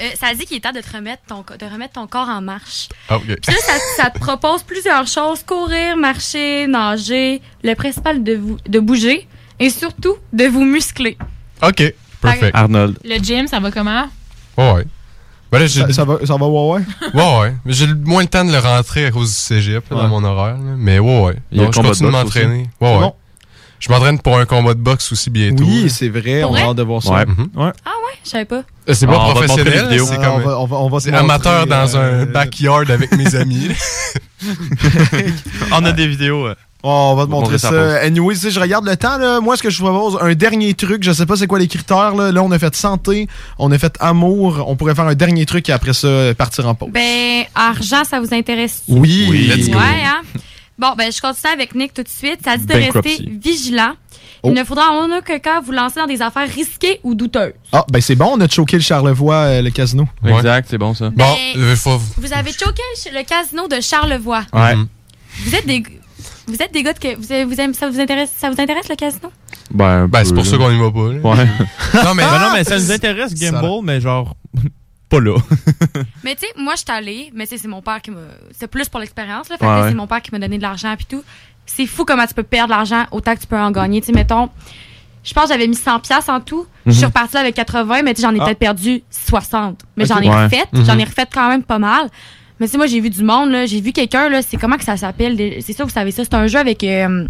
Euh, 0.00 0.08
ça 0.20 0.34
dit 0.34 0.46
qu'il 0.46 0.56
est 0.56 0.60
temps 0.60 0.72
de 0.72 0.80
te 0.80 0.96
remettre 0.96 1.22
ton, 1.28 1.44
co- 1.44 1.56
de 1.56 1.64
remettre 1.64 1.92
ton 1.92 2.08
corps 2.08 2.28
en 2.28 2.40
marche. 2.40 2.88
Ah, 3.08 3.18
OK. 3.18 3.24
Puis 3.24 3.36
là, 3.54 3.60
ça, 3.64 3.72
ça 4.02 4.10
te 4.10 4.18
propose 4.18 4.64
plusieurs 4.64 5.06
choses 5.06 5.44
courir, 5.44 5.96
marcher, 5.96 6.66
nager. 6.66 7.40
Le 7.62 7.74
principal 7.74 8.24
de, 8.24 8.34
vous, 8.34 8.56
de 8.68 8.80
bouger 8.80 9.28
et 9.58 9.70
surtout 9.70 10.16
de 10.32 10.44
vous 10.44 10.64
muscler. 10.64 11.16
OK, 11.62 11.94
perfect. 12.20 12.54
Arnold. 12.54 12.98
Le 13.04 13.16
gym, 13.22 13.46
ça 13.46 13.60
va 13.60 13.70
comment? 13.70 14.06
Ouais, 14.58 14.72
ouais. 14.72 14.84
Ben 15.50 15.58
là, 15.58 15.68
Ça, 15.68 15.92
ça 15.92 16.04
va, 16.06 16.18
ça 16.24 16.36
va, 16.36 16.46
ouais, 16.46 16.72
ouais. 16.76 16.80
Ouais, 17.14 17.40
ouais. 17.40 17.54
Mais 17.66 17.72
J'ai 17.74 17.86
le- 17.86 17.94
moins 17.94 18.22
le 18.22 18.28
temps 18.28 18.44
de 18.44 18.52
le 18.52 18.58
rentrer 18.58 19.04
à 19.06 19.10
cause 19.10 19.28
du 19.28 19.34
cégep 19.36 19.84
là, 19.90 19.96
Ouais. 19.96 20.02
dans 20.04 20.08
mon 20.08 20.24
horaire. 20.24 20.54
là. 20.56 20.74
Mais 20.78 20.98
ouais, 20.98 21.20
ouais. 21.20 21.36
Il 21.50 21.58
y 21.58 21.60
a 21.60 21.64
Donc, 21.64 21.74
je 21.74 21.78
combat 21.78 21.88
de 21.90 21.94
continue 21.94 22.08
de 22.08 22.12
m'entraîner. 22.16 22.70
Ouais, 22.80 22.94
ouais. 22.94 23.00
Bon. 23.00 23.14
Je 23.78 23.90
m'entraîne 23.90 24.18
pour 24.20 24.38
un 24.38 24.44
combat 24.46 24.74
de 24.74 24.78
boxe 24.78 25.10
aussi 25.12 25.28
bientôt. 25.28 25.64
Oui, 25.64 25.90
c'est 25.90 26.08
vrai. 26.08 26.40
Pour 26.42 26.50
On 26.50 26.52
vrai? 26.54 26.62
a 26.62 26.66
hâte 26.68 26.76
de 26.76 26.82
voir 26.84 27.02
ça. 27.02 27.10
Ouais. 27.12 27.26
Mhm. 27.26 27.48
Ouais. 27.56 27.72
Ah 27.84 27.90
ouais, 28.06 28.18
je 28.24 28.30
savais 28.30 28.44
pas. 28.44 28.62
Euh, 28.88 28.94
C'est 28.94 29.06
Ah, 29.08 29.12
pas 29.12 29.26
les 29.26 29.30
professionnel, 29.34 29.88
vidéos. 29.88 30.06
c'est 30.06 30.16
comme 30.16 30.26
on 30.34 30.38
va, 30.38 30.58
on 30.60 30.66
va, 30.66 30.76
on 30.78 30.88
va 30.88 30.90
montrer, 30.90 31.12
amateur 31.12 31.66
dans 31.66 31.96
euh, 31.96 32.22
un 32.22 32.26
backyard 32.26 32.90
avec 32.90 33.12
mes 33.12 33.34
amis. 33.34 33.68
On 35.72 35.84
a 35.84 35.92
des 35.92 36.06
vidéos. 36.06 36.46
euh. 36.46 36.54
Oh, 36.84 37.10
on 37.12 37.14
va 37.14 37.26
te 37.26 37.30
On 37.30 37.32
montrer 37.32 37.52
montrer 37.52 37.58
ça. 37.58 38.00
Anyway, 38.00 38.34
sais, 38.34 38.50
je 38.50 38.58
regarde 38.58 38.86
le 38.86 38.96
temps, 38.96 39.16
là. 39.18 39.40
Moi, 39.40 39.56
ce 39.56 39.62
que 39.62 39.70
je 39.70 39.80
vous 39.80 39.88
propose, 39.88 40.18
un 40.20 40.34
dernier 40.34 40.74
truc, 40.74 41.04
je 41.04 41.12
sais 41.12 41.26
pas 41.26 41.36
c'est 41.36 41.46
quoi 41.46 41.58
les 41.58 41.68
critères, 41.68 42.14
là. 42.14 42.32
Là, 42.32 42.42
on 42.42 42.50
a 42.50 42.58
fait 42.58 42.74
santé, 42.74 43.28
on 43.58 43.70
a 43.70 43.78
fait 43.78 43.96
amour. 44.00 44.64
On 44.66 44.74
pourrait 44.74 44.94
faire 44.94 45.06
un 45.06 45.14
dernier 45.14 45.46
truc 45.46 45.68
et 45.68 45.72
après 45.72 45.92
ça, 45.92 46.08
partir 46.36 46.66
en 46.66 46.74
pause. 46.74 46.90
Ben, 46.92 47.44
argent, 47.54 48.02
ça 48.04 48.20
vous 48.20 48.34
intéresse? 48.34 48.82
Oui. 48.88 49.46
Let's 49.48 49.68
go. 49.68 49.78
Ouais, 49.78 50.04
hein? 50.04 50.22
Bon, 50.78 50.94
ben, 50.96 51.12
je 51.12 51.20
continue 51.20 51.52
avec 51.52 51.74
Nick 51.76 51.94
tout 51.94 52.02
de 52.02 52.08
suite. 52.08 52.40
Ça 52.44 52.56
dit 52.56 52.66
de 52.66 52.72
Bankruptcy. 52.72 53.10
rester 53.10 53.32
vigilant. 53.40 53.92
Oh. 54.42 54.48
Il 54.48 54.54
ne 54.54 54.64
faudra 54.64 54.90
en 54.90 55.16
aucun 55.16 55.38
cas 55.38 55.60
vous 55.60 55.70
lancer 55.70 56.00
dans 56.00 56.06
des 56.06 56.20
affaires 56.20 56.48
risquées 56.48 56.98
ou 57.04 57.14
douteuses. 57.14 57.52
Ah, 57.70 57.84
ben 57.88 58.02
c'est 58.02 58.16
bon, 58.16 58.32
on 58.32 58.40
a 58.40 58.48
choqué 58.48 58.76
le 58.76 58.82
Charlevoix, 58.82 59.36
euh, 59.36 59.62
le 59.62 59.70
casino. 59.70 60.08
Exact, 60.26 60.66
c'est 60.68 60.78
bon 60.78 60.94
ça. 60.94 61.10
Bon, 61.10 61.36
il 61.54 61.76
faut. 61.76 61.98
Vous 62.16 62.32
avez 62.32 62.50
choqué 62.50 62.82
le 63.06 63.18
le 63.18 63.24
casino 63.24 63.68
de 63.68 63.80
Charlevoix. 63.80 64.42
Ouais. 64.52 64.74
Vous 65.44 65.54
êtes 65.54 65.66
des. 65.66 65.84
Vous 66.48 66.56
êtes 66.60 66.72
des 66.72 66.82
gars 66.82 66.92
de 66.92 66.98
que 66.98 67.14
vous, 67.16 67.48
vous 67.50 67.60
aimez- 67.60 67.72
ça 67.74 67.88
vous 67.88 68.00
intéresse 68.00 68.32
ça 68.36 68.50
vous 68.50 68.60
intéresse 68.60 68.88
le 68.88 68.96
casino? 68.96 69.30
Ben, 69.70 70.06
Ben, 70.08 70.24
c'est 70.24 70.34
pour 70.34 70.44
ça 70.44 70.56
qu'on 70.56 70.70
y 70.70 70.78
va 70.78 70.90
pas. 70.90 71.12
là. 71.12 71.20
Ouais. 71.20 71.48
Non, 72.04 72.14
mais- 72.14 72.22
Ben 72.24 72.38
non, 72.40 72.52
mais 72.52 72.64
ça 72.64 72.78
nous 72.78 72.90
intéresse, 72.92 73.34
Gamble, 73.34 73.84
mais 73.84 74.00
genre, 74.00 74.34
pas 75.08 75.20
là. 75.20 75.36
Mais 76.24 76.34
tu 76.34 76.40
sais, 76.46 76.52
moi 76.56 76.72
je 76.74 76.78
suis 76.80 76.90
allée, 76.90 77.30
mais 77.34 77.46
tu 77.46 77.50
sais, 77.56 77.62
c'est 77.62 77.68
mon 77.68 77.82
père 77.82 78.00
qui 78.00 78.10
me 78.10 78.24
c'est 78.58 78.66
plus 78.66 78.88
pour 78.88 78.98
l'expérience 79.00 79.48
là, 79.50 79.56
fait 79.58 79.66
Ouais, 79.66 79.88
c'est 79.88 79.94
mon 79.94 80.06
père 80.06 80.22
qui 80.22 80.30
m'a 80.32 80.38
donné 80.38 80.56
de 80.56 80.62
l'argent 80.62 80.94
puis 80.96 81.06
tout. 81.06 81.22
C'est 81.66 81.86
fou 81.86 82.04
comment 82.04 82.26
tu 82.26 82.34
peux 82.34 82.42
perdre 82.42 82.68
de 82.72 82.76
l'argent 82.78 83.04
autant 83.12 83.34
que 83.34 83.40
tu 83.40 83.46
peux 83.46 83.58
en 83.58 83.70
gagner, 83.70 84.00
tu 84.00 84.06
sais 84.08 84.12
mettons 84.12 84.48
je 85.24 85.32
pense 85.34 85.44
que 85.44 85.50
j'avais 85.50 85.68
mis 85.68 85.76
100 85.76 86.00
pièces 86.00 86.28
en 86.28 86.40
tout. 86.40 86.66
Je 86.84 86.90
suis 86.90 87.02
Mhm. 87.02 87.06
repartie 87.06 87.34
là 87.34 87.40
avec 87.42 87.54
80, 87.54 88.02
mais 88.02 88.12
tu 88.12 88.20
sais, 88.22 88.26
j'en 88.26 88.34
ai 88.34 88.40
Ah. 88.40 88.46
peut-être 88.46 88.58
perdu 88.58 89.02
60. 89.10 89.80
Mais 89.96 90.04
j'en 90.04 90.18
ai 90.18 90.28
Ouais. 90.28 90.44
refait, 90.44 90.64
Mhm. 90.72 90.84
j'en 90.84 90.98
ai 90.98 91.04
refait 91.04 91.26
quand 91.32 91.48
même 91.48 91.62
pas 91.62 91.78
mal. 91.78 92.08
Mais 92.62 92.68
tu 92.68 92.72
sais, 92.72 92.78
moi 92.78 92.86
j'ai 92.86 93.00
vu 93.00 93.10
du 93.10 93.24
monde 93.24 93.50
là, 93.50 93.66
j'ai 93.66 93.80
vu 93.80 93.90
quelqu'un 93.92 94.28
là, 94.28 94.40
c'est 94.40 94.56
comment 94.56 94.76
que 94.76 94.84
ça 94.84 94.96
s'appelle? 94.96 95.36
C'est 95.66 95.72
ça 95.72 95.82
vous 95.82 95.90
savez 95.90 96.12
ça, 96.12 96.22
c'est 96.22 96.34
un 96.34 96.46
jeu 96.46 96.60
avec 96.60 96.84
euh, 96.84 97.26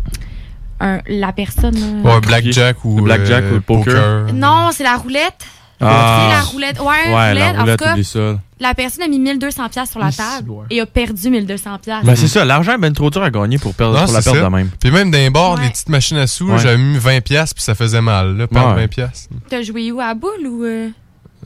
un- 0.78 1.00
la 1.08 1.32
personne. 1.32 1.74
Ouais, 2.04 2.20
blackjack 2.20 2.84
ou. 2.84 3.00
Blackjack 3.00 3.44
euh, 3.44 3.50
ou 3.52 3.54
le 3.54 3.60
poker? 3.62 4.26
Non, 4.34 4.68
c'est 4.72 4.84
la 4.84 4.96
roulette. 4.96 5.46
Ah. 5.80 6.28
C'est 6.28 6.34
la 6.36 6.42
roulette. 6.42 6.80
Ouais, 6.80 6.86
Ouais, 7.14 7.28
roulette. 7.30 7.38
la 7.38 7.48
en 7.48 7.54
tout 7.54 7.60
roulette, 7.60 7.80
cas, 7.80 8.36
la 8.60 8.74
personne 8.74 9.04
a 9.04 9.08
mis 9.08 9.18
1200 9.18 9.68
pièces 9.70 9.90
sur 9.90 10.00
la 10.00 10.12
table 10.12 10.52
et 10.70 10.80
a 10.80 10.86
perdu 10.86 11.30
1200 11.30 11.78
pièces. 11.82 12.04
Ben, 12.04 12.14
c'est 12.14 12.28
ça, 12.28 12.44
l'argent 12.44 12.74
est 12.74 12.78
ben 12.78 12.92
trop 12.92 13.08
dur 13.10 13.22
à 13.22 13.30
gagner 13.30 13.56
pour, 13.58 13.74
perdre, 13.74 13.94
Non, 13.98 14.04
pour 14.04 14.12
la 14.12 14.20
c'est 14.20 14.30
perdre 14.32 14.44
ça. 14.46 14.50
de 14.50 14.54
même. 14.54 14.70
Puis 14.78 14.90
même 14.90 15.10
dans 15.10 15.16
les 15.18 15.30
bars, 15.30 15.54
Ouais. 15.54 15.62
les 15.64 15.70
petites 15.70 15.88
machines 15.88 16.18
à 16.18 16.26
sous, 16.28 16.48
Ouais. 16.50 16.58
j'avais 16.58 16.76
mis 16.78 16.98
20$ 16.98 17.20
piastres, 17.22 17.54
puis 17.56 17.64
ça 17.64 17.74
faisait 17.74 18.02
mal, 18.02 18.36
là, 18.36 18.46
perdre 18.46 18.74
Ouais. 18.76 18.82
20$. 18.84 18.88
piastres. 18.88 19.30
T'as 19.48 19.62
joué 19.62 19.90
où? 19.90 20.00
À 20.00 20.14
boule 20.14 20.46
ou 20.46 20.62
euh, 20.64 20.88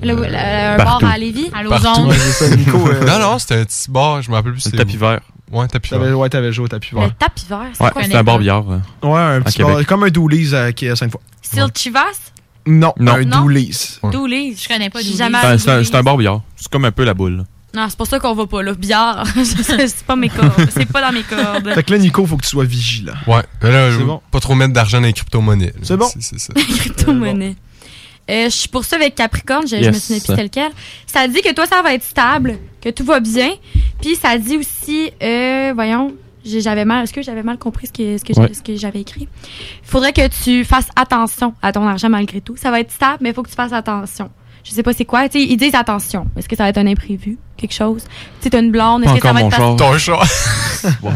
le, 0.03 0.14
le- 0.14 0.24
un 0.24 0.76
partout. 0.76 1.05
bar 1.05 1.12
à 1.12 1.18
Lévis? 1.18 1.51
À 1.55 1.62
Nico. 1.62 2.88
euh, 2.88 3.05
non, 3.07 3.18
non, 3.18 3.38
c'était 3.38 3.57
un 3.61 3.64
petit 3.64 3.90
bar, 3.90 4.22
je 4.22 4.30
me 4.30 4.34
rappelle 4.36 4.53
plus. 4.53 4.64
Le 4.64 4.70
c'est 4.70 4.76
tapis 4.76 4.97
vert. 4.97 5.20
Ouais, 5.51 5.66
tapis 5.68 5.90
T'avais, 5.90 6.07
vert. 6.07 6.18
ouais, 6.18 6.28
t'avais 6.28 6.53
joué 6.53 6.64
au 6.64 6.68
tapis 6.68 6.94
Le 6.94 7.01
vert. 7.01 7.14
tapis 7.18 7.47
vert, 7.49 7.61
c'est 7.72 7.82
Ouais, 7.84 7.90
quoi? 7.90 8.03
c'est 8.05 8.14
un 8.16 8.24
bar 8.24 8.38
billard. 8.38 8.64
euh, 8.70 8.78
Ouais, 9.07 9.18
un 9.36 9.40
petit 9.42 9.62
bar, 9.62 9.84
comme 9.86 10.03
un 10.05 10.09
Dooley's 10.09 10.53
à, 10.55 10.72
qui 10.72 10.86
est 10.86 10.90
à 10.90 10.97
Sainte-Foy. 10.97 11.20
Style 11.42 11.66
Chivas? 11.74 12.03
Non, 12.66 12.92
Non. 12.99 13.12
un 13.14 13.24
Non? 13.24 13.42
Dooley's. 13.42 14.01
Dooley's. 14.11 14.62
Je 14.62 14.68
connais 14.68 14.90
pas 14.90 14.99
J'ai 15.01 15.12
Dooley's. 15.12 15.18
jamais 15.18 15.59
C'est 15.59 15.94
un- 15.94 16.03
bar 16.03 16.16
billard. 16.16 16.40
C'est 16.57 16.68
comme 16.68 16.84
un 16.84 16.90
peu 16.92 17.05
la 17.05 17.14
boule. 17.14 17.44
Non, 17.74 17.86
c'est 17.90 17.97
pour 17.99 18.07
ça 18.07 18.18
qu'on 18.18 18.34
va 18.34 18.47
pas 18.47 18.62
là. 18.62 18.72
Billard, 18.72 19.24
c'est 19.44 20.03
pas 20.07 20.16
mes 20.16 20.30
cordes. 20.30 20.51
C'est 20.70 20.86
pas 20.86 21.03
dans 21.03 21.12
mes 21.12 21.22
cordes. 21.22 21.70
Fait 21.74 21.82
que 21.82 21.92
là, 21.92 21.99
Nico, 21.99 22.24
faut 22.26 22.38
que 22.38 22.42
tu 22.42 22.49
sois 22.49 22.64
vigilant. 22.64 23.12
Ouais, 23.26 23.42
mais 23.62 23.70
là, 23.70 23.90
je 23.90 23.99
bon. 23.99 24.20
pas 24.32 24.40
trop 24.40 24.55
mettre 24.55 24.72
d'argent 24.72 24.99
dans 25.01 25.07
les 25.07 25.12
crypto-monnaies. 25.12 25.74
C'est 25.82 25.97
bon. 25.97 26.09
C'est 26.18 26.38
ça. 26.40 26.55
Crypto-monnaie. 26.90 27.55
Euh, 28.30 28.44
je 28.46 28.50
suis 28.50 28.68
pour 28.68 28.84
ça 28.84 28.96
avec 28.96 29.14
Capricorne, 29.14 29.66
je, 29.68 29.76
je 29.82 29.88
me 29.88 29.92
souviens 29.92 30.34
plus 30.34 30.42
lequel. 30.44 30.70
Ça 31.06 31.28
dit 31.28 31.40
que 31.42 31.52
toi, 31.54 31.66
ça 31.66 31.80
va 31.82 31.94
être 31.94 32.02
stable, 32.02 32.58
que 32.80 32.88
tout 32.90 33.04
va 33.04 33.20
bien. 33.20 33.50
Puis 34.00 34.16
ça 34.16 34.36
dit 34.36 34.56
aussi, 34.56 35.10
euh, 35.22 35.72
voyons, 35.74 36.12
j'avais 36.44 36.84
mal, 36.84 37.04
est-ce 37.04 37.12
que 37.12 37.22
j'avais 37.22 37.42
mal 37.44 37.56
compris 37.58 37.86
ce 37.86 37.92
que, 37.92 38.18
ce 38.18 38.24
que, 38.24 38.38
Ouais. 38.38 38.48
j'ai- 38.48 38.54
ce 38.54 38.62
que 38.62 38.76
j'avais 38.76 39.00
écrit? 39.00 39.28
Il 39.82 39.88
faudrait 39.88 40.12
que 40.12 40.26
tu 40.42 40.64
fasses 40.64 40.88
attention 40.96 41.54
à 41.62 41.72
ton 41.72 41.86
argent 41.86 42.08
malgré 42.08 42.40
tout. 42.40 42.56
Ça 42.56 42.70
va 42.70 42.80
être 42.80 42.90
stable, 42.90 43.18
mais 43.20 43.30
il 43.30 43.34
faut 43.34 43.42
que 43.44 43.48
tu 43.50 43.54
fasses 43.56 43.72
attention. 43.72 44.30
Je 44.64 44.72
sais 44.72 44.82
pas 44.82 44.92
c'est 44.92 45.04
quoi. 45.04 45.28
Tu 45.28 45.38
sais, 45.38 45.44
ils 45.44 45.56
disent 45.56 45.76
attention. 45.76 46.26
Est-ce 46.36 46.48
que 46.48 46.56
ça 46.56 46.64
va 46.64 46.70
être 46.70 46.78
un 46.78 46.86
imprévu? 46.88 47.38
Quelque 47.56 47.72
chose? 47.74 48.02
Tu 48.02 48.10
sais, 48.44 48.50
t'as 48.50 48.60
une 48.60 48.72
blonde. 48.72 49.04
Est-ce 49.04 49.14
que 49.14 49.20
ça 49.20 49.28
encore 49.30 49.34
va 49.34 49.40
mon 49.40 49.46
être 49.48 49.56
char. 49.56 49.76
Ton 49.76 49.98
chat. 49.98 50.90
Ouais. 51.02 51.12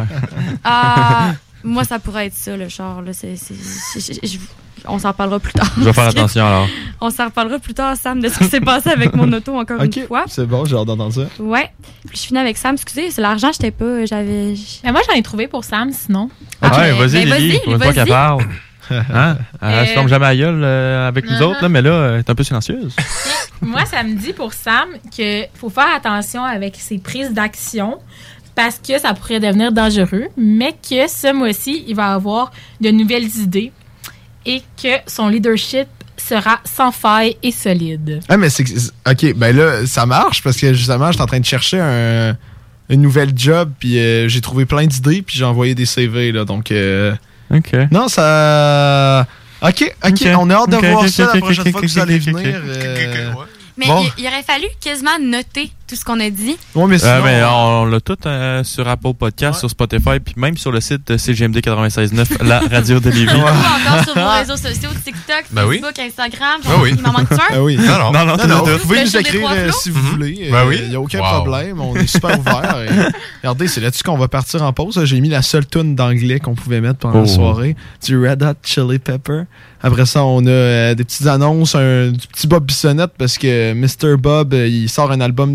Ah, 0.65 1.33
moi, 1.65 1.85
ça 1.85 1.99
pourrait 1.99 2.27
être 2.27 2.35
ça, 2.35 2.57
le 2.57 2.69
char. 2.69 3.03
Là. 3.03 3.13
C'est- 3.13 3.37
c'est- 3.37 3.55
je- 4.01 4.15
je- 4.27 4.33
je- 4.35 4.39
on 4.87 4.99
s'en 4.99 5.09
reparlera 5.09 5.39
plus 5.41 5.53
tard. 5.53 5.71
Je 5.77 5.83
vais 5.85 5.93
faire 5.93 6.09
attention 6.09 6.47
alors. 6.47 6.67
On 7.03 7.11
s'en 7.11 7.27
reparlera 7.27 7.59
plus 7.59 7.75
tard, 7.75 7.97
Sam, 7.97 8.21
de 8.21 8.29
ce 8.31 8.39
qui 8.39 8.45
s'est 8.47 8.61
passé 8.63 8.89
avec 8.91 9.15
mon 9.15 9.31
auto 9.33 9.55
encore 9.59 9.83
une 9.83 9.93
fois. 10.07 10.25
c'est 10.27 10.47
bon, 10.47 10.65
j'ai 10.65 10.75
hâte 10.77 10.87
d'entendre 10.87 11.13
ça. 11.13 11.27
Ouais. 11.39 11.71
Puis 12.09 12.17
je 12.19 12.23
finis 12.29 12.39
avec 12.41 12.57
Sam. 12.57 12.75
Excusez, 12.77 13.11
c'est 13.11 13.21
l'argent, 13.21 13.51
j'étais 13.53 13.71
pas. 13.73 14.07
J'avais. 14.07 14.55
Mais 14.85 14.93
moi, 14.93 15.01
j'en 15.07 15.15
ai 15.15 15.23
trouvé 15.23 15.49
pour 15.49 15.65
Sam, 15.65 15.93
sinon. 15.93 16.31
Ah, 16.63 16.79
ouais, 16.79 16.93
ben, 16.93 16.99
vas-y, 16.99 17.27
ben, 17.27 17.37
Lily, 17.37 17.49
vas-y, 17.53 17.61
pour 17.63 17.73
une 17.75 17.79
fois 17.79 17.87
vas-y. 17.87 17.95
qu'elle 17.95 18.09
parle. 18.09 18.45
Hein? 18.91 19.37
Elle 19.63 19.87
se 19.87 19.93
Euh, 19.93 19.95
tombe 19.95 20.09
jamais 20.09 20.27
à 20.27 20.35
gueule 20.35 20.63
euh, 20.65 21.07
avec 21.07 21.25
nous 21.31 21.41
autres, 21.43 21.63
là, 21.63 21.69
mais 21.69 21.81
là, 21.81 22.09
elle 22.15 22.19
est 22.21 22.29
un 22.31 22.35
peu 22.35 22.43
silencieuse. 22.43 22.97
Moi, 23.63 23.85
ça 23.85 24.03
me 24.03 24.15
dit 24.17 24.33
pour 24.33 24.53
Sam 24.53 24.89
qu'il 25.13 25.47
faut 25.55 25.71
faire 25.71 25.95
attention 25.95 26.43
avec 26.43 26.75
ses 26.75 26.99
prises 26.99 27.31
d'action 27.33 27.99
parce 28.55 28.79
que 28.79 28.99
ça 28.99 29.15
pourrait 29.15 29.41
devenir 29.41 29.73
dangereux, 29.73 30.29
mais 30.37 30.73
que 30.73 31.09
ce 31.09 31.33
mois-ci, 31.33 31.85
il 31.89 31.95
va 31.97 32.13
avoir 32.15 32.51
de 32.81 32.91
nouvelles 32.91 33.29
idées 33.39 33.73
et 34.47 34.63
que 34.83 34.89
son 35.07 35.29
leadership 35.29 35.87
sera 36.17 36.61
sans 36.65 36.93
faille 36.93 37.37
et 37.43 37.51
solide. 37.53 38.21
Ah, 38.29 38.37
mais 38.37 38.51
c'est. 38.51 38.65
Ok, 39.09 39.35
ben 39.37 39.57
là, 39.57 39.87
ça 39.87 40.05
marche 40.07 40.43
parce 40.43 40.57
que 40.57 40.73
justement, 40.75 41.11
j'étais 41.11 41.23
en 41.23 41.27
train 41.27 41.41
de 41.41 41.45
chercher 41.47 41.81
un, 41.81 42.37
une 42.91 43.01
nouvelle 43.03 43.33
job, 43.35 43.73
puis 43.79 43.99
euh, 43.99 44.29
j'ai 44.29 44.41
trouvé 44.41 44.67
plein 44.67 44.87
d'idées, 44.87 45.23
puis 45.23 45.39
j'ai 45.39 45.45
envoyé 45.45 45.75
des 45.75 45.87
CV, 45.87 46.33
là. 46.33 46.45
Donc. 46.45 46.71
euh, 46.73 47.15
OK. 47.53 47.73
Non, 47.91 48.09
ça. 48.09 49.27
Ok, 49.63 49.93
ok, 50.05 50.11
Ok. 50.13 50.29
on 50.39 50.51
a 50.51 50.55
hâte 50.55 50.71
de 50.71 50.77
voir 50.77 51.09
ça 51.09 51.31
la 51.35 51.41
prochaine 51.41 51.71
fois 51.73 51.81
que 51.83 51.87
vous 51.87 51.99
allez 51.99 52.19
venir. 52.19 52.61
euh, 52.65 53.33
Mais 53.77 53.87
Bon. 53.87 54.03
il, 54.17 54.23
il 54.25 54.27
aurait 54.27 54.43
fallu 54.43 54.67
quasiment 54.81 55.19
noter 55.21 55.71
tout 55.91 55.97
ce 55.97 56.05
qu'on 56.05 56.21
a 56.21 56.31
dit. 56.31 56.57
Ouais, 56.77 56.87
mais 56.87 57.05
Euh, 57.05 57.17
sinon. 57.19 57.25
mais 57.25 57.43
on 57.45 57.85
l'a 57.85 58.01
tout 58.01 58.17
euh, 58.25 58.63
sur 58.63 58.87
Apple 58.87 59.13
Podcast, 59.19 59.59
sur 59.59 59.69
Spotify, 59.69 60.21
puis 60.25 60.35
même 60.37 60.57
sur 60.57 60.71
le 60.71 60.81
site 60.81 61.09
de 61.09 61.17
CGMD 61.17 61.57
96.9, 61.59 62.45
la 62.45 62.61
radio 62.61 63.01
de 63.01 63.11
Lévis. 63.11 63.29
Encore 63.35 64.05
sur 64.05 64.15
vos 64.15 64.29
réseaux 64.39 64.57
sociaux, 64.57 64.91
TikTok, 65.05 65.45
Ben 65.51 65.67
oui. 65.67 65.81
Facebook, 65.81 65.99
Instagram. 65.99 66.61
Ben 66.65 66.71
oui. 66.81 66.95
Il 66.97 67.03
m'en 67.03 67.13
manque 67.13 67.33
un? 67.33 67.39
Ah 67.51 67.63
oui. 67.63 67.77
Non, 67.77 68.13
non. 68.13 68.37
Non. 68.37 68.63
Vous 68.65 68.79
pouvez 68.79 69.03
nous 69.05 69.17
écrire 69.17 69.49
euh, 69.53 69.71
si 69.73 69.91
vous 69.91 70.01
voulez. 70.03 70.49
Ben 70.51 70.59
Euh, 70.59 70.69
oui. 70.69 70.79
Il 70.85 70.91
n'y 70.91 70.95
a 70.97 71.01
aucun 71.01 71.19
Wow. 71.19 71.25
problème. 71.43 71.81
On 71.81 71.97
est 71.97 72.07
super 72.07 72.39
ouvert. 72.39 72.77
Et 72.83 72.89
regardez, 73.43 73.67
c'est 73.67 73.81
là-dessus 73.81 74.05
qu'on 74.05 74.17
va 74.17 74.29
partir 74.29 74.63
en 74.63 74.73
pause. 74.73 75.01
J'ai 75.05 75.21
mis 75.21 75.29
la 75.29 75.43
seule 75.43 75.67
tune 75.67 75.97
d'anglais 75.97 76.39
qu'on 76.39 76.55
pouvait 76.55 76.81
mettre 76.81 77.01
pendant 77.01 77.19
Oh. 77.21 77.23
la 77.23 77.27
soirée. 77.29 77.77
Du 78.05 78.17
Red 78.25 78.43
Hot 78.45 78.55
Chili 78.63 78.99
Pepper. 79.01 79.43
Après 79.83 80.05
ça, 80.07 80.25
on 80.25 80.45
a 80.45 80.51
euh, 80.51 80.95
des 80.95 81.05
petites 81.05 81.27
annonces, 81.27 81.75
un, 81.75 82.11
du 82.11 82.27
petit 82.29 82.47
Bob 82.47 82.65
Bissonnette 82.67 83.13
parce 83.17 83.39
que 83.39 83.73
Mr. 83.73 84.17
Bob, 84.19 84.53
euh, 84.53 84.69
il 84.69 84.91
sort 84.91 85.11
un 85.11 85.21
album 85.23 85.55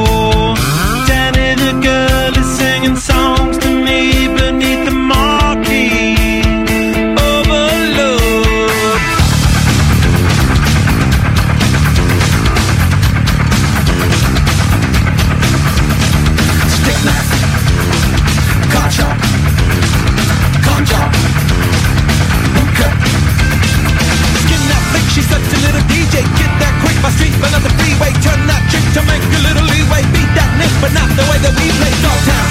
but 30.81 30.91
not 30.93 31.09
the 31.09 31.21
way 31.29 31.37
that 31.37 31.53
we 31.61 31.69
play 31.77 31.93
Dogtown. 32.01 32.49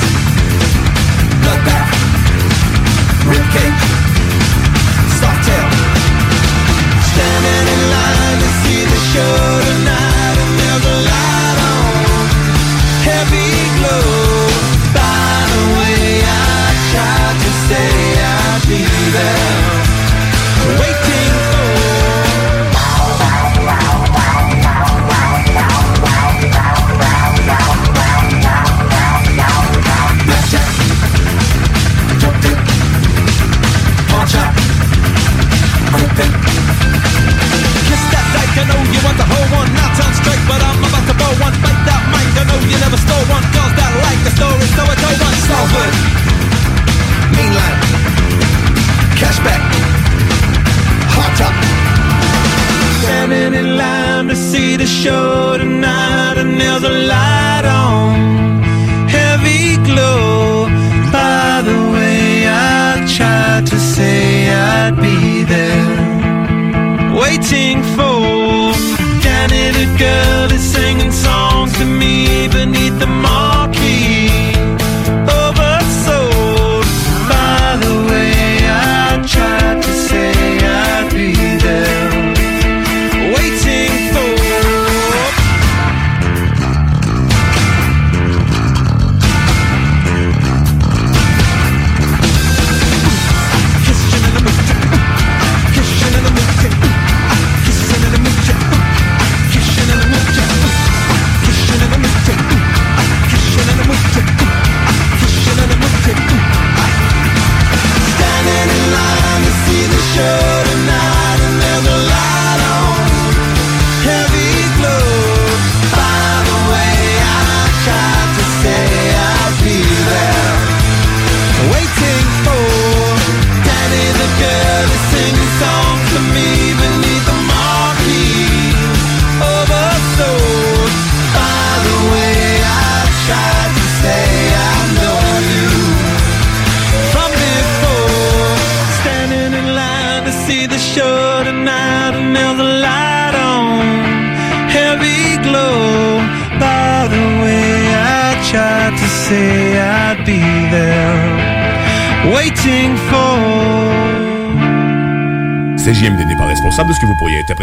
Bloodbath. 1.43 1.91
Ribcage. 3.27 3.90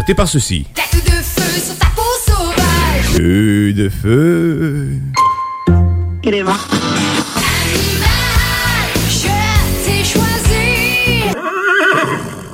Interpréter 0.08 0.16
par 0.16 0.28
ceci. 0.28 0.66
Tête 0.74 1.04
de 1.06 1.12
feu 1.12 1.60
sur 1.60 1.78
ta 1.78 1.88
peau 1.88 2.02
sauvage. 2.26 3.16
Feu 3.16 3.74
de 3.74 3.90
feu. 3.90 4.90
Je 9.10 9.28
t'ai 9.86 10.04
choisi. 10.04 11.24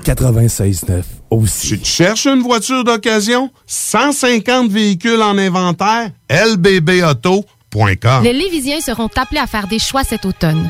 96.9 0.03 1.03
aussi. 1.29 1.67
Si 1.67 1.79
tu 1.79 1.85
cherches 1.85 2.27
une 2.27 2.41
voiture 2.41 2.83
d'occasion, 2.83 3.51
150 3.67 4.69
véhicules 4.69 5.21
en 5.21 5.37
inventaire, 5.37 6.11
lbbauto.com. 6.29 8.23
Les 8.23 8.33
Lévisiens 8.33 8.81
seront 8.81 9.09
appelés 9.15 9.39
à 9.39 9.47
faire 9.47 9.67
des 9.67 9.79
choix 9.79 10.03
cet 10.03 10.25
automne. 10.25 10.69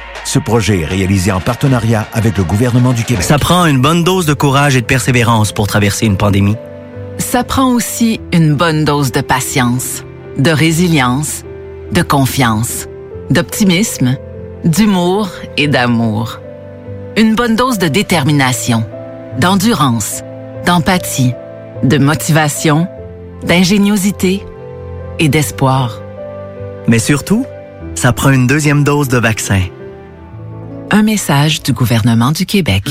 Ce 0.23 0.39
projet 0.39 0.81
est 0.81 0.85
réalisé 0.85 1.31
en 1.31 1.39
partenariat 1.39 2.07
avec 2.13 2.37
le 2.37 2.43
gouvernement 2.43 2.93
du 2.93 3.03
Québec. 3.03 3.23
Ça 3.23 3.37
prend 3.37 3.65
une 3.65 3.81
bonne 3.81 4.03
dose 4.03 4.25
de 4.25 4.33
courage 4.33 4.75
et 4.75 4.81
de 4.81 4.85
persévérance 4.85 5.51
pour 5.51 5.67
traverser 5.67 6.05
une 6.05 6.17
pandémie. 6.17 6.55
Ça 7.17 7.43
prend 7.43 7.71
aussi 7.73 8.19
une 8.31 8.55
bonne 8.55 8.85
dose 8.85 9.11
de 9.11 9.21
patience, 9.21 10.03
de 10.37 10.51
résilience, 10.51 11.43
de 11.91 12.01
confiance, 12.01 12.87
d'optimisme, 13.29 14.15
d'humour 14.63 15.29
et 15.57 15.67
d'amour. 15.67 16.39
Une 17.17 17.35
bonne 17.35 17.55
dose 17.55 17.77
de 17.77 17.87
détermination, 17.87 18.85
d'endurance, 19.39 20.23
d'empathie, 20.65 21.33
de 21.83 21.97
motivation, 21.97 22.87
d'ingéniosité 23.43 24.43
et 25.19 25.27
d'espoir. 25.27 26.01
Mais 26.87 26.99
surtout, 26.99 27.45
ça 27.95 28.13
prend 28.13 28.31
une 28.31 28.47
deuxième 28.47 28.83
dose 28.83 29.07
de 29.07 29.17
vaccin. 29.17 29.61
Un 30.93 31.03
message 31.03 31.63
du 31.63 31.71
gouvernement 31.71 32.33
du 32.33 32.45
Québec. 32.45 32.83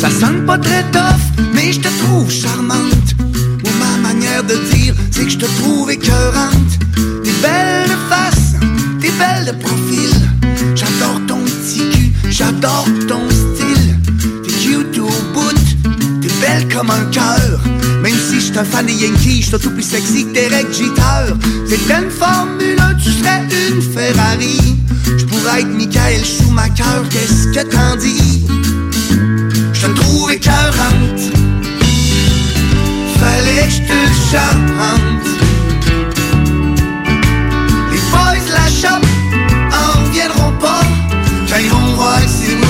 Ça 0.00 0.08
sonne 0.08 0.46
pas 0.46 0.56
très 0.56 0.84
tough, 0.92 1.20
mais 1.52 1.72
je 1.72 1.80
te 1.80 1.88
trouve 2.04 2.30
charmante. 2.30 3.16
Ou 3.18 3.68
ma 3.80 4.08
manière 4.08 4.44
de 4.44 4.54
dire, 4.72 4.94
c'est 5.10 5.24
que 5.24 5.30
je 5.30 5.38
te 5.38 5.46
trouve 5.60 5.90
écœurante. 5.90 6.78
T'es 6.94 7.32
belle 7.42 7.88
de 7.88 7.96
face, 8.08 8.54
t'es 9.00 9.10
belle 9.10 9.46
de 9.46 9.62
profil. 9.64 10.12
J'adore 10.76 11.20
ton 11.26 11.42
petit 11.42 11.90
cul, 11.90 12.12
j'adore 12.30 12.86
ton 13.08 13.28
style. 13.30 13.98
T'es 14.44 14.52
cute 14.52 14.98
au 15.00 15.10
bout, 15.34 16.20
t'es 16.20 16.30
belle 16.40 16.72
comme 16.72 16.90
un 16.90 17.04
cœur. 17.06 17.79
Un 18.60 18.64
fan 18.64 18.84
des 18.84 18.92
Yankees, 18.92 19.48
je 19.50 19.56
tout 19.56 19.70
plus 19.70 19.82
sexy 19.82 20.26
que 20.26 20.32
Derek 20.34 20.70
Jeter. 20.70 21.34
C'est 21.66 21.80
une 21.94 22.10
Formule 22.10 22.78
1, 22.78 22.94
tu 22.96 23.10
serais 23.10 23.42
une 23.70 23.80
Ferrari. 23.80 24.76
Je 25.16 25.24
pourrais 25.24 25.60
être 25.60 25.68
Michael 25.68 26.22
Schumacher, 26.22 27.00
qu'est-ce 27.08 27.48
que 27.54 27.62
t'en 27.70 27.96
dis? 27.96 28.46
Je 29.72 29.86
te 29.86 29.92
trouve 29.92 30.30
écœurante 30.32 31.22
Fallait 33.18 33.66
que 33.66 33.72
je 33.72 33.82
te 33.88 33.98
chante 34.30 35.26
Les 37.90 38.00
boys 38.10 38.44
de 38.46 38.52
la 38.52 38.68
shop 38.68 39.02
en 39.72 40.04
reviendront 40.04 40.52
pas 40.60 40.82
Quand 41.48 41.60
ils 41.62 41.70
vont 41.70 41.94
voir 41.94 42.20
que 42.20 42.28
c'est 42.28 42.56
moi 42.56 42.68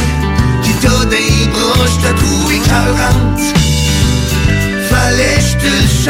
qui 0.63 0.73
t'a 0.75 1.05
des 1.07 1.49
bras 1.51 1.85
Je 1.87 2.09
te 2.09 2.17
trouve 2.17 2.53
écœurante 2.53 3.60
Les 6.03 6.07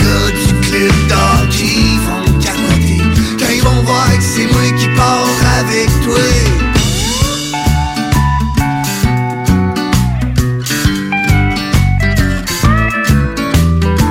gars 0.00 0.30
du 0.30 0.54
club 0.60 0.94
d'hockey 1.08 1.98
vont 2.06 2.38
capoter 2.38 3.02
Quand 3.36 3.52
ils 3.52 3.62
vont 3.62 3.82
voir 3.82 4.06
que 4.16 4.22
c'est 4.22 4.46
moi 4.46 4.62
qui 4.78 4.86
pars 4.94 5.26
avec 5.58 5.88
toi. 6.04 6.14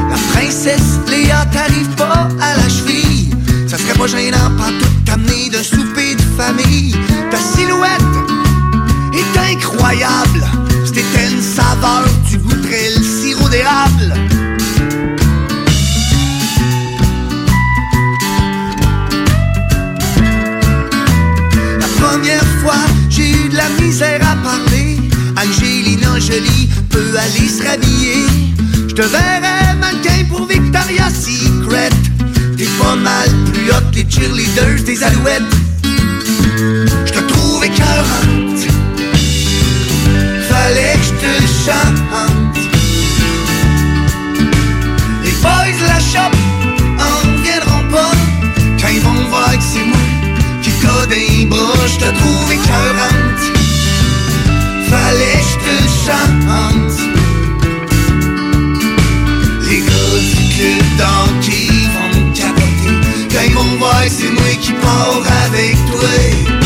La 0.09 0.17
princesse 0.33 0.99
Léa 1.09 1.45
t'arrive 1.53 1.87
pas 1.95 2.27
à 2.41 2.57
la 2.57 2.67
cheville. 2.67 3.29
Ça 3.65 3.77
serait 3.77 3.97
pas 3.97 4.07
gênant 4.07 4.51
pas 4.57 4.71
tout 4.77 4.93
t'amener 5.05 5.49
d'un 5.49 5.63
souper 5.63 6.15
de 6.15 6.21
famille. 6.35 6.97
Ta 7.31 7.37
silhouette 7.37 8.01
est 9.13 9.53
incroyable. 9.53 10.32
Je 27.15 28.95
te 28.95 29.01
verrais 29.03 29.75
mannequin 29.79 30.25
pour 30.29 30.47
Victoria's 30.47 31.13
Secret. 31.13 31.89
T'es 32.57 32.67
pas 32.81 32.95
mal 32.95 33.29
plus 33.53 33.69
hot 33.69 33.91
que 33.91 33.97
les 33.97 34.09
cheerleaders 34.09 34.83
des 34.83 35.03
alouettes. 35.03 35.43
Je 37.05 37.11
te 37.11 37.19
trouve 37.19 37.63
écœurante. 37.63 38.65
Fallait 40.49 40.95
que 40.95 41.05
je 41.05 41.13
te 41.21 41.33
chante. 41.65 42.57
Les 45.23 45.31
boys 45.41 45.77
de 45.81 45.87
la 45.87 45.99
shop 45.99 46.33
en 46.97 47.43
viendront 47.43 47.91
pas. 47.91 48.11
Quand 48.81 48.89
ils 48.91 49.01
vont 49.01 49.29
voir 49.29 49.51
que 49.51 49.63
c'est 49.63 49.85
moi 49.85 49.97
qui 50.63 50.71
code 50.81 51.13
un 51.13 51.45
bras, 51.45 51.87
je 51.87 51.97
te 51.97 52.17
trouve 52.17 52.51
écœurante. 52.51 53.52
Fallait 55.13 55.37
que 55.37 55.43
je 55.43 55.55
te 55.59 55.73
le 55.79 55.89
chante. 56.05 56.97
Les 59.69 59.79
gars 59.79 60.17
du 60.29 60.41
club 60.55 60.85
d'hockey 60.97 61.69
vont 61.93 62.13
me 62.19 62.33
c'est 64.09 64.31
moi 64.31 64.53
qui 64.59 64.71
avec 65.45 65.75
toi. 65.91 66.62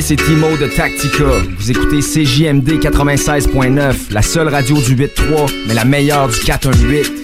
C'est 0.00 0.16
Timo 0.16 0.56
de 0.56 0.66
Tactica. 0.66 1.24
Vous 1.58 1.70
écoutez 1.70 2.00
CJMD 2.00 2.80
96.9, 2.80 4.12
la 4.12 4.22
seule 4.22 4.48
radio 4.48 4.76
du 4.76 4.96
8-3, 4.96 5.52
mais 5.68 5.74
la 5.74 5.84
meilleure 5.84 6.28
du 6.28 6.40
418. 6.40 7.23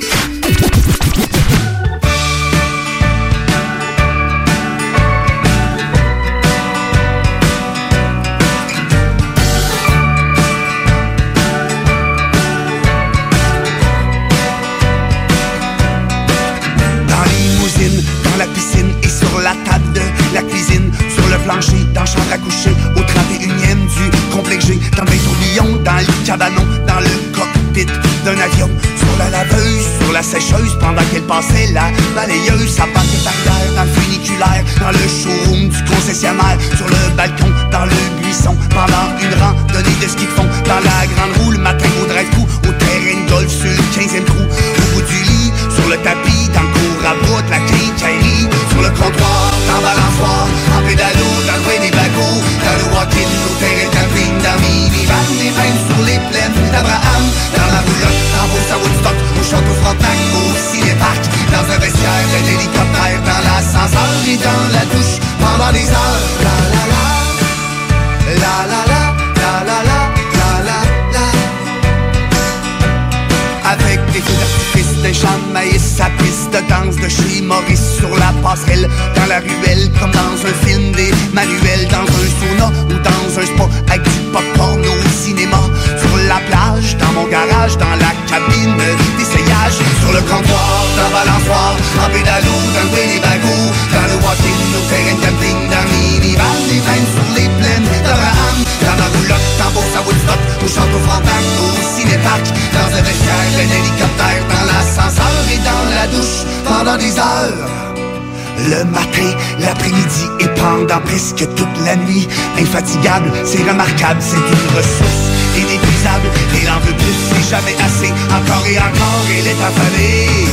Presque 111.11 111.47
toute 111.57 111.79
la 111.85 111.97
nuit. 111.97 112.27
Infatigable, 112.59 113.33
c'est 113.45 113.63
remarquable, 113.69 114.21
c'est 114.21 114.37
une 114.37 114.77
ressource 114.77 115.23
inépuisable. 115.57 116.29
Et 116.55 116.69
en 116.69 116.79
veut 116.87 116.95
plus, 116.95 117.19
c'est 117.29 117.51
jamais 117.51 117.75
assez. 117.87 118.13
Encore 118.31 118.65
et 118.67 118.79
encore, 118.79 119.25
elle 119.37 119.47
est 119.47 119.63
affamée. 119.69 120.47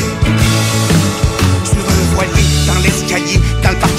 Sur 1.63 1.85
un 1.85 2.15
voilier, 2.15 2.47
dans 2.65 2.79
l'escalier, 2.81 3.39
dans 3.61 3.69
le 3.69 3.75
parking 3.77 3.96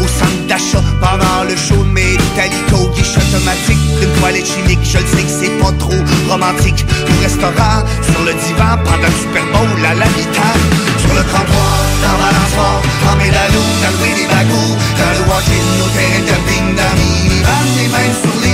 au 0.00 0.08
centre 0.08 0.46
d'achat, 0.48 0.82
pendant 1.00 1.44
le 1.44 1.56
show 1.56 1.76
de 1.76 1.90
Metallico, 1.90 2.88
guiche 2.94 3.16
automatique, 3.16 3.78
une 4.00 4.12
toilette 4.20 4.46
chimique, 4.46 4.80
je 4.82 4.98
le 4.98 5.06
sais 5.06 5.22
que 5.22 5.28
c'est 5.28 5.58
pas 5.60 5.72
trop 5.78 6.00
romantique, 6.28 6.84
au 7.04 7.22
restaurant, 7.22 7.84
sur 8.00 8.22
le 8.24 8.32
divan, 8.32 8.78
pendant 8.84 9.08
le 9.08 9.18
Super 9.20 9.44
Bowl, 9.52 9.84
à 9.84 9.94
la 9.94 10.06
mi-temps, 10.16 10.60
sur 10.98 11.12
le 11.12 11.22
trottoir, 11.28 11.76
dans 12.02 12.16
Valençoire, 12.24 12.82
en 13.12 13.16
médalou, 13.16 13.64
dans 13.82 13.92
le 13.92 13.98
Winnie 14.00 14.28
Bagou, 14.32 14.66
dans 14.96 15.12
le 15.12 15.22
walk-in, 15.28 15.66
au 15.84 15.88
terrain 15.92 16.24
de 16.24 16.36
ping, 16.48 16.68
dans 16.72 16.94
minivan, 16.96 17.64
et 17.84 17.88
même 17.92 18.14
sur 18.16 18.36
les 18.40 18.51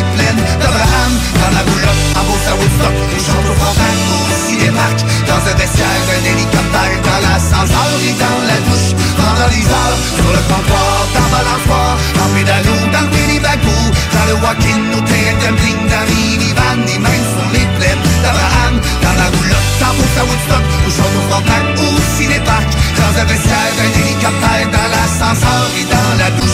dans 5.27 5.45
un 5.45 5.55
vestiaire, 5.55 5.87
un 5.87 6.25
hélicoptère 6.25 6.97
Dans 7.05 7.21
l'ascenseur 7.21 7.93
et 8.01 8.17
dans 8.17 8.41
la 8.49 8.59
douche. 8.65 8.97
Pendant 9.17 9.49
les 9.53 9.65
heures, 9.65 9.99
sur 10.17 10.31
le 10.33 10.43
comptoir 10.49 11.07
Dans 11.15 11.29
balançoire, 11.29 11.97
dans 12.17 12.31
pédalo 12.35 12.75
Dans 12.93 13.05
le 13.05 13.11
pédibagou, 13.13 13.81
dans 14.13 14.27
le 14.29 14.35
walk-in 14.41 14.81
Au 14.97 15.01
terrain 15.05 15.39
dans 15.41 16.07
minivan. 16.09 16.79
Et 16.89 16.99
même 16.99 17.25
sur 17.33 17.49
les 17.53 17.67
plaines 17.77 18.05
d'Abraham 18.23 18.75
Dans 19.03 19.17
la 19.21 19.29
roulotte, 19.29 19.69
dans 19.81 19.93
à 19.93 20.25
Woodstock 20.25 20.65
Où 20.87 20.91
j'en 20.91 21.09
trouve 21.77 21.97
aussi 22.01 22.27
Dans 22.29 23.15
un 23.21 23.25
vestiaire, 23.25 23.75
un 23.77 23.93
hélicoptère 24.01 24.69
Dans 24.73 24.89
l'ascenseur 24.89 25.69
et 25.77 25.85
dans 25.85 26.13
la 26.19 26.31
douche. 26.41 26.48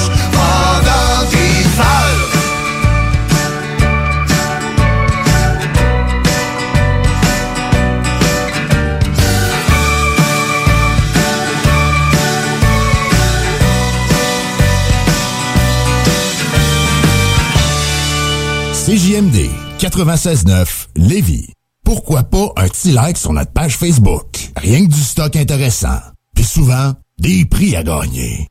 96.9 19.94 20.88
Lévis. 20.96 21.52
Pourquoi 21.84 22.24
pas 22.24 22.48
un 22.56 22.66
petit 22.66 22.90
like 22.90 23.16
sur 23.16 23.32
notre 23.32 23.52
page 23.52 23.76
Facebook? 23.76 24.26
Rien 24.56 24.86
que 24.86 24.90
du 24.92 25.00
stock 25.00 25.36
intéressant. 25.36 26.00
Puis 26.34 26.42
souvent, 26.44 26.94
des 27.20 27.44
prix 27.44 27.76
à 27.76 27.84
gagner. 27.84 28.48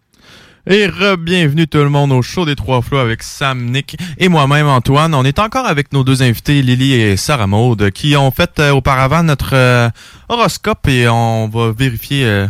Et 0.70 0.88
re-bienvenue 0.88 1.68
tout 1.68 1.80
le 1.80 1.90
monde 1.90 2.14
au 2.14 2.22
show 2.22 2.45
des 2.45 2.56
Trois 2.56 2.82
Flots 2.82 2.99
avec 2.99 3.24
Sam, 3.24 3.65
Nick 3.72 3.98
et 4.20 4.30
moi-même 4.30 4.68
Antoine. 4.68 5.14
On 5.14 5.26
est 5.26 5.38
encore 5.38 5.65
avec 5.65 5.91
nos 5.91 6.06
deux 6.06 6.24
invités, 6.24 6.61
Lily 6.61 6.94
et 6.94 7.18
Sarah 7.18 7.45
Maud, 7.45 7.91
qui 7.91 8.15
ont 8.15 8.32
fait 8.32 8.57
euh, 8.60 8.72
auparavant 8.72 9.24
notre 9.24 9.53
euh, 9.53 9.90
horoscope 10.30 10.88
et 10.88 11.10
on 11.10 11.49
va 11.49 11.74
vérifier 11.78 12.24
euh, 12.26 12.48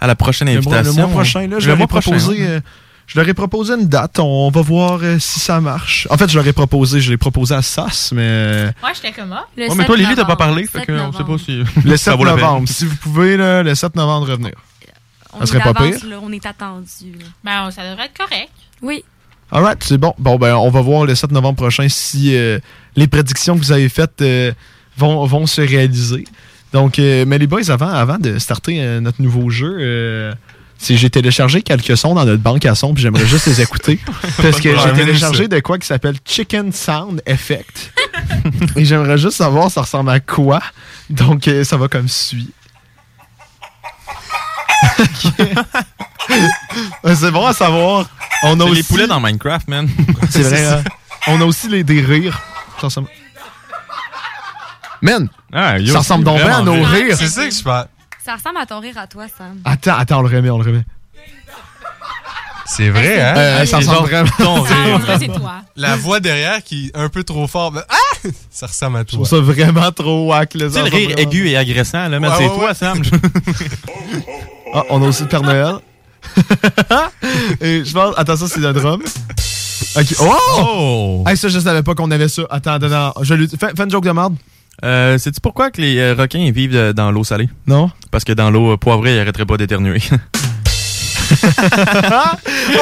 à 0.00 0.06
la 0.06 0.14
prochaine 0.14 0.46
Le 0.46 0.60
mois, 0.60 0.76
invitation. 0.76 1.02
le 1.02 1.08
mois 1.08 1.16
prochain, 1.16 1.48
là, 1.48 1.58
je 1.58 1.68
Le 1.68 1.74
leur 1.74 1.82
ai 1.82 2.60
euh, 3.08 3.12
je 3.14 3.18
leur 3.18 3.28
ai 3.28 3.34
proposé 3.34 3.74
une 3.74 3.86
date. 3.88 4.18
On 4.18 4.50
va 4.50 4.60
voir 4.62 5.00
euh, 5.02 5.18
si 5.18 5.40
ça 5.40 5.60
marche. 5.60 6.06
En 6.10 6.16
fait, 6.18 6.28
je 6.30 6.36
leur 6.36 6.46
ai 6.46 6.52
proposé, 6.52 7.00
je 7.00 7.10
l'ai 7.10 7.16
proposé 7.16 7.54
à 7.54 7.62
SAS, 7.62 8.12
mais 8.12 8.22
euh, 8.22 8.66
Ouais, 8.82 8.90
j'étais 8.94 9.12
comme 9.12 9.32
ah. 9.32 9.46
Ouais, 9.56 9.68
mais 9.76 9.84
toi, 9.86 9.96
Lily, 9.96 10.14
t'as 10.14 10.24
pas 10.24 10.36
parlé, 10.36 10.66
fait 10.66 10.84
que 10.84 10.92
on 10.92 11.12
sait 11.12 11.24
pas 11.24 11.38
si 11.38 11.62
le 11.84 11.96
ça 11.96 12.12
7 12.12 12.18
vaut 12.18 12.24
la 12.24 12.34
peine. 12.34 12.40
novembre. 12.44 12.68
Si 12.68 12.84
vous 12.84 12.96
pouvez, 12.96 13.36
là, 13.36 13.62
le 13.62 13.74
7 13.74 13.96
novembre, 13.96 14.28
revenir. 14.30 14.52
On 15.34 15.40
Ça 15.40 15.46
serait 15.46 15.58
est 15.58 15.62
pas 15.62 15.74
pire. 15.74 16.06
là, 16.08 16.16
on 16.22 16.32
est 16.32 16.46
attendu. 16.46 17.12
Ben, 17.44 17.70
ça 17.70 17.88
devrait 17.88 18.06
être 18.06 18.16
correct. 18.16 18.48
Oui. 18.82 19.04
Alright, 19.52 19.82
c'est 19.84 19.98
bon. 19.98 20.14
Bon, 20.18 20.36
ben, 20.36 20.54
on 20.56 20.70
va 20.70 20.80
voir 20.80 21.04
le 21.06 21.14
7 21.14 21.32
novembre 21.32 21.56
prochain 21.56 21.86
si 21.88 22.34
euh, 22.34 22.58
les 22.96 23.06
prédictions 23.06 23.54
que 23.54 23.60
vous 23.60 23.72
avez 23.72 23.88
faites 23.88 24.20
euh, 24.22 24.52
vont, 24.96 25.24
vont 25.26 25.46
se 25.46 25.60
réaliser. 25.60 26.24
Donc, 26.72 26.98
euh, 26.98 27.24
mais 27.26 27.38
les 27.38 27.46
boys, 27.46 27.70
avant, 27.70 27.88
avant 27.88 28.18
de 28.18 28.38
starter 28.38 28.80
euh, 28.80 29.00
notre 29.00 29.22
nouveau 29.22 29.48
jeu, 29.50 29.76
euh, 29.80 30.34
c'est- 30.78 30.96
j'ai 30.96 31.10
téléchargé 31.10 31.60
quelques 31.62 31.96
sons 31.96 32.14
dans 32.14 32.24
notre 32.24 32.42
banque 32.42 32.64
à 32.64 32.74
sons, 32.74 32.94
puis 32.94 33.02
j'aimerais 33.02 33.26
juste 33.26 33.46
les 33.46 33.60
écouter. 33.60 33.98
parce 34.42 34.60
que 34.60 34.76
j'ai 34.76 34.92
téléchargé 34.94 35.48
de 35.48 35.60
quoi 35.60 35.78
qui 35.78 35.86
s'appelle 35.86 36.16
Chicken 36.24 36.72
Sound 36.72 37.22
Effect. 37.26 37.92
Et 38.76 38.84
j'aimerais 38.84 39.18
juste 39.18 39.36
savoir 39.36 39.70
ça 39.70 39.82
ressemble 39.82 40.10
à 40.10 40.20
quoi. 40.20 40.60
Donc, 41.10 41.46
euh, 41.48 41.64
ça 41.64 41.76
va 41.76 41.88
comme 41.88 42.08
suit. 42.08 42.50
C'est 47.14 47.30
bon 47.30 47.46
à 47.46 47.52
savoir. 47.52 48.06
On 48.44 48.58
a 48.60 48.64
C'est 48.64 48.70
les 48.72 48.80
aussi- 48.80 48.82
poulets 48.84 49.06
dans 49.06 49.20
Minecraft, 49.20 49.68
man. 49.68 49.88
C'est 50.30 50.42
vrai, 50.42 50.64
hein? 50.66 50.82
On 51.26 51.40
a 51.40 51.44
aussi 51.44 51.68
les 51.68 51.82
des 51.84 52.00
rires. 52.00 52.40
Ça 52.80 52.86
ressemble- 52.86 53.08
Man! 55.02 55.28
Ah, 55.52 55.78
yo, 55.78 55.92
ça 55.92 55.98
ressemble 56.00 56.24
donc 56.24 56.38
bien 56.38 56.58
à 56.58 56.62
nos 56.62 56.82
rires. 56.82 57.16
C'est 57.16 57.28
ça 57.28 57.46
que 57.48 57.54
je 57.54 57.62
parle. 57.62 57.86
Ça 58.28 58.34
ressemble 58.36 58.58
à 58.58 58.66
ton 58.66 58.78
rire 58.80 58.98
à 58.98 59.06
toi, 59.06 59.24
Sam. 59.26 59.56
Attends, 59.64 59.94
attends, 59.96 60.18
on 60.18 60.22
le 60.22 60.36
remet, 60.36 60.50
on 60.50 60.58
le 60.58 60.64
remet. 60.66 60.84
C'est 62.66 62.90
vrai, 62.90 63.18
hein? 63.22 63.34
Euh, 63.38 63.64
ça 63.64 63.78
ressemble 63.78 64.06
vraiment. 64.06 64.28
Ton 64.36 64.60
rire. 64.60 65.00
c'est 65.18 65.28
toi. 65.28 65.62
La 65.76 65.96
voix 65.96 66.20
derrière 66.20 66.62
qui 66.62 66.88
est 66.88 66.96
un 66.98 67.08
peu 67.08 67.24
trop 67.24 67.46
forte. 67.46 67.76
mais- 67.76 67.80
Ah! 67.88 68.28
Ça 68.50 68.66
ressemble 68.66 68.98
à 68.98 69.00
Je 69.00 69.16
toi. 69.16 69.24
trouve 69.24 69.28
ça 69.28 69.40
vraiment 69.40 69.90
trop 69.92 70.26
whack. 70.28 70.52
là, 70.52 70.66
Tu 70.66 70.72
sais, 70.74 70.82
le 70.82 70.90
rire 70.94 71.18
aigu 71.18 71.48
et 71.48 71.56
agressant, 71.56 72.06
là, 72.08 72.20
man, 72.20 72.30
Ouais, 72.30 72.36
c'est 72.36 72.48
ouais, 72.48 72.54
toi, 72.54 72.68
ouais. 72.68 72.74
Sam. 72.74 73.00
Ah, 74.74 74.82
on 74.90 75.02
a 75.02 75.06
aussi 75.06 75.22
le 75.22 75.28
Père 75.30 75.40
Noël. 75.40 75.76
Et 77.62 77.82
je 77.86 77.92
pense. 77.94 78.12
Attends, 78.18 78.36
ça, 78.36 78.46
c'est 78.46 78.60
le 78.60 78.74
drum. 78.74 79.00
Ok. 79.96 80.06
Oh! 80.20 80.36
Oh! 80.58 81.24
Hey, 81.26 81.38
ça, 81.38 81.48
je 81.48 81.58
savais 81.58 81.82
pas 81.82 81.94
qu'on 81.94 82.10
avait 82.10 82.28
ça. 82.28 82.42
Attends, 82.50 82.72
attends, 82.72 82.92
attends. 82.92 83.14
Je 83.24 83.32
lui... 83.32 83.48
fais, 83.48 83.70
fais 83.74 83.84
une 83.84 83.90
joke 83.90 84.04
de 84.04 84.10
merde. 84.10 84.36
Euh, 84.84 85.18
Sais-tu 85.18 85.40
pourquoi 85.40 85.70
que 85.70 85.80
les 85.80 85.98
euh, 85.98 86.14
requins 86.14 86.50
vivent 86.52 86.76
euh, 86.76 86.92
dans 86.92 87.10
l'eau 87.10 87.24
salée? 87.24 87.48
Non. 87.66 87.90
Parce 88.10 88.24
que 88.24 88.32
dans 88.32 88.50
l'eau 88.50 88.72
euh, 88.72 88.76
poivrée, 88.76 89.16
ils 89.16 89.20
arrêteraient 89.20 89.46
pas 89.46 89.56
d'éternuer. 89.56 90.00
on 90.10 90.16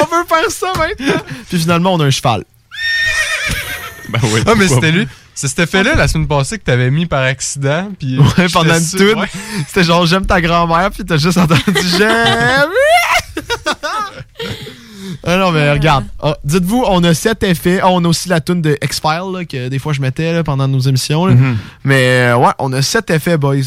veut 0.05 0.25
faire 0.27 0.49
ça 0.49 0.71
maintenant. 0.77 1.21
Puis 1.49 1.59
finalement, 1.59 1.93
on 1.95 1.99
a 1.99 2.05
un 2.05 2.09
cheval. 2.11 2.43
ben 4.09 4.19
oui. 4.31 4.41
Ah, 4.45 4.53
mais 4.55 4.67
c'était 4.67 4.91
lui. 4.91 5.07
C'est 5.33 5.47
cet 5.47 5.59
effet-là 5.59 5.95
la 5.95 6.07
semaine 6.07 6.27
passée 6.27 6.57
que 6.57 6.63
t'avais 6.63 6.89
mis 6.89 7.05
par 7.05 7.21
accident. 7.23 7.91
Puis 7.99 8.17
Ouais, 8.19 8.47
pendant 8.51 8.75
une 8.75 8.83
sûr- 8.83 8.99
tune. 9.13 9.19
ouais. 9.19 9.27
C'était 9.67 9.83
genre 9.83 10.05
j'aime 10.05 10.25
ta 10.25 10.41
grand-mère, 10.41 10.89
puis 10.91 11.03
t'as 11.05 11.17
juste 11.17 11.37
entendu 11.37 11.61
j'aime. 11.97 12.69
Ah 15.27 15.37
non, 15.37 15.51
mais 15.51 15.71
regarde. 15.71 16.05
Ah, 16.21 16.37
Dites-vous, 16.43 16.83
on 16.87 17.03
a 17.03 17.13
sept 17.13 17.43
effets. 17.43 17.79
Ah, 17.81 17.89
on 17.89 18.03
a 18.03 18.07
aussi 18.07 18.29
la 18.29 18.39
tune 18.41 18.61
de 18.61 18.77
X-Files, 18.81 19.45
que 19.47 19.67
des 19.67 19.77
fois 19.79 19.93
je 19.93 20.01
mettais 20.01 20.31
là, 20.33 20.43
pendant 20.43 20.67
nos 20.67 20.79
émissions. 20.79 21.25
là. 21.25 21.35
Mhm. 21.35 21.57
Mais 21.83 22.31
euh, 22.31 22.37
ouais, 22.37 22.51
on 22.59 22.71
a 22.73 22.81
sept 22.81 23.09
effets, 23.11 23.37
boys. 23.37 23.57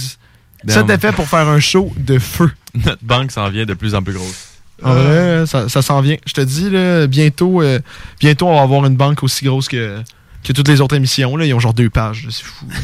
Damn. 0.65 0.77
Sept 0.77 0.91
effets 0.91 1.12
pour 1.12 1.27
faire 1.28 1.47
un 1.49 1.61
show 1.61 1.93
de 1.97 2.19
feu. 2.19 2.51
Notre 2.85 3.03
banque 3.05 3.31
s'en 3.31 3.49
vient 3.51 3.66
de 3.66 3.74
plus 3.74 3.95
en 3.95 4.03
plus 4.03 4.15
grosse. 4.15 4.47
En 4.82 4.95
vrai, 4.95 5.45
ça, 5.47 5.69
ça 5.69 5.82
s'en 5.82 6.01
vient. 6.01 6.16
Je 6.27 6.32
te 6.32 6.41
dis, 6.41 6.70
là, 6.70 7.07
bientôt, 7.07 7.61
euh, 7.61 7.78
bientôt, 8.19 8.49
on 8.49 8.57
va 8.57 8.62
avoir 8.62 8.87
une 8.87 8.97
banque 8.97 9.23
aussi 9.23 9.45
grosse 9.45 9.69
que, 9.69 10.01
que 10.43 10.53
toutes 10.55 10.69
les 10.69 10.81
autres 10.81 10.97
émissions. 10.97 11.37
Là. 11.37 11.45
Ils 11.45 11.53
ont 11.53 11.61
genre 11.61 11.74
deux 11.74 11.91
pages. 11.91 12.27
C'est 12.31 12.45
fou. 12.45 12.65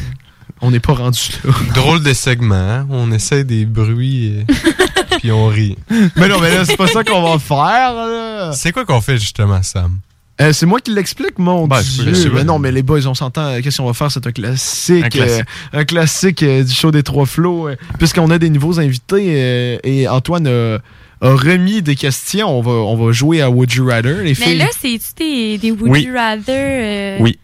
On 0.61 0.71
n'est 0.71 0.79
pas 0.79 0.93
rendu 0.93 1.19
là. 1.43 1.51
Drôle 1.75 2.03
de 2.03 2.13
segment. 2.13 2.55
hein? 2.55 2.87
On 2.89 3.11
essaie 3.11 3.43
des 3.43 3.65
bruits 3.65 4.25
et... 4.39 4.45
puis 5.19 5.31
on 5.31 5.47
rit. 5.47 5.77
Mais 6.15 6.27
non, 6.27 6.39
mais 6.41 6.53
là, 6.53 6.65
c'est 6.65 6.77
pas 6.77 6.87
ça 6.87 7.03
qu'on 7.03 7.21
va 7.21 7.37
faire. 7.39 7.93
là. 7.93 8.51
C'est 8.53 8.71
quoi 8.71 8.85
qu'on 8.85 9.01
fait 9.01 9.17
justement, 9.17 9.61
Sam? 9.63 9.99
Euh, 10.39 10.53
c'est 10.53 10.67
moi 10.67 10.79
qui 10.79 10.93
l'explique, 10.93 11.39
mon 11.39 11.67
Ben, 11.67 11.77
peux- 11.97 12.11
Dieu. 12.11 12.31
Mais 12.33 12.43
non, 12.43 12.59
mais 12.59 12.71
les 12.71 12.83
boys, 12.83 13.05
on 13.07 13.15
s'entend. 13.15 13.41
euh, 13.47 13.59
Qu'est-ce 13.61 13.77
qu'on 13.77 13.87
va 13.87 13.93
faire? 13.93 14.11
C'est 14.11 14.25
un 14.27 14.31
classique. 14.31 15.03
Un 15.05 15.09
classique. 15.09 15.45
euh, 15.73 15.79
un 15.79 15.83
classique 15.85 16.43
euh, 16.43 16.63
du 16.63 16.71
show 16.73 16.91
des 16.91 17.01
trois 17.01 17.25
flots. 17.25 17.69
euh, 17.69 17.75
Puisqu'on 17.97 18.29
a 18.29 18.37
des 18.37 18.49
nouveaux 18.51 18.79
invités 18.79 19.25
euh, 19.35 19.77
et 19.83 20.07
Antoine 20.07 20.45
a, 20.47 20.75
a 21.21 21.29
remis 21.33 21.81
des 21.81 21.95
questions. 21.95 22.55
On 22.55 22.61
va, 22.61 22.71
on 22.71 22.95
va 23.03 23.11
jouer 23.11 23.41
à 23.41 23.49
Would 23.49 23.73
You 23.73 23.87
Rather, 23.87 24.17
les 24.17 24.23
Mais 24.25 24.33
filles. 24.35 24.57
là, 24.59 24.67
c'est-tu 24.79 25.13
des, 25.17 25.57
des 25.57 25.71
Would 25.71 25.89
Oui. 25.91 26.03
You 26.03 26.13
Rather 26.13 26.43
euh, 26.49 27.17
Oui. 27.19 27.39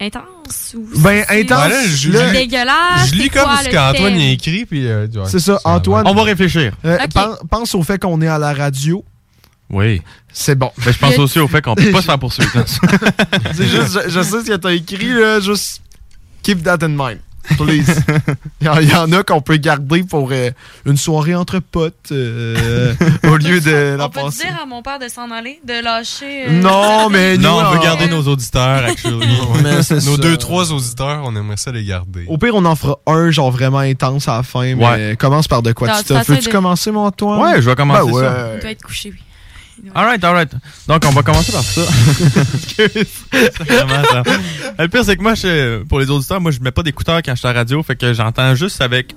Intenses 0.00 0.74
ou 0.76 0.86
Ben, 1.00 1.24
intense, 1.28 1.62
Ouais, 1.64 1.68
là, 1.68 1.82
je- 1.84 2.10
c'est 2.12 2.28
je- 2.28 2.32
dégueulasse? 2.32 3.08
Je 3.10 3.14
lis 3.14 3.22
c'est 3.24 3.28
comme 3.30 3.42
quoi 3.44 3.56
ce 3.62 3.68
qu'Antoine 3.68 4.14
a 4.14 4.30
écrit. 4.30 4.64
Puis, 4.66 4.86
euh, 4.86 5.06
ouais, 5.06 5.22
C'est 5.28 5.38
ça. 5.40 5.58
Antoine. 5.64 6.06
On 6.06 6.14
va 6.14 6.22
réfléchir. 6.22 6.72
euh, 6.84 6.98
pense 7.50 7.74
au 7.74 7.82
fait 7.82 7.98
qu'on 8.00 8.20
est 8.22 8.28
à 8.28 8.38
la 8.38 8.52
radio. 8.54 9.04
Oui. 9.68 10.02
C'est 10.32 10.54
bon. 10.56 10.70
Ben, 10.84 10.92
je 10.92 10.98
pense 10.98 11.18
aussi 11.18 11.38
au 11.38 11.46
fait 11.48 11.62
qu'on 11.62 11.74
peut 11.74 11.90
pas 11.92 12.00
se 12.00 12.06
faire 12.06 12.18
poursuivre. 12.18 12.50
là. 12.56 12.64
C'est 13.54 13.66
juste, 13.68 14.00
je, 14.06 14.10
je 14.10 14.20
sais 14.22 14.40
ce 14.42 14.46
que 14.46 14.56
t'as 14.56 14.72
écrit, 14.72 15.12
là, 15.12 15.40
juste 15.40 15.82
keep 16.42 16.62
that 16.64 16.78
in 16.82 16.88
mind. 16.88 17.18
Please. 17.56 18.02
Il 18.60 18.66
y, 18.66 18.68
en- 18.70 18.78
il 18.78 18.88
y 18.90 18.94
en 18.94 19.10
a 19.12 19.22
qu'on 19.22 19.40
peut 19.40 19.56
garder 19.56 20.02
pour 20.02 20.28
euh, 20.32 20.50
une 20.86 20.96
soirée 20.96 21.34
entre 21.34 21.58
potes 21.60 22.10
euh, 22.12 22.94
au 23.24 23.36
lieu 23.36 23.60
de 23.60 23.96
la 23.96 24.06
On 24.06 24.08
peut 24.10 24.20
passer. 24.20 24.44
dire 24.46 24.58
à 24.62 24.66
mon 24.66 24.82
père 24.82 24.98
de 24.98 25.08
s'en 25.08 25.30
aller, 25.30 25.60
de 25.66 25.82
lâcher. 25.82 26.46
euh, 26.48 26.60
Non, 26.60 27.08
mais 27.10 27.36
nous, 27.36 27.42
non, 27.44 27.58
on 27.58 27.70
veut 27.72 27.78
on- 27.78 27.82
garder 27.82 28.08
nos 28.08 28.22
auditeurs, 28.22 28.84
actually. 28.84 29.38
C'est 29.82 29.94
Nos 30.04 30.16
ça. 30.16 30.22
deux, 30.22 30.36
trois 30.36 30.72
auditeurs, 30.72 31.22
on 31.24 31.34
aimerait 31.36 31.56
ça 31.56 31.72
les 31.72 31.84
garder. 31.84 32.24
Au 32.28 32.36
pire, 32.38 32.54
on 32.54 32.64
en 32.64 32.76
fera 32.76 32.98
un 33.06 33.30
genre 33.30 33.50
vraiment 33.50 33.78
intense 33.78 34.28
à 34.28 34.36
la 34.38 34.42
fin, 34.42 34.74
mais 34.74 34.86
Ouais. 34.86 35.16
commence 35.18 35.48
par 35.48 35.62
de 35.62 35.72
quoi 35.72 35.88
Non, 35.88 35.94
tu 36.06 36.12
Veux-tu 36.14 36.46
de- 36.48 36.52
commencer, 36.52 36.90
mon 36.90 37.06
Antoine? 37.06 37.40
Ouais, 37.40 37.62
je 37.62 37.68
vais 37.70 37.76
commencer 37.76 38.10
Ben 38.12 38.18
ça. 38.18 38.20
ouais. 38.46 38.50
Il 38.56 38.60
doit 38.60 38.70
être 38.70 38.82
couché, 38.82 39.10
oui. 39.12 39.20
Alright, 39.94 40.22
alright. 40.24 40.52
Donc, 40.88 41.02
on 41.06 41.10
va 41.10 41.22
commencer 41.22 41.52
par 41.52 41.62
ça. 41.64 41.80
Le 44.78 44.86
pire, 44.88 45.04
c'est 45.04 45.16
que 45.16 45.22
moi, 45.22 45.34
je- 45.34 45.82
pour 45.84 46.00
les 46.00 46.10
auditeurs, 46.10 46.40
moi, 46.40 46.50
je 46.50 46.60
mets 46.60 46.70
pas 46.70 46.82
d'écouteurs 46.82 47.20
quand 47.24 47.32
je 47.34 47.38
suis 47.38 47.48
à 47.48 47.52
la 47.52 47.60
radio, 47.60 47.82
fait 47.82 47.96
que 47.96 48.12
j'entends 48.12 48.54
juste 48.54 48.80
avec 48.80 49.14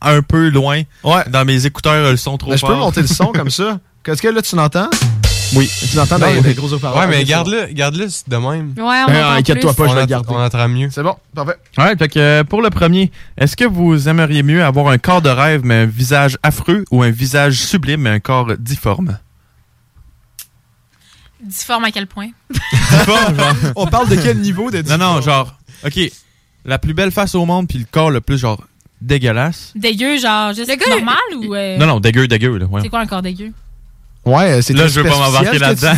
un 0.00 0.22
peu 0.22 0.48
loin. 0.48 0.82
Dans 1.28 1.44
mes 1.44 1.66
écouteurs, 1.66 2.10
le 2.10 2.16
son 2.16 2.38
trop 2.38 2.50
Ben, 2.50 2.56
je 2.56 2.60
fort. 2.60 2.70
peux 2.70 2.76
monter 2.76 3.02
le 3.02 3.06
son 3.06 3.26
comme 3.26 3.50
ça. 3.50 3.78
Qu'est-ce 4.04 4.22
que 4.22 4.28
là, 4.28 4.40
tu 4.40 4.56
l'entends? 4.56 4.88
Oui. 5.52 5.68
Tu 5.90 5.96
l'entends 5.96 6.18
dans 6.18 6.40
des 6.40 6.54
gros 6.54 6.72
haut-parleurs. 6.72 7.00
Ouais, 7.02 7.08
mais 7.08 7.18
c'est 7.18 7.24
garde-le 7.24 7.66
garde-le 7.72 8.06
de 8.06 8.36
même. 8.36 8.72
Ouais, 8.76 8.82
on 9.08 9.10
entend 9.10 9.30
inquiète-toi 9.32 9.74
plus. 9.74 9.76
pas, 9.82 9.88
je 9.88 9.94
vais 9.94 9.98
On 9.98 10.00
le 10.02 10.06
garder. 10.06 10.28
On 10.30 10.40
entend 10.40 10.68
mieux. 10.68 10.88
C'est 10.92 11.02
bon, 11.02 11.16
parfait. 11.34 11.56
Ouais, 11.76 11.96
fait 11.96 12.08
que 12.08 12.18
euh, 12.20 12.44
pour 12.44 12.62
le 12.62 12.70
premier, 12.70 13.10
est-ce 13.36 13.56
que 13.56 13.64
vous 13.64 14.08
aimeriez 14.08 14.44
mieux 14.44 14.62
avoir 14.64 14.88
un 14.88 14.98
corps 14.98 15.20
de 15.22 15.28
rêve 15.28 15.62
mais 15.64 15.74
un 15.74 15.86
visage 15.86 16.38
affreux 16.44 16.84
ou 16.92 17.02
un 17.02 17.10
visage 17.10 17.54
sublime 17.56 18.02
mais 18.02 18.10
un 18.10 18.20
corps 18.20 18.46
difforme? 18.60 19.18
Difforme 21.42 21.84
à 21.84 21.90
quel 21.90 22.06
point? 22.06 22.28
Difforme, 22.50 23.36
genre. 23.36 23.54
On 23.76 23.86
parle 23.86 24.08
de 24.08 24.16
quel 24.16 24.38
niveau 24.38 24.70
de 24.70 24.82
Non, 24.82 24.98
non, 24.98 25.20
genre, 25.20 25.54
ok, 25.86 25.98
la 26.64 26.78
plus 26.78 26.94
belle 26.94 27.10
face 27.10 27.34
au 27.34 27.44
monde 27.46 27.66
puis 27.68 27.78
le 27.78 27.86
corps 27.90 28.10
le 28.10 28.20
plus 28.20 28.38
genre 28.38 28.62
dégueulasse. 29.00 29.72
Dégueu, 29.74 30.18
genre 30.18 30.52
juste 30.52 30.68
Le 30.70 30.90
normal 30.90 31.16
ou. 31.36 31.54
euh, 31.54 31.78
Non, 31.78 31.86
non, 31.86 32.00
dégueu, 32.00 32.28
dégueu, 32.28 32.58
là. 32.58 32.66
Ouais. 32.66 32.82
C'est 32.82 32.88
quoi 32.88 33.00
un 33.00 33.06
corps 33.06 33.22
dégueu? 33.22 33.52
Ouais, 34.26 34.60
c'est 34.60 34.74
Là, 34.74 34.86
je 34.86 35.00
veux 35.00 35.08
pas 35.08 35.16
m'embarquer 35.18 35.58
là-dedans. 35.58 35.94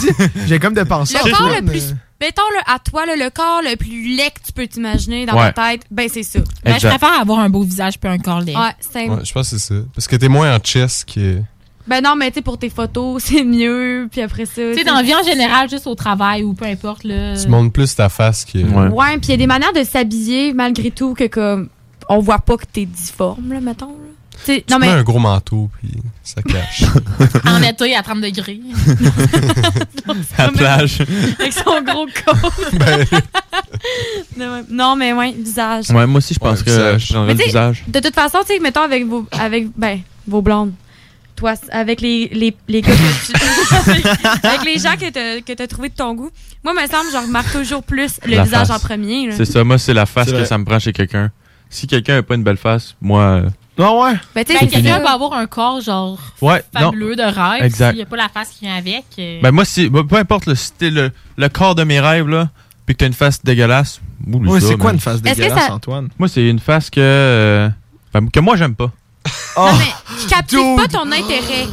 J'ai 0.46 0.58
comme 0.60 0.74
des 0.74 0.84
pensées. 0.84 1.18
Le 1.24 1.32
corps 1.32 1.48
le 1.48 1.64
plus. 1.66 1.90
euh, 1.90 1.94
Mettons, 2.20 2.42
là, 2.54 2.72
à 2.72 2.78
toi, 2.78 3.04
là, 3.04 3.16
le 3.16 3.30
corps 3.30 3.62
le 3.68 3.74
plus 3.74 4.14
laid 4.16 4.30
que 4.30 4.46
tu 4.46 4.52
peux 4.52 4.64
t'imaginer 4.68 5.26
dans 5.26 5.34
Ouais. 5.36 5.52
ta 5.52 5.70
tête, 5.72 5.82
ben 5.90 6.08
c'est 6.08 6.22
ça. 6.22 6.38
Ben, 6.64 6.78
je 6.80 6.86
préfère 6.86 7.20
avoir 7.20 7.40
un 7.40 7.50
beau 7.50 7.64
visage 7.64 7.98
puis 7.98 8.08
un 8.08 8.18
corps 8.18 8.40
laid. 8.42 8.56
Ouais, 8.56 8.70
c'est 8.78 9.08
Ouais, 9.08 9.24
je 9.24 9.32
pense 9.32 9.50
que 9.50 9.58
c'est 9.58 9.74
ça. 9.74 9.80
Parce 9.92 10.06
que 10.06 10.14
t'es 10.14 10.28
moins 10.28 10.54
en 10.54 10.60
chess 10.62 11.04
que. 11.04 11.40
Ben 11.86 12.00
non, 12.02 12.14
mais 12.16 12.30
tu 12.30 12.36
sais, 12.36 12.42
pour 12.42 12.58
tes 12.58 12.70
photos, 12.70 13.22
c'est 13.26 13.44
mieux, 13.44 14.08
puis 14.10 14.20
après 14.22 14.46
ça... 14.46 14.62
Tu 14.72 14.74
sais, 14.78 14.84
dans 14.84 14.94
la 14.94 15.02
vie 15.02 15.14
en 15.14 15.22
général, 15.24 15.68
juste 15.68 15.86
au 15.86 15.94
travail 15.94 16.44
ou 16.44 16.54
peu 16.54 16.66
importe. 16.66 17.04
Là, 17.04 17.36
Tu 17.36 17.48
montres 17.48 17.72
plus 17.72 17.94
ta 17.94 18.08
face 18.08 18.44
que. 18.44 18.58
Ouais. 18.58 18.88
Ouais, 18.88 19.18
puis 19.18 19.28
il 19.28 19.30
y 19.30 19.34
a 19.34 19.36
des 19.36 19.46
manières 19.46 19.72
de 19.72 19.82
s'habiller, 19.82 20.52
malgré 20.52 20.90
tout, 20.90 21.14
que 21.14 21.26
comme... 21.26 21.68
On 22.08 22.18
voit 22.18 22.40
pas 22.40 22.56
que 22.56 22.64
t'es 22.70 22.84
difforme, 22.84 23.52
là, 23.52 23.60
mettons, 23.60 23.86
là. 23.86 24.12
Tu 24.44 24.64
non, 24.68 24.78
mets 24.80 24.86
mais... 24.86 24.92
un 24.92 25.02
gros 25.04 25.20
manteau, 25.20 25.70
puis 25.78 25.90
ça 26.24 26.42
cache. 26.42 26.82
En 27.46 27.62
été 27.62 27.94
à 27.94 28.02
30 28.02 28.20
degrés. 28.20 28.60
À 30.38 30.46
la 30.46 30.52
plage. 30.52 31.00
Avec 31.38 31.52
son 31.52 31.80
gros 31.82 32.06
corps. 32.24 32.50
Ben, 32.72 33.06
Non, 34.36 34.64
Non, 34.68 34.96
mais 34.96 35.12
ouais, 35.12 35.32
visage. 35.32 35.90
Ouais, 35.90 36.06
moi 36.06 36.18
aussi, 36.18 36.34
je 36.34 36.40
pense 36.40 36.60
Ouais, 36.60 36.64
que 36.64 37.26
Mais 37.26 37.34
le 37.34 37.44
visage. 37.44 37.84
De 37.86 38.00
toute 38.00 38.14
façon, 38.14 38.38
tu 38.40 38.54
sais, 38.54 38.58
mettons 38.58 38.82
avec 38.82 39.06
vos, 39.06 39.26
avec, 39.32 39.68
ben, 39.76 40.00
vos 40.26 40.42
blondes. 40.42 40.72
Toi, 41.36 41.54
avec 41.70 42.00
les, 42.00 42.28
les, 42.28 42.54
les 42.68 42.82
gars 42.82 42.92
que 42.92 43.26
tu- 43.32 44.46
avec 44.46 44.64
les 44.64 44.78
gens 44.78 44.94
que 44.96 45.10
t'as, 45.10 45.40
que 45.40 45.52
t'as 45.52 45.66
trouvé 45.66 45.88
de 45.88 45.94
ton 45.94 46.14
goût. 46.14 46.30
Moi, 46.62 46.72
me 46.74 46.80
semble, 46.80 47.06
je 47.12 47.16
remarque 47.16 47.52
toujours 47.52 47.82
plus 47.82 48.20
le 48.24 48.36
La 48.36 48.44
visage 48.44 48.68
face. 48.68 48.82
en 48.82 48.86
premier. 48.86 49.32
C'est 49.32 49.44
ça, 49.44 49.64
moi, 49.64 49.78
c'est 49.78 49.94
la 49.94 50.06
face 50.06 50.30
que 50.30 50.44
ça 50.44 50.58
me 50.58 50.64
prend 50.64 50.78
chez 50.78 50.92
quelqu'un. 50.92 51.30
Si 51.70 51.86
quelqu'un 51.86 52.16
n'a 52.16 52.22
pas 52.22 52.34
une 52.34 52.42
belle 52.44 52.58
face, 52.58 52.94
moi. 53.00 53.22
euh, 53.22 53.48
Non, 53.78 54.02
ouais? 54.02 54.12
Ben, 54.34 54.44
tu 54.44 54.52
Ben, 54.52 54.58
sais, 54.60 54.66
quelqu'un 54.68 54.96
c'est 54.96 55.00
peut 55.00 55.06
avoir 55.08 55.32
un 55.32 55.46
corps, 55.46 55.80
genre, 55.80 56.18
Ouais, 56.42 56.62
non. 56.74 56.80
fabuleux 56.90 57.16
de 57.16 57.22
rêve. 57.22 57.64
Exact. 57.64 57.88
S'il 57.92 57.96
n'y 57.96 58.02
a 58.02 58.06
pas 58.06 58.16
la 58.16 58.28
face 58.28 58.50
qui 58.50 58.66
vient 58.66 58.76
avec. 58.76 59.04
euh, 59.18 59.40
Ben, 59.42 59.50
moi, 59.52 59.64
si, 59.64 59.88
peu 59.88 60.16
importe 60.16 60.44
le 60.46 60.54
style, 60.54 60.94
le, 60.94 61.10
le 61.38 61.48
corps 61.48 61.74
de 61.74 61.82
mes 61.84 61.98
rêves, 61.98 62.28
là, 62.28 62.50
puis 62.84 62.94
que 62.94 63.00
t'as 63.00 63.06
une 63.06 63.14
face 63.14 63.42
dégueulasse. 63.42 64.00
ça, 64.60 64.60
c'est 64.60 64.76
quoi 64.76 64.92
une 64.92 65.00
face 65.00 65.22
dégueulasse, 65.22 65.66
ça- 65.66 65.72
Antoine? 65.72 66.08
Moi, 66.18 66.28
c'est 66.28 66.46
une 66.46 66.58
face 66.60 66.90
que. 66.90 67.00
euh, 67.00 67.68
ben, 68.12 68.28
que 68.28 68.40
moi, 68.40 68.56
j'aime 68.56 68.74
pas. 68.74 68.90
Oh, 69.56 69.68
Non, 69.70 69.78
mais 69.78 69.84
je 70.22 70.28
captive 70.28 70.76
pas 70.76 70.88
ton 70.88 71.10
intérêt. 71.12 71.66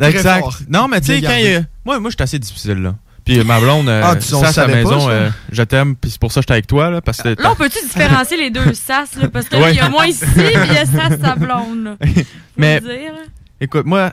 Exact. 0.00 0.44
Non, 0.68 0.88
mais 0.88 1.00
tu 1.00 1.06
sais, 1.08 1.20
quand. 1.22 1.34
il- 1.36 1.66
moi, 1.84 1.98
moi, 2.00 2.10
je 2.10 2.16
suis 2.16 2.22
assez 2.22 2.38
difficile, 2.38 2.78
là. 2.82 2.94
Puis 3.24 3.42
ma 3.42 3.58
blonde, 3.58 3.88
euh, 3.88 4.02
Ah, 4.04 4.10
à 4.10 4.14
pas, 4.16 4.66
maison, 4.68 5.08
euh, 5.08 5.30
je 5.50 5.62
t'aime, 5.62 5.96
puis 5.96 6.10
c'est 6.10 6.20
pour 6.20 6.30
ça 6.30 6.40
que 6.40 6.42
j'étais 6.42 6.52
avec 6.52 6.66
toi, 6.66 6.90
là, 6.90 7.00
parce 7.00 7.22
que 7.22 7.28
Là, 7.28 7.52
on 7.52 7.54
peut-tu 7.54 7.82
différencier 7.86 8.36
les 8.36 8.50
deux 8.50 8.74
sas, 8.74 9.16
là? 9.16 9.28
Parce 9.28 9.48
que 9.48 9.56
là, 9.56 9.62
Ouais. 9.62 9.72
il 9.72 9.76
y 9.76 9.80
a 9.80 9.88
moi 9.88 10.06
ici, 10.06 10.24
puis 10.26 10.44
il 10.52 10.72
y 10.72 10.76
a 10.76 10.84
sas 10.84 11.18
sa 11.20 11.34
blonde, 11.34 11.84
là. 11.84 11.96
Mais- 12.58 12.80
dire. 12.80 13.12
Écoute, 13.60 13.86
moi, 13.86 14.12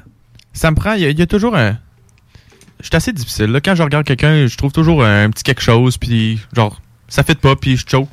ça 0.53 0.71
me 0.71 0.75
prend. 0.77 0.93
Il 0.93 1.01
y, 1.01 1.05
a- 1.05 1.09
il 1.09 1.19
y 1.19 1.21
a 1.21 1.27
toujours 1.27 1.57
un. 1.57 1.77
Je 2.79 2.85
suis 2.87 2.95
assez 2.95 3.11
difficile. 3.11 3.47
Là, 3.47 3.59
quand 3.59 3.75
je 3.75 3.83
regarde 3.83 4.05
quelqu'un, 4.05 4.47
je 4.47 4.55
trouve 4.57 4.71
toujours 4.71 5.03
un 5.03 5.29
petit 5.29 5.43
quelque 5.43 5.61
chose, 5.61 5.97
puis 5.97 6.39
genre, 6.55 6.79
ça 7.09 7.23
fait 7.23 7.37
pas, 7.37 7.55
puis 7.57 7.75
je 7.77 7.85
choke. 7.87 8.07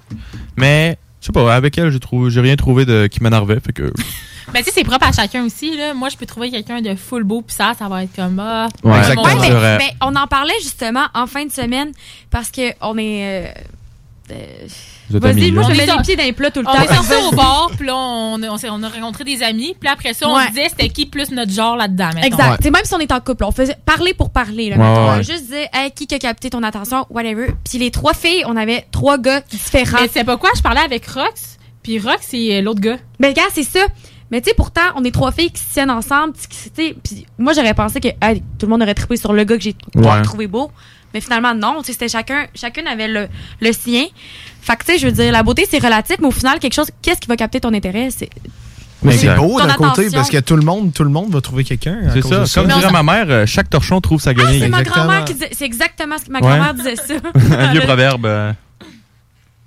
Mais, 0.56 0.98
sais 1.28 1.32
pas, 1.32 1.54
avec 1.54 1.78
elle, 1.78 1.90
j'ai 1.90 2.00
trouvé, 2.00 2.30
j'ai 2.30 2.40
rien 2.40 2.56
trouvé 2.56 2.84
de 2.84 3.06
qui 3.06 3.22
m'énervait, 3.22 3.60
fait 3.60 3.72
que. 3.72 3.92
Ben, 4.50 4.60
tu 4.60 4.64
sais, 4.64 4.70
c'est 4.76 4.84
propre 4.84 5.06
à 5.06 5.12
chacun 5.12 5.44
aussi, 5.44 5.76
là. 5.76 5.92
Moi, 5.92 6.08
je 6.08 6.16
peux 6.16 6.24
trouver 6.24 6.50
quelqu'un 6.50 6.80
de 6.80 6.94
full 6.94 7.22
beau, 7.22 7.42
puis 7.42 7.54
ça, 7.54 7.74
ça 7.78 7.86
va 7.86 8.04
être 8.04 8.16
comme, 8.16 8.40
ah. 8.40 8.68
Ouais, 8.82 8.98
exactement. 8.98 9.26
Ouais, 9.42 9.76
mais, 9.76 9.94
on 10.00 10.16
en 10.16 10.26
parlait 10.26 10.54
justement 10.62 11.04
en 11.12 11.26
fin 11.26 11.44
de 11.44 11.52
semaine 11.52 11.92
parce 12.30 12.50
que 12.50 12.72
on 12.80 12.96
est. 12.96 13.46
euh, 13.46 13.52
Vas-y, 15.10 15.30
amis, 15.30 15.52
moi 15.52 15.62
je 15.62 15.68
On 15.68 15.70
mets 15.70 15.84
est 15.84 15.86
les 15.96 16.02
pieds 16.02 16.16
dans 16.16 16.22
les 16.24 16.32
plats 16.34 16.50
tout 16.50 16.60
le 16.60 16.68
On 16.68 16.72
temps. 16.72 16.82
est 16.82 16.94
sortis 16.94 17.14
au 17.32 17.34
bar, 17.34 17.70
puis 17.76 17.86
là, 17.86 17.96
on, 17.96 18.42
on, 18.42 18.56
on 18.70 18.82
a 18.82 18.88
rencontré 18.90 19.24
des 19.24 19.42
amis, 19.42 19.74
puis 19.80 19.88
après 19.88 20.12
ça, 20.12 20.28
on 20.28 20.36
Ouais. 20.36 20.44
se 20.44 20.48
disait 20.50 20.68
c'était 20.68 20.90
qui 20.90 21.06
plus 21.06 21.30
notre 21.30 21.50
genre 21.50 21.76
là-dedans, 21.76 22.10
mettons. 22.14 22.26
Exact. 22.26 22.62
Ouais. 22.64 22.70
Même 22.70 22.84
si 22.84 22.94
on 22.94 22.98
est 22.98 23.10
en 23.12 23.20
couple, 23.20 23.44
on 23.44 23.50
faisait 23.50 23.76
parler 23.86 24.12
pour 24.12 24.30
parler. 24.30 24.68
Là, 24.68 24.76
Ouais, 24.76 24.82
mettons. 24.88 25.04
ouais. 25.12 25.16
On 25.20 25.22
juste 25.22 25.46
dire 25.46 25.66
hey, 25.72 25.90
qui 25.92 26.14
a 26.14 26.18
capté 26.18 26.50
ton 26.50 26.62
attention, 26.62 27.06
whatever. 27.08 27.46
Puis 27.68 27.78
les 27.78 27.90
trois 27.90 28.12
filles, 28.12 28.44
on 28.46 28.54
avait 28.56 28.86
trois 28.92 29.16
gars 29.16 29.40
différents. 29.40 29.98
Mais 30.02 30.10
c'est 30.12 30.24
pas 30.24 30.36
quoi, 30.36 30.50
je 30.54 30.60
parlais 30.60 30.82
avec 30.82 31.06
Rox, 31.06 31.56
puis 31.82 31.98
Rox, 31.98 32.18
c'est 32.20 32.56
euh, 32.58 32.60
l'autre 32.60 32.80
gars. 32.80 32.98
Mais 33.18 33.32
gars, 33.32 33.42
c'est 33.54 33.62
ça. 33.62 33.80
Mais 34.30 34.42
tu 34.42 34.50
sais, 34.50 34.54
pourtant, 34.54 34.82
on 34.94 35.04
est 35.04 35.10
trois 35.10 35.32
filles 35.32 35.50
qui 35.50 35.62
se 35.62 35.72
tiennent 35.72 35.90
ensemble. 35.90 36.34
puis 37.02 37.24
moi, 37.38 37.54
j'aurais 37.54 37.72
pensé 37.72 37.98
que 37.98 38.08
hey, 38.20 38.42
tout 38.58 38.66
le 38.66 38.68
monde 38.68 38.82
aurait 38.82 38.92
trippé 38.92 39.16
sur 39.16 39.32
le 39.32 39.42
gars 39.44 39.56
que 39.56 39.62
j'ai 39.62 39.74
Ouais. 39.94 40.20
trouvé 40.20 40.46
beau. 40.46 40.70
Mais 41.14 41.20
finalement, 41.20 41.54
non. 41.54 41.80
C'était 41.82 42.08
chacun, 42.08 42.46
chacune 42.54 42.86
avait 42.86 43.08
le, 43.08 43.28
le 43.60 43.72
sien. 43.72 44.04
Fait 44.60 44.76
que, 44.76 44.84
tu 44.84 44.92
sais, 44.92 44.98
je 44.98 45.06
veux 45.06 45.12
dire, 45.12 45.32
la 45.32 45.42
beauté, 45.42 45.66
c'est 45.70 45.78
relatif, 45.82 46.16
mais 46.20 46.26
au 46.26 46.30
final, 46.30 46.58
quelque 46.58 46.74
chose, 46.74 46.90
qu'est-ce 47.02 47.20
qui 47.20 47.28
va 47.28 47.36
capter 47.36 47.60
ton 47.60 47.72
intérêt? 47.72 48.08
C'est 48.10 48.28
Mais 49.02 49.16
c'est 49.16 49.34
beau 49.34 49.58
d'un 49.60 49.72
côté 49.74 50.08
parce 50.10 50.28
que 50.28 50.38
tout 50.38 50.56
le 50.56 50.62
monde, 50.62 50.92
tout 50.92 51.04
le 51.04 51.10
monde 51.10 51.30
va 51.32 51.40
trouver 51.40 51.64
quelqu'un. 51.64 51.98
C'est 52.12 52.22
ça. 52.22 52.44
Comme 52.54 52.68
dirait 52.68 52.90
ma 52.92 53.02
mère, 53.02 53.26
euh, 53.28 53.46
chaque 53.46 53.70
torchon 53.70 54.00
trouve 54.00 54.20
sa 54.20 54.30
Ah, 54.30 54.34
guenille. 54.34 54.60
c'est 54.60 54.68
ma 54.68 54.80
exactement. 54.80 55.06
grand-mère 55.06 55.24
qui 55.24 55.34
disait. 55.34 55.48
C'est 55.52 55.64
exactement 55.64 56.18
ce 56.18 56.24
que 56.26 56.32
ma 56.32 56.40
Ouais. 56.40 56.46
grand-mère 56.48 56.74
disait 56.74 56.96
ça. 56.96 57.14
un 57.58 57.72
vieux 57.72 57.80
proverbe. 57.82 58.26
euh, 58.26 58.52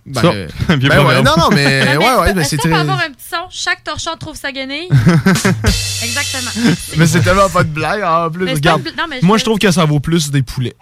Ben, 0.05 0.21
ça. 0.21 0.27
euh, 0.27 0.47
un 0.69 0.75
vieux 0.77 0.89
ben 0.89 0.97
ouais, 0.97 1.03
proverbe. 1.03 1.25
non, 1.25 1.33
non, 1.37 1.49
mais 1.51 1.81
Ah, 1.87 1.91
ouais, 1.91 1.97
mais 1.97 2.21
ouais, 2.21 2.33
mais 2.33 2.43
ça 2.43 2.49
c'est 2.49 2.57
très. 2.57 2.73
avoir 2.73 2.97
un 2.99 3.09
petit 3.11 3.27
son? 3.29 3.37
Chaque 3.49 3.83
torchon 3.83 4.11
trouve 4.19 4.35
sa 4.35 4.51
guenille. 4.51 4.89
Exactement. 6.03 6.51
Mais 6.97 7.07
c'est 7.07 7.21
tellement 7.21 7.49
pas 7.49 7.63
de 7.63 7.69
blague 7.69 8.03
en 8.03 8.29
plus. 8.29 8.49
Regarde, 8.51 8.81
une 8.85 8.91
bl- 8.91 8.97
non, 8.97 9.03
mais 9.09 9.19
je 9.21 9.25
moi 9.25 9.35
veux- 9.35 9.39
je 9.39 9.45
trouve 9.45 9.59
que 9.59 9.71
ça 9.71 9.85
vaut 9.85 9.99
plus 9.99 10.31
des 10.31 10.41
poulets. 10.41 10.75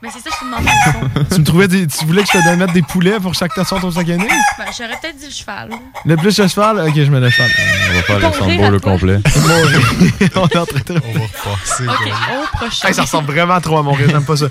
Mais 0.00 0.10
c'est 0.12 0.20
ça, 0.20 0.30
je 0.32 0.38
te 0.38 0.44
demandais. 0.44 0.70
le 1.18 1.24
tu 1.34 1.40
me 1.40 1.44
trouvais 1.44 1.66
des, 1.66 1.86
tu 1.88 2.04
voulais 2.04 2.22
que 2.22 2.28
je 2.32 2.38
te 2.38 2.44
donne 2.44 2.60
mettre 2.60 2.72
des 2.72 2.82
poulets 2.82 3.18
pour 3.18 3.34
chaque 3.34 3.52
torsion 3.52 3.80
ton 3.80 3.90
sac 3.90 4.06
Ben, 4.06 4.18
j'aurais 4.18 4.96
peut-être 5.00 5.16
dit 5.18 5.26
le 5.26 5.32
cheval. 5.32 5.70
Le 6.04 6.16
plus 6.16 6.38
le 6.38 6.46
cheval, 6.46 6.88
ok, 6.88 6.94
je 6.94 7.10
mets 7.10 7.18
le 7.18 7.30
cheval. 7.30 7.50
On 7.90 7.94
va 7.94 8.02
faire 8.02 8.32
Ton 8.32 8.70
le 8.70 8.76
à 8.76 8.80
complet. 8.80 9.18
on 10.36 10.46
est 10.46 10.56
en 10.56 10.66
train 10.66 10.94
de. 10.94 11.00
On 11.04 11.18
va 11.18 11.24
repasser. 11.24 11.88
OK, 11.88 12.12
au 12.30 12.56
prochain. 12.56 12.88
Hey, 12.88 12.94
ça 12.94 13.02
ressemble 13.02 13.32
vraiment 13.32 13.60
trop 13.60 13.78
à 13.78 13.82
mon 13.82 13.92
rire, 13.92 14.08
j'aime 14.08 14.24
pas 14.24 14.36
ça. 14.36 14.46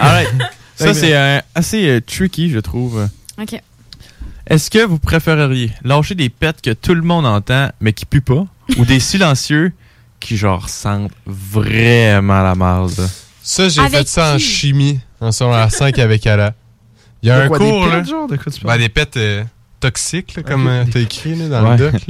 Alright. 0.00 0.28
Ça, 0.76 0.94
c'est 0.94 1.14
euh, 1.14 1.40
assez 1.54 1.88
euh, 1.88 2.00
tricky, 2.00 2.50
je 2.50 2.58
trouve. 2.58 3.08
OK. 3.38 3.60
Est-ce 4.46 4.70
que 4.70 4.82
vous 4.82 4.98
préféreriez 4.98 5.70
lâcher 5.84 6.14
des 6.14 6.30
pets 6.30 6.62
que 6.62 6.70
tout 6.70 6.94
le 6.94 7.02
monde 7.02 7.26
entend, 7.26 7.68
mais 7.82 7.92
qui 7.92 8.06
puent 8.06 8.22
pas, 8.22 8.46
ou 8.78 8.86
des 8.86 9.00
silencieux 9.00 9.74
qui, 10.18 10.38
genre, 10.38 10.70
sentent 10.70 11.12
vraiment 11.26 12.42
la 12.42 12.54
marde? 12.54 13.06
Ça, 13.42 13.68
j'ai 13.68 13.88
fait 13.88 14.06
ça 14.08 14.34
en 14.34 14.38
chimie, 14.38 15.00
en 15.20 15.32
secondaire 15.32 15.70
5 15.72 15.98
avec 15.98 16.26
Ala. 16.26 16.54
Il 17.22 17.28
y 17.28 17.32
a 17.32 17.38
De 17.38 17.42
un 17.44 17.48
quoi, 17.48 17.58
des 17.58 17.64
cours, 17.64 17.84
pets, 17.84 17.92
là. 17.92 18.02
genre? 18.04 18.28
De 18.28 18.36
quoi 18.36 18.52
tu 18.52 18.60
Ben, 18.64 18.78
des 18.78 18.88
pets 18.88 19.16
euh, 19.16 19.44
toxiques, 19.80 20.34
là, 20.36 20.42
comme 20.42 20.66
Ok. 20.66 20.72
euh, 20.72 20.84
t'as 20.92 21.00
écrit 21.00 21.34
là, 21.34 21.48
dans 21.48 21.70
Ouais. 21.70 21.76
le 21.76 21.90
doc. 21.90 22.02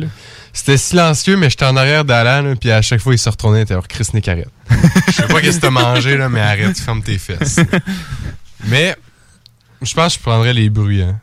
C'était 0.53 0.77
silencieux, 0.77 1.37
mais 1.37 1.49
j'étais 1.51 1.65
en 1.67 1.77
arrière 1.77 2.05
d'Alan, 2.05 2.55
puis 2.57 2.71
à 2.73 2.83
chaque 2.83 3.01
fois, 3.01 3.15
il 3.15 3.19
se 3.19 3.29
retournait, 3.29 3.61
il 3.61 3.63
était 3.63 3.75
genre, 3.75 3.87
Chris 3.89 4.09
Nick, 4.13 4.27
arrête. 4.29 4.49
Je 5.07 5.13
sais 5.13 5.27
pas 5.29 5.41
qu'est-ce 5.41 5.57
que 5.59 5.63
t'as 5.63 5.71
mangé, 5.71 6.17
là, 6.17 6.29
mais 6.29 6.41
arrête, 6.41 6.77
ferme 6.79 7.03
tes 7.03 7.17
fesses. 7.19 7.61
mais, 8.67 8.97
je 9.83 9.95
pense 9.95 10.15
que 10.15 10.19
je 10.19 10.23
prendrais 10.25 10.53
les 10.53 10.69
bruits, 10.71 11.03
hein. 11.03 11.21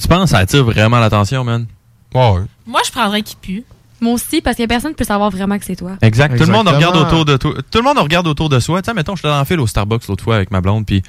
Tu 0.00 0.06
penses 0.08 0.24
que 0.24 0.30
ça 0.30 0.38
attire 0.38 0.64
vraiment 0.64 0.98
l'attention, 0.98 1.42
man? 1.44 1.66
Ouais, 2.14 2.30
ouais. 2.30 2.42
Moi, 2.66 2.80
je 2.86 2.90
prendrais 2.92 3.22
qui 3.22 3.36
pue. 3.36 3.64
Moi 4.00 4.12
aussi, 4.12 4.40
parce 4.42 4.56
que 4.56 4.66
personne 4.66 4.90
ne 4.90 4.96
peut 4.96 5.04
savoir 5.04 5.30
vraiment 5.30 5.58
que 5.58 5.64
c'est 5.64 5.76
toi. 5.76 5.92
Exact. 6.02 6.36
Tout 6.36 6.44
le 6.44 6.52
monde 6.52 6.68
Exactement. 6.68 6.88
regarde 6.90 6.96
autour 7.12 7.24
de 7.24 7.36
toi. 7.36 7.54
Tout 7.70 7.78
le 7.78 7.84
monde 7.84 7.98
regarde 7.98 8.26
autour 8.26 8.48
de 8.48 8.60
soi. 8.60 8.82
Tu 8.82 8.86
sais, 8.90 8.94
mettons, 8.94 9.16
j'étais 9.16 9.28
dans 9.28 9.38
le 9.38 9.44
fil 9.44 9.58
au 9.60 9.66
Starbucks 9.66 10.06
l'autre 10.08 10.22
fois 10.24 10.36
avec 10.36 10.50
ma 10.50 10.60
blonde, 10.60 10.84
puis 10.84 11.02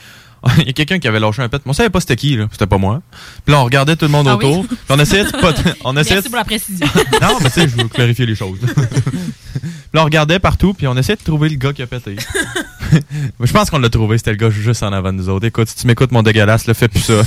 il 0.59 0.67
y 0.67 0.69
a 0.69 0.73
quelqu'un 0.73 0.99
qui 0.99 1.07
avait 1.07 1.19
lâché 1.19 1.41
un 1.41 1.49
pet. 1.49 1.61
Mais 1.65 1.69
on 1.71 1.73
savait 1.73 1.89
pas 1.89 1.99
c'était 1.99 2.15
qui, 2.15 2.37
là. 2.37 2.45
C'était 2.51 2.67
pas 2.67 2.77
moi. 2.77 3.01
Puis 3.45 3.53
là, 3.53 3.59
on 3.59 3.63
regardait 3.65 3.95
tout 3.95 4.05
le 4.05 4.11
monde 4.11 4.27
Ah 4.29 4.35
autour. 4.35 4.59
oui? 4.61 4.67
Puis 4.67 4.77
on 4.89 4.99
essayait 4.99 5.25
de 5.25 5.31
pas. 5.31 5.51
On 5.83 5.97
essayait 5.97 6.15
Merci 6.15 6.23
de- 6.23 6.27
pour 6.29 6.37
la 6.37 6.45
précision. 6.45 6.87
Non, 7.21 7.37
mais 7.41 7.49
tu 7.49 7.59
sais, 7.61 7.67
je 7.67 7.75
veux 7.75 7.87
clarifier 7.89 8.25
les 8.25 8.35
choses. 8.35 8.59
Là, 9.97 10.03
on 10.03 10.05
regardait 10.05 10.39
partout, 10.39 10.73
puis 10.73 10.87
on 10.87 10.95
essayait 10.95 11.15
de 11.15 11.23
trouver 11.23 11.49
le 11.49 11.55
gars 11.55 11.73
qui 11.73 11.81
a 11.81 11.87
pété. 11.87 12.15
je 13.39 13.51
pense 13.51 13.69
qu'on 13.69 13.79
l'a 13.79 13.89
trouvé, 13.89 14.17
c'était 14.19 14.31
le 14.31 14.37
gars 14.37 14.51
juste 14.51 14.83
en 14.83 14.93
avant 14.93 15.11
de 15.11 15.17
nous 15.17 15.27
autres. 15.29 15.45
Écoute, 15.47 15.67
si 15.69 15.75
tu 15.75 15.87
m'écoutes, 15.87 16.11
mon 16.11 16.21
dégueulasse, 16.21 16.67
le 16.67 16.73
fais 16.73 16.87
plus 16.87 17.01
ça. 17.01 17.21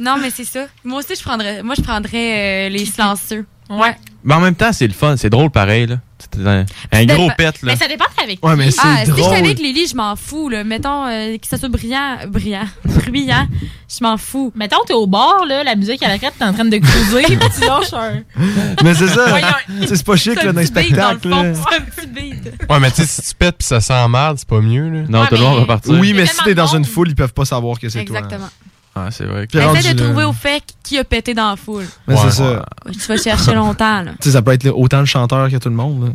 Non, 0.00 0.16
mais 0.20 0.30
c'est 0.30 0.44
ça. 0.44 0.66
Moi 0.82 0.98
aussi, 0.98 1.14
je 1.14 1.22
prendrais, 1.22 1.62
moi, 1.62 1.76
je 1.76 1.82
prendrais 1.82 2.66
euh, 2.66 2.68
les 2.70 2.84
silencieux. 2.84 3.46
Ouais. 3.70 3.96
mais 4.24 4.34
en 4.34 4.40
même 4.40 4.56
temps, 4.56 4.72
c'est 4.72 4.88
le 4.88 4.92
fun, 4.92 5.16
c'est 5.16 5.30
drôle 5.30 5.50
pareil, 5.50 5.86
là. 5.86 5.98
Un, 6.44 6.64
un 6.92 7.04
gros 7.04 7.28
pet, 7.36 7.44
là. 7.46 7.52
Mais 7.62 7.76
ça 7.76 7.88
dépend 7.88 8.04
avec 8.22 8.44
Ouais, 8.44 8.56
mais 8.56 8.66
qui. 8.66 8.72
c'est 8.72 8.80
Ah, 8.82 9.04
si 9.04 9.10
drôle. 9.10 9.22
j'étais 9.24 9.36
avec 9.36 9.58
Lily, 9.58 9.86
je 9.88 9.96
m'en 9.96 10.16
fous. 10.16 10.48
Là. 10.48 10.64
Mettons 10.64 11.06
euh, 11.06 11.36
que 11.38 11.46
ça 11.46 11.58
soit 11.58 11.68
brillant, 11.68 12.18
brillant, 12.28 12.64
bruyant, 12.84 13.46
je 13.88 14.02
m'en 14.02 14.16
fous. 14.16 14.52
Mettons, 14.54 14.78
t'es 14.86 14.94
au 14.94 15.06
bar, 15.06 15.44
là, 15.46 15.62
la 15.64 15.74
musique 15.76 16.02
à 16.02 16.08
la 16.08 16.18
crête, 16.18 16.34
t'es 16.38 16.44
en 16.44 16.52
train 16.52 16.64
de 16.64 16.76
cruiser, 16.78 17.22
puis 17.24 17.36
tu 17.54 17.60
lâches 17.66 17.92
un. 17.92 18.22
Mais 18.84 18.94
c'est 18.94 19.08
ça. 19.08 19.38
C'est 19.86 20.04
pas 20.04 20.16
chic, 20.16 20.42
là, 20.42 20.50
un 20.50 20.52
dans 20.52 20.60
petit 20.62 20.72
beat, 20.72 20.94
dans 20.96 21.12
le 21.12 21.18
fond, 21.18 21.28
là. 21.42 21.52
C'est 21.54 21.76
un 21.76 21.80
petit 21.80 22.06
beat. 22.06 22.52
Ouais, 22.68 22.80
mais 22.80 22.90
tu 22.90 23.02
sais, 23.02 23.06
si 23.06 23.28
tu 23.30 23.34
pètes 23.34 23.58
pis 23.58 23.64
ça 23.66 23.80
sent 23.80 24.08
mal, 24.08 24.34
c'est 24.38 24.48
pas 24.48 24.60
mieux, 24.60 24.88
là. 24.88 25.00
Non, 25.08 25.20
Ouais, 25.22 25.26
tout 25.28 25.34
le 25.34 25.40
monde 25.42 25.58
va 25.60 25.66
partir. 25.66 25.92
Oui, 25.94 26.12
mais 26.14 26.26
si 26.26 26.36
t'es 26.44 26.54
dans 26.54 26.66
une 26.74 26.84
foule, 26.84 27.08
ils 27.10 27.14
peuvent 27.14 27.32
pas 27.34 27.44
savoir 27.44 27.78
que 27.78 27.88
c'est 27.88 28.04
toi. 28.04 28.18
Exactement. 28.18 28.48
Ah, 28.94 29.08
c'est 29.10 29.24
vrai. 29.24 29.46
que- 29.46 29.52
Puis 29.56 29.60
rendu 29.64 29.78
Essaie 29.78 29.94
de 29.94 30.04
trouver 30.04 30.24
au 30.24 30.32
fait 30.34 30.62
qui 30.82 30.98
a 30.98 31.04
pété 31.04 31.32
dans 31.34 31.50
la 31.50 31.56
foule. 31.56 31.86
Mais 32.06 32.14
Ouais, 32.14 32.20
c'est 32.24 32.30
ça. 32.42 32.64
Tu 32.92 32.98
vas 33.08 33.16
chercher 33.16 33.54
longtemps. 33.54 34.02
Là. 34.02 34.12
Tu 34.20 34.28
sais, 34.28 34.32
ça 34.32 34.42
peut 34.42 34.52
être 34.52 34.66
autant 34.68 35.00
le 35.00 35.06
chanteur 35.06 35.48
que 35.48 35.56
tout 35.56 35.68
le 35.70 35.74
monde. 35.74 36.04
là. 36.06 36.12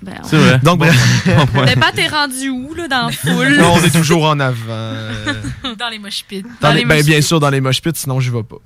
Ben, 0.00 0.14
C'est 0.22 0.36
vrai. 0.36 0.60
Donc, 0.62 0.78
bref, 0.78 0.94
Bon 1.26 1.46
point. 1.46 1.64
Dépend, 1.66 1.86
t'es 1.94 2.06
rendu 2.06 2.50
où 2.50 2.72
là, 2.74 2.86
dans 2.86 3.06
la 3.06 3.12
foule? 3.12 3.56
non, 3.58 3.74
on 3.74 3.82
est 3.84 3.90
toujours 3.90 4.24
en 4.26 4.38
avant. 4.38 4.56
euh, 4.68 5.14
Dans 5.78 5.88
les 5.88 5.98
moches 5.98 6.24
pits. 6.28 6.42
dans 6.42 6.68
Dans 6.68 6.72
les- 6.74 6.80
les 6.80 6.84
ben, 6.84 7.02
bien 7.04 7.20
sûr, 7.20 7.40
dans 7.40 7.50
les 7.50 7.60
mosh 7.60 7.80
pits, 7.82 7.90
sinon 7.94 8.20
j'y 8.20 8.30
vais 8.30 8.44
pas. 8.44 8.56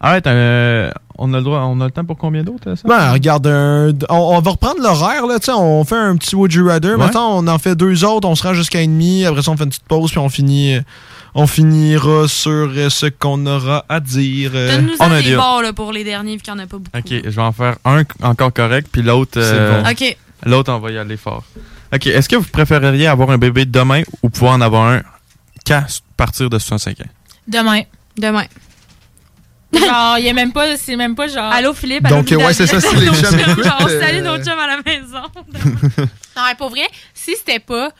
Arrête, 0.00 0.26
euh, 0.26 0.90
on 1.18 1.32
a 1.32 1.38
le 1.38 1.42
droit, 1.42 1.60
on 1.60 1.80
a 1.80 1.84
le 1.86 1.90
temps 1.90 2.04
pour 2.04 2.16
combien 2.18 2.42
d'autres, 2.42 2.74
ça? 2.74 2.86
Ben, 2.86 3.10
regarde, 3.12 3.46
un- 3.46 3.92
on, 4.10 4.36
on 4.36 4.40
va 4.40 4.50
reprendre 4.50 4.80
l'horaire, 4.82 5.26
là, 5.26 5.38
on 5.56 5.84
fait 5.84 5.96
un 5.96 6.16
petit 6.16 6.36
Would 6.36 6.52
You 6.52 6.68
Rather. 6.68 6.90
Ouais. 6.92 6.96
Maintenant, 6.98 7.38
on 7.38 7.46
en 7.48 7.58
fait 7.58 7.74
deux 7.74 8.04
autres, 8.04 8.28
on 8.28 8.34
se 8.34 8.42
rend 8.42 8.54
jusqu'à 8.54 8.82
une 8.82 8.92
demi, 8.92 9.24
après 9.24 9.42
ça, 9.42 9.50
on 9.50 9.56
fait 9.56 9.64
une 9.64 9.70
petite 9.70 9.84
pause, 9.88 10.10
puis 10.10 10.18
on 10.20 10.28
finit, 10.28 10.78
on 11.34 11.46
finira 11.46 12.28
sur 12.28 12.70
euh, 12.74 12.88
ce 12.90 13.06
qu'on 13.06 13.44
aura 13.46 13.84
à 13.88 14.00
dire. 14.00 14.52
euh. 14.54 14.76
Donne-nous 14.76 14.94
on 15.00 15.10
a 15.10 15.16
ça 15.16 15.22
des 15.22 15.34
bords 15.36 15.62
là, 15.62 15.72
pour 15.72 15.92
les 15.92 16.04
derniers, 16.04 16.36
vu 16.36 16.42
qu'il 16.42 16.54
n'y 16.54 16.60
en 16.60 16.64
a 16.64 16.66
pas 16.66 16.78
beaucoup. 16.78 16.96
Ok, 16.96 17.08
je 17.24 17.28
vais 17.30 17.42
en 17.42 17.52
faire 17.52 17.76
un 17.84 18.04
encore 18.22 18.52
correct, 18.52 18.88
puis 18.90 19.02
l'autre, 19.02 19.32
C'est 19.34 19.40
euh, 19.52 19.82
bon. 19.82 19.90
OK. 19.90 20.16
l'autre, 20.46 20.72
on 20.72 20.78
va 20.78 20.90
y 20.92 20.98
aller 20.98 21.16
fort. 21.16 21.44
Ok, 21.92 22.06
est-ce 22.06 22.28
que 22.28 22.36
vous 22.36 22.48
préféreriez 22.48 23.06
avoir 23.06 23.30
un 23.30 23.38
bébé 23.38 23.64
demain 23.64 24.02
ou 24.22 24.30
pouvoir 24.30 24.54
en 24.54 24.60
avoir 24.60 24.88
un 24.88 25.02
qu'à 25.64 25.86
partir 26.16 26.48
de 26.50 26.58
65 26.58 27.00
ans? 27.00 27.04
Demain. 27.48 27.82
Demain. 28.16 28.44
Genre, 29.72 30.18
il 30.18 30.24
y 30.24 30.28
a 30.28 30.32
même 30.32 30.52
pas, 30.52 30.76
c'est 30.76 30.94
même 30.96 31.14
pas 31.16 31.26
genre. 31.26 31.52
Allô, 31.52 31.72
Philippe? 31.74 32.06
Donc, 32.08 32.30
allô, 32.30 32.42
ouais, 32.42 32.54
c'est 32.54 32.66
ça, 32.66 32.80
si 32.80 32.94
les 32.96 33.06
chums 33.12 33.38
Genre, 33.62 33.76
on 33.80 33.88
euh, 33.88 34.00
salue 34.00 34.22
nos 34.22 34.36
chums 34.38 34.58
à 34.58 34.66
la 34.68 34.76
maison. 34.84 35.22
Non, 36.36 36.42
mais 36.48 36.56
pour 36.56 36.70
vrai, 36.70 36.88
si 37.14 37.36
c'était 37.36 37.60
pas 37.60 37.90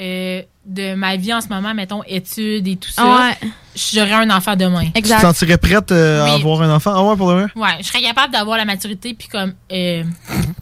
euh, 0.00 0.42
de 0.66 0.94
ma 0.94 1.16
vie 1.16 1.32
en 1.34 1.40
ce 1.40 1.48
moment, 1.48 1.74
mettons, 1.74 2.02
études 2.06 2.66
et 2.66 2.76
tout 2.76 2.90
ça, 2.90 3.04
Ouais. 3.04 3.48
j'aurais 3.76 4.12
un 4.14 4.30
enfant 4.30 4.56
demain. 4.56 4.86
Tu 4.94 5.02
te 5.02 5.08
sentirais 5.08 5.58
prête 5.58 5.92
euh, 5.92 6.22
à 6.22 6.24
Oui. 6.24 6.40
avoir 6.40 6.62
un 6.62 6.74
enfant? 6.74 6.92
Ah 6.94 7.02
ouais, 7.04 7.16
pour 7.16 7.26
vrai? 7.32 7.46
Ouais, 7.54 7.76
je 7.80 7.84
serais 7.86 8.00
capable 8.02 8.32
d'avoir 8.32 8.56
la 8.56 8.64
maturité 8.64 9.14
puis 9.14 9.28
comme 9.28 9.52
euh, 9.72 10.02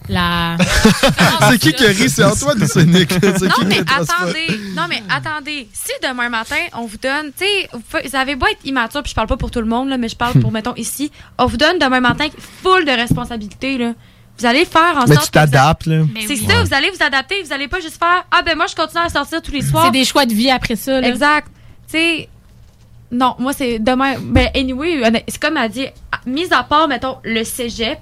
la. 0.09 0.57
c'est 1.51 1.59
qui 1.59 1.73
qui 1.73 1.87
rit? 1.87 2.11
C'est 2.11 2.25
Antoine 2.25 2.61
ou 2.63 2.67
c'est 2.67 2.85
Nick? 2.85 3.11
C'est 3.21 3.43
Non, 3.43 3.55
qui 3.55 3.65
mais 3.67 3.81
attendez. 3.81 4.61
Non, 4.77 4.83
mais 4.89 5.03
attendez. 5.09 5.69
Si 5.73 5.93
demain 6.03 6.29
matin, 6.29 6.57
on 6.77 6.87
vous 6.87 6.99
donne, 6.99 7.27
tu 7.39 7.45
sais, 7.45 7.69
vous 7.73 7.81
vous 8.05 8.17
avez 8.17 8.35
beau 8.37 8.47
être 8.47 8.65
immature, 8.65 9.03
puis 9.03 9.11
je 9.11 9.15
parle 9.15 9.29
pas 9.29 9.37
pour 9.37 9.51
tout 9.53 9.61
le 9.61 9.67
monde, 9.67 9.89
là, 9.89 9.99
mais 9.99 10.09
je 10.09 10.17
parle 10.17 10.41
pour, 10.41 10.51
mettons, 10.53 10.75
ici. 10.77 11.11
On 11.39 11.47
vous 11.47 11.57
donne 11.57 11.79
demain 11.79 12.01
matin 12.01 12.27
full 12.63 12.85
de 12.85 12.91
responsabilités, 12.91 13.79
là. 13.79 13.93
Vous 14.39 14.47
allez 14.47 14.65
faire 14.65 14.97
en 14.97 15.07
Mais 15.07 15.15
sorte. 15.15 15.27
tu 15.27 15.31
t'adaptes, 15.33 15.87
là. 15.87 16.03
C'est 16.27 16.37
ça, 16.37 16.65
vous 16.65 16.75
allez 16.75 16.91
vous 16.91 17.03
adapter. 17.05 17.43
Vous 17.45 17.53
allez 17.53 17.69
pas 17.69 17.81
juste 17.81 17.99
faire 17.99 18.25
Ah, 18.31 18.43
ben 18.43 18.57
moi, 18.57 18.67
je 18.69 18.75
continue 18.75 19.03
à 19.05 19.09
sortir 19.09 19.41
tous 19.43 19.53
les 19.53 19.63
soirs. 19.63 19.85
C'est 19.87 19.93
des 19.93 20.05
choix 20.05 20.27
de 20.27 20.33
vie 20.35 20.51
après 20.51 20.75
ça. 20.77 21.01
Là. 21.01 21.09
Exact. 21.09 21.47
Tu 21.87 21.99
sais, 21.99 22.29
non, 23.11 23.35
moi, 23.39 23.53
c'est 23.53 23.79
demain. 23.79 24.15
Ben, 24.21 24.49
anyway, 24.55 25.01
c'est 25.29 25.39
comme 25.41 25.57
elle 25.57 25.71
dit, 25.71 25.87
à- 25.87 26.21
mis 26.27 26.53
à 26.53 26.63
part, 26.65 26.89
mettons, 26.89 27.19
le 27.25 27.45
cégep, 27.45 27.99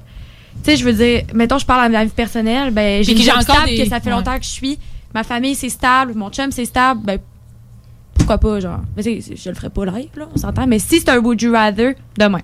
tu 0.64 0.70
sais, 0.70 0.76
je 0.76 0.84
veux 0.84 0.92
dire, 0.92 1.24
mettons, 1.34 1.58
je 1.58 1.66
parle 1.66 1.84
à 1.84 1.88
ma 1.88 2.04
vie 2.04 2.10
personnelle, 2.10 2.70
ben, 2.70 3.02
j'ai 3.02 3.12
une 3.12 3.18
job 3.22 3.40
stable 3.40 3.66
des- 3.66 3.78
que 3.82 3.88
ça 3.88 3.98
fait 4.00 4.06
ouais. 4.10 4.12
longtemps 4.16 4.38
que 4.38 4.44
je 4.44 4.50
suis. 4.50 4.78
Ma 5.12 5.24
famille, 5.24 5.56
c'est 5.56 5.68
stable. 5.68 6.14
Mon 6.14 6.30
chum, 6.30 6.52
c'est 6.52 6.64
stable. 6.64 7.00
Ben, 7.04 7.18
pourquoi 8.14 8.38
pas, 8.38 8.60
genre. 8.60 8.80
Mais 8.96 9.02
tu 9.02 9.20
sais, 9.20 9.34
je 9.36 9.48
le 9.48 9.54
ferai 9.56 9.70
pas 9.70 9.84
live, 9.86 10.10
là, 10.16 10.28
on 10.32 10.38
s'entend. 10.38 10.66
Mais 10.66 10.78
si 10.78 11.00
c'est 11.00 11.08
un 11.08 11.18
Would 11.18 11.42
You 11.42 11.52
Rather, 11.52 11.94
demain. 12.16 12.40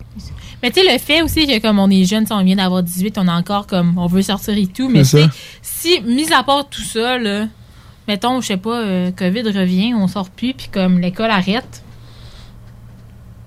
Mais 0.63 0.71
tu 0.71 0.81
sais, 0.81 0.93
le 0.93 0.99
fait 0.99 1.23
aussi 1.23 1.47
que 1.47 1.61
comme 1.61 1.79
on 1.79 1.91
est 1.91 2.05
jeune, 2.05 2.25
on 2.31 2.43
vient 2.43 2.57
d'avoir 2.57 2.83
18, 2.83 3.19
on 3.19 3.29
a 3.29 3.33
encore 3.33 3.67
comme, 3.67 3.99
on 3.99 4.07
veut 4.07 4.23
sortir 4.23 4.57
et 4.57 4.67
tout, 4.67 4.89
mais 4.89 5.03
si, 5.05 6.01
mis 6.03 6.33
à 6.33 6.43
part 6.43 6.69
tout 6.69 6.83
ça, 6.83 7.19
là, 7.19 7.47
mettons, 8.09 8.41
je 8.41 8.47
sais 8.47 8.57
pas, 8.57 8.81
euh, 8.81 9.11
COVID 9.11 9.43
revient, 9.43 9.95
on 9.95 10.09
sort 10.09 10.31
plus, 10.31 10.55
puis 10.55 10.69
comme 10.73 10.99
l'école 10.99 11.31
arrête, 11.31 11.83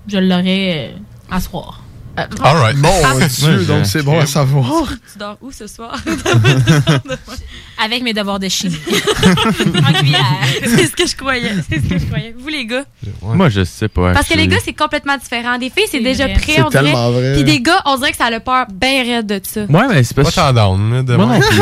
je 0.06 0.18
l'aurais 0.18 0.92
euh, 0.94 0.98
à 1.30 1.40
soir. 1.40 1.82
All 2.16 2.56
right. 2.56 2.76
Mon 2.76 3.26
Dieu, 3.26 3.64
donc 3.64 3.86
c'est 3.86 4.02
bon 4.02 4.18
à 4.18 4.26
savoir. 4.26 4.88
Tu 5.12 5.18
dors 5.18 5.38
où 5.40 5.50
ce 5.50 5.66
soir? 5.66 5.98
Avec 7.82 8.02
mes 8.02 8.12
devoirs 8.12 8.38
de 8.38 8.48
chimie. 8.48 8.76
en 9.26 9.92
cuillère. 9.92 10.20
c'est 10.62 10.86
ce 10.86 10.92
que 10.92 11.06
je 11.06 11.16
croyais. 11.16 11.52
C'est 11.68 11.78
ce 11.82 11.88
que 11.88 11.98
je 11.98 12.04
croyais. 12.06 12.34
Vous, 12.38 12.48
les 12.48 12.66
gars? 12.66 12.84
Moi, 13.22 13.48
je 13.48 13.64
sais 13.64 13.88
pas. 13.88 14.12
Parce 14.12 14.28
que 14.28 14.34
les 14.34 14.46
gars, 14.48 14.58
c'est 14.62 14.72
complètement 14.74 15.16
différent. 15.16 15.56
Des 15.58 15.70
filles, 15.70 15.86
c'est 15.90 16.00
déjà 16.00 16.28
prêt, 16.28 16.40
C'est 16.56 16.62
on 16.62 16.68
dirait. 16.68 16.84
tellement 16.84 17.10
vrai. 17.10 17.32
Puis 17.34 17.44
des 17.44 17.60
gars, 17.60 17.80
on 17.86 17.96
dirait 17.96 18.10
que 18.10 18.16
ça 18.18 18.26
a 18.26 18.30
le 18.30 18.40
peur 18.40 18.66
bien 18.72 19.02
raide 19.02 19.26
de 19.26 19.40
ça. 19.42 19.62
Ouais, 19.62 19.88
mais 19.88 20.02
c'est 20.02 20.14
Pas 20.14 20.24
tant 20.30 20.52
down, 20.52 20.92
là, 20.94 21.02
demain. 21.02 21.26
Moi 21.26 21.38
non 21.38 21.40
plus. 21.40 21.56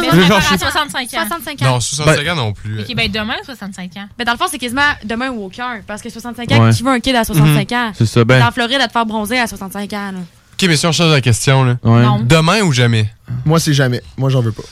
Mais 0.12 0.26
genre, 0.26 0.38
à 0.38 0.40
je- 0.40 0.58
65 0.58 1.02
ans. 1.14 1.26
65 1.28 1.62
ans. 1.62 1.64
Non, 1.74 1.80
65 1.80 2.28
ans 2.28 2.34
non 2.36 2.52
plus. 2.52 2.80
Ok, 2.80 2.94
ben 2.96 3.10
demain, 3.10 3.36
65 3.44 3.96
ans. 3.96 4.06
Mais 4.18 4.24
dans 4.24 4.32
le 4.32 4.38
fond, 4.38 4.46
c'est 4.50 4.58
quasiment 4.58 4.82
demain 5.04 5.30
ou 5.30 5.44
aucun. 5.44 5.80
Parce 5.86 6.02
que 6.02 6.10
65 6.10 6.50
ans, 6.52 6.64
Ouais. 6.64 6.72
qui 6.72 6.82
veut 6.82 6.90
un 6.90 7.00
kid 7.00 7.14
à 7.14 7.24
65 7.24 7.70
Mhm. 7.70 7.76
ans? 7.76 7.92
C'est 7.96 8.06
ça, 8.06 8.24
ben- 8.24 8.40
Dans 8.40 8.50
Floride, 8.50 8.80
à 8.80 8.86
te 8.88 8.92
faire 8.92 9.06
bronzer 9.06 9.38
à 9.38 9.46
65 9.46 9.92
ans. 9.92 10.12
Là. 10.12 10.18
Ok, 10.54 10.68
mais 10.68 10.76
si 10.76 10.86
on 10.86 10.92
change 10.92 11.10
la 11.12 11.20
question, 11.20 11.64
là. 11.64 11.76
Non. 11.84 12.20
Demain 12.22 12.60
ou 12.62 12.72
jamais? 12.72 13.06
Moi, 13.44 13.60
c'est 13.60 13.72
jamais. 13.74 14.02
Moi, 14.18 14.28
j'en 14.30 14.40
veux 14.40 14.52
pas. 14.52 14.62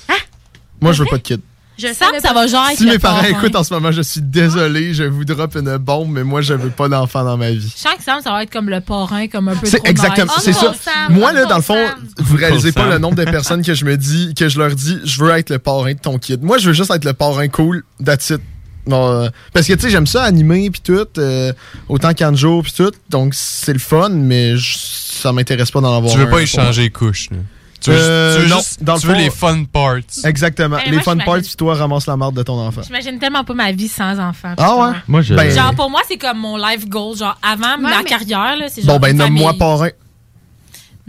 Moi, 0.80 0.92
je 0.92 1.02
veux 1.02 1.08
pas 1.08 1.16
de 1.18 1.22
kid. 1.22 1.40
Je 1.80 1.86
sens 1.94 2.10
que 2.10 2.20
ça 2.20 2.32
va 2.32 2.48
genre 2.48 2.66
Si 2.74 2.84
mes 2.86 2.98
parents 2.98 3.22
écoutent 3.22 3.54
en 3.54 3.62
ce 3.62 3.72
moment, 3.72 3.92
je 3.92 4.02
suis 4.02 4.20
désolé, 4.20 4.94
je 4.94 5.04
vous 5.04 5.24
drop 5.24 5.54
une 5.54 5.76
bombe, 5.76 6.10
mais 6.10 6.24
moi, 6.24 6.40
je 6.40 6.52
veux 6.54 6.70
pas 6.70 6.88
d'enfant 6.88 7.22
dans 7.22 7.36
ma 7.36 7.52
vie. 7.52 7.72
Je 7.72 7.80
sens 7.80 7.94
que 7.96 8.02
Sam, 8.02 8.20
ça 8.20 8.32
va 8.32 8.42
être 8.42 8.50
comme 8.50 8.68
le 8.68 8.80
parrain, 8.80 9.28
comme 9.28 9.46
un 9.48 9.54
peu 9.54 9.64
C'est 9.64 9.86
exactement, 9.86 10.32
nice. 10.36 10.42
c'est 10.44 10.52
ça. 10.54 10.74
Moi, 11.08 11.32
là, 11.32 11.44
dans 11.44 11.54
le 11.56 11.62
fond, 11.62 11.78
vous 12.18 12.36
réalisez 12.36 12.72
pas 12.72 12.88
le 12.88 12.98
nombre 12.98 13.14
de 13.14 13.24
personnes 13.24 13.62
que 13.64 13.74
je 13.74 13.84
me 13.84 13.96
dis, 13.96 14.34
que 14.34 14.48
je 14.48 14.58
leur 14.58 14.74
dis, 14.74 14.98
je 15.04 15.22
veux 15.22 15.30
être 15.30 15.50
le 15.50 15.60
parrain 15.60 15.92
de 15.92 16.00
ton 16.00 16.18
kid. 16.18 16.42
Moi, 16.42 16.58
je 16.58 16.66
veux 16.66 16.72
juste 16.74 16.90
être 16.90 17.04
le 17.04 17.12
parrain 17.12 17.46
cool, 17.46 17.84
that's 18.04 18.30
it. 18.30 18.40
Non, 18.88 19.08
euh, 19.12 19.28
parce 19.52 19.66
que, 19.68 19.74
tu 19.74 19.80
sais, 19.82 19.90
j'aime 19.90 20.06
ça 20.08 20.24
animer 20.24 20.70
puis 20.70 20.80
tout, 20.80 21.06
euh, 21.18 21.52
autant 21.88 22.12
qu'Anjo 22.12 22.62
puis 22.62 22.72
tout, 22.72 22.90
donc 23.10 23.34
c'est 23.34 23.72
le 23.74 23.78
fun, 23.78 24.08
mais 24.08 24.56
je- 24.56 24.78
ça 24.78 25.30
m'intéresse 25.32 25.70
pas 25.70 25.80
d'en 25.80 25.94
avoir 25.96 26.10
Tu 26.10 26.18
veux 26.18 26.26
un 26.26 26.30
pas 26.30 26.40
échanger 26.42 26.88
couches, 26.90 27.28
là. 27.30 27.36
Tu 27.80 27.90
veux, 27.90 27.96
Euh, 27.96 28.36
tu 28.36 28.42
veux 28.42 28.48
non, 28.48 28.56
juste- 28.58 28.82
dans 28.82 28.94
le 28.94 29.00
tu 29.00 29.06
veux 29.06 29.14
fond, 29.14 29.18
les 29.20 29.30
fun 29.30 29.64
parts. 29.64 29.96
Exactement. 30.24 30.76
Ben, 30.76 30.82
les 30.86 30.92
moi, 30.92 31.02
fun 31.02 31.12
j'imagine- 31.12 31.24
parts, 31.32 31.40
puis 31.42 31.54
toi, 31.56 31.74
ramasse 31.74 32.06
la 32.06 32.16
marde 32.16 32.34
de 32.34 32.42
ton 32.42 32.58
enfant. 32.58 32.80
J'imagine 32.84 33.18
tellement 33.20 33.44
pas 33.44 33.54
ma 33.54 33.70
vie 33.72 33.86
sans 33.88 34.18
enfant. 34.18 34.54
Ah 34.58 34.76
ouais? 34.76 34.96
Moi, 35.06 35.22
je- 35.22 35.34
Ben- 35.34 35.50
Genre, 35.50 35.74
pour 35.74 35.88
moi, 35.88 36.00
c'est 36.08 36.16
comme 36.18 36.38
mon 36.38 36.56
life 36.56 36.88
goal. 36.88 37.16
Genre, 37.16 37.38
avant 37.42 37.78
ma 37.78 37.98
mais- 37.98 38.04
carrière, 38.04 38.56
là, 38.56 38.68
c'est 38.68 38.82
genre. 38.82 38.98
Bon, 38.98 39.00
ben, 39.06 39.16
nomme-moi 39.16 39.54
parrain. 39.54 39.90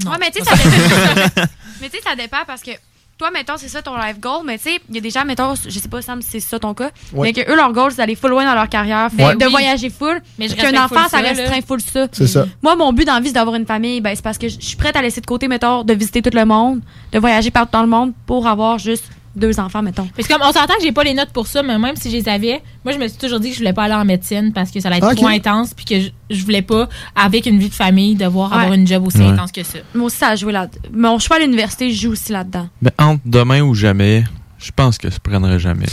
Ouais, 0.06 0.18
mais 0.20 0.32
tu 0.32 0.44
sais, 0.44 0.46
ça 0.46 0.56
dépend. 0.56 1.42
mais 1.82 1.90
tu 1.90 1.98
sais, 1.98 2.04
ça 2.04 2.16
dépend 2.16 2.38
parce 2.48 2.62
que 2.62 2.72
toi, 3.20 3.30
mettons, 3.32 3.58
c'est 3.58 3.68
ça 3.68 3.82
ton 3.82 3.98
life 3.98 4.18
goal, 4.20 4.44
mais 4.46 4.58
tu 4.58 4.64
sais, 4.70 4.80
il 4.90 4.96
y 4.96 4.98
a 4.98 5.02
des 5.02 5.10
gens, 5.10 5.26
mettons, 5.26 5.54
je 5.54 5.78
sais 5.78 5.90
pas, 5.90 6.02
Sam, 6.02 6.22
si 6.22 6.30
c'est 6.32 6.40
ça 6.40 6.58
ton 6.58 6.74
cas, 6.74 6.90
Ouais. 7.14 7.28
mais 7.28 7.34
que 7.34 7.52
eux, 7.52 7.56
leur 7.56 7.74
goal, 7.74 7.92
c'est 7.92 7.98
d'aller 7.98 8.16
full 8.16 8.30
loin 8.32 8.46
dans 8.46 8.54
leur 8.56 8.70
carrière, 8.70 9.10
de 9.12 9.46
oui. 9.46 9.52
voyager 9.52 9.90
full. 9.90 10.22
Mais 10.38 10.48
je 10.48 10.56
qu'un 10.56 10.72
enfant, 10.82 10.96
full 11.02 11.10
ça 11.10 11.18
restreint 11.18 11.60
full 11.62 11.82
ça. 11.82 12.08
C'est 12.14 12.28
ça. 12.28 12.46
Moi, 12.64 12.76
mon 12.78 12.94
but 12.94 13.04
dans 13.06 13.16
la 13.16 13.20
vie, 13.20 13.28
c'est 13.28 13.34
d'avoir 13.34 13.58
une 13.58 13.66
famille. 13.66 14.00
Ben, 14.00 14.16
c'est 14.16 14.22
parce 14.24 14.38
que 14.38 14.48
je 14.48 14.56
je 14.60 14.66
suis 14.66 14.78
prête 14.78 14.96
à 14.96 15.02
laisser 15.02 15.20
de 15.20 15.26
côté, 15.26 15.48
mettons, 15.48 15.84
de 15.84 15.94
visiter 15.94 16.22
tout 16.22 16.30
le 16.34 16.46
monde, 16.46 16.80
de 17.12 17.20
voyager 17.20 17.52
partout 17.52 17.72
dans 17.74 17.82
le 17.82 17.90
monde 17.90 18.14
pour 18.26 18.48
avoir 18.48 18.78
juste 18.78 19.04
deux 19.36 19.60
enfants, 19.60 19.82
mettons. 19.82 20.08
Parce 20.16 20.28
que 20.28 20.34
comme 20.34 20.42
on 20.42 20.52
s'entend 20.52 20.74
que 20.76 20.82
j'ai 20.84 20.92
pas 20.92 21.04
les 21.04 21.14
notes 21.14 21.30
pour 21.32 21.48
ça, 21.48 21.62
mais 21.64 21.78
même 21.78 21.96
si 21.96 22.10
je 22.12 22.18
les 22.18 22.28
avais, 22.30 22.62
moi 22.84 22.94
je 22.94 22.98
me 22.98 23.08
suis 23.08 23.18
toujours 23.18 23.40
dit 23.40 23.50
que 23.50 23.54
je 23.54 23.60
voulais 23.60 23.74
pas 23.74 23.84
aller 23.84 23.94
en 23.94 24.06
médecine 24.06 24.52
parce 24.54 24.72
que 24.72 24.80
ça 24.80 24.88
allait 24.90 24.98
être 24.98 25.16
trop 25.16 25.28
intense 25.28 25.74
puis 25.74 25.86
que 25.86 26.00
je, 26.00 26.10
je 26.30 26.44
voulais 26.44 26.62
pas 26.62 26.90
avec 27.16 27.46
une 27.46 27.60
vie 27.60 27.70
de 27.70 27.74
famille 27.74 28.16
devoir 28.16 28.52
avoir 28.54 28.74
une 28.74 28.88
job 28.88 29.06
aussi 29.08 29.20
Ouais. 29.20 29.26
intense 29.28 29.52
que 29.52 29.64
ça. 29.64 29.80
Moi 29.94 30.06
aussi, 30.08 30.18
ça 30.18 30.30
a 30.30 30.36
joué 30.36 30.52
là 30.52 30.68
Mon 30.94 31.20
choix 31.20 31.38
à 31.38 31.40
l'université 31.40 31.92
joue 31.92 32.12
aussi 32.12 32.32
là-dedans. 32.32 32.68
Ben, 32.82 32.92
entre 32.98 33.22
demain 33.26 33.62
ou 33.62 33.74
jamais, 33.76 34.24
je 34.58 34.72
pense 34.76 34.98
que 34.98 35.10
je 35.10 35.18
prendrai 35.20 35.60
jamais. 35.60 35.86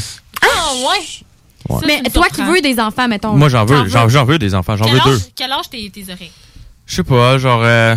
Ah 0.42 0.46
ouais. 0.74 1.04
Ouais. 1.68 1.80
Ça, 1.80 1.86
mais 1.86 2.10
toi 2.10 2.26
qui 2.32 2.42
veux 2.42 2.60
des 2.60 2.78
enfants, 2.78 3.08
mettons. 3.08 3.32
Moi, 3.34 3.48
j'en 3.48 3.64
veux, 3.64 3.86
j'en 3.88 4.08
j'en 4.08 4.24
veux 4.24 4.38
des 4.38 4.54
enfants, 4.54 4.76
j'en 4.76 4.84
Quel 4.84 4.94
veux 4.94 5.00
deux. 5.04 5.16
âge, 5.16 5.22
quel 5.34 5.52
âge 5.52 5.68
tes, 5.68 5.90
tes 5.90 6.04
oreilles? 6.12 6.30
Je 6.86 6.94
sais 6.94 7.02
pas, 7.02 7.38
genre 7.38 7.62
euh, 7.64 7.96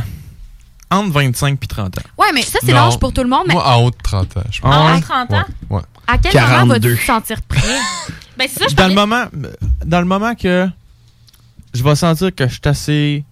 entre 0.92 1.12
25 1.12 1.60
puis 1.60 1.68
30 1.68 1.98
ans. 2.00 2.02
Ouais, 2.18 2.28
mais 2.34 2.42
ça, 2.42 2.60
c'est 2.64 2.72
l'âge 2.74 2.98
pour 3.00 3.14
tout 3.14 3.24
le 3.24 3.30
monde. 3.30 3.44
Mais 3.48 3.54
Moi, 3.54 3.68
en 3.68 3.84
haut 3.84 3.92
de 3.92 3.96
30 4.04 4.38
ans, 4.38 4.42
je 4.52 4.62
pense. 4.62 4.74
Ah 4.76 4.86
ouais? 4.88 4.92
En 4.94 5.02
30 5.02 5.34
ans? 5.34 5.44
Ouais. 5.70 5.78
ouais. 5.78 5.82
à 6.08 6.18
quel 6.18 6.34
moment 6.34 6.48
42. 6.48 6.90
vas-tu 6.90 7.02
te 7.02 7.06
sentir 7.06 7.42
prêt? 7.44 7.62
Ben 8.38 8.48
c'est 8.52 8.60
ça, 8.60 8.66
je 8.70 8.76
Dans 8.76 8.88
le 8.88 8.94
moment, 8.94 9.26
dans 9.86 10.00
le 10.00 10.06
moment 10.06 10.34
que 10.34 10.70
je 11.74 11.84
vais 11.84 11.96
sentir 11.96 12.34
que 12.34 12.48
je 12.48 12.54
suis 12.54 12.62
assez, 12.64 13.24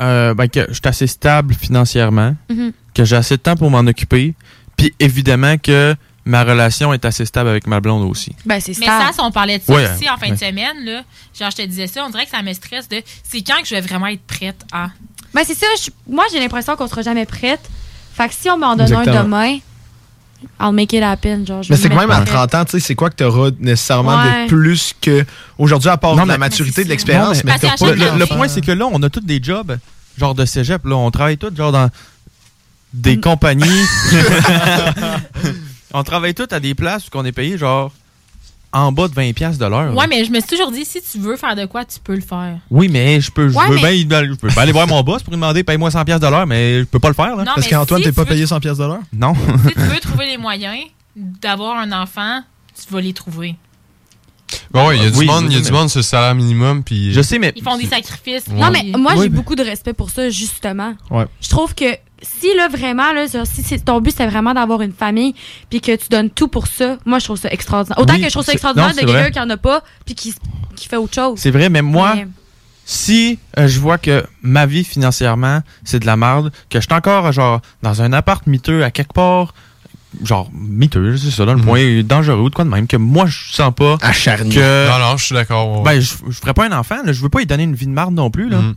euh, 0.00 0.32
ben, 0.32 0.48
que 0.48 0.64
je 0.68 0.74
suis 0.74 0.82
assez 0.84 1.08
stable 1.08 1.54
financièrement, 1.54 2.36
Mhm. 2.48 2.72
que 2.94 3.04
j'ai 3.04 3.16
assez 3.16 3.36
de 3.36 3.42
temps 3.42 3.56
pour 3.56 3.68
m'en 3.70 3.80
occuper, 3.80 4.34
puis 4.76 4.94
évidemment 5.00 5.58
que 5.58 5.96
ma 6.24 6.44
relation 6.44 6.92
est 6.94 7.04
assez 7.04 7.24
stable 7.26 7.48
avec 7.48 7.66
ma 7.66 7.80
blonde 7.80 8.08
aussi. 8.08 8.34
Ben, 8.46 8.60
c'est 8.60 8.78
Mais 8.78 8.86
ça, 8.86 9.10
si 9.12 9.20
on 9.20 9.32
parlait 9.32 9.58
de 9.58 9.64
ça 9.64 9.72
Ouais, 9.74 9.92
ici 9.96 10.08
en 10.08 10.16
fin 10.16 10.26
ouais. 10.26 10.32
de 10.34 10.38
semaine, 10.38 10.84
là, 10.84 11.02
genre 11.36 11.50
je 11.50 11.56
te 11.56 11.62
disais 11.66 11.88
ça, 11.88 12.04
on 12.06 12.10
dirait 12.10 12.24
que 12.24 12.30
ça 12.30 12.42
me 12.42 12.52
stresse 12.52 12.88
de 12.88 13.02
c'est 13.24 13.42
quand 13.42 13.60
que 13.60 13.66
je 13.66 13.74
vais 13.74 13.80
vraiment 13.80 14.06
être 14.06 14.22
prête 14.22 14.64
à. 14.70 14.90
Ben, 15.34 15.42
c'est 15.46 15.54
ça. 15.54 15.66
je- 15.82 15.90
moi, 16.12 16.24
j'ai 16.32 16.38
l'impression 16.40 16.76
qu'on 16.76 16.86
sera 16.88 17.02
jamais 17.02 17.26
prête. 17.26 17.60
Fait 18.14 18.28
que 18.28 18.34
si 18.34 18.50
on 18.50 18.58
m'en 18.58 18.76
donne 18.76 18.86
Exactement. 18.86 19.16
un 19.18 19.22
demain, 19.24 19.58
I'll 20.60 20.72
make 20.72 20.92
it 20.92 21.02
happen. 21.02 21.46
Genre, 21.46 21.62
je 21.62 21.72
Mais 21.72 21.76
c'est 21.78 21.88
que 21.88 21.94
me 21.94 22.00
même 22.00 22.10
à 22.10 22.16
prête. 22.20 22.28
30 22.34 22.54
ans, 22.54 22.64
tu 22.64 22.72
sais, 22.72 22.80
c'est 22.80 22.94
quoi 22.94 23.08
que 23.10 23.16
tu 23.16 23.24
auras 23.24 23.50
nécessairement 23.58 24.16
Ouais. 24.22 24.44
de 24.44 24.48
plus 24.48 24.94
que 25.00 25.24
aujourd'hui, 25.58 25.88
à 25.88 25.96
part 25.96 26.16
Non, 26.16 26.24
de 26.24 26.28
la 26.28 26.38
maturité, 26.38 26.84
de 26.84 26.88
l'expérience, 26.90 27.42
mais, 27.44 27.52
mais 27.62 27.68
le, 27.68 27.96
pas 27.98 28.12
le- 28.12 28.18
le 28.18 28.26
point, 28.26 28.48
c'est 28.48 28.60
que 28.60 28.72
là, 28.72 28.86
on 28.92 29.02
a 29.02 29.08
tous 29.08 29.20
des 29.20 29.40
jobs, 29.42 29.78
genre 30.18 30.34
de 30.34 30.44
cégep, 30.44 30.84
là, 30.84 30.96
on 30.96 31.10
travaille 31.10 31.38
tous, 31.38 31.54
genre 31.56 31.72
dans 31.72 31.86
Mm. 31.86 31.90
des 32.92 33.20
compagnies. 33.20 33.84
on 35.94 36.02
travaille 36.02 36.34
tous 36.34 36.48
à 36.54 36.60
des 36.60 36.74
places 36.74 37.04
où 37.06 37.10
on 37.14 37.24
est 37.24 37.32
payé, 37.32 37.56
genre, 37.58 37.92
en 38.72 38.90
bas 38.92 39.08
de 39.08 39.14
20$ 39.14 39.34
piastres 39.34 39.58
de 39.62 39.66
l'heure. 39.68 39.94
Ouais, 39.94 40.06
mais 40.08 40.24
je 40.24 40.30
me 40.30 40.40
suis 40.40 40.48
toujours 40.48 40.70
dit, 40.72 40.84
si 40.84 41.00
tu 41.02 41.18
veux 41.18 41.36
faire 41.36 41.54
de 41.56 41.66
quoi, 41.66 41.84
tu 41.84 41.98
peux 42.02 42.14
le 42.14 42.20
faire. 42.22 42.56
Oui, 42.70 42.88
mais 42.88 43.20
je 43.20 43.30
peux, 43.30 43.48
je 43.48 43.56
Ouais, 43.56 43.68
veux 43.68 43.74
mais- 43.76 44.04
bien 44.04 44.24
je 44.24 44.34
peux 44.34 44.48
bien 44.48 44.62
aller 44.62 44.72
voir 44.72 44.86
mon 44.86 45.02
boss 45.02 45.22
pour 45.22 45.30
lui 45.32 45.36
demander 45.36 45.62
paye-moi 45.64 45.90
100$ 45.90 46.04
piastres 46.04 46.26
de 46.26 46.30
l'heure, 46.30 46.46
mais 46.46 46.80
je 46.80 46.84
peux 46.84 46.98
pas 46.98 47.08
le 47.08 47.14
faire. 47.14 47.36
Là. 47.36 47.44
Non, 47.44 47.52
Parce 47.54 47.68
qu'Antoine, 47.68 48.00
si 48.00 48.06
t'es 48.08 48.12
pas 48.12 48.24
payé 48.24 48.46
100 48.46 48.60
pièces 48.60 48.78
de 48.78 48.84
l'heure? 48.84 49.00
Non. 49.12 49.34
si 49.68 49.74
tu 49.74 49.80
veux 49.80 50.00
trouver 50.00 50.26
les 50.26 50.38
moyens 50.38 50.76
d'avoir 51.16 51.78
un 51.78 51.92
enfant, 51.92 52.42
tu 52.74 52.92
vas 52.92 53.00
les 53.00 53.12
trouver. 53.12 53.56
Bon, 54.70 54.86
ouais, 54.88 54.96
il 54.98 55.02
y 55.02 55.06
a 55.06 55.10
du 55.10 55.18
Oui, 55.18 55.26
monde, 55.26 55.46
il 55.48 55.54
y 55.54 55.56
a 55.56 55.60
du 55.60 55.70
mais- 55.70 55.78
monde 55.78 55.88
sur 55.90 55.98
le 55.98 56.02
salaire 56.02 56.34
minimum, 56.34 56.82
puis... 56.84 57.12
Je 57.12 57.20
sais, 57.22 57.38
mais... 57.38 57.52
Ils 57.56 57.62
font 57.62 57.76
des 57.76 57.86
sacrifices. 57.86 58.48
Non, 58.48 58.70
mais 58.70 58.84
moi, 58.98 59.12
j'ai 59.14 59.22
mais- 59.22 59.28
beaucoup 59.30 59.54
de 59.54 59.62
respect 59.62 59.92
pour 59.94 60.10
ça, 60.10 60.28
justement. 60.30 60.94
Ouais. 61.10 61.24
Je 61.40 61.48
trouve 61.48 61.74
que 61.74 61.84
si, 62.22 62.54
là, 62.56 62.68
vraiment, 62.68 63.12
là, 63.12 63.26
si 63.44 63.62
c'est- 63.62 63.84
ton 63.84 64.00
but, 64.00 64.14
c'est 64.16 64.26
vraiment 64.26 64.54
d'avoir 64.54 64.80
une 64.82 64.92
famille, 64.92 65.34
puis 65.68 65.80
que 65.80 65.94
tu 65.96 66.08
donnes 66.08 66.30
tout 66.30 66.48
pour 66.48 66.66
ça, 66.68 66.96
moi, 67.04 67.18
je 67.18 67.24
trouve 67.24 67.38
ça 67.38 67.50
extraordinaire. 67.50 67.98
Autant 67.98 68.14
Oui, 68.14 68.20
que 68.20 68.26
je 68.26 68.32
trouve 68.32 68.44
ça 68.44 68.52
extraordinaire 68.52 68.90
non, 68.94 68.94
de 69.02 69.06
quelqu'un 69.06 69.30
qui 69.30 69.40
en 69.40 69.50
a 69.50 69.56
pas, 69.56 69.82
puis 70.06 70.14
qui, 70.14 70.34
qui 70.76 70.88
fait 70.88 70.96
autre 70.96 71.14
chose. 71.14 71.38
C'est 71.38 71.50
vrai, 71.50 71.68
mais 71.68 71.82
moi, 71.82 72.14
Mais- 72.14 72.26
si 72.84 73.38
euh, 73.58 73.66
je 73.68 73.78
vois 73.80 73.98
que 73.98 74.24
ma 74.42 74.66
vie 74.66 74.84
financièrement, 74.84 75.60
c'est 75.84 75.98
de 76.00 76.06
la 76.06 76.16
merde, 76.16 76.52
que 76.70 76.80
je 76.80 76.86
suis 76.86 76.94
encore 76.94 77.30
genre 77.32 77.60
dans 77.82 78.02
un 78.02 78.12
appart 78.12 78.46
miteux 78.46 78.82
à 78.84 78.90
quelque 78.90 79.12
part, 79.12 79.54
genre 80.22 80.50
miteux, 80.52 81.16
c'est 81.16 81.30
ça, 81.30 81.44
dans 81.46 81.54
le 81.54 81.58
Mhm. 81.60 81.64
point 81.64 82.02
dangereux 82.02 82.40
ou 82.42 82.50
de 82.50 82.54
quoi 82.54 82.64
de 82.64 82.70
même, 82.70 82.86
que 82.86 82.96
moi 82.98 83.26
je 83.26 83.52
sens 83.52 83.72
pas 83.74 83.96
Acharné. 84.02 84.54
que. 84.54 84.88
Non, 84.90 84.98
non, 84.98 85.16
je 85.16 85.24
suis 85.24 85.34
d'accord. 85.34 85.78
ouais. 85.78 85.84
Ben, 85.84 86.00
je, 86.00 86.14
je 86.28 86.38
ferais 86.38 86.52
pas 86.54 86.66
un 86.66 86.72
enfant, 86.78 86.96
là, 87.04 87.12
je 87.12 87.20
veux 87.22 87.28
pas 87.30 87.38
lui 87.38 87.46
donner 87.46 87.62
une 87.64 87.74
vie 87.74 87.86
de 87.86 87.92
marde 87.92 88.14
non 88.14 88.30
plus, 88.30 88.48
là. 88.48 88.58
Mhm. 88.60 88.74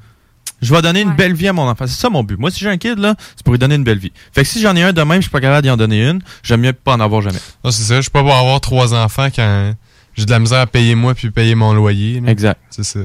Je 0.61 0.73
vais 0.73 0.81
donner 0.81 1.01
une 1.01 1.13
belle 1.13 1.33
vie 1.33 1.47
à 1.47 1.53
mon 1.53 1.63
enfant. 1.69 1.85
C'est 1.87 1.99
ça 1.99 2.09
mon 2.09 2.23
but. 2.23 2.39
Moi, 2.39 2.49
si 2.49 2.59
j'ai 2.61 2.69
un 2.69 2.77
kid, 2.77 2.97
là, 2.97 3.15
c'est 3.35 3.43
pour 3.43 3.53
lui 3.53 3.59
donner 3.59 3.75
une 3.75 3.83
belle 3.83 3.99
vie. 3.99 4.11
Fait 4.33 4.43
que 4.43 4.47
si 4.47 4.61
j'en 4.61 4.75
ai 4.75 4.83
un 4.83 4.93
demain, 4.93 5.15
je 5.15 5.21
suis 5.21 5.29
pas 5.29 5.41
capable 5.41 5.61
d'y 5.63 5.69
en 5.69 5.77
donner 5.77 6.07
une, 6.09 6.21
j'aime 6.43 6.61
mieux 6.61 6.73
pas 6.73 6.93
en 6.93 6.99
avoir 6.99 7.21
jamais. 7.21 7.39
Non, 7.63 7.71
c'est 7.71 7.83
ça. 7.83 7.95
Je 7.97 8.01
suis 8.01 8.09
pas 8.11 8.21
pour 8.21 8.33
avoir 8.33 8.59
trois 8.61 8.93
enfants 8.93 9.27
quand, 9.35 9.73
j'ai 10.15 10.25
de 10.25 10.31
la 10.31 10.39
misère 10.39 10.59
à 10.61 10.67
payer 10.67 10.95
moi 10.95 11.13
puis 11.13 11.29
payer 11.29 11.55
mon 11.55 11.73
loyer. 11.73 12.21
là. 12.21 12.31
Exact. 12.31 12.59
C'est 12.69 12.83
ça. 12.85 12.99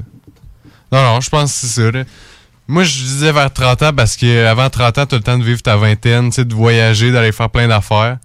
Non, 0.93 1.02
non, 1.02 1.20
je 1.20 1.28
pense 1.31 1.52
que 1.52 1.59
c'est 1.66 1.66
ça. 1.82 1.90
là. 1.90 2.05
Moi, 2.68 2.85
je 2.85 2.93
disais 2.98 3.32
vers 3.32 3.52
30 3.52 3.82
ans 3.82 3.93
parce 3.93 4.16
qu'avant 4.16 4.70
30 4.70 4.98
ans, 4.98 5.06
tu 5.06 5.14
as 5.16 5.18
le 5.18 5.24
temps 5.24 5.39
de 5.39 5.44
vivre 5.44 5.60
ta 5.60 5.77
vingtaine, 5.77 6.31
tu 6.31 6.36
sais, 6.36 6.44
de 6.44 6.55
voyager, 6.55 7.10
d'aller 7.10 7.32
faire 7.32 7.51
plein 7.51 7.66
d'affaires, 7.66 8.18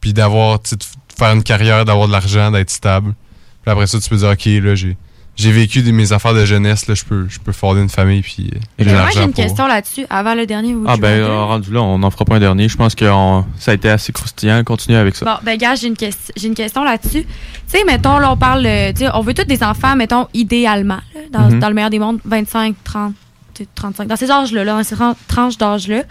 puis 0.00 0.14
d'avoir, 0.14 0.60
tu 0.62 0.70
sais, 0.70 0.76
de 0.76 0.82
f- 0.82 0.94
de 0.94 1.14
faire 1.18 1.32
une 1.34 1.42
carrière, 1.42 1.84
d'avoir 1.84 2.06
de 2.08 2.12
l'argent, 2.12 2.50
d'être 2.50 2.70
stable. 2.70 3.14
Puis 3.62 3.70
après 3.70 3.86
ça, 3.86 4.00
tu 4.00 4.08
peux 4.08 4.16
dire, 4.16 4.30
OK, 4.30 4.46
là, 4.46 4.74
j'ai. 4.74 4.96
J'ai 5.40 5.52
vécu 5.52 5.82
des- 5.82 5.92
mes 5.92 6.12
affaires 6.12 6.34
de 6.34 6.44
jeunesse, 6.44 6.86
là, 6.86 6.94
je 6.94 7.04
peux, 7.04 7.26
je 7.28 7.38
peux 7.38 7.52
fonder 7.52 7.80
une 7.80 7.88
famille, 7.88 8.20
puis 8.22 8.50
euh, 8.80 8.84
moi, 8.84 9.08
j'ai 9.12 9.22
une 9.22 9.32
pour- 9.32 9.42
question 9.44 9.66
là-dessus, 9.66 10.06
avant 10.10 10.34
le 10.34 10.44
dernier. 10.46 10.74
vous 10.74 10.84
Ah 10.86 10.96
ben, 10.96 11.08
euh, 11.20 11.44
rendu 11.44 11.72
là, 11.72 11.80
on 11.82 11.98
n'en 11.98 12.10
fera 12.10 12.24
pas 12.24 12.36
un 12.36 12.40
dernier. 12.40 12.68
Je 12.68 12.76
pense 12.76 12.94
que 12.94 13.04
on- 13.06 13.44
ça 13.58 13.70
a 13.70 13.74
été 13.74 13.88
assez 13.88 14.12
croustillant. 14.12 14.62
Continuez 14.64 14.98
avec 14.98 15.16
ça. 15.16 15.24
Bon, 15.24 15.36
ben, 15.42 15.56
gars, 15.56 15.74
j'ai 15.74 15.86
une, 15.88 15.96
une 16.44 16.54
question 16.54 16.84
là-dessus. 16.84 17.22
Tu 17.24 17.26
sais, 17.66 17.84
mettons, 17.84 18.18
là, 18.18 18.32
on 18.32 18.36
parle, 18.36 18.66
euh, 18.66 18.92
tu 18.92 19.04
sais, 19.04 19.10
on 19.14 19.20
veut 19.22 19.34
tous 19.34 19.44
des 19.44 19.62
enfants, 19.62 19.96
mettons, 19.96 20.26
idéalement, 20.34 20.98
là, 21.14 21.20
dans, 21.32 21.58
dans 21.58 21.68
le 21.68 21.74
meilleur 21.74 21.90
des 21.90 21.98
mondes, 21.98 22.18
25, 22.24 22.74
30, 22.84 23.14
tu 23.54 23.62
sais, 23.64 23.68
35, 23.74 24.06
dans 24.08 24.16
ces 24.16 24.30
âges-là, 24.30 24.64
là, 24.64 24.72
dans 24.76 24.82
ces 24.84 24.94
ran- 24.94 25.16
tranches 25.28 25.56
d'âge-là. 25.58 26.02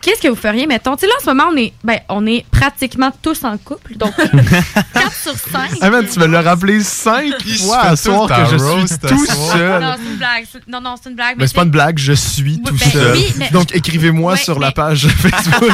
Qu'est-ce 0.00 0.22
que 0.22 0.28
vous 0.28 0.36
feriez, 0.36 0.66
mettons? 0.66 0.94
Tu 0.96 1.00
sais, 1.00 1.06
là, 1.08 1.12
en 1.18 1.24
ce 1.24 1.26
moment, 1.30 1.44
on 1.52 1.56
est, 1.56 1.72
ben, 1.82 1.98
on 2.08 2.24
est 2.26 2.44
pratiquement 2.52 3.10
tous 3.20 3.42
en 3.44 3.58
couple, 3.58 3.96
donc 3.96 4.14
4 4.94 5.12
sur 5.12 5.32
5. 5.36 5.70
Ah, 5.80 5.90
man, 5.90 6.06
tu 6.10 6.20
me 6.20 6.26
l'as 6.26 6.42
rappelé 6.42 6.80
cinq 6.84 7.32
fois 7.60 7.82
fait 7.82 7.88
à 7.88 7.96
soir 7.96 8.28
que 8.28 8.50
je 8.52 8.58
suis 8.58 8.98
tout 9.00 9.26
seul. 9.26 9.82
Non, 9.82 9.94
c'est 9.98 10.08
une 10.10 10.16
blague. 10.16 10.44
Non, 10.68 10.80
non, 10.80 10.94
c'est 11.02 11.10
une 11.10 11.16
blague. 11.16 11.34
Mais 11.38 11.46
c'est 11.48 11.56
pas 11.56 11.64
une 11.64 11.70
blague, 11.70 11.98
je 11.98 12.12
suis 12.12 12.60
tout 12.62 12.72
ben 12.74 12.90
seul. 12.90 13.12
oui, 13.16 13.32
mais- 13.38 13.50
Donc 13.50 13.74
écrivez-moi 13.74 14.32
Ouais, 14.34 14.38
sur 14.38 14.58
la 14.60 14.70
page 14.70 15.06
Facebook 15.18 15.72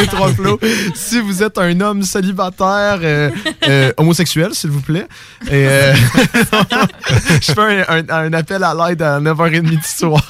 du 0.00 0.06
Trois 0.08 0.32
Flots 0.32 0.58
si 0.94 1.20
vous 1.20 1.42
êtes 1.42 1.58
un 1.58 1.78
homme 1.80 2.02
célibataire 2.02 2.98
euh, 3.02 3.30
euh, 3.68 3.92
homosexuel, 3.98 4.54
s'il 4.54 4.70
vous 4.70 4.80
plaît. 4.80 5.06
Et 5.46 5.66
euh, 5.68 5.94
je 7.42 7.52
fais 7.52 7.84
un, 7.88 7.98
un- 7.98 8.08
un 8.28 8.32
appel 8.32 8.64
à 8.64 8.74
l'aide 8.74 9.02
à 9.02 9.20
9h30 9.20 9.60
du 9.62 9.78
soir. 9.82 10.22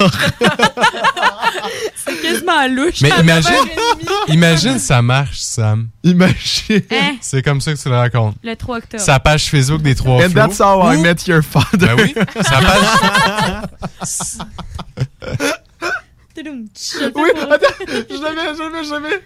C'est 1.96 2.20
quasiment 2.22 2.66
louche. 2.68 3.00
Mais 3.02 3.10
imagine, 3.28 3.52
9h30. 3.52 4.32
imagine 4.34 4.78
ça 4.78 5.02
marche, 5.02 5.38
Sam. 5.40 5.88
Imagine. 6.02 6.82
Hein? 6.90 7.16
C'est 7.20 7.42
comme 7.42 7.60
ça 7.60 7.72
que 7.74 7.78
tu 7.78 7.88
le 7.88 7.96
racontes. 7.96 8.36
Le 8.42 8.54
3 8.56 8.76
octobre. 8.78 9.02
Sa 9.02 9.18
page 9.20 9.46
Facebook 9.50 9.82
des 9.82 9.94
trois 9.94 10.16
And 10.24 10.30
flots. 10.30 10.34
that's 10.34 10.58
how 10.60 10.82
I 10.90 10.96
met 11.00 11.26
your 11.26 11.42
father. 11.42 11.94
Ben 11.94 11.96
oui, 11.96 12.14
sa 12.42 12.60
page. 12.60 12.84
Oui, 17.16 17.30
attends, 17.50 17.66
jamais, 18.08 18.56
jamais, 18.56 18.84
jamais. 18.84 19.20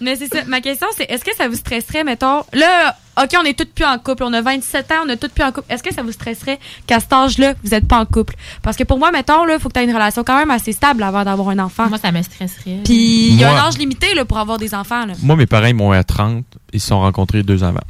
Mais 0.00 0.16
c'est 0.16 0.26
ça. 0.28 0.44
Ma 0.46 0.60
question, 0.60 0.86
c'est 0.96 1.04
est-ce 1.10 1.24
que 1.24 1.34
ça 1.36 1.48
vous 1.48 1.56
stresserait, 1.56 2.04
mettons. 2.04 2.42
Là, 2.52 2.96
OK, 3.22 3.30
on 3.40 3.44
est 3.44 3.58
toutes 3.58 3.72
plus 3.72 3.84
en 3.84 3.98
couple. 3.98 4.24
On 4.24 4.32
a 4.34 4.42
27 4.42 4.92
ans, 4.92 4.94
on 5.06 5.08
est 5.08 5.16
toutes 5.16 5.32
plus 5.32 5.44
en 5.44 5.50
couple. 5.52 5.72
Est-ce 5.72 5.82
que 5.82 5.92
ça 5.94 6.02
vous 6.02 6.12
stresserait 6.12 6.58
qu'à 6.86 7.00
cet 7.00 7.12
âge-là, 7.12 7.54
vous 7.64 7.70
n'êtes 7.70 7.88
pas 7.88 7.98
en 7.98 8.04
couple? 8.06 8.34
Parce 8.62 8.76
que 8.76 8.84
pour 8.84 8.98
moi, 8.98 9.10
mettons, 9.10 9.44
là, 9.44 9.54
il 9.54 9.60
faut 9.60 9.68
que 9.68 9.74
tu 9.74 9.80
aies 9.80 9.84
une 9.84 9.94
relation 9.94 10.22
quand 10.24 10.36
même 10.38 10.50
assez 10.50 10.72
stable 10.72 11.02
avant 11.02 11.24
d'avoir 11.24 11.48
un 11.48 11.58
enfant. 11.58 11.88
Moi, 11.88 11.98
ça 11.98 12.12
me 12.12 12.20
stresserait. 12.22 12.80
Puis 12.84 13.28
il 13.28 13.36
y 13.40 13.44
a 13.44 13.52
un 13.52 13.66
âge 13.68 13.78
limité 13.78 14.14
là, 14.14 14.24
pour 14.24 14.38
avoir 14.38 14.58
des 14.58 14.74
enfants. 14.74 15.06
Là. 15.06 15.14
Moi, 15.22 15.36
mes 15.36 15.46
parents, 15.46 15.66
ils 15.66 15.74
m'ont 15.74 15.94
eu 15.94 15.96
à 15.96 16.04
30. 16.04 16.44
Ils 16.72 16.80
se 16.80 16.88
sont 16.88 17.00
rencontrés 17.00 17.42
deux 17.42 17.62
ans 17.64 17.68
avant. 17.68 17.80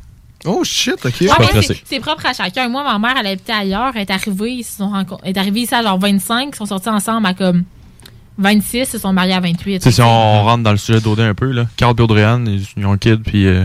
Oh 0.45 0.62
shit, 0.62 1.05
ok. 1.05 1.12
Suis 1.15 1.28
Ah, 1.28 1.37
c'est- 1.85 1.99
propre 2.01 2.27
à 2.27 2.33
chacun. 2.33 2.69
Moi, 2.69 2.85
ma 2.85 2.99
mère, 3.01 3.16
elle 3.19 3.27
habitait 3.27 3.53
ailleurs. 3.53 3.93
Elle 3.97 4.03
est 4.03 4.11
arrivée, 4.12 4.53
ils 4.53 4.65
se 4.65 4.77
sont 4.77 4.93
est 5.24 5.37
arrivée 5.37 5.62
ici 5.62 5.74
à 5.74 5.83
genre 5.83 5.99
25. 5.99 6.51
Ils 6.53 6.57
sont 6.57 6.66
sortis 6.66 6.89
ensemble 6.89 7.27
à 7.27 7.35
comme 7.35 7.65
26. 8.39 8.91
Ils 8.95 9.01
sont 9.01 9.13
mariés 9.13 9.35
à 9.35 9.41
28. 9.41 9.79
Tu 9.79 9.85
sais, 9.85 9.91
si 9.93 10.03
on 10.03 10.43
rentre 10.45 10.63
dans 10.63 10.73
le 10.73 10.77
sujet 10.79 11.01
d'Odin 11.01 11.29
un 11.31 11.35
peu, 11.35 11.51
là. 11.53 11.67
Carl 11.77 11.95
et 11.99 12.03
Audrey-Anne, 12.03 12.47
ils 12.49 12.67
ils 12.77 12.87
ont 12.87 12.93
un 12.93 12.99
kid, 12.99 13.23
puis 13.23 13.47
euh, 13.47 13.65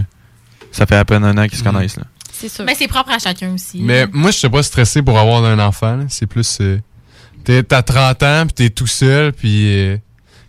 ça 0.72 0.86
fait 0.86 0.96
à 0.96 1.06
peine 1.06 1.24
un 1.24 1.38
an 1.38 1.48
qu'ils 1.48 1.58
se 1.58 1.64
connaissent, 1.64 1.98
là. 1.98 2.04
C'est 2.32 2.50
sûr. 2.50 2.66
Mais 2.66 2.74
c'est 2.76 2.88
propre 2.88 3.12
à 3.12 3.20
chacun 3.20 3.54
aussi. 3.54 3.82
Mais 3.84 4.08
moi, 4.12 4.32
je 4.32 4.38
suis 4.38 4.50
pas 4.50 4.64
stressé 4.64 5.02
pour 5.02 5.18
avoir 5.20 5.44
un 5.46 5.60
enfant. 5.60 5.98
là. 5.98 6.06
C'est 6.10 6.26
plus. 6.26 6.58
euh, 6.62 6.80
t'es- 7.44 7.62
T'as 7.64 7.84
30 7.84 8.24
ans, 8.24 8.44
puis 8.46 8.54
t'es 8.54 8.70
tout 8.70 8.88
seul, 8.88 9.34
puis. 9.34 9.78
Euh, 9.78 9.98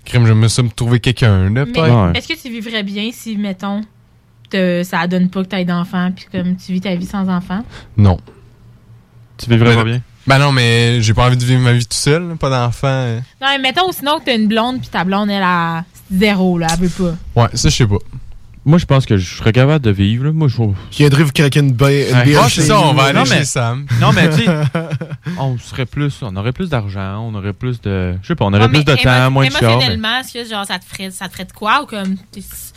crème, 0.05 0.27
je 0.27 0.33
me 0.33 0.49
suis 0.49 0.69
trouvé 0.71 1.01
quelqu'un, 1.01 1.51
là, 1.51 1.65
Mais 1.67 2.19
est-ce 2.19 2.29
que 2.29 2.41
tu 2.41 2.49
vivrais 2.51 2.83
bien 2.83 3.11
si, 3.13 3.37
mettons, 3.37 3.83
te- 4.51 4.83
ça 4.85 5.07
donne 5.07 5.29
pas 5.31 5.43
que 5.45 5.49
tu 5.49 5.57
aies 5.57 5.65
d'enfants, 5.65 6.11
puis 6.15 6.27
comme 6.33 6.57
tu 6.57 6.73
vis 6.73 6.81
ta 6.81 6.95
vie 6.95 7.07
sans 7.07 7.29
enfants? 7.29 7.65
Non. 7.97 8.19
Tu 9.39 9.49
vivrais 9.51 9.75
pas 9.75 9.85
bien? 9.85 10.01
Ben 10.27 10.39
non, 10.39 10.53
mais 10.53 11.01
j'ai 11.03 11.15
pas 11.15 11.27
envie 11.27 11.37
de 11.37 11.45
vivre 11.45 11.61
ma 11.61 11.73
vie 11.73 11.85
tout 11.85 11.97
seul, 11.97 12.29
là, 12.29 12.35
pas 12.37 12.49
d'enfant. 12.51 12.87
euh. 12.89 13.19
Non, 13.41 13.49
mais 13.51 13.59
mettons 13.59 13.91
sinon 13.93 14.19
que 14.21 14.27
t'as 14.27 14.37
une 14.37 14.47
blonde, 14.49 14.81
puis 14.81 14.89
ta 14.89 15.03
blonde, 15.05 15.31
elle 15.31 15.43
a 15.43 15.85
zéro, 16.15 16.59
là, 16.59 16.69
elle 16.73 16.87
veut 16.87 17.13
pas. 17.35 17.43
Ouais, 17.43 17.49
ça, 17.55 17.69
je 17.69 17.75
sais 17.77 17.87
pas. 17.87 17.97
Moi, 18.65 18.79
je 18.79 18.85
pense 18.87 19.07
que 19.07 19.17
je 19.17 19.39
serais 19.39 19.51
capable 19.53 19.85
de 19.85 19.91
vivre, 19.91 20.27
là. 20.27 20.31
Moi, 20.33 20.47
je 20.47 20.57
Qui 20.93 20.99
viendrait 21.03 21.25
vous 21.25 21.33
craquer 21.33 21.59
une, 21.59 21.73
ba- 21.73 21.91
une 21.91 22.15
Ouais. 22.15 22.23
bière 22.25 22.43
Ah, 22.45 22.49
c'est 22.49 22.63
ça, 22.63 22.79
on 22.81 22.95
va 22.95 23.07
aller 23.07 23.19
Non, 23.19 23.25
chez 23.25 23.35
mais- 23.41 23.45
Sam. 23.45 23.87
Non, 24.01 24.13
mais 24.13 24.31
tu 24.31 24.45
sais, 24.45 24.47
on 25.41 25.59
serait 25.59 25.87
plus, 25.87 26.15
on 26.23 26.37
aurait 26.37 26.53
plus 26.53 26.69
d'argent, 26.71 27.19
on 27.29 27.35
aurait 27.35 27.55
plus 27.55 27.81
de, 27.81 28.15
je 28.23 28.29
sais 28.29 28.35
pas, 28.37 28.45
on 28.45 28.53
aurait 28.55 28.69
plus 28.69 28.85
de 28.85 28.95
temps, 28.95 29.31
moins 29.33 29.49
de 29.49 29.53
mais- 29.53 29.59
Émotionnellement, 29.59 30.21
est-ce 30.21 30.33
que 30.33 30.49
genre, 30.49 30.65
ça 30.65 30.79
te 30.79 30.85
ferait, 30.85 31.11
ça 31.11 31.27
te 31.27 31.33
ferait 31.33 31.47
de 31.47 31.53
quoi 31.53 31.83
ou 31.83 31.87
comme. 31.87 32.15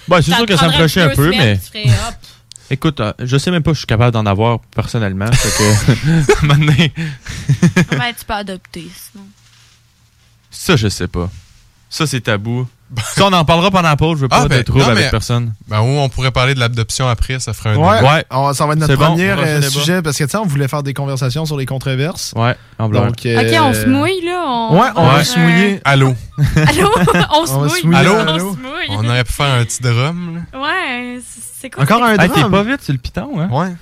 Ben, 0.08 0.22
c'est 0.24 0.34
sûr 0.34 0.46
que 0.48 0.56
ça 0.58 0.68
me 0.70 0.88
chier 0.88 1.04
un 1.04 1.10
peu, 1.10 1.30
mais- 1.30 1.60
tu 1.60 1.68
ferais, 1.68 1.84
hop. 2.08 2.16
Écoute, 2.70 3.00
euh, 3.00 3.14
je 3.20 3.38
sais 3.38 3.52
même 3.52 3.62
pas 3.64 3.72
si 3.72 3.76
je 3.76 3.80
suis 3.82 3.88
capable 3.88 4.12
d'en 4.12 4.26
avoir 4.26 4.60
personnellement, 4.60 5.32
fait 5.32 5.50
que, 5.50 6.46
maintenant, 6.46 6.74
Ouais, 8.00 8.14
tu 8.18 8.26
peux 8.26 8.34
adopter, 8.34 8.88
sinon? 8.96 9.26
ça, 10.50 10.76
je 10.76 10.88
sais 10.88 11.08
pas. 11.08 11.30
Ça, 11.90 12.08
c'est 12.08 12.22
tabou. 12.22 12.68
Ça, 13.16 13.26
on 13.26 13.34
en 13.34 13.44
parlera 13.46 13.72
pendant 13.72 13.90
la 13.90 13.96
pause, 13.96 14.18
je 14.18 14.22
veux 14.24 14.28
pas 14.28 14.42
Ah, 14.44 14.48
ben, 14.48 14.60
de 14.60 14.62
trouble 14.64 14.82
non, 14.84 14.90
avec 14.90 15.10
personne. 15.10 15.54
Ben, 15.68 15.82
ou 15.82 15.86
on 16.00 16.08
pourrait 16.08 16.30
parler 16.32 16.54
de 16.54 16.60
l'adoption 16.60 17.08
après, 17.10 17.40
ça 17.40 17.52
ferait 17.54 17.72
un 17.72 17.78
Ouais, 17.78 17.98
débat. 17.98 18.24
on- 18.30 18.54
ça 18.54 18.66
va 18.68 18.74
être 18.74 18.80
notre 18.80 18.96
bon, 18.96 19.06
premier 19.08 19.32
euh, 19.32 19.62
sujet 19.64 20.02
parce 20.04 20.18
que 20.18 20.24
tu 20.24 20.30
sais, 20.30 20.38
on 20.38 20.46
voulait 20.46 20.68
faire 20.68 20.84
des 20.84 20.94
conversations 20.94 21.46
sur 21.46 21.58
les 21.58 21.66
controverses. 21.66 22.34
Ouais, 22.36 22.56
en 22.78 22.88
blanc. 22.88 23.08
Donc, 23.08 23.26
euh, 23.26 23.42
OK, 23.42 23.60
on 23.62 23.74
se 23.74 23.88
mouille, 23.88 24.22
là. 24.24 24.44
On... 24.46 24.80
Ouais, 24.80 24.88
on 24.96 25.08
va 25.08 25.24
se 25.24 25.38
mouiller. 25.40 25.82
Allô? 25.84 26.14
Allô? 26.56 26.90
on 27.34 27.46
se 27.46 27.52
On 27.54 27.60
va 27.62 27.70
se 27.70 27.86
mouille. 27.88 27.96
Allô? 27.96 28.14
On 28.14 28.38
se 28.40 28.44
mouille. 28.44 28.56
On 28.92 29.10
aurait 29.10 29.24
pu 29.24 29.34
faire 29.34 29.54
un 29.54 29.66
petit 29.66 29.82
drum, 29.82 30.42
là. 30.54 30.60
Ouais, 30.60 31.20
c'est 31.60 31.70
quoi? 31.72 31.84
Encore 31.84 32.04
un 32.04 32.12
Hey, 32.12 32.18
t'es 32.30 32.40
drum. 32.40 32.52
pas 32.52 32.64
vite, 32.64 32.80
c'est 32.82 32.94
le 32.94 33.00
piton, 33.00 33.32
hein? 33.40 33.50
Ouais. 33.52 33.74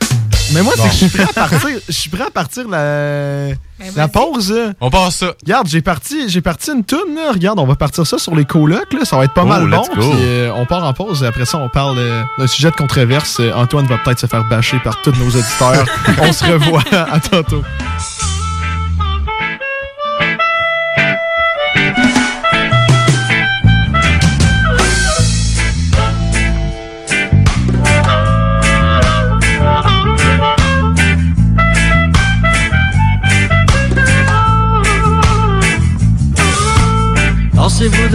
Mais 0.53 0.61
moi, 0.61 0.73
Bon. 0.77 0.83
c'est 0.83 0.89
que 0.89 0.93
je 0.93 0.97
suis 1.05 1.09
prêt 1.09 1.23
à 1.29 1.33
partir. 1.33 1.69
Je 1.87 1.91
suis 1.93 2.09
prêt 2.09 2.23
à 2.25 2.29
partir 2.31 2.67
la, 2.69 3.47
la 3.95 4.07
pause. 4.07 4.53
On 4.81 4.89
passe 4.89 5.15
ça. 5.17 5.33
Regarde, 5.43 5.67
j'ai 5.67 5.81
parti, 5.81 6.29
j'ai 6.29 6.41
parti 6.41 6.71
une 6.71 6.83
toune. 6.83 7.15
Là. 7.15 7.31
Regarde, 7.33 7.59
on 7.59 7.65
va 7.65 7.75
partir 7.75 8.05
ça 8.05 8.17
sur 8.17 8.35
les 8.35 8.45
colocs. 8.45 8.93
Là. 8.93 9.05
Ça 9.05 9.17
va 9.17 9.25
être 9.25 9.33
pas 9.33 9.43
Oh, 9.43 9.47
mal 9.47 9.67
bon. 9.69 9.83
Puis, 9.93 10.01
euh, 10.03 10.51
on 10.55 10.65
part 10.65 10.83
en 10.83 10.93
pause. 10.93 11.23
Et 11.23 11.27
après 11.27 11.45
ça, 11.45 11.57
on 11.57 11.69
parle 11.69 11.97
euh, 11.97 12.23
d'un 12.37 12.47
sujet 12.47 12.71
de 12.71 12.75
controverse. 12.75 13.37
Euh, 13.39 13.51
Antoine 13.53 13.85
va 13.87 13.97
peut-être 13.97 14.19
se 14.19 14.27
faire 14.27 14.43
bâcher 14.45 14.79
par 14.83 15.01
tous 15.01 15.11
nos 15.11 15.27
auditeurs. 15.27 15.85
on 16.21 16.31
se 16.33 16.45
revoit. 16.45 16.83
À 16.91 17.19
tantôt. 17.19 17.63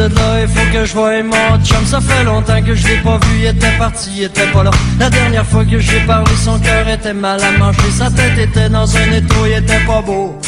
Il 0.00 0.48
faut 0.48 0.72
que 0.72 0.84
je 0.84 0.92
voie 0.92 1.22
mon 1.22 1.64
chum. 1.64 1.84
Ça 1.84 2.00
fait 2.00 2.24
longtemps 2.24 2.62
que 2.62 2.74
je 2.74 2.86
l'ai 2.86 2.98
pas 2.98 3.18
vu, 3.18 3.40
il 3.40 3.46
était 3.46 3.76
parti, 3.78 4.10
il 4.16 4.22
était 4.24 4.46
pas 4.52 4.62
là. 4.62 4.70
La 4.98 5.10
dernière 5.10 5.44
fois 5.44 5.64
que 5.64 5.78
j'ai 5.78 6.00
parlé, 6.00 6.30
son 6.36 6.58
cœur 6.58 6.88
était 6.88 7.12
mal 7.12 7.40
à 7.42 7.58
manger 7.58 7.90
Sa 7.90 8.10
tête 8.10 8.38
était 8.38 8.68
dans 8.68 8.96
un 8.96 9.12
étau, 9.12 9.46
il 9.46 9.52
était 9.52 9.84
pas 9.86 10.02
beau. 10.02 10.38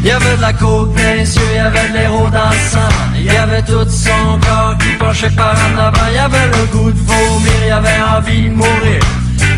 Il 0.00 0.06
y 0.06 0.10
avait 0.10 0.36
de 0.36 0.40
la 0.40 0.52
côte 0.52 0.94
il 0.96 1.56
y 1.56 1.58
avait 1.58 1.88
de 1.88 1.94
l'héros 1.94 2.30
dans 2.30 2.50
le 2.50 2.70
sang. 2.70 2.88
Il 3.16 3.24
y 3.24 3.36
avait 3.36 3.62
tout 3.62 3.88
son 3.88 4.38
corps 4.40 4.76
qui 4.78 4.96
penchait 4.96 5.30
par 5.30 5.54
en 5.54 5.78
avant. 5.78 6.06
Il 6.10 6.16
y 6.16 6.18
avait 6.18 6.46
le 6.46 6.66
goût 6.72 6.90
de 6.90 6.98
vomir, 6.98 7.52
il 7.62 7.68
y 7.68 7.70
avait 7.70 8.00
envie 8.16 8.48
de 8.48 8.54
mourir 8.54 9.00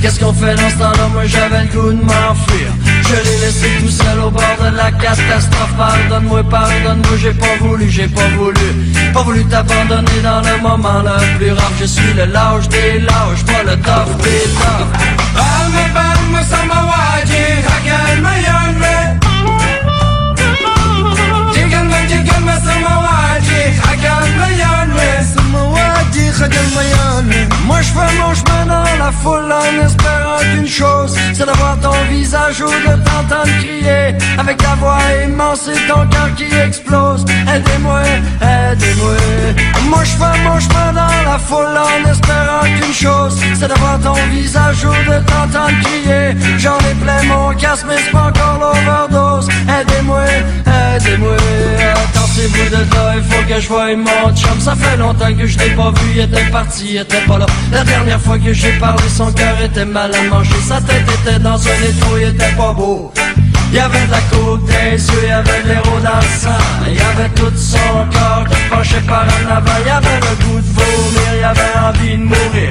Qu'est-ce 0.00 0.18
qu'on 0.18 0.32
fait 0.32 0.54
dans 0.54 0.70
ce 0.70 0.76
temps-là? 0.76 1.08
Moi 1.12 1.26
j'avais 1.26 1.62
le 1.64 1.68
goût 1.68 1.92
de 1.92 2.02
m'enfuir. 2.02 2.68
Je 3.08 3.14
l'ai 3.14 3.38
laissé 3.44 3.66
tout 3.80 3.90
seul 3.90 4.18
au 4.20 4.30
bord 4.30 4.56
de 4.60 4.76
la 4.76 4.90
catastrophe. 4.92 5.74
Pardonne-moi, 5.76 6.42
pardonne-moi, 6.44 7.16
j'ai 7.20 7.32
pas 7.32 7.56
voulu, 7.60 7.88
j'ai 7.90 8.08
pas 8.08 8.28
voulu. 8.36 8.66
Pas 9.12 9.22
voulu 9.22 9.44
t'abandonner 9.44 10.20
dans 10.22 10.40
le 10.40 10.62
moment 10.62 11.02
le 11.02 11.38
plus 11.38 11.52
rare 11.52 11.72
Je 11.78 11.84
suis 11.84 12.12
le 12.14 12.24
lâche 12.24 12.68
des 12.68 13.00
lâches, 13.00 13.44
pas 13.44 13.62
le 13.62 13.76
tough 13.76 14.16
des 14.22 14.50
hagan 23.90 24.26
mayonme 24.38 24.59
Moi 27.66 27.82
je 27.82 27.88
fais 27.88 28.18
mon 28.18 28.34
chemin 28.34 28.66
dans 28.66 29.04
la 29.04 29.12
foule 29.12 29.52
en 29.52 29.84
espérant 29.84 30.38
qu'une 30.38 30.66
chose 30.66 31.14
C'est 31.34 31.46
de 31.46 31.52
voir 31.58 31.78
ton 31.80 31.92
visage 32.10 32.62
ou 32.62 32.66
de 32.66 32.94
t'entendre 33.04 33.50
crier 33.60 34.16
Avec 34.38 34.56
ta 34.56 34.74
voix 34.76 34.98
immense 35.24 35.68
et 35.68 35.86
ton 35.86 36.06
cœur 36.08 36.30
qui 36.36 36.46
explose 36.54 37.24
Aidez-moi, 37.54 38.02
aidez-moi 38.40 39.16
Moi 39.88 40.04
je 40.04 40.10
fais 40.10 40.38
mon 40.44 40.58
chemin 40.58 40.92
dans 40.94 41.30
la 41.30 41.38
foule 41.38 41.76
en 41.76 42.10
espérant 42.10 42.62
qu'une 42.62 42.94
chose 42.94 43.38
C'est 43.58 43.68
de 43.68 43.78
voir 43.78 43.98
ton 44.00 44.14
visage 44.30 44.84
ou 44.84 45.10
de 45.10 45.18
t'entendre 45.26 45.70
mon 47.26 47.54
casque, 47.54 47.86
mais 47.88 47.96
c'est 48.04 48.10
pas 48.10 48.28
encore 48.28 48.58
l'overdose. 48.60 49.48
Aidez-moi, 49.68 50.24
aidez-moi. 50.66 51.36
Il 52.42 53.22
faut 53.24 53.46
que 53.46 53.60
je 53.60 53.68
voie 53.68 53.94
mon 53.96 54.34
chum. 54.34 54.58
Ça 54.60 54.74
fait 54.74 54.96
longtemps 54.96 55.32
que 55.34 55.46
je 55.46 55.58
l'ai 55.58 55.70
pas 55.70 55.90
vu, 55.90 56.12
il 56.14 56.20
était 56.20 56.50
parti, 56.50 56.86
il 56.90 56.96
était 56.98 57.20
pas 57.26 57.38
là. 57.38 57.46
La 57.72 57.84
dernière 57.84 58.20
fois 58.20 58.38
que 58.38 58.52
j'ai 58.52 58.72
parlé, 58.78 59.02
son 59.08 59.30
cœur 59.32 59.60
était 59.62 59.84
mal 59.84 60.10
à 60.14 60.22
manger. 60.22 60.54
Sa 60.66 60.80
tête 60.80 61.04
était 61.20 61.38
dans 61.38 61.56
un 61.56 61.80
étau, 61.88 62.16
il 62.18 62.28
était 62.28 62.54
pas 62.56 62.72
beau. 62.72 63.12
Il 63.72 63.76
y 63.76 63.78
avait 63.78 64.06
de 64.06 64.10
la 64.10 64.20
côte 64.32 64.64
des 64.64 64.96
yeux, 64.96 65.20
il 65.22 65.28
y 65.28 65.30
avait 65.30 65.62
l'héros 65.64 66.00
dans 66.02 66.18
le. 66.18 66.88
Il 66.88 66.96
y 66.96 67.00
avait 67.00 67.28
tout 67.36 67.52
son 67.56 67.78
corps 68.10 68.44
qui 68.48 68.56
penchait 68.68 69.00
par 69.06 69.24
en 69.24 69.56
avant. 69.56 69.78
Il 69.82 69.86
y 69.86 69.90
avait 69.90 70.20
le 70.20 70.44
goût 70.44 70.60
de 70.60 70.72
vomir, 70.72 71.28
il 71.34 71.40
y 71.40 71.44
avait 71.44 71.78
envie 71.78 72.16
de 72.16 72.24
mourir. 72.24 72.70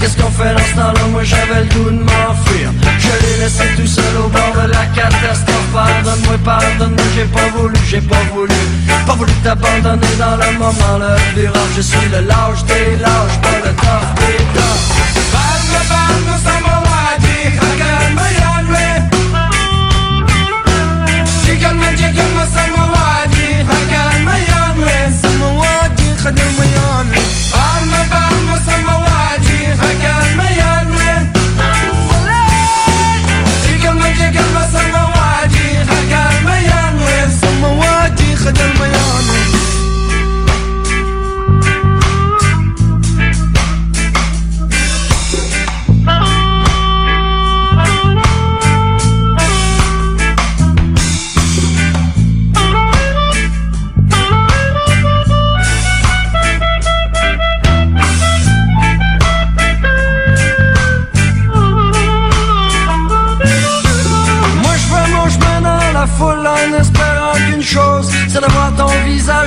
Qu'est-ce 0.00 0.16
qu'on 0.16 0.30
fait 0.30 0.54
dans 0.54 0.64
ce 0.64 0.74
temps-là? 0.74 1.06
Moi 1.12 1.22
j'avais 1.22 1.60
le 1.64 1.68
goût 1.74 1.90
de 1.90 2.02
m'enfuir. 2.02 2.72
Je 2.98 3.12
l'ai 3.22 3.36
laissé 3.42 3.64
tout 3.76 3.86
seul 3.86 4.16
au 4.24 4.28
bord 4.28 4.52
de 4.62 4.70
la 4.70 4.86
catastrophe. 4.96 5.68
Pardonne-moi, 5.72 6.38
pardonne-moi, 6.44 7.04
j'ai 7.14 7.24
pas 7.24 7.48
voulu, 7.56 7.76
j'ai 7.88 8.00
pas 8.00 8.24
voulu. 8.32 8.54
Pas 9.06 9.14
voulu 9.14 9.32
t'abandonner 9.44 10.16
dans 10.18 10.36
le 10.36 10.58
moment 10.58 10.98
le 11.36 11.46
rare. 11.48 11.70
Je 11.76 11.82
suis 11.82 12.08
le 12.10 12.20
lâche 12.26 12.64
des 12.64 12.96
lâches, 12.96 13.38
pas 13.42 13.58
le 13.64 13.72
tough 13.76 14.14
des 14.16 14.44
toughs. 14.54 15.00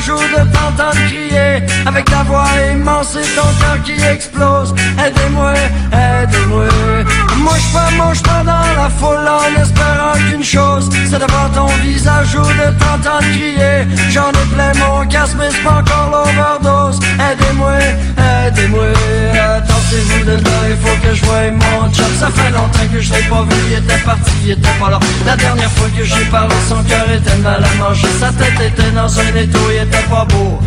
Ou 0.09 0.17
de 0.17 0.51
t'entendre 0.51 1.05
crier 1.07 1.63
Avec 1.85 2.05
ta 2.05 2.23
voix 2.23 2.45
immense 2.71 3.15
et 3.15 3.35
ton 3.35 3.47
cœur 3.59 3.81
qui 3.83 3.93
explose. 4.03 4.73
Aidez-moi, 4.97 5.53
aidez-moi 5.91 6.65
Moi 7.37 7.53
je 7.55 7.77
fais 7.77 7.97
mon 7.97 8.13
chemin 8.13 8.43
dans 8.43 8.81
la 8.81 8.89
foule 8.89 9.27
en 9.27 9.61
espérant 9.61 10.13
qu'une 10.29 10.43
chose 10.43 10.89
C'est 11.09 11.19
de 11.19 11.31
voir 11.31 11.49
ton 11.53 11.67
visage 11.81 12.35
ou 12.35 12.41
de 12.41 12.67
t'entendre 12.79 13.29
crier 13.33 13.87
J'en 14.09 14.29
ai 14.29 14.45
plein 14.53 14.73
mon 14.79 15.05
casque 15.07 15.35
mais 15.39 15.49
c'est 15.51 15.63
pas 15.63 15.81
encore 15.81 16.09
l'overdose. 16.11 16.99
Aidez-moi, 17.19 17.77
aidez-moi 18.47 18.87
Il 19.95 20.77
faut 20.77 21.07
que 21.07 21.13
je 21.13 21.23
voie 21.25 21.51
mon 21.51 21.91
chum 21.91 22.05
Ça 22.19 22.29
fait 22.31 22.49
longtemps 22.49 22.87
que 22.91 22.99
je 22.99 23.13
l'ai 23.13 23.23
pas 23.29 23.43
vu, 23.43 23.57
il 23.67 23.77
était 23.77 24.03
parti, 24.03 24.31
il 24.43 24.51
était 24.51 24.79
pas 24.79 24.89
là. 24.89 24.99
La 25.25 25.35
dernière 25.35 25.71
fois 25.71 25.87
que 25.95 26.03
j'ai 26.03 26.25
parlé, 26.31 26.55
son 26.67 26.83
cœur 26.83 27.05
était 27.11 27.37
mal 27.37 27.63
à 27.63 27.75
manger 27.77 28.07
Sa 28.19 28.31
tête 28.31 28.59
était 28.59 28.91
dans 28.91 29.19
un 29.19 29.35
étau, 29.35 29.59
il 29.69 29.83
était 29.83 30.07
pas 30.09 30.25
beau. 30.25 30.59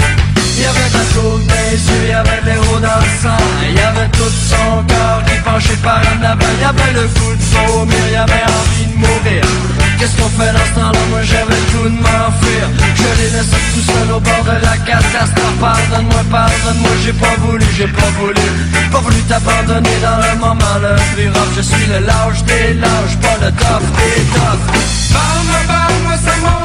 Il 0.57 0.63
y 0.63 0.65
avait 0.65 0.79
la 0.79 1.01
des 1.01 1.77
yeux, 1.77 2.03
il 2.05 2.11
y 2.11 2.13
avait 2.13 2.41
de 2.41 2.47
l'héros 2.47 2.81
dans 2.81 3.01
le 3.01 3.23
sang 3.23 3.45
Il 3.69 3.75
y 3.75 3.81
avait 3.81 4.09
tout 4.13 4.33
son 4.49 4.85
corps 4.87 5.23
qui 5.27 5.41
penchait 5.43 5.83
par 5.83 5.99
en 5.99 6.25
avant. 6.25 6.47
Il 6.55 6.63
y 6.63 6.65
avait 6.65 6.93
le 6.95 7.07
goût 7.09 7.35
de 7.35 7.73
vomir, 7.73 7.97
il 8.07 8.13
y 8.13 8.17
avait 8.17 8.33
envie 8.33 8.87
de 8.87 8.99
mourir 8.99 9.76
Qu'est-ce 9.99 10.17
qu'on 10.21 10.29
fait 10.29 10.53
dans 10.53 10.67
ce 10.67 10.75
temps-là, 10.75 10.99
moi 11.11 11.23
j'avais 11.23 11.61
goût 11.73 11.89
de 11.89 12.01
m'enfuir. 12.05 12.65
Je 12.95 13.09
l'ai 13.19 13.31
laissé 13.31 13.57
tout 13.73 13.81
seul 13.81 14.13
au 14.13 14.21
bord 14.21 14.45
de 14.45 14.61
la 14.63 14.77
catastrophe 14.85 15.57
Pardonne-moi, 15.59 16.23
pardonne-moi, 16.31 16.91
j'ai 17.03 17.15
pas 17.15 17.37
voulu, 17.41 17.65
j'ai 17.77 17.87
pas 17.87 18.11
voulu. 18.19 18.47
Pas 18.93 19.01
voulu 19.01 19.21
t'abandonner 19.23 19.97
dans 20.03 20.21
le 20.21 20.39
moment 20.39 20.77
le 20.83 20.95
plus 21.15 21.31
Je 21.57 21.63
suis 21.63 21.87
le 21.87 22.01
lâche 22.05 22.43
des 22.45 22.75
lâches, 22.75 23.17
pas 23.23 23.39
le 23.41 23.51
tough 23.53 23.89
des 23.97 24.23
toughs 24.35 24.67
Parle-moi, 25.13 25.61
parle-moi, 25.67 26.17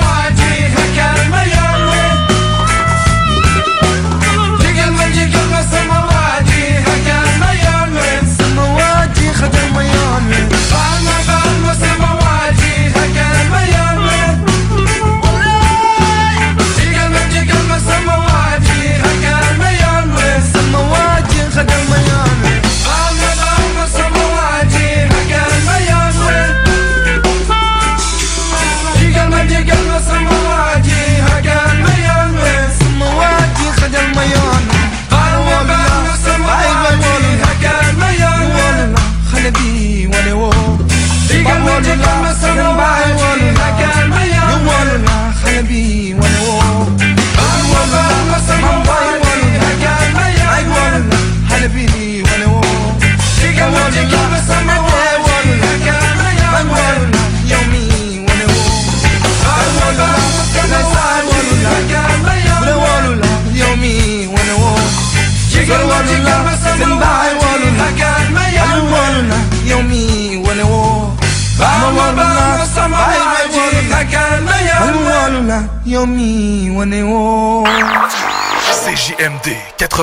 m'a 0.02 0.32
dit, 0.32 0.68
calme, 0.96 1.61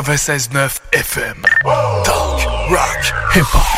96.9 0.09 0.81
FM. 0.93 1.43
Talk, 2.03 2.71
rock, 2.71 3.05
hip-hop. 3.35 3.78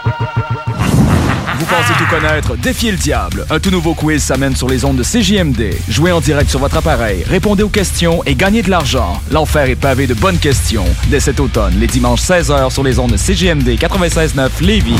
Pensez 1.71 1.93
tout 1.97 2.05
connaître? 2.09 2.57
Défiez 2.57 2.91
le 2.91 2.97
diable. 2.97 3.45
Un 3.49 3.57
tout 3.61 3.71
nouveau 3.71 3.93
quiz 3.93 4.21
s'amène 4.21 4.57
sur 4.57 4.67
les 4.67 4.83
ondes 4.83 4.97
de 4.97 5.03
CJMD. 5.03 5.73
Jouez 5.87 6.11
en 6.11 6.19
direct 6.19 6.49
sur 6.49 6.59
votre 6.59 6.75
appareil, 6.75 7.23
répondez 7.23 7.63
aux 7.63 7.69
questions 7.69 8.21
et 8.25 8.35
gagnez 8.35 8.61
de 8.61 8.69
l'argent. 8.69 9.21
L'enfer 9.31 9.69
est 9.69 9.77
pavé 9.77 10.05
de 10.05 10.13
bonnes 10.13 10.37
questions. 10.37 10.85
Dès 11.07 11.21
cet 11.21 11.39
automne, 11.39 11.75
les 11.79 11.87
dimanches 11.87 12.23
16h 12.23 12.71
sur 12.71 12.83
les 12.83 12.99
ondes 12.99 13.11
de 13.11 13.17
CJMD 13.17 13.69
96.9 13.79 14.49
Lévis. 14.59 14.99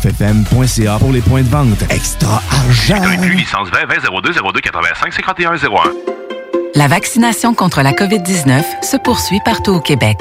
969fm.ca 0.00 0.98
pour 0.98 1.12
les 1.12 1.20
points 1.20 1.42
de 1.42 1.48
vente. 1.48 1.82
Extra 1.90 2.42
argent! 2.50 3.02
Plus 3.20 3.34
licence 3.34 3.68
20 3.70 3.86
20 3.86 4.20
02 4.22 4.32
02 4.32 4.60
85 4.60 5.12
51 5.12 5.54
01. 5.54 5.58
La 6.74 6.88
vaccination 6.88 7.54
contre 7.54 7.82
la 7.82 7.92
COVID-19 7.92 8.62
se 8.82 8.96
poursuit 8.96 9.40
partout 9.44 9.72
au 9.72 9.80
Québec. 9.80 10.18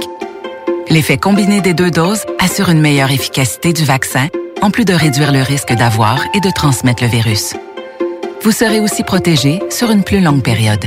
L'effet 0.89 1.17
combiné 1.17 1.61
des 1.61 1.73
deux 1.73 1.91
doses 1.91 2.25
assure 2.39 2.69
une 2.69 2.81
meilleure 2.81 3.11
efficacité 3.11 3.73
du 3.73 3.85
vaccin, 3.85 4.27
en 4.61 4.71
plus 4.71 4.85
de 4.85 4.93
réduire 4.93 5.31
le 5.31 5.43
risque 5.43 5.73
d'avoir 5.73 6.19
et 6.33 6.39
de 6.39 6.49
transmettre 6.49 7.03
le 7.03 7.09
virus. 7.09 7.53
Vous 8.41 8.51
serez 8.51 8.79
aussi 8.79 9.03
protégé 9.03 9.61
sur 9.69 9.91
une 9.91 10.03
plus 10.03 10.21
longue 10.21 10.41
période. 10.41 10.85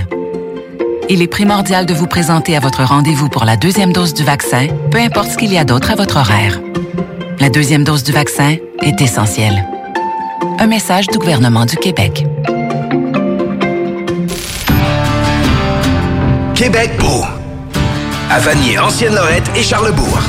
Il 1.09 1.23
est 1.23 1.28
primordial 1.28 1.86
de 1.86 1.94
vous 1.94 2.06
présenter 2.06 2.56
à 2.56 2.60
votre 2.60 2.82
rendez-vous 2.82 3.28
pour 3.28 3.44
la 3.44 3.56
deuxième 3.56 3.93
dose 3.93 4.14
du 4.14 4.24
vaccin, 4.24 4.66
peu 4.90 4.98
importe 4.98 5.31
ce 5.31 5.36
qu'il 5.36 5.52
y 5.52 5.59
a 5.59 5.64
d'autre 5.64 5.90
à 5.90 5.94
votre 5.94 6.16
horaire. 6.16 6.60
La 7.40 7.50
deuxième 7.50 7.84
dose 7.84 8.02
du 8.02 8.12
vaccin 8.12 8.56
est 8.82 9.00
essentielle. 9.00 9.64
Un 10.59 10.66
message 10.66 11.06
du 11.09 11.18
gouvernement 11.18 11.66
du 11.66 11.76
Québec. 11.76 12.24
Québec 16.54 16.90
beau. 16.98 17.24
À 18.30 18.38
Vanier, 18.38 18.78
Ancienne-Lorette 18.78 19.50
et 19.56 19.62
Charlebourg. 19.62 20.20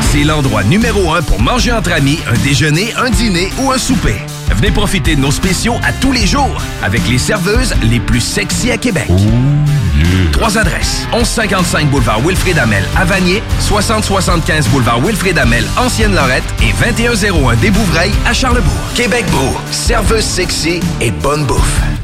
C'est 0.00 0.24
l'endroit 0.24 0.64
numéro 0.64 1.12
un 1.12 1.22
pour 1.22 1.40
manger 1.40 1.72
entre 1.72 1.92
amis, 1.92 2.18
un 2.28 2.36
déjeuner, 2.44 2.92
un 2.96 3.10
dîner 3.10 3.50
ou 3.60 3.70
un 3.70 3.78
souper. 3.78 4.16
Venez 4.54 4.70
profiter 4.70 5.16
de 5.16 5.20
nos 5.20 5.30
spéciaux 5.30 5.76
à 5.82 5.92
tous 5.92 6.12
les 6.12 6.26
jours 6.26 6.62
avec 6.82 7.06
les 7.08 7.18
serveuses 7.18 7.74
les 7.82 8.00
plus 8.00 8.20
sexy 8.20 8.70
à 8.70 8.78
Québec. 8.78 9.08
Trois 10.32 10.58
adresses. 10.58 11.06
1155 11.12 11.90
boulevard 11.90 12.20
Wilfrid 12.20 12.58
Amel 12.58 12.84
à 12.96 13.04
Vanier, 13.04 13.42
6075 13.60 14.68
boulevard 14.68 15.00
Wilfrid 15.00 15.38
Amel, 15.38 15.64
Ancienne-Lorette 15.76 16.44
et 16.62 16.72
2101 16.84 17.56
des 17.56 17.70
Bouvrailles 17.70 18.12
à 18.26 18.32
Charlebourg. 18.32 18.72
Québec 18.94 19.24
beau. 19.30 19.56
Serveuse 19.70 20.24
sexy 20.24 20.80
et 21.00 21.10
bonne 21.10 21.44
bouffe. 21.44 21.95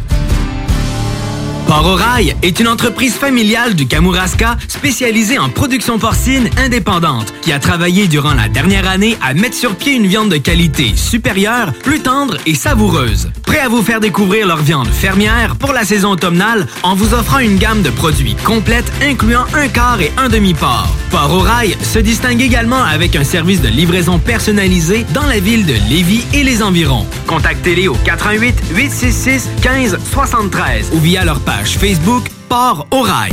Port 1.72 1.98
est 2.42 2.60
une 2.60 2.68
entreprise 2.68 3.14
familiale 3.14 3.74
du 3.74 3.86
Kamouraska 3.86 4.58
spécialisée 4.68 5.38
en 5.38 5.48
production 5.48 5.98
porcine 5.98 6.50
indépendante 6.58 7.32
qui 7.40 7.50
a 7.50 7.58
travaillé 7.58 8.08
durant 8.08 8.34
la 8.34 8.50
dernière 8.50 8.86
année 8.86 9.16
à 9.22 9.32
mettre 9.32 9.56
sur 9.56 9.74
pied 9.74 9.94
une 9.94 10.06
viande 10.06 10.28
de 10.28 10.36
qualité 10.36 10.94
supérieure, 10.94 11.72
plus 11.72 12.00
tendre 12.00 12.36
et 12.44 12.54
savoureuse. 12.54 13.30
Prêt 13.46 13.60
à 13.60 13.68
vous 13.68 13.82
faire 13.82 14.00
découvrir 14.00 14.46
leur 14.46 14.58
viande 14.58 14.88
fermière 14.88 15.56
pour 15.56 15.72
la 15.72 15.84
saison 15.84 16.10
automnale 16.10 16.66
en 16.82 16.94
vous 16.94 17.14
offrant 17.14 17.38
une 17.38 17.58
gamme 17.58 17.82
de 17.82 17.90
produits 17.90 18.34
complète 18.44 18.90
incluant 19.02 19.44
un 19.54 19.68
quart 19.68 20.00
et 20.00 20.12
un 20.16 20.28
demi-port. 20.28 20.88
Port 21.10 21.32
au 21.32 21.40
Rail 21.40 21.76
se 21.82 21.98
distingue 21.98 22.40
également 22.40 22.82
avec 22.82 23.16
un 23.16 23.24
service 23.24 23.60
de 23.60 23.68
livraison 23.68 24.18
personnalisé 24.18 25.04
dans 25.12 25.26
la 25.26 25.40
ville 25.40 25.66
de 25.66 25.74
Lévis 25.88 26.24
et 26.32 26.44
les 26.44 26.62
environs. 26.62 27.06
Contactez-les 27.26 27.88
au 27.88 27.94
88 28.04 28.54
866 28.74 29.48
15 29.62 29.98
73 30.12 30.90
ou 30.92 30.98
via 30.98 31.24
leur 31.24 31.40
page 31.40 31.78
Facebook 31.78 32.24
Port 32.48 32.86
au 32.90 33.02
Rail. 33.02 33.32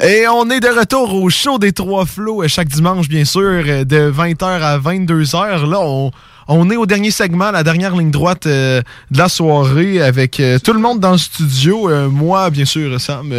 Et 0.00 0.28
on 0.28 0.48
est 0.48 0.60
de 0.60 0.68
retour 0.68 1.12
au 1.12 1.28
show 1.28 1.58
des 1.58 1.72
Trois 1.72 2.06
Flots 2.06 2.44
euh, 2.44 2.48
chaque 2.48 2.68
dimanche, 2.68 3.08
bien 3.08 3.24
sûr, 3.24 3.42
euh, 3.42 3.84
de 3.84 4.12
20h 4.12 4.44
à 4.44 4.78
22h. 4.78 5.68
Là, 5.68 5.80
on, 5.80 6.12
on 6.48 6.70
est 6.70 6.76
au 6.76 6.86
dernier 6.86 7.10
segment, 7.10 7.50
la 7.50 7.62
dernière 7.62 7.94
ligne 7.94 8.10
droite 8.10 8.46
euh, 8.46 8.80
de 9.10 9.18
la 9.18 9.28
soirée 9.28 10.00
avec 10.00 10.40
euh, 10.40 10.58
tout 10.58 10.72
le 10.72 10.80
monde 10.80 10.98
dans 10.98 11.12
le 11.12 11.18
studio. 11.18 11.90
Euh, 11.90 12.08
moi, 12.08 12.48
bien 12.48 12.64
sûr, 12.64 12.98
Sam. 12.98 13.34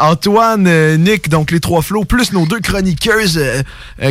Antoine, 0.00 0.96
Nick, 0.96 1.28
donc 1.28 1.52
les 1.52 1.60
Trois 1.60 1.82
Flots, 1.82 2.04
plus 2.04 2.32
nos 2.32 2.44
deux 2.44 2.58
chroniqueuses 2.58 3.40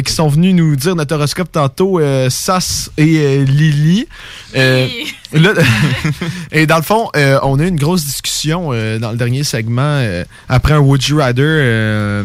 qui 0.06 0.14
sont 0.14 0.30
venues 0.30 0.54
nous 0.54 0.78
dire 0.78 0.96
notre 0.96 1.16
horoscope 1.16 1.52
tantôt, 1.52 2.00
euh, 2.00 2.30
Sas 2.30 2.90
et 2.98 3.44
Lily. 3.44 4.08
Là, 4.54 4.88
et 6.52 6.66
dans 6.66 6.78
le 6.78 6.84
fond, 6.84 7.10
on 7.44 7.60
a 7.60 7.64
eu 7.64 7.68
une 7.68 7.76
grosse 7.76 8.06
discussion 8.06 8.70
dans 9.00 9.12
le 9.12 9.18
dernier 9.18 9.44
segment 9.44 10.02
après 10.48 10.74
un 10.74 10.80
Would 10.80 11.06
You 11.06 11.18
Rather 11.18 12.24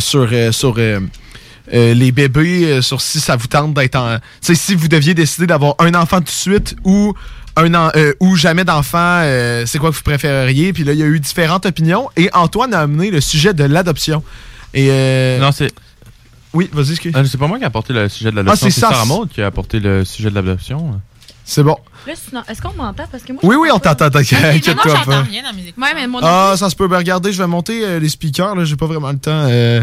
sur, 0.00 0.28
sur 0.52 0.78
euh, 1.72 1.94
les 1.94 2.12
bébés, 2.12 2.64
euh, 2.64 2.82
sur 2.82 3.00
si 3.00 3.20
ça 3.20 3.36
vous 3.36 3.46
tente 3.46 3.74
d'être 3.74 3.96
en. 3.96 4.16
Tu 4.16 4.22
sais, 4.40 4.54
si 4.54 4.74
vous 4.74 4.88
deviez 4.88 5.14
décider 5.14 5.46
d'avoir 5.46 5.74
un 5.78 5.94
enfant 5.94 6.18
tout 6.18 6.24
de 6.24 6.30
suite 6.30 6.76
ou 6.84 7.14
un 7.56 7.74
an, 7.74 7.90
euh, 7.96 8.12
ou 8.20 8.36
jamais 8.36 8.64
d'enfant, 8.64 9.22
c'est 9.66 9.78
quoi 9.78 9.90
que 9.90 9.96
vous 9.96 10.02
préféreriez? 10.02 10.72
Puis 10.72 10.84
là, 10.84 10.92
il 10.92 10.98
y 10.98 11.02
a 11.02 11.06
eu 11.06 11.20
différentes 11.20 11.66
opinions 11.66 12.08
et 12.16 12.30
Antoine 12.32 12.74
a 12.74 12.80
amené 12.80 13.10
le 13.10 13.20
sujet 13.20 13.54
de 13.54 13.64
l'adoption. 13.64 14.22
Et 14.74 15.38
Non, 15.40 15.52
c'est. 15.52 15.72
Oui, 16.52 16.68
vas-y, 16.72 16.92
excuse. 16.92 17.14
C'est 17.26 17.38
pas 17.38 17.46
moi 17.46 17.58
qui 17.58 17.64
a 17.64 17.68
apporté 17.68 17.92
le 17.92 18.08
sujet 18.08 18.32
de 18.32 18.36
l'adoption. 18.36 18.66
Ah, 18.66 18.70
c'est 18.70 18.74
c'est. 18.74 18.80
Sarah 18.80 19.04
Maud 19.04 19.28
qui 19.28 19.40
a 19.40 19.46
apporté 19.46 19.78
le 19.78 20.04
sujet 20.04 20.30
de 20.30 20.34
l'adoption. 20.34 21.00
C'est 21.50 21.64
bon. 21.64 21.76
Là, 22.06 22.12
sinon, 22.14 22.42
est-ce 22.48 22.62
qu'on 22.62 22.72
m'entend? 22.74 23.02
Parce 23.10 23.24
que 23.24 23.32
moi, 23.32 23.40
Oui, 23.44 23.56
oui, 23.56 23.70
on 23.72 23.80
t'entend, 23.80 24.08
t'inquiète 24.08 24.40
moi, 24.72 24.84
j'entends 24.86 25.22
rien 25.24 25.42
dans. 25.42 25.82
Ouais, 25.82 25.88
mais 25.96 26.06
mon 26.06 26.20
Ah, 26.22 26.54
ça 26.56 26.70
se 26.70 26.76
peut. 26.76 26.86
Ben, 26.86 26.98
regardez, 26.98 27.32
je 27.32 27.42
vais 27.42 27.48
monter 27.48 27.84
euh, 27.84 27.98
les 27.98 28.08
speakers. 28.08 28.54
Là, 28.54 28.64
j'ai 28.64 28.76
pas 28.76 28.86
vraiment 28.86 29.10
le 29.10 29.18
temps. 29.18 29.32
euh, 29.32 29.82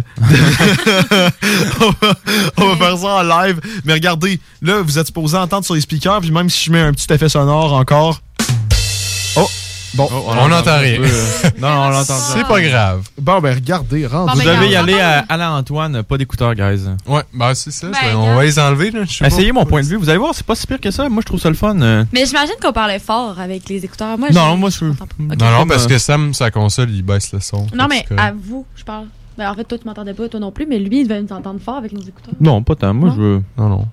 on, 1.82 1.90
va, 2.06 2.14
on 2.56 2.68
va 2.74 2.76
faire 2.78 2.98
ça 2.98 3.08
en 3.08 3.22
live. 3.24 3.60
Mais 3.84 3.92
regardez, 3.92 4.40
là, 4.62 4.82
vous 4.82 4.98
êtes 4.98 5.08
supposé 5.08 5.36
entendre 5.36 5.66
sur 5.66 5.76
les 5.76 5.82
speakers. 5.82 6.22
Puis 6.22 6.32
même 6.32 6.50
si 6.50 6.64
je 6.64 6.72
mets 6.72 6.80
un 6.80 6.94
petit 6.94 7.12
effet 7.12 7.28
sonore 7.28 7.74
encore. 7.74 8.22
Oh, 9.36 9.50
bon. 9.96 10.08
on 10.12 10.48
n'entend 10.48 10.80
rien. 10.80 11.00
non, 11.60 11.68
on 11.68 11.90
l'entend 11.90 12.16
C'est 12.18 12.46
pas 12.48 12.62
grave. 12.62 13.02
Bon, 13.20 13.40
ben, 13.40 13.56
regardez, 13.56 14.06
rentre. 14.08 14.36
Vous 14.36 14.42
devez 14.42 14.70
y 14.70 14.76
aller 14.76 15.00
à 15.00 15.26
Alain 15.30 15.52
Antoine, 15.52 16.04
pas 16.04 16.18
d'écouteurs, 16.18 16.54
guys. 16.56 16.82
Ouais, 17.08 17.22
bah 17.34 17.54
c'est 17.56 17.72
ça. 17.72 17.88
Ben, 17.88 18.16
on 18.16 18.36
va 18.36 18.44
les 18.44 18.60
enlever. 18.60 18.92
Là, 18.92 19.02
Essayez 19.26 19.54
pas. 19.54 19.60
mon 19.60 19.66
point 19.66 19.82
de 19.82 19.88
vue. 19.88 19.96
Vous 19.96 20.10
allez 20.10 20.18
voir, 20.20 20.34
c'est 20.34 20.46
pas 20.46 20.56
si 20.56 20.68
pire 20.68 20.80
que 20.80 20.92
ça. 20.92 21.10
Moi, 21.10 21.22
je 21.22 21.26
trouve 21.28 21.40
ça 21.40 21.50
le 21.50 21.56
fun. 21.56 21.80
euh. 21.82 22.04
Mais 22.14 22.26
j'imagine 22.26 22.56
qu'on 22.62 22.74
parlait 22.74 23.00
fort 23.00 23.40
avec 23.40 23.68
les 23.70 23.84
écouteurs. 23.86 24.18
Moi, 24.18 24.30
Non, 24.32 24.54
je- 24.54 24.58
moi, 24.58 24.70
je. 24.70 24.86
Non, 24.86 25.52
non, 25.60 25.68
parce 25.68 25.88
que 25.88 25.98
Sam, 25.98 26.34
sa 26.34 26.52
console, 26.52 26.90
il 26.92 27.04
baisse 27.04 27.32
le 27.34 27.40
son. 27.40 27.68
Non, 27.74 27.88
mais 27.90 28.06
à 28.18 28.32
vous, 28.32 28.66
je 28.76 28.84
parle. 28.84 29.06
Ben, 29.38 29.52
en 29.52 29.54
fait, 29.54 29.64
toi, 29.66 29.78
tu 29.78 29.86
m'entendais 29.86 30.14
pas, 30.16 30.28
toi 30.28 30.40
non 30.40 30.52
plus, 30.52 30.66
mais 30.66 30.80
lui, 30.80 31.02
il 31.02 31.08
devait 31.08 31.22
nous 31.22 31.32
entendre 31.32 31.60
fort 31.64 31.76
avec 31.78 31.92
nos 31.92 32.02
écouteurs. 32.02 32.34
Non, 32.42 32.64
pas 32.64 32.76
tant. 32.76 32.94
Moi, 32.94 33.12
je 33.16 33.22
veux. 33.22 33.44
Non, 33.58 33.70
non. 33.70 33.86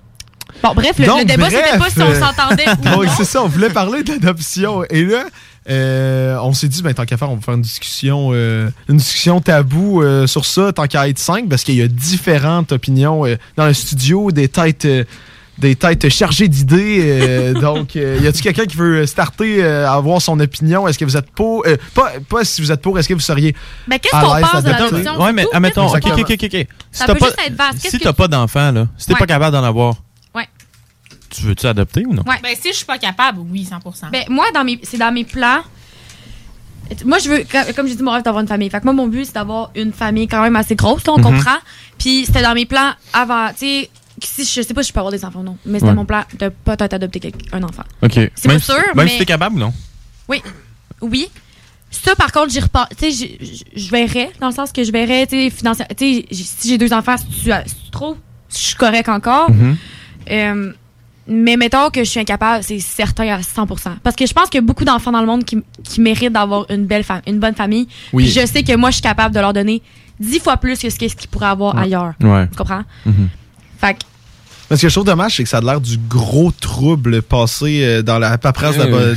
Bon, 0.63 0.71
bref, 0.73 0.97
le, 0.97 1.05
Donc, 1.05 1.19
le 1.19 1.25
débat, 1.25 1.49
c'était 1.49 1.77
pas 1.77 1.89
si 1.89 2.01
on 2.01 2.13
s'entendait 2.15 2.65
ou 2.97 3.03
non. 3.03 3.09
c'est 3.15 3.25
ça, 3.25 3.43
on 3.43 3.47
voulait 3.47 3.69
parler 3.69 4.03
d'adoption. 4.03 4.83
Et 4.89 5.03
là, 5.03 5.25
euh, 5.69 6.37
on 6.41 6.53
s'est 6.53 6.67
dit, 6.67 6.81
ben, 6.83 6.93
tant 6.93 7.05
qu'à 7.05 7.17
faire, 7.17 7.29
on 7.31 7.35
va 7.35 7.41
faire 7.41 7.55
une 7.55 7.61
discussion, 7.61 8.29
euh, 8.33 8.69
une 8.89 8.97
discussion 8.97 9.41
tabou 9.41 10.01
euh, 10.01 10.27
sur 10.27 10.45
ça, 10.45 10.71
tant 10.73 10.85
qu'à 10.87 11.07
être 11.09 11.19
cinq, 11.19 11.49
parce 11.49 11.63
qu'il 11.63 11.75
y 11.75 11.81
a 11.81 11.87
différentes 11.87 12.71
opinions 12.71 13.25
euh, 13.25 13.35
dans 13.57 13.65
le 13.65 13.73
studio, 13.73 14.31
des 14.31 14.47
têtes, 14.47 14.85
euh, 14.85 15.03
des 15.57 15.75
têtes 15.75 16.09
chargées 16.09 16.47
d'idées. 16.47 16.99
euh, 17.01 17.53
donc, 17.61 17.95
euh, 17.95 18.19
y 18.21 18.27
a-t-il 18.27 18.43
quelqu'un 18.43 18.65
qui 18.65 18.77
veut 18.77 19.05
starter 19.07 19.63
euh, 19.63 19.87
à 19.87 19.93
avoir 19.93 20.21
son 20.21 20.39
opinion? 20.39 20.87
Est-ce 20.87 20.99
que 20.99 21.05
vous 21.05 21.17
êtes 21.17 21.31
pour? 21.31 21.63
euh, 21.65 21.77
pas, 21.93 22.11
pas 22.29 22.43
si 22.43 22.61
vous 22.61 22.71
êtes 22.71 22.81
pour, 22.81 22.99
est-ce 22.99 23.07
que 23.09 23.13
vous 23.15 23.19
seriez. 23.19 23.55
Mais 23.87 23.97
qu'est-ce 23.97 24.13
qu'on 24.13 24.41
pense 24.41 24.63
de 24.63 24.69
l'adoption? 24.69 25.21
Ouais, 25.21 25.33
mais 25.33 25.45
admettons, 25.51 25.87
ok, 25.87 25.95
ok, 26.05 26.19
ok, 26.31 26.43
ok. 26.43 26.51
Si 26.51 26.67
Ça 26.91 27.05
t'as 27.07 27.15
pas, 27.15 27.29
si 27.75 27.99
pas 27.99 28.27
d'enfant, 28.27 28.71
là, 28.71 28.87
si 28.97 29.07
t'es 29.07 29.13
Ouais. 29.13 29.19
pas 29.19 29.25
capable 29.25 29.53
d'en 29.55 29.63
avoir. 29.63 29.95
Tu 31.35 31.43
veux-tu 31.43 31.65
adopter 31.67 32.05
ou 32.05 32.13
non? 32.13 32.23
Ouais. 32.27 32.39
Ben, 32.41 32.55
si 32.59 32.69
je 32.69 32.77
suis 32.77 32.85
pas 32.85 32.97
capable, 32.97 33.39
oui, 33.51 33.67
100% 33.69 34.09
Ben, 34.11 34.23
moi, 34.29 34.45
dans 34.53 34.63
mes, 34.63 34.79
c'est 34.83 34.97
dans 34.97 35.11
mes 35.11 35.23
plans. 35.25 35.61
Moi, 37.03 37.17
je 37.17 37.29
veux, 37.29 37.43
comme 37.73 37.87
j'ai 37.87 37.95
dit, 37.95 38.03
mon 38.03 38.11
rêve, 38.11 38.21
d'avoir 38.23 38.41
une 38.41 38.47
famille. 38.47 38.69
Fait 38.69 38.79
que 38.79 38.83
moi, 38.85 38.93
mon 38.93 39.07
but, 39.07 39.25
c'est 39.25 39.33
d'avoir 39.33 39.71
une 39.75 39.91
famille 39.91 40.27
quand 40.27 40.41
même 40.41 40.55
assez 40.55 40.75
grosse, 40.75 41.05
là, 41.07 41.13
on 41.13 41.17
Mhm. 41.17 41.23
comprend. 41.23 41.57
Puis 41.97 42.25
c'était 42.25 42.43
dans 42.43 42.53
mes 42.53 42.65
plans 42.67 42.91
avant, 43.11 43.49
tu 43.49 43.65
sais, 43.65 43.89
si 44.21 44.45
je 44.45 44.61
sais 44.61 44.73
pas 44.73 44.83
si 44.83 44.89
je 44.89 44.93
peux 44.93 44.99
avoir 44.99 45.11
des 45.11 45.25
enfants 45.25 45.39
ou 45.39 45.43
non, 45.43 45.57
mais 45.65 45.79
c'était 45.79 45.89
Ouais. 45.89 45.95
mon 45.95 46.05
plan 46.05 46.23
de 46.39 46.49
peut-être 46.49 46.93
adopter 46.93 47.19
quelqu'un- 47.19 47.57
un 47.57 47.63
enfant. 47.63 47.83
Ok. 48.03 48.13
C'est 48.35 48.47
pas 48.47 48.59
si- 48.59 48.65
sûr, 48.65 48.75
Même 48.95 49.05
mais- 49.05 49.07
si 49.09 49.17
t'es 49.17 49.25
capable 49.25 49.55
ou 49.55 49.59
non? 49.59 49.73
Oui. 50.27 50.41
Oui. 51.01 51.27
Ça, 51.89 52.13
par 52.15 52.31
contre, 52.31 52.51
j'y 52.51 52.59
repense. 52.59 52.87
Tu 52.99 53.11
sais, 53.11 53.39
je 53.75 53.89
verrais, 53.89 54.31
dans 54.39 54.47
le 54.49 54.53
sens 54.53 54.71
que 54.71 54.83
je 54.83 54.91
verrais, 54.91 55.25
tu 55.27 55.35
sais, 55.37 55.49
financièrement. 55.49 55.93
Tu 55.97 56.21
sais, 56.21 56.25
si 56.31 56.69
j'ai 56.69 56.77
deux 56.77 56.93
enfants, 56.93 57.15
si 57.17 57.25
tu, 57.25 57.33
si 57.33 57.75
tu 57.85 57.89
trouves, 57.91 58.17
je 58.49 58.57
suis 58.57 58.75
correct 58.75 59.09
encore. 59.09 59.49
Euh, 60.29 60.71
mais 61.27 61.57
mettons 61.57 61.89
que 61.89 62.03
je 62.03 62.09
suis 62.09 62.19
incapable, 62.19 62.63
c'est 62.63 62.79
certain 62.79 63.27
à 63.33 63.39
100%. 63.39 63.97
Parce 64.03 64.15
que 64.15 64.25
je 64.25 64.33
pense 64.33 64.49
qu'il 64.49 64.59
y 64.59 64.63
a 64.63 64.65
beaucoup 64.65 64.85
d'enfants 64.85 65.11
dans 65.11 65.21
le 65.21 65.27
monde 65.27 65.43
qui, 65.43 65.57
qui 65.83 66.01
méritent 66.01 66.33
d'avoir 66.33 66.65
une 66.69 66.85
belle 66.85 67.03
femme, 67.03 67.21
une 67.27 67.39
bonne 67.39 67.55
famille. 67.55 67.87
Oui. 68.13 68.23
Puis 68.25 68.31
je 68.33 68.45
sais 68.45 68.63
que 68.63 68.75
moi, 68.75 68.89
je 68.91 68.95
suis 68.95 69.01
capable 69.01 69.33
de 69.33 69.39
leur 69.39 69.53
donner 69.53 69.81
dix 70.19 70.39
fois 70.39 70.57
plus 70.57 70.79
que 70.79 70.89
ce 70.89 70.95
qu'ils 70.97 71.09
pourraient 71.29 71.47
avoir 71.47 71.75
Ouais. 71.75 71.81
ailleurs. 71.83 72.13
Ouais. 72.21 72.47
Tu 72.49 72.55
comprends? 72.55 72.83
Mhm. 73.05 73.29
Fait 73.81 73.93
que, 73.95 73.99
Mais 74.69 74.77
ce 74.77 74.81
que 74.83 74.89
je 74.89 74.93
trouve 74.93 75.05
dommage, 75.05 75.35
c'est 75.35 75.43
que 75.43 75.49
ça 75.49 75.57
a 75.57 75.61
l'air 75.61 75.81
du 75.81 75.97
gros 75.97 76.51
trouble 76.51 77.21
passé 77.21 77.81
euh, 77.83 78.01
dans 78.01 78.17
la 78.19 78.37
paperasse 78.37 78.75
Euh, 78.79 79.15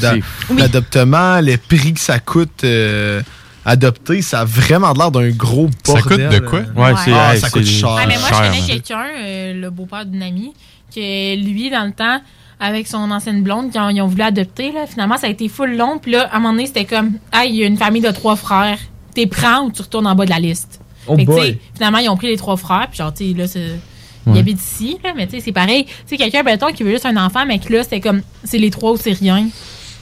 d'adoptement, 0.50 1.40
les 1.40 1.56
prix 1.56 1.94
que 1.94 2.00
ça 2.00 2.18
coûte 2.18 2.64
euh, 2.64 3.22
adopter, 3.64 4.22
ça 4.22 4.40
a 4.40 4.44
vraiment 4.44 4.92
l'air 4.92 5.10
d'un 5.10 5.30
gros 5.30 5.68
Ça 5.84 5.92
bordel. 5.94 6.28
coûte 6.28 6.40
de 6.40 6.46
quoi? 6.46 6.60
Ouais, 6.76 6.94
c'est- 7.04 7.12
ah, 7.12 7.34
hey, 7.34 7.40
ça 7.40 7.46
c'est- 7.48 7.52
coûte 7.52 7.66
cher. 7.66 7.88
Ah, 7.98 8.04
mais 8.06 8.16
moi, 8.18 8.28
cher, 8.28 8.44
je 8.44 8.50
connais 8.60 8.66
quelqu'un, 8.66 9.04
euh, 9.18 9.54
le 9.60 9.70
beau-père 9.70 10.04
d'une 10.06 10.22
amie, 10.22 10.52
que 10.94 11.36
lui, 11.36 11.70
dans 11.70 11.84
le 11.84 11.92
temps, 11.92 12.20
avec 12.60 12.86
son 12.86 13.10
ancienne 13.10 13.42
blonde, 13.42 13.70
qui 13.70 13.78
ont, 13.78 13.88
ils 13.88 14.00
ont 14.02 14.06
voulu 14.06 14.22
adopter, 14.22 14.72
là, 14.72 14.86
finalement, 14.86 15.16
ça 15.16 15.26
a 15.28 15.30
été 15.30 15.48
full 15.48 15.76
long. 15.76 15.98
Puis 15.98 16.12
là, 16.12 16.28
à 16.32 16.36
un 16.36 16.40
moment 16.40 16.52
donné, 16.52 16.66
c'était 16.66 16.84
comme, 16.84 17.12
ah, 17.32 17.44
il 17.44 17.54
y 17.54 17.62
a 17.62 17.66
une 17.66 17.76
famille 17.76 18.02
de 18.02 18.10
trois 18.10 18.36
frères. 18.36 18.78
T'es 19.14 19.26
prends 19.26 19.62
ou 19.64 19.70
tu 19.70 19.82
retournes 19.82 20.06
en 20.06 20.14
bas 20.14 20.24
de 20.24 20.30
la 20.30 20.38
liste. 20.40 20.80
Oh 21.06 21.16
Fait 21.16 21.24
que, 21.24 21.32
finalement, 21.74 21.98
ils 21.98 22.08
ont 22.08 22.16
pris 22.16 22.26
les 22.28 22.36
trois 22.36 22.56
frères. 22.56 22.86
Puis 22.90 22.98
genre, 22.98 23.14
tu 23.14 23.28
sais, 23.30 23.36
là, 23.36 23.46
c'est- 23.46 23.78
ils 24.26 24.32
Ouais. 24.32 24.38
habitent 24.40 24.60
ici, 24.60 24.98
là, 25.02 25.12
mais 25.16 25.26
tu 25.26 25.36
sais, 25.36 25.40
c'est 25.40 25.52
pareil. 25.52 25.84
Tu 25.86 25.92
sais, 26.06 26.16
quelqu'un, 26.16 26.42
mettons, 26.42 26.66
qui 26.72 26.82
veut 26.82 26.90
juste 26.90 27.06
un 27.06 27.16
enfant, 27.16 27.46
mais 27.46 27.58
que 27.58 27.72
là, 27.72 27.82
c'était 27.82 28.00
comme, 28.00 28.20
c'est 28.44 28.58
les 28.58 28.70
trois 28.70 28.92
ou 28.92 28.96
c'est 28.96 29.12
rien. 29.12 29.46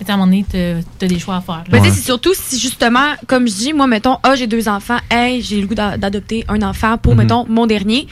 Et 0.01 0.11
à 0.11 0.15
un 0.15 0.17
moment 0.17 0.27
donné, 0.27 0.45
t'as 0.51 0.83
t'as 0.99 1.07
des 1.07 1.19
choix 1.19 1.37
à 1.37 1.41
faire. 1.41 1.65
Ben, 1.71 1.81
tu 1.81 1.89
sais, 1.89 1.95
c'est 1.95 2.03
surtout 2.05 2.33
si 2.35 2.59
justement, 2.59 3.13
comme 3.27 3.47
je 3.49 3.55
dis, 3.55 3.73
moi, 3.73 3.87
mettons, 3.87 4.17
ah, 4.23 4.35
j'ai 4.35 4.47
deux 4.47 4.69
enfants, 4.69 4.99
hey, 5.11 5.41
j'ai 5.43 5.61
le 5.61 5.67
goût 5.67 5.75
d'a- 5.75 5.97
d'adopter 5.97 6.45
un 6.49 6.61
enfant 6.63 6.99
pour, 6.99 7.13
Mhm. 7.15 7.19
mettons, 7.19 7.47
mon 7.49 7.67
dernier. 7.67 8.07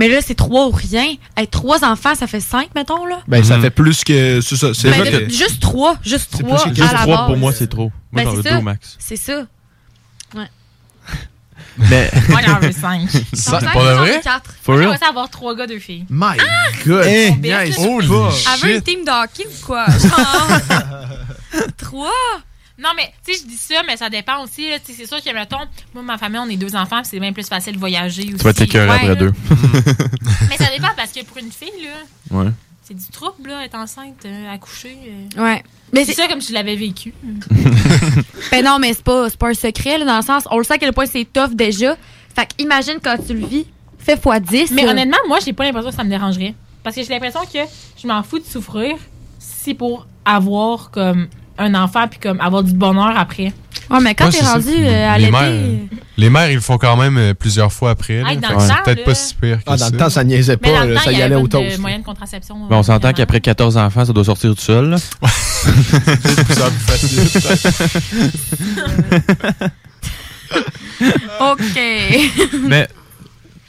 Mais 0.00 0.08
là, 0.08 0.20
c'est 0.24 0.34
trois 0.34 0.66
ou 0.66 0.70
rien. 0.70 1.14
Hey, 1.36 1.46
trois 1.46 1.84
enfants, 1.84 2.14
ça 2.14 2.26
fait 2.26 2.40
cinq, 2.40 2.74
mettons, 2.74 3.04
là. 3.04 3.18
Ben, 3.28 3.44
ça 3.44 3.56
Mhm. 3.58 3.62
fait 3.64 3.70
plus 3.70 4.02
que. 4.02 4.40
C'est 4.40 4.56
ça. 4.56 4.72
C'est 4.72 4.90
Ben, 4.90 5.04
que- 5.04 5.28
juste 5.28 5.60
trois, 5.60 5.96
juste 6.02 6.28
C'est 6.32 6.42
trois 6.42 6.56
plus 6.62 6.70
que 6.72 6.80
à 6.80 6.82
Juste 6.84 6.92
la 6.94 6.98
trois, 7.00 7.16
base. 7.18 7.26
pour 7.26 7.36
moi, 7.36 7.52
c'est 7.52 7.66
trop. 7.68 7.92
Moi, 8.10 8.22
Ben, 8.22 8.24
j'en 8.24 8.30
c'est 8.30 8.36
veux 8.38 8.42
ça. 8.44 8.50
deux 8.52 8.56
au 8.56 8.62
max. 8.62 8.96
C'est 8.98 9.16
ça. 9.16 9.42
Ouais. 10.34 10.46
Mais. 11.78 12.10
Moi, 12.30 12.40
j'en 12.46 12.58
veux 12.60 12.72
cinq. 12.72 13.08
Ça, 13.34 13.60
Cinq, 13.60 13.72
pour 13.72 13.82
de 13.82 13.88
j'en 13.90 13.96
vrai? 13.98 14.12
veux 14.16 14.20
quatre. 14.22 14.54
For 14.62 14.76
Moi, 14.78 14.96
avoir 15.06 15.28
trois 15.28 15.54
gars, 15.54 15.66
deux 15.66 15.78
filles. 15.78 16.06
My 16.08 16.36
God! 16.86 17.04
Eh, 17.06 17.32
nice. 17.32 17.76
Holy 17.78 18.08
pas. 18.08 18.30
Elle 18.54 18.60
veut 18.68 18.74
une 18.76 18.82
team 18.82 19.04
de 19.04 19.10
hockey 19.10 19.46
ou 19.46 19.66
quoi? 19.66 19.84
Genre. 20.00 20.58
trois? 21.76 22.10
Non, 22.82 22.90
mais 22.96 23.12
tu 23.26 23.32
sais, 23.34 23.40
je 23.42 23.48
dis 23.48 23.56
ça, 23.58 23.82
mais 23.86 23.96
ça 23.96 24.08
dépend 24.08 24.42
aussi. 24.42 24.70
là. 24.70 24.76
C'est 24.82 25.06
sûr 25.06 25.22
que, 25.22 25.34
mettons, 25.34 25.58
moi, 25.92 26.02
ma 26.02 26.16
famille, 26.18 26.38
on 26.38 26.48
est 26.48 26.56
deux 26.56 26.74
enfants, 26.74 27.02
puis 27.02 27.08
c'est 27.10 27.20
bien 27.20 27.32
plus 27.32 27.46
facile 27.46 27.74
de 27.74 27.78
voyager 27.78 28.22
aussi. 28.24 28.36
Tu 28.36 28.44
vas 28.44 28.52
t'écœurer 28.54 28.88
Ouais, 28.88 28.94
après 28.94 29.08
là. 29.08 29.14
deux. 29.16 29.32
Mais 30.50 30.56
ça 30.56 30.70
dépend 30.74 30.88
parce 30.96 31.12
que 31.12 31.22
pour 31.24 31.36
une 31.38 31.52
fille, 31.52 31.70
là, 31.82 32.38
Ouais. 32.38 32.50
c'est 32.82 32.94
du 32.94 33.06
trouble, 33.12 33.50
là, 33.50 33.64
être 33.64 33.74
enceinte, 33.74 34.24
euh, 34.24 34.52
accoucher. 34.54 34.96
euh. 35.36 35.42
Ouais. 35.42 35.62
Mais 35.92 36.04
C'est 36.04 36.12
c'est 36.14 36.22
ça 36.22 36.28
comme 36.28 36.40
je 36.40 36.52
l'avais 36.52 36.76
vécu. 36.76 37.12
ben 38.50 38.64
non, 38.64 38.78
mais 38.78 38.92
c'est 38.94 39.02
pas, 39.04 39.28
c'est 39.28 39.38
pas 39.38 39.48
un 39.50 39.54
secret, 39.54 39.98
là, 39.98 40.04
dans 40.04 40.16
le 40.16 40.22
sens, 40.22 40.44
on 40.50 40.58
le 40.58 40.64
sait 40.64 40.74
à 40.74 40.78
quel 40.78 40.92
point 40.92 41.06
c'est 41.06 41.24
tough 41.30 41.54
déjà. 41.54 41.96
Fait 42.34 42.46
que 42.46 42.62
imagine 42.62 42.94
quand 43.02 43.16
tu 43.26 43.34
le 43.34 43.46
vis, 43.46 43.66
fais 43.98 44.16
fois 44.16 44.40
10. 44.40 44.70
Mais 44.72 44.88
honnêtement, 44.88 45.18
moi, 45.28 45.38
j'ai 45.44 45.52
pas 45.52 45.64
l'impression 45.64 45.90
que 45.90 45.96
ça 45.96 46.04
me 46.04 46.08
dérangerait. 46.10 46.54
Parce 46.82 46.96
que 46.96 47.02
j'ai 47.02 47.08
l'impression 47.08 47.40
que 47.40 47.58
je 48.00 48.06
m'en 48.06 48.22
fous 48.22 48.38
de 48.38 48.44
souffrir 48.44 48.96
si 49.38 49.74
pour 49.74 50.06
avoir 50.24 50.90
comme 50.90 51.28
un 51.58 51.74
enfant 51.74 52.08
puis 52.08 52.18
comme 52.18 52.40
avoir 52.40 52.62
du 52.62 52.72
bonheur 52.72 53.12
après. 53.16 53.52
Ouais, 53.90 53.98
mais 54.00 54.14
quand 54.14 54.26
Ouais, 54.26 54.30
t'es 54.32 54.44
rendu 54.44 54.68
euh, 54.78 55.08
à 55.10 55.18
les 55.18 55.26
l'été. 55.26 55.36
mères, 55.38 55.78
les 56.16 56.30
mères, 56.30 56.50
ils 56.50 56.54
le 56.54 56.60
font 56.60 56.78
quand 56.78 56.96
même 56.96 57.18
euh, 57.18 57.34
plusieurs 57.34 57.72
fois 57.72 57.90
après. 57.90 58.22
là. 58.22 58.30
Hey, 58.32 58.38
peut-être 58.38 59.04
pas 59.04 59.14
si 59.14 59.34
pire 59.34 59.58
que 59.58 59.62
Ah, 59.66 59.76
dans 59.76 59.86
ça. 59.86 59.90
le 59.90 59.96
temps, 59.98 60.10
ça 60.10 60.22
niaisait 60.24 60.56
Mais 60.62 60.70
pas. 60.72 60.78
dans 60.78 60.84
le 60.86 60.90
là, 60.94 60.98
temps, 61.00 61.04
ça 61.06 61.12
il 61.12 61.16
y 61.16 61.20
y 61.20 61.22
allait 61.22 61.34
au 61.34 61.48
de 61.48 61.76
moyen 61.80 61.98
de 61.98 62.04
contraception. 62.04 62.56
Ben, 62.68 62.76
on 62.76 62.82
s'entend 62.84 63.12
qu'après 63.12 63.40
14 63.40 63.76
enfants, 63.76 64.04
ça 64.04 64.12
doit 64.12 64.24
sortir 64.24 64.54
tout 64.54 64.60
seul. 64.60 64.90
là. 64.90 64.96
C'est 65.28 66.44
plus 66.44 66.54
facile. 66.86 67.70
OK. 71.40 71.80
Mais 72.68 72.88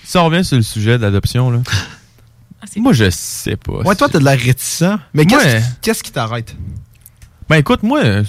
si 0.03 0.17
on 0.17 0.25
revient 0.25 0.43
sur 0.45 0.57
le 0.57 0.63
sujet 0.63 0.97
de 0.97 1.03
l'adoption, 1.03 1.49
là. 1.51 1.59
Ah, 2.61 2.65
Moi, 2.77 2.93
je 2.93 3.09
sais 3.09 3.55
pas. 3.55 3.73
Ouais, 3.81 3.95
toi, 3.95 4.07
t'as 4.09 4.19
de 4.19 4.23
la 4.25 4.31
réticent. 4.35 4.83
Mais 5.13 5.25
qu'est-ce 5.25 5.45
Ouais. 5.45 5.59
qui- 5.61 5.67
qu'est-ce 5.81 6.03
qui 6.03 6.11
t'arrête? 6.11 6.55
Ben 7.51 7.57
écoute, 7.57 7.83
moi, 7.83 7.99
euh, 8.01 8.23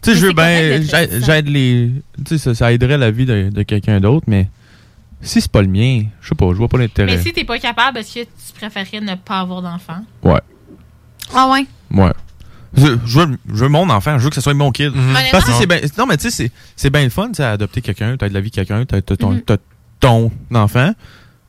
tu 0.00 0.12
sais, 0.12 0.16
je 0.16 0.26
veux 0.26 0.32
bien. 0.32 0.80
j'aide- 0.80 1.48
les. 1.48 1.90
Tu 2.24 2.24
sais, 2.24 2.38
ça, 2.38 2.54
ça 2.54 2.72
aiderait 2.72 2.96
la 2.98 3.10
vie 3.10 3.26
de, 3.26 3.50
de 3.52 3.62
quelqu'un 3.64 3.98
d'autre, 3.98 4.24
mais 4.28 4.48
si 5.20 5.40
c'est 5.40 5.50
pas 5.50 5.60
le 5.62 5.66
mien, 5.66 6.04
je 6.20 6.28
sais 6.28 6.34
pas, 6.36 6.46
je 6.50 6.54
vois 6.54 6.68
pas 6.68 6.78
l'intérêt. 6.78 7.16
Mais 7.16 7.20
si 7.22 7.32
t'es 7.32 7.42
pas 7.42 7.58
capable, 7.58 7.98
est-ce 7.98 8.14
que 8.14 8.20
tu 8.20 8.52
préférerais 8.56 9.00
ne 9.00 9.16
pas 9.16 9.40
avoir 9.40 9.60
d'enfant? 9.60 9.98
Ouais, 10.22 10.38
Ah 11.34 11.50
ouais? 11.50 11.66
ouais. 11.90 12.12
Je, 12.76 12.86
je 13.04 13.20
veux, 13.20 13.38
je 13.48 13.64
veux 13.64 13.68
mon 13.68 13.90
enfant, 13.90 14.18
je 14.18 14.24
veux 14.24 14.28
que 14.30 14.36
ce 14.36 14.40
soit 14.40 14.54
mon 14.54 14.70
kid. 14.70 14.94
Mhm. 14.94 15.14
Parce 15.32 15.44
que 15.46 15.52
c'est 15.52 15.66
bien. 15.66 15.80
Non, 15.98 16.06
mais 16.06 16.16
tu 16.16 16.24
sais, 16.24 16.30
c'est- 16.30 16.52
c'est 16.76 16.90
bien 16.90 17.02
le 17.02 17.10
fun, 17.10 17.28
tu 17.28 17.34
sais, 17.34 17.42
adopter 17.44 17.80
quelqu'un, 17.82 18.16
t'as 18.16 18.28
de 18.28 18.34
la 18.34 18.40
vie 18.40 18.50
de 18.50 18.54
quelqu'un, 18.54 18.84
t'as 18.84 19.00
ton, 19.02 19.30
Mhm. 19.32 19.40
t'as 19.42 19.56
ton 19.98 20.30
enfant, 20.54 20.92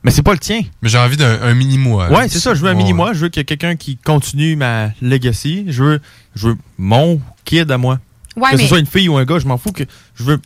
mais 0.06 0.12
c'est 0.12 0.22
pas 0.22 0.34
le 0.34 0.38
tien. 0.38 0.62
Mais 0.82 0.88
j'ai 0.88 0.98
envie 0.98 1.16
d'un 1.16 1.42
un 1.42 1.52
mini-moi. 1.52 2.08
Ouais, 2.12 2.28
c'est 2.28 2.38
ça. 2.38 2.54
Je 2.54 2.60
veux 2.62 2.70
un 2.70 2.74
mini-moi. 2.74 3.12
Je 3.12 3.18
veux 3.22 3.28
qu'il 3.28 3.40
y 3.40 3.42
ait 3.42 3.44
quelqu'un 3.44 3.74
qui 3.74 3.96
continue 3.96 4.54
ma 4.54 4.90
legacy. 5.02 5.64
Je 5.66 5.82
veux, 5.82 6.00
je 6.36 6.50
veux 6.50 6.56
mon 6.78 7.20
kid 7.44 7.68
à 7.72 7.76
moi. 7.76 7.98
Ouais, 8.36 8.52
que 8.52 8.56
mais. 8.56 8.62
ce 8.62 8.68
soit 8.68 8.78
une 8.78 8.86
fille 8.86 9.08
ou 9.08 9.16
un 9.16 9.24
gars, 9.24 9.40
je 9.40 9.48
m'en 9.48 9.58
fous 9.58 9.72
que 9.72 9.82
je 10.14 10.22
veux 10.22 10.40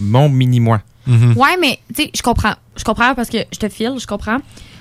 mon 0.00 0.28
mini-moi. 0.28 0.80
Mhm. 1.06 1.34
Ouais, 1.36 1.56
mais, 1.60 1.78
tu 1.94 2.02
sais, 2.02 2.10
je 2.12 2.22
comprends. 2.22 2.54
Je 2.76 2.82
comprends 2.82 3.14
parce 3.14 3.28
que 3.28 3.38
je 3.52 3.58
te 3.60 3.68
file, 3.68 3.94
je 4.00 4.06
comprends. 4.08 4.38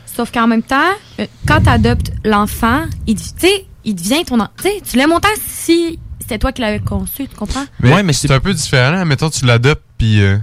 Sauf 0.07 0.31
qu'en 0.31 0.47
même 0.47 0.63
temps, 0.63 0.81
euh, 1.19 1.27
quand 1.47 1.61
t'adoptes 1.61 2.11
l'enfant, 2.25 2.85
il, 3.05 3.17
tu 3.17 3.23
sais, 3.37 3.65
il 3.85 3.93
devient 3.93 4.25
ton 4.25 4.39
enfant. 4.39 4.49
Tu 4.57 4.63
sais, 4.63 4.81
tu 4.83 4.97
l'aimes 4.97 5.11
autant 5.11 5.29
si 5.47 5.99
c'était 6.19 6.39
toi 6.39 6.51
qui 6.51 6.61
l'avais 6.61 6.79
conçu, 6.79 7.27
tu 7.27 7.35
comprends? 7.35 7.65
Mais, 7.81 7.93
Ouais, 7.93 8.01
mais 8.01 8.13
c'est 8.13 8.31
un 8.31 8.39
peu 8.39 8.55
différent. 8.55 9.05
Mettons, 9.05 9.29
tu 9.29 9.45
l'adoptes, 9.45 9.83
puis 9.99 10.21
euh, 10.21 10.39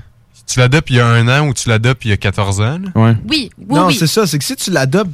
tu 0.47 0.59
l'adoptes 0.61 0.91
il 0.91 0.97
y 0.97 1.01
a 1.01 1.07
un 1.07 1.27
an 1.29 1.49
ou 1.49 1.55
tu 1.55 1.69
l'adoptes 1.69 2.05
il 2.05 2.11
y 2.11 2.13
a 2.13 2.17
14 2.17 2.61
ans. 2.61 2.79
là? 2.79 2.91
Oui, 2.95 3.11
oui, 3.29 3.51
non, 3.69 3.87
oui. 3.87 3.95
c'est 3.99 4.07
ça. 4.07 4.27
C'est 4.27 4.39
que 4.39 4.45
si 4.45 4.55
tu 4.57 4.71
l'adoptes, 4.71 5.11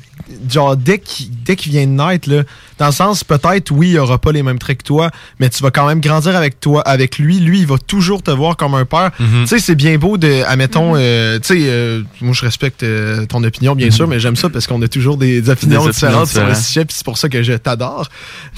genre, 0.48 0.76
dès 0.76 0.98
qu'il 0.98 1.30
dès 1.44 1.56
qu'il 1.56 1.72
vient 1.72 1.86
de 1.86 1.92
naître, 1.92 2.28
là, 2.30 2.42
dans 2.78 2.86
le 2.86 2.92
sens, 2.92 3.24
peut-être, 3.24 3.70
oui, 3.70 3.90
il 3.90 3.98
aura 3.98 4.18
pas 4.18 4.32
les 4.32 4.42
mêmes 4.42 4.58
traits 4.58 4.78
que 4.78 4.84
toi, 4.84 5.10
mais 5.38 5.48
tu 5.50 5.62
vas 5.62 5.70
quand 5.70 5.86
même 5.86 6.00
grandir 6.00 6.34
avec 6.34 6.60
toi, 6.60 6.82
avec 6.82 7.18
lui. 7.18 7.38
Lui, 7.40 7.60
il 7.60 7.66
va 7.66 7.76
toujours 7.78 8.22
te 8.22 8.30
voir 8.30 8.56
comme 8.56 8.74
un 8.74 8.84
père. 8.84 9.10
Mhm. 9.20 9.42
Tu 9.42 9.46
sais, 9.48 9.58
c'est 9.58 9.74
bien 9.74 9.98
beau 9.98 10.16
de, 10.16 10.42
admettons, 10.46 10.92
euh, 10.96 11.38
tu 11.40 11.48
sais, 11.48 11.64
euh, 11.68 12.02
moi, 12.20 12.32
je 12.32 12.42
respecte 12.44 12.82
euh, 12.82 13.26
ton 13.26 13.42
opinion, 13.44 13.74
bien 13.74 13.90
sûr, 13.90 14.08
mais 14.08 14.18
j'aime 14.20 14.36
ça 14.36 14.48
parce 14.48 14.66
qu'on 14.66 14.80
a 14.82 14.88
toujours 14.88 15.16
des, 15.16 15.40
des 15.42 15.50
opinions 15.50 15.84
Des 15.84 15.88
opinions 15.88 15.90
différentes 15.90 16.28
sur 16.28 16.40
le 16.40 16.46
différentes. 16.46 16.64
sujet, 16.64 16.84
puis 16.86 16.96
c'est 16.96 17.04
pour 17.04 17.18
ça 17.18 17.28
que 17.28 17.42
je 17.42 17.52
t'adore. 17.52 18.08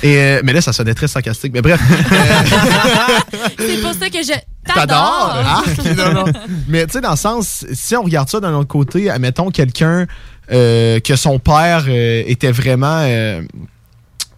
Et, 0.02 0.16
euh, 0.16 0.40
mais 0.44 0.52
là, 0.52 0.60
ça 0.60 0.72
sonnait 0.72 0.94
très 0.94 1.08
sarcastique. 1.08 1.52
Mais 1.52 1.62
bref. 1.62 1.80
C'est 3.58 3.80
pour 3.80 3.92
ça 3.94 4.08
que 4.10 4.18
je 4.22 4.32
T'adores! 4.64 4.84
t'adore? 4.84 5.44
Ah, 5.44 5.62
ok, 5.66 5.96
non, 5.96 6.12
non. 6.14 6.32
Mais 6.68 6.86
tu 6.86 6.92
sais, 6.92 7.00
dans 7.00 7.10
le 7.12 7.16
sens, 7.16 7.64
si 7.72 7.96
on 7.96 8.02
regarde 8.02 8.28
ça 8.28 8.40
d'un 8.40 8.54
autre 8.54 8.68
côté, 8.68 9.10
admettons 9.10 9.50
quelqu'un 9.50 10.06
euh, 10.50 11.00
que 11.00 11.16
son 11.16 11.38
père 11.38 11.84
euh, 11.88 12.22
était 12.26 12.52
vraiment. 12.52 13.00
euh, 13.02 13.42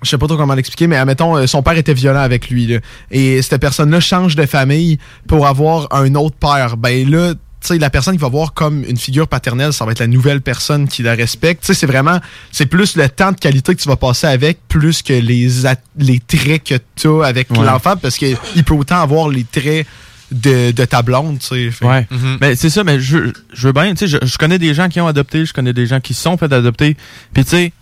je 0.02 0.10
sais 0.10 0.18
pas 0.18 0.26
trop 0.26 0.36
comment 0.36 0.55
l'expliquer, 0.55 0.86
mais 0.86 0.96
admettons, 0.96 1.46
son 1.46 1.62
père 1.62 1.78
était 1.78 1.94
violent 1.94 2.20
avec 2.20 2.51
lui. 2.51 2.66
là. 2.66 2.78
et 3.10 3.40
cette 3.40 3.59
personne-là 3.60 4.01
change 4.01 4.36
de 4.36 4.44
famille 4.44 4.98
pour 5.26 5.46
avoir 5.46 5.88
un 5.94 6.14
autre 6.14 6.36
père. 6.36 6.76
Ben 6.76 7.09
là, 7.09 7.32
tu 7.32 7.38
sais, 7.68 7.78
la 7.78 7.88
personne 7.88 8.14
qui 8.14 8.20
va 8.20 8.28
voir 8.28 8.52
comme 8.52 8.84
une 8.84 8.98
figure 8.98 9.26
paternelle, 9.26 9.72
ça 9.72 9.86
va 9.86 9.92
être 9.92 10.01
la 10.01 10.06
nouvelle 10.06 10.42
personne 10.42 10.86
qui 10.88 11.02
la 11.02 11.14
respecte. 11.14 11.62
Tu 11.62 11.68
sais, 11.68 11.74
c'est 11.74 11.86
vraiment, 11.86 12.20
c'est 12.52 12.66
plus 12.66 12.96
le 12.96 13.09
temps 13.09 13.32
de 13.32 13.38
qualité 13.38 13.74
que 13.74 13.80
tu 13.80 13.88
vas 13.88 13.96
passer 13.96 14.26
avec, 14.26 14.59
plus 14.68 15.01
que 15.01 15.14
les, 15.14 15.48
les 15.96 16.20
traits 16.20 16.64
que 16.64 16.74
tu 16.96 17.09
as 17.09 17.24
avec 17.24 17.51
Ouais. 17.51 17.64
l'enfant, 17.64 17.96
parce 17.96 18.18
qu'il 18.18 18.36
peut 18.66 18.74
autant 18.74 19.01
avoir 19.01 19.30
les 19.30 19.44
traits 19.44 19.86
de, 20.35 20.70
de 20.73 20.85
ta 20.85 21.02
blonde, 21.02 21.39
tu 21.39 21.70
sais. 21.73 21.85
Ouais. 21.85 22.06
Mhm. 22.11 22.39
Mais 22.40 22.55
c'est 22.56 22.70
ça, 22.70 22.85
mais 22.85 23.01
je, 23.01 23.32
je 23.52 23.66
veux 23.66 23.73
bien, 23.73 23.90
tu 23.94 24.06
sais, 24.06 24.09
je, 24.09 24.19
je 24.27 24.36
connais 24.39 24.59
des 24.59 24.74
gens 24.74 24.89
qui 24.89 25.01
ont 25.01 25.06
adopté, 25.06 25.47
je 25.47 25.52
connais 25.52 25.73
des 25.73 25.86
gens 25.86 26.01
qui 26.01 26.15
sont 26.15 26.36
fait 26.36 26.52
adopter. 26.52 26.97
Puis 27.32 27.44
tu 27.44 27.51
sais, 27.51 27.73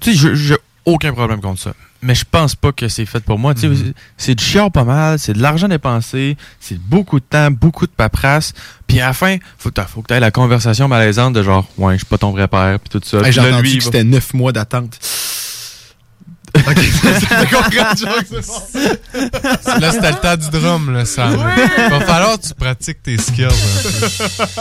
Tu 0.00 0.12
sais, 0.12 0.16
je- 0.18 0.34
j'ai 0.34 0.56
aucun 0.84 1.12
problème 1.12 1.40
contre 1.40 1.60
ça. 1.60 1.72
Mais 2.02 2.14
je 2.14 2.24
pense 2.30 2.54
pas 2.54 2.70
que 2.72 2.86
c'est 2.88 3.06
fait 3.06 3.20
pour 3.24 3.38
moi. 3.38 3.54
Tu 3.54 3.62
sais, 3.62 3.68
Mhm. 3.68 3.92
C'est 4.18 4.34
du 4.34 4.44
chiant 4.44 4.70
pas 4.70 4.84
mal, 4.84 5.18
c'est 5.18 5.32
de 5.32 5.40
l'argent 5.40 5.66
dépensé, 5.66 6.36
c'est 6.60 6.78
beaucoup 6.78 7.18
de 7.18 7.24
temps, 7.24 7.50
beaucoup 7.50 7.86
de 7.86 7.90
paperasse. 7.90 8.52
Puis 8.86 9.00
à 9.00 9.06
la 9.06 9.12
fin, 9.14 9.38
faut, 9.58 9.70
que 9.70 9.74
t'a- 9.74 9.86
faut 9.86 10.02
que 10.02 10.08
tu 10.08 10.14
aies 10.14 10.20
la 10.20 10.30
conversation 10.30 10.86
malaisante 10.88 11.32
de 11.32 11.42
genre, 11.42 11.66
ouais, 11.78 11.94
je 11.94 11.98
suis 12.00 12.06
pas 12.06 12.18
ton 12.18 12.30
vrai 12.32 12.46
père, 12.48 12.78
puis 12.78 12.90
tout 12.90 13.00
ça. 13.04 13.26
Hey, 13.26 13.32
J'ai 13.32 13.40
entendu 13.40 13.62
lui, 13.62 13.78
que 13.78 13.84
c'était 13.84 14.04
9 14.04 14.34
mois 14.34 14.52
d'attente. 14.52 14.98
Ok, 16.68 16.78
c'est 16.78 17.50
compris. 17.50 17.76
Là, 19.80 19.92
c'était 19.92 20.10
le 20.10 20.20
temps 20.20 20.36
du 20.36 20.50
drum, 20.50 20.92
là, 20.92 21.04
Sam. 21.04 21.32
Il 21.32 21.90
va 21.90 22.00
falloir 22.00 22.38
que 22.40 22.46
tu 22.46 22.54
pratiques 22.54 23.02
tes 23.02 23.18
skills. 23.18 23.46
peu. 23.48 24.60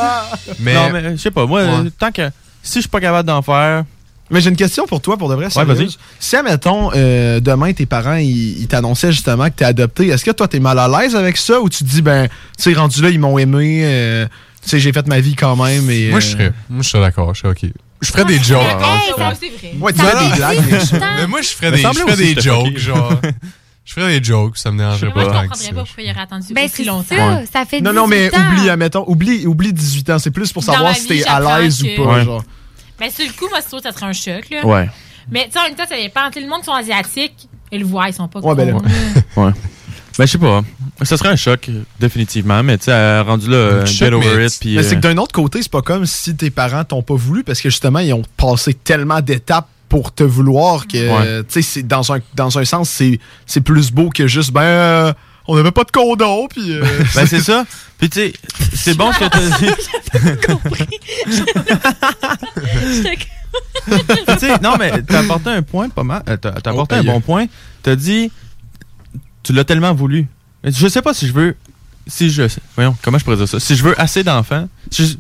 Mais, 0.60 0.74
Non, 0.74 0.90
mais 0.92 1.12
je 1.16 1.22
sais 1.22 1.32
pas, 1.32 1.46
moi, 1.46 1.64
Ouais. 1.64 1.90
tant 1.98 2.12
que 2.12 2.30
si 2.64 2.76
je 2.76 2.80
suis 2.82 2.90
pas 2.90 3.00
capable 3.00 3.28
d'en 3.28 3.42
faire. 3.42 3.84
Mais 4.32 4.42
j'ai 4.42 4.50
une 4.50 4.56
question 4.56 4.88
pour 4.88 5.02
toi, 5.02 5.18
pour 5.18 5.30
de 5.30 5.36
vrai. 5.36 5.56
Ouais, 5.56 5.66
vas-y. 5.66 5.88
Si, 6.20 6.36
admettons, 6.36 6.90
euh, 6.96 7.40
demain, 7.40 7.72
tes 7.74 7.86
parents, 7.86 8.16
ils, 8.16 8.60
ils 8.60 8.68
t'annonçaient 8.68 9.12
justement 9.12 9.46
que 9.46 9.56
t'es 9.56 9.66
adopté, 9.66 10.08
est-ce 10.08 10.26
que 10.26 10.32
toi, 10.32 10.48
t'es 10.48 10.60
mal 10.60 10.80
à 10.80 10.88
l'aise 10.88 11.16
avec 11.16 11.38
ça 11.38 11.62
ou 11.62 11.70
tu 11.70 11.84
te 11.84 11.90
dis, 11.90 12.02
ben, 12.02 12.28
tu 12.58 12.64
sais, 12.64 12.74
rendu 12.74 13.02
là, 13.04 13.10
ils 13.12 13.20
m'ont 13.20 13.38
aimé, 13.38 13.82
euh, 13.84 14.26
tu 14.64 14.70
sais, 14.70 14.80
j'ai 14.80 14.92
fait 14.92 15.06
ma 15.08 15.20
vie 15.20 15.36
quand 15.36 15.56
même. 15.64 15.88
Et, 15.92 16.10
moi, 16.10 16.20
je 16.20 16.28
euh, 16.28 16.32
serais, 16.32 16.54
moi, 16.70 16.82
je 16.82 16.90
serais 16.90 17.04
d'accord. 17.04 17.36
Je 17.36 17.42
serais 17.42 17.50
OK. 17.52 17.70
Je 18.02 18.12
ferais 18.12 18.26
des 18.26 18.40
jokes. 18.40 18.62
Hey, 18.62 19.14
ça, 19.18 19.34
c'est 19.40 19.50
vrai. 19.50 19.74
Ouais, 19.80 19.94
tu 19.94 20.00
non. 20.02 20.30
des 20.30 20.36
blagues, 20.36 20.62
mais 21.18 21.28
moi, 21.28 21.42
je 21.42 21.50
ferais 21.50 21.72
des, 21.72 21.78
je 21.78 21.88
ferais 21.88 22.16
des 22.18 22.40
jokes, 22.42 22.78
genre. 22.78 23.14
Je 23.86 23.94
ferais 23.94 24.20
des 24.20 24.24
jokes, 24.24 24.58
ça 24.58 24.72
me 24.72 24.80
dérangerait 24.80 25.12
Moi, 25.14 25.24
je 25.24 25.30
pas. 25.30 25.32
que 25.44 25.48
comprendrais 25.48 25.74
pas 25.74 25.84
pourquoi 25.86 26.04
il 26.04 26.12
aurait 26.12 26.22
attendu 26.22 26.54
Ben, 26.54 26.66
aussi 26.66 26.84
longtemps. 26.86 27.04
ça. 27.16 27.36
Ouais. 27.36 27.46
Ça 27.52 27.66
fait 27.66 27.82
Non, 27.82 27.94
non, 27.94 28.08
mais 28.08 28.30
18 28.30 28.36
ans. 28.38 28.48
oublie, 28.52 28.70
admettons, 28.70 29.04
oublie, 29.08 29.46
oublie 29.48 29.74
18 29.74 30.10
ans. 30.10 30.20
C'est 30.20 30.32
plus 30.32 30.52
pour 30.52 30.64
savoir 30.64 30.86
ma 30.90 30.94
si 30.96 31.02
vie, 31.02 31.22
t'es 31.22 31.28
à 31.28 31.40
l'aise 31.60 31.84
ou 31.84 31.88
pas, 31.96 32.16
Ouais. 32.16 32.24
genre. 32.26 32.44
Mais 33.00 33.12
sur 33.12 33.26
le 33.26 33.32
coup, 33.34 33.48
moi, 33.50 33.60
c'est 33.62 33.70
sûr 33.70 33.78
que 33.78 33.84
ça 33.84 33.92
serait 33.92 34.08
un 34.08 34.14
choc. 34.14 34.50
Là. 34.50 34.66
Ouais. 34.66 34.90
Mais 35.30 35.46
tu 35.46 35.52
sais, 35.52 35.60
en 35.60 35.64
même 35.64 35.76
temps, 35.76 35.86
ça 35.88 35.96
dépend. 35.98 36.32
Tout 36.32 36.40
le 36.40 36.48
monde 36.48 36.64
sont 36.64 36.72
asiatiques, 36.74 37.48
ils 37.72 37.80
le 37.82 37.86
voient, 37.86 38.08
ils 38.10 38.14
sont 38.14 38.28
pas 38.28 38.40
Ouais, 38.40 38.56
ben, 38.56 38.68
là. 38.68 38.74
là. 38.74 39.44
Ouais. 39.44 39.52
Ben, 40.18 40.26
je 40.26 40.32
sais 40.32 40.38
pas. 40.40 40.64
Ça 41.02 41.18
serait 41.18 41.30
un 41.30 41.36
choc, 41.36 41.70
définitivement. 42.00 42.64
Mais 42.64 42.78
tu 42.78 42.86
sais, 42.86 42.92
euh, 42.94 43.24
rendu 43.24 43.50
là, 43.50 43.86
Choc, 43.86 43.96
get 43.96 44.14
over 44.14 44.38
mais- 44.38 44.46
it. 44.48 44.58
Puis, 44.60 44.76
mais 44.76 44.84
c'est 44.84 44.94
euh, 44.94 44.96
que 44.96 45.02
d'un 45.02 45.18
autre 45.18 45.34
côté, 45.34 45.62
c'est 45.62 45.72
pas 45.72 45.82
comme 45.82 46.06
si 46.06 46.36
tes 46.36 46.50
parents 46.50 46.84
t'ont 46.86 47.02
pas 47.04 47.16
voulu 47.16 47.44
parce 47.44 47.60
que 47.62 47.70
justement, 47.70 48.00
ils 48.00 48.14
ont 48.14 48.24
passé 48.38 48.74
tellement 48.74 49.20
d'étapes 49.22 49.68
pour 49.90 50.14
te 50.14 50.24
vouloir 50.24 50.88
que, 50.88 50.98
Ouais. 51.38 51.44
tu 51.44 51.54
sais, 51.54 51.62
c'est- 51.62 51.84
dans 51.84 52.14
un, 52.14 52.20
dans 52.34 52.58
un 52.58 52.66
sens, 52.66 52.90
c'est 52.90 53.20
c'est 53.46 53.62
plus 53.62 53.92
beau 53.92 54.10
que 54.10 54.26
juste, 54.28 54.52
ben, 54.52 54.62
euh, 54.62 55.14
on 55.48 55.58
avait 55.58 55.72
pas 55.72 55.84
de 55.84 55.92
condom, 55.92 56.48
puis. 56.48 56.72
euh, 56.72 56.84
Ben, 57.16 57.28
c'est 57.28 57.42
ça. 57.42 57.66
Puis, 58.00 58.10
tu 58.10 58.20
sais, 58.20 58.34
c'est 58.74 58.96
bon 58.98 59.12
ce 59.14 59.20
que 59.20 59.26
t'as 59.26 59.58
dit. 59.60 59.72
tu 64.28 64.40
sais, 64.40 64.58
non, 64.62 64.76
mais 64.78 65.02
t'as 65.04 65.20
apporté 65.20 65.50
un 65.50 65.62
point 65.62 65.90
pas 65.90 66.04
mal. 66.04 66.24
T'as 66.42 66.52
Oh, 66.66 66.70
apporté 66.70 66.96
un 66.96 67.04
bon 67.04 67.22
point. 67.22 67.46
T'as 67.84 67.96
dit, 67.96 68.32
tu 69.44 69.54
l'as 69.54 69.64
tellement 69.64 69.94
voulu. 69.94 70.28
Je 70.66 70.88
sais 70.88 71.02
pas 71.02 71.14
si 71.14 71.28
je 71.28 71.34
veux. 71.34 71.56
Si 72.08 72.30
je. 72.30 72.44
Voyons, 72.76 72.96
comment 73.02 73.18
je 73.18 73.24
pourrais 73.24 73.38
dire 73.38 73.48
ça? 73.48 73.60
Si 73.60 73.76
je 73.76 73.84
veux 73.84 74.00
assez 74.00 74.24
d'enfants. 74.24 74.68
si 74.92 75.08
je- 75.08 75.18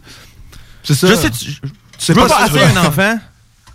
C'est 0.84 0.94
ça. 0.94 1.08
Je 1.08 1.14
sais, 1.16 1.30
je, 1.34 1.46
je 1.52 2.06
sais 2.06 2.14
veux 2.14 2.22
pas 2.22 2.28
pas 2.28 2.46
si 2.48 2.52
tu 2.54 2.58
assez 2.60 2.68
veux. 2.74 2.78
un 2.80 2.86
enfant 2.86 3.20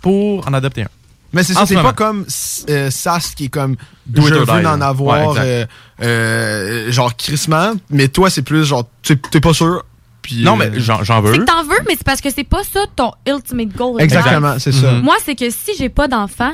pour 0.01 0.47
en 0.47 0.53
adopter 0.53 0.83
un. 0.83 0.87
Mais 1.33 1.43
c'est 1.43 1.53
ça, 1.53 1.61
ce 1.61 1.73
c'est 1.73 1.81
pas 1.81 1.93
comme 1.93 2.25
euh, 2.69 2.91
Sas 2.91 3.35
qui 3.35 3.45
est 3.45 3.49
comme 3.49 3.75
Do 4.05 4.21
je 4.21 4.33
veux 4.33 4.45
die, 4.45 4.51
en 4.67 4.81
avoir, 4.81 5.31
Ouais, 5.31 5.39
euh, 5.39 5.65
euh, 6.01 6.91
genre 6.91 7.15
crissement, 7.15 7.73
mais 7.89 8.07
toi 8.09 8.29
c'est 8.29 8.41
plus 8.41 8.65
genre 8.65 8.83
tu 9.01 9.17
t'es 9.17 9.39
pas 9.39 9.53
sûr. 9.53 9.83
Puis, 10.21 10.43
Non, 10.43 10.53
euh, 10.59 10.69
mais 10.71 10.79
j'en 10.79 11.03
C'est 11.03 11.13
veux. 11.21 11.37
que 11.39 11.43
t'en 11.45 11.63
veux, 11.63 11.79
mais 11.87 11.95
c'est 11.97 12.03
parce 12.03 12.21
que 12.21 12.29
c'est 12.29 12.43
pas 12.43 12.61
ça 12.63 12.81
ton 12.95 13.11
ultimate 13.27 13.69
goal. 13.75 13.99
Exactement, 14.01 14.59
c'est 14.59 14.71
ça. 14.71 14.91
Moi, 14.91 15.15
c'est 15.25 15.33
que 15.35 15.49
si 15.49 15.71
j'ai 15.79 15.89
pas 15.89 16.07
d'enfant, 16.07 16.51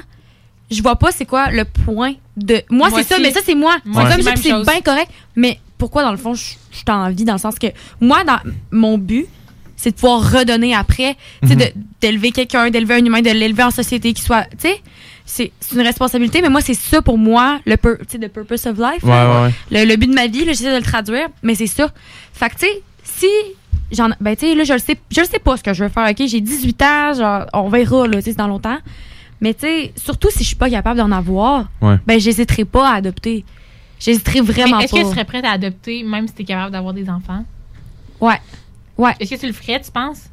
je 0.69 0.81
vois 0.81 0.95
pas 0.97 1.11
c'est 1.11 1.25
quoi 1.25 1.49
le 1.51 1.65
point 1.65 2.13
de. 2.35 2.61
Moi, 2.69 2.89
Moi 2.89 2.99
c'est 3.03 3.07
ça, 3.15 3.19
mais 3.21 3.31
ça, 3.31 3.39
c'est 3.45 3.55
moi. 3.55 3.77
Moi 3.85 4.03
c'est 4.09 4.15
comme 4.15 4.23
ça, 4.23 4.33
c'est 4.35 4.49
bien 4.71 4.81
correct. 4.83 5.09
Mais 5.35 5.59
pourquoi, 5.77 6.03
dans 6.03 6.11
le 6.11 6.17
fond, 6.17 6.33
je 6.33 6.41
suis 6.71 6.83
en 6.89 7.09
vie, 7.11 7.23
dans 7.25 7.33
le 7.33 7.39
sens 7.39 7.57
que 7.59 7.67
moi, 8.01 8.23
dans 8.23 8.39
mon 8.71 8.97
but, 8.97 9.27
c'est 9.75 9.91
de 9.91 9.95
pouvoir 9.95 10.31
redonner 10.31 10.73
après, 10.73 11.15
tu 11.43 11.49
sais, 11.49 11.55
Mhm. 11.55 11.83
d'élever 12.01 12.31
quelqu'un, 12.31 12.69
d'élever 12.71 12.95
un 12.95 13.05
humain, 13.05 13.21
de 13.21 13.29
l'élever 13.29 13.63
en 13.63 13.71
société 13.71 14.11
qui 14.13 14.21
soit. 14.23 14.45
Tu 14.59 14.69
sais, 14.69 14.81
c'est 15.25 15.51
une 15.73 15.81
responsabilité, 15.81 16.41
mais 16.41 16.49
moi, 16.49 16.61
c'est 16.61 16.73
ça 16.73 17.01
pour 17.01 17.17
moi, 17.17 17.59
le 17.65 17.77
pur- 17.77 17.97
the 18.07 18.27
purpose 18.27 18.65
of 18.65 18.77
life. 18.79 19.03
Ouais, 19.03 19.09
là. 19.11 19.43
ouais. 19.43 19.51
Le, 19.71 19.85
le 19.85 19.95
but 19.97 20.07
de 20.07 20.15
ma 20.15 20.25
vie, 20.27 20.45
j'essaie 20.45 20.71
de 20.71 20.77
le 20.77 20.81
traduire, 20.81 21.27
mais 21.43 21.53
c'est 21.53 21.67
ça. 21.67 21.91
Fait 22.33 22.49
que, 22.49 22.55
tu 22.55 22.65
sais, 22.65 22.81
si 23.03 23.27
j'en. 23.91 24.09
Ben, 24.19 24.35
tu 24.35 24.47
sais, 24.47 24.55
là, 24.55 24.63
je 24.63 24.73
le 24.73 24.79
sais, 24.79 24.97
je 25.11 25.19
le 25.21 25.27
sais 25.27 25.39
pas 25.39 25.57
ce 25.57 25.63
que 25.63 25.73
je 25.73 25.83
veux 25.83 25.89
faire, 25.89 26.09
OK? 26.09 26.25
J'ai 26.27 26.41
18 26.41 26.81
ans, 26.81 27.13
genre, 27.13 27.45
on 27.53 27.69
verra, 27.69 28.07
là, 28.07 28.17
tu 28.21 28.31
sais, 28.31 28.33
dans 28.35 28.47
longtemps. 28.47 28.77
Mais, 29.41 29.53
tu 29.53 29.61
sais, 29.61 29.93
surtout 29.95 30.29
si 30.31 30.39
je 30.39 30.47
suis 30.47 30.55
pas 30.55 30.69
capable 30.69 30.97
d'en 30.99 31.11
avoir, 31.11 31.69
Ouais. 31.81 31.97
ben, 32.07 32.19
j'hésiterai 32.19 32.65
pas 32.65 32.89
à 32.89 32.95
adopter. 32.95 33.45
J'hésiterai 33.99 34.41
vraiment 34.41 34.77
Mais 34.77 34.83
est-ce 34.85 34.93
pas. 34.93 34.99
que 35.01 35.05
tu 35.05 35.11
serais 35.11 35.25
prête 35.25 35.45
à 35.45 35.51
adopter, 35.51 36.03
même 36.03 36.27
si 36.27 36.33
tu 36.33 36.41
es 36.41 36.45
capable 36.45 36.71
d'avoir 36.71 36.93
des 36.93 37.09
enfants? 37.09 37.43
Ouais. 38.19 38.39
Ouais. 38.97 39.13
Est-ce 39.19 39.35
que 39.35 39.39
tu 39.39 39.47
le 39.47 39.53
ferais, 39.53 39.79
tu 39.81 39.91
penses? 39.91 40.29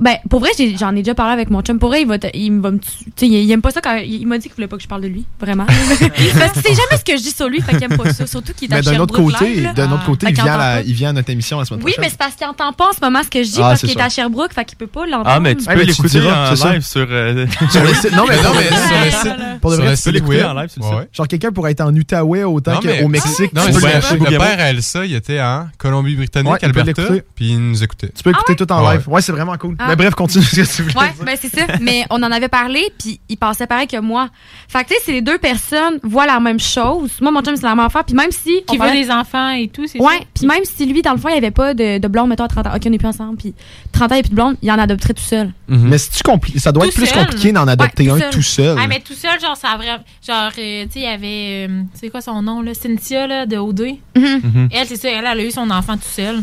Ben, 0.00 0.16
pour 0.28 0.40
vrai, 0.40 0.48
j'ai- 0.58 0.76
j'en 0.76 0.90
ai 0.96 1.02
déjà 1.02 1.14
parlé 1.14 1.32
avec 1.34 1.50
mon 1.50 1.60
chum. 1.62 1.78
Pour 1.78 1.90
vrai, 1.90 2.00
il 2.02 2.08
va, 2.08 2.18
te- 2.18 2.26
il 2.34 2.60
va 2.60 2.70
me 2.72 2.78
tu 2.78 2.88
sais, 3.16 3.26
il, 3.26 3.34
il 3.34 3.50
aime 3.52 3.60
pas 3.62 3.70
ça 3.70 3.80
quand. 3.80 3.94
Il, 3.96 4.22
il 4.22 4.26
m'a 4.26 4.38
dit 4.38 4.44
qu'il 4.48 4.54
voulait 4.54 4.66
pas 4.66 4.76
que 4.76 4.82
je 4.82 4.88
parle 4.88 5.02
de 5.02 5.06
lui, 5.08 5.24
vraiment. 5.40 5.66
Parce 6.38 6.52
que 6.52 6.60
c'est 6.62 6.74
jamais 6.74 6.98
ce 6.98 7.04
que 7.04 7.16
je 7.16 7.22
dis 7.22 7.30
sur 7.30 7.48
lui, 7.48 7.60
fait 7.60 7.74
qu'il 7.76 7.84
aime 7.84 7.96
pas 7.96 8.12
ça. 8.12 8.26
Surtout 8.26 8.52
qu'il 8.54 8.72
est 8.72 8.76
mais 8.76 8.82
d'un 8.82 8.98
autre 8.98 9.14
côté, 9.14 9.62
d'un 9.76 9.92
autre 9.92 10.04
côté, 10.04 10.26
il 10.30 10.34
vient, 10.34 10.58
à 10.58 10.80
il 10.80 10.92
vient 10.94 11.10
à 11.10 11.12
notre 11.12 11.30
émission 11.30 11.58
la 11.60 11.64
semaine 11.64 11.80
Oui, 11.84 11.92
prochaine. 11.92 12.04
mais 12.04 12.08
c'est 12.10 12.18
parce 12.18 12.34
qu'il 12.34 12.46
entend 12.46 12.72
pas 12.72 12.88
en 12.88 12.92
ce 12.92 12.98
moment 13.02 13.22
ce 13.22 13.28
que 13.28 13.42
je 13.44 13.50
dis, 13.50 13.58
Ah, 13.58 13.68
parce 13.68 13.80
qu'il 13.82 13.90
est 13.90 14.00
à 14.00 14.08
Sherbrooke, 14.08 14.52
fait 14.52 14.64
qu'il 14.64 14.78
peut 14.78 14.86
pas 14.88 15.06
l'entendre. 15.06 15.30
Ah, 15.30 15.38
mais 15.40 15.54
tu 15.54 15.64
Ah, 15.68 15.74
peux 15.74 15.82
l'écouter 15.82 16.20
en 16.30 16.50
live 16.72 16.80
sur. 16.84 17.06
euh, 17.08 17.46
Sur 17.70 17.82
le 17.84 17.94
site- 17.94 18.12
non, 18.16 18.24
mais, 18.28 18.36
non, 18.42 18.50
mais 18.54 18.76
sur 18.76 19.04
le 19.04 19.10
site. 19.10 19.60
Pour 19.60 19.70
de 19.70 19.76
sur 19.76 19.84
vrai, 19.84 19.92
le 19.92 19.96
tu 19.96 20.02
site 20.02 20.04
peux 20.06 20.10
l'écouter 20.18 20.44
en 20.44 20.54
live, 20.54 20.70
c'est 20.74 20.82
Ouais, 20.82 20.88
ça. 20.90 20.96
ouais. 20.96 21.08
Genre 21.12 21.28
quelqu'un 21.28 21.52
pourrait 21.52 21.70
être 21.72 21.80
en 21.82 21.94
Outaouais 21.94 22.42
autant 22.44 22.80
qu'au 22.80 23.08
Mexique. 23.08 23.52
Non, 23.52 23.62
le 23.66 24.38
père 24.38 24.60
à 24.60 24.70
Elsa, 24.70 25.04
il 25.04 25.14
était 25.14 25.40
en 25.40 25.66
Colombie-Britannique, 25.78 26.50
Ouais, 26.52 26.58
il 26.62 26.72
peut 26.72 26.80
Alberta, 26.80 27.02
puis 27.36 27.50
il 27.50 27.60
nous 27.60 27.82
écoutait. 27.84 28.10
Tu 28.16 28.22
peux 28.22 28.30
écouter 28.30 28.56
tout 28.56 28.70
en 28.72 28.90
live. 28.90 29.02
Ouais, 29.08 29.22
c'est 29.22 29.32
vraiment 29.32 29.56
cool. 29.56 29.73
Ah. 29.78 29.86
Mais 29.88 29.96
bref, 29.96 30.14
continue 30.14 30.44
ce 30.44 30.56
que 30.56 30.76
tu 30.76 30.82
voulais 30.82 30.96
Ouais, 30.96 31.12
dire. 31.14 31.24
ben 31.24 31.36
c'est 31.40 31.48
ça. 31.54 31.66
Mais 31.80 32.04
on 32.10 32.22
en 32.22 32.30
avait 32.32 32.48
parlé, 32.48 32.82
puis 32.98 33.20
il 33.28 33.36
pensait 33.36 33.66
pareil 33.66 33.86
que 33.86 33.98
moi. 33.98 34.28
Fait 34.68 34.84
que, 34.84 34.88
tu 34.88 34.94
sais, 34.94 35.00
si 35.04 35.12
les 35.12 35.22
deux 35.22 35.38
personnes 35.38 35.98
voient 36.02 36.26
la 36.26 36.40
même 36.40 36.60
chose, 36.60 37.10
moi, 37.20 37.30
mon 37.30 37.40
chum, 37.42 37.56
c'est 37.56 37.62
la 37.62 37.74
même 37.74 37.84
affaire, 37.86 38.04
puis 38.04 38.14
même 38.14 38.30
si. 38.30 38.62
Qui 38.66 38.78
veut 38.78 38.90
des 38.92 39.10
enfants 39.10 39.50
et 39.50 39.68
tout, 39.68 39.86
c'est 39.86 40.00
Ouais, 40.00 40.18
ça? 40.18 40.24
puis 40.34 40.46
même 40.46 40.64
si 40.64 40.86
lui, 40.86 41.02
dans 41.02 41.12
le 41.12 41.18
fond, 41.18 41.28
il 41.28 41.36
avait 41.36 41.50
pas 41.50 41.74
de, 41.74 41.98
de 41.98 42.08
blonde, 42.08 42.28
mettons, 42.28 42.44
à 42.44 42.48
30 42.48 42.66
ans. 42.66 42.72
Ok, 42.74 42.82
on 42.86 42.92
est 42.92 42.98
plus 42.98 43.08
ensemble, 43.08 43.36
puis 43.36 43.54
30 43.92 44.12
ans, 44.12 44.14
il 44.14 44.18
n'y 44.18 44.20
a 44.20 44.22
plus 44.22 44.30
de 44.30 44.34
blonde, 44.34 44.56
il 44.62 44.70
en 44.70 44.78
adopterait 44.78 45.14
tout 45.14 45.22
seul. 45.22 45.52
Mais 45.68 45.98
c'est-tu 45.98 46.22
compli- 46.22 46.58
ça 46.58 46.72
doit 46.72 46.84
Tout 46.84 46.90
être 46.90 46.94
plus 46.96 47.06
seul. 47.06 47.18
compliqué 47.26 47.52
d'en 47.52 47.66
adopter 47.68 48.10
Ouais, 48.10 48.20
tout 48.20 48.26
un 48.26 48.30
tout 48.30 48.42
seul. 48.42 48.76
Ah, 48.80 48.86
mais 48.88 49.00
tout 49.00 49.14
seul, 49.14 49.38
genre, 49.40 49.56
ça 49.56 49.68
a 49.70 49.76
vraiment. 49.76 49.98
Genre, 50.26 50.50
euh, 50.58 50.84
tu 50.84 50.92
sais, 50.92 51.00
il 51.00 51.02
y 51.02 51.06
avait. 51.06 51.66
euh, 51.68 51.82
c'est 51.94 52.08
quoi 52.10 52.20
son 52.20 52.42
nom, 52.42 52.60
là? 52.62 52.72
Cynthia, 52.74 53.26
là, 53.26 53.46
de 53.46 53.56
O2. 53.56 53.96
Mhm. 54.16 54.68
Elle, 54.72 54.86
c'est 54.86 54.96
ça, 54.96 55.08
elle, 55.10 55.24
elle 55.30 55.40
a 55.40 55.44
eu 55.44 55.50
son 55.50 55.70
enfant 55.70 55.94
tout 55.96 56.02
seul. 56.10 56.42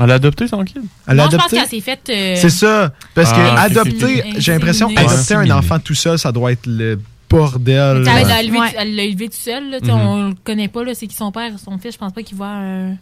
Elle 0.00 0.10
a 0.10 0.14
adopté 0.14 0.46
son 0.48 0.62
kid? 0.64 0.82
Elle 1.06 1.18
a 1.20 1.24
non, 1.24 1.30
je 1.30 1.36
pense 1.36 1.46
qu'elle 1.50 1.66
s'est 1.66 1.80
faite. 1.80 2.08
euh, 2.10 2.34
C'est 2.36 2.50
ça. 2.50 2.92
Parce 3.14 3.32
que 3.32 3.38
Ah, 3.40 3.62
adopter, 3.62 4.20
inséminer. 4.20 4.40
j'ai 4.40 4.52
l'impression 4.52 4.88
adopter 4.96 5.34
un 5.34 5.50
enfant 5.50 5.78
tout 5.78 5.94
seul, 5.94 6.18
ça 6.18 6.30
doit 6.32 6.52
être 6.52 6.66
le 6.66 6.98
bordel. 7.28 7.98
Elle 8.06 8.26
l'a 8.26 8.42
élevé, 8.42 8.58
Ouais. 8.58 9.26
tout 9.28 9.32
seul, 9.32 9.70
là. 9.70 9.78
Mhm. 9.82 9.90
On 9.90 10.28
le 10.28 10.34
connaît 10.44 10.68
pas, 10.68 10.84
là. 10.84 10.94
C'est 10.94 11.06
qui 11.06 11.16
son 11.16 11.32
père, 11.32 11.50
son 11.62 11.76
fils. 11.78 11.94
Je 11.94 11.98
pense 11.98 12.12
pas 12.12 12.22
qu'il 12.22 12.36
voit 12.36 12.46
un. 12.48 12.96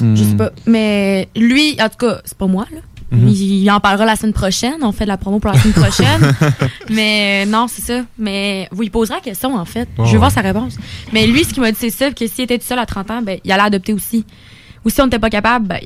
Je 0.00 0.22
sais 0.24 0.34
pas. 0.36 0.50
Mais 0.66 1.28
lui, 1.36 1.76
en 1.80 1.88
tout 1.88 2.06
cas, 2.06 2.20
c'est 2.24 2.36
pas 2.36 2.46
moi, 2.46 2.66
là. 2.72 2.78
Mhm. 3.12 3.28
Il, 3.28 3.62
il 3.62 3.70
en 3.70 3.78
parlera 3.78 4.06
la 4.06 4.16
semaine 4.16 4.32
prochaine. 4.32 4.76
On 4.82 4.90
fait 4.90 5.04
de 5.04 5.08
la 5.08 5.18
promo 5.18 5.38
pour 5.38 5.52
la 5.52 5.58
semaine 5.58 5.74
prochaine. 5.74 6.34
mais 6.90 7.44
euh, 7.46 7.50
non, 7.50 7.66
c'est 7.68 7.82
ça. 7.82 8.00
Mais 8.18 8.68
vous 8.72 8.82
lui 8.82 8.90
poserez 8.90 9.16
la 9.16 9.20
question, 9.20 9.54
en 9.54 9.64
fait. 9.66 9.86
Ouais, 9.98 10.06
je 10.06 10.12
veux 10.12 10.18
voir 10.18 10.30
sa 10.32 10.40
réponse. 10.40 10.76
Mais 11.12 11.26
lui, 11.26 11.44
ce 11.44 11.52
qu'il 11.52 11.62
m'a 11.62 11.70
dit, 11.72 11.78
c'est 11.78 11.90
ça, 11.90 12.10
que 12.10 12.26
s'il 12.26 12.44
était 12.44 12.58
tout 12.58 12.64
seul 12.66 12.78
à 12.78 12.86
30 12.86 13.10
ans, 13.10 13.20
ben, 13.22 13.38
il 13.44 13.52
allait 13.52 13.62
adopter 13.64 13.92
aussi. 13.92 14.24
Ou 14.84 14.90
si 14.90 15.00
on 15.00 15.04
n'était 15.04 15.18
pas 15.18 15.30
capable, 15.30 15.68
ben, 15.68 15.78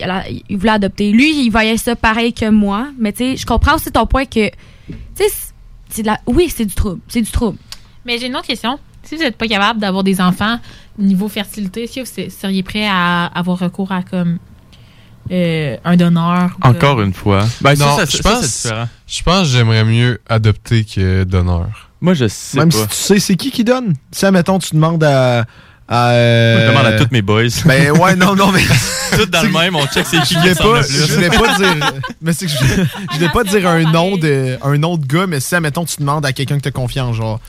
il, 0.48 0.56
voulait 0.56 0.72
adopter. 0.72 1.10
Lui, 1.12 1.44
il 1.44 1.50
voyait 1.50 1.76
ça 1.76 1.94
pareil 1.96 2.32
que 2.32 2.48
moi. 2.48 2.88
Mais 2.98 3.12
tu 3.12 3.18
sais, 3.18 3.36
je 3.36 3.44
comprends 3.46 3.74
aussi 3.76 3.90
ton 3.92 4.06
point 4.06 4.24
que, 4.24 4.48
tu 4.48 4.94
sais, 5.14 5.28
c'est- 5.28 5.52
c'est 5.90 6.02
de 6.02 6.06
la... 6.08 6.18
Oui, 6.26 6.52
c'est 6.54 6.64
du 6.64 6.74
trouble. 6.74 7.00
C'est 7.08 7.20
du 7.22 7.30
trouble. 7.30 7.58
Mais 8.04 8.18
j'ai 8.18 8.26
une 8.26 8.36
autre 8.36 8.46
question. 8.46 8.78
Si 9.02 9.16
vous 9.16 9.22
n'êtes 9.22 9.36
pas 9.36 9.46
capable 9.48 9.80
d'avoir 9.80 10.02
des 10.02 10.20
enfants 10.20 10.58
niveau 10.98 11.28
fertilité, 11.28 11.84
est-ce 11.84 11.94
que 11.96 12.00
vous 12.00 12.30
se- 12.30 12.36
seriez 12.36 12.62
prêt 12.62 12.86
à 12.90 13.26
avoir 13.26 13.58
recours 13.58 13.92
à 13.92 14.02
comme 14.02 14.38
euh, 15.30 15.76
un 15.84 15.96
donneur? 15.96 16.56
ou 16.64 16.66
Encore 16.68 17.00
une 17.02 17.12
fois. 17.12 17.44
Ben, 17.60 17.74
non, 17.78 17.96
ça, 17.96 18.04
je 18.04 18.16
ça, 18.16 18.22
pense, 18.22 18.44
c'est 18.46 18.68
différent. 18.68 18.88
je 19.06 19.22
pense 19.22 19.40
que 19.42 19.44
j'aimerais 19.48 19.84
mieux 19.84 20.20
adopter 20.28 20.84
que 20.84 21.24
d'honneur. 21.24 21.90
Moi, 22.00 22.14
je 22.14 22.28
sais 22.28 22.58
Même 22.58 22.70
pas. 22.70 22.78
si 22.78 22.88
tu 22.88 22.94
sais 22.94 23.18
c'est 23.20 23.36
qui 23.36 23.50
qui 23.50 23.64
donne? 23.64 23.94
Si, 24.10 24.24
admettons, 24.26 24.58
tu 24.58 24.74
demandes 24.74 25.02
à. 25.04 25.44
À, 25.88 26.10
euh, 26.10 26.66
je 26.66 26.70
demande 26.72 26.86
à 26.86 26.98
tous 26.98 27.08
mes 27.12 27.22
boys. 27.22 27.44
Ben 27.64 27.92
ouais, 27.92 28.16
non, 28.16 28.34
non, 28.34 28.50
mais. 28.52 28.62
Tout 29.16 29.26
dans 29.26 29.42
le 29.42 29.50
même, 29.50 29.76
on 29.76 29.86
check 29.86 30.04
c'est 30.04 30.20
qui 30.22 30.34
Je 30.34 30.34
qui 30.34 30.34
voulais 30.34 30.54
pas, 30.56 30.80
le 30.80 30.86
plus. 30.86 31.06
je 31.06 31.14
voulais 31.14 31.30
pas 31.30 31.56
dire. 31.58 31.92
Mais 32.20 32.32
c'est 32.32 32.46
que 32.46 32.52
je, 32.52 32.56
je 33.12 33.14
voulais 33.18 33.28
pas 33.28 33.44
dire 33.44 33.68
un 33.68 33.82
nom 33.92 34.16
de, 34.16 34.58
un 34.62 34.76
nom 34.78 34.96
de 34.96 35.06
gars, 35.06 35.26
mais 35.28 35.38
si, 35.38 35.54
admettons, 35.54 35.84
tu 35.84 35.98
demandes 35.98 36.26
à 36.26 36.32
quelqu'un 36.32 36.56
que 36.56 36.62
tu 36.62 36.68
as 36.68 36.72
confiance, 36.72 37.14
genre. 37.16 37.40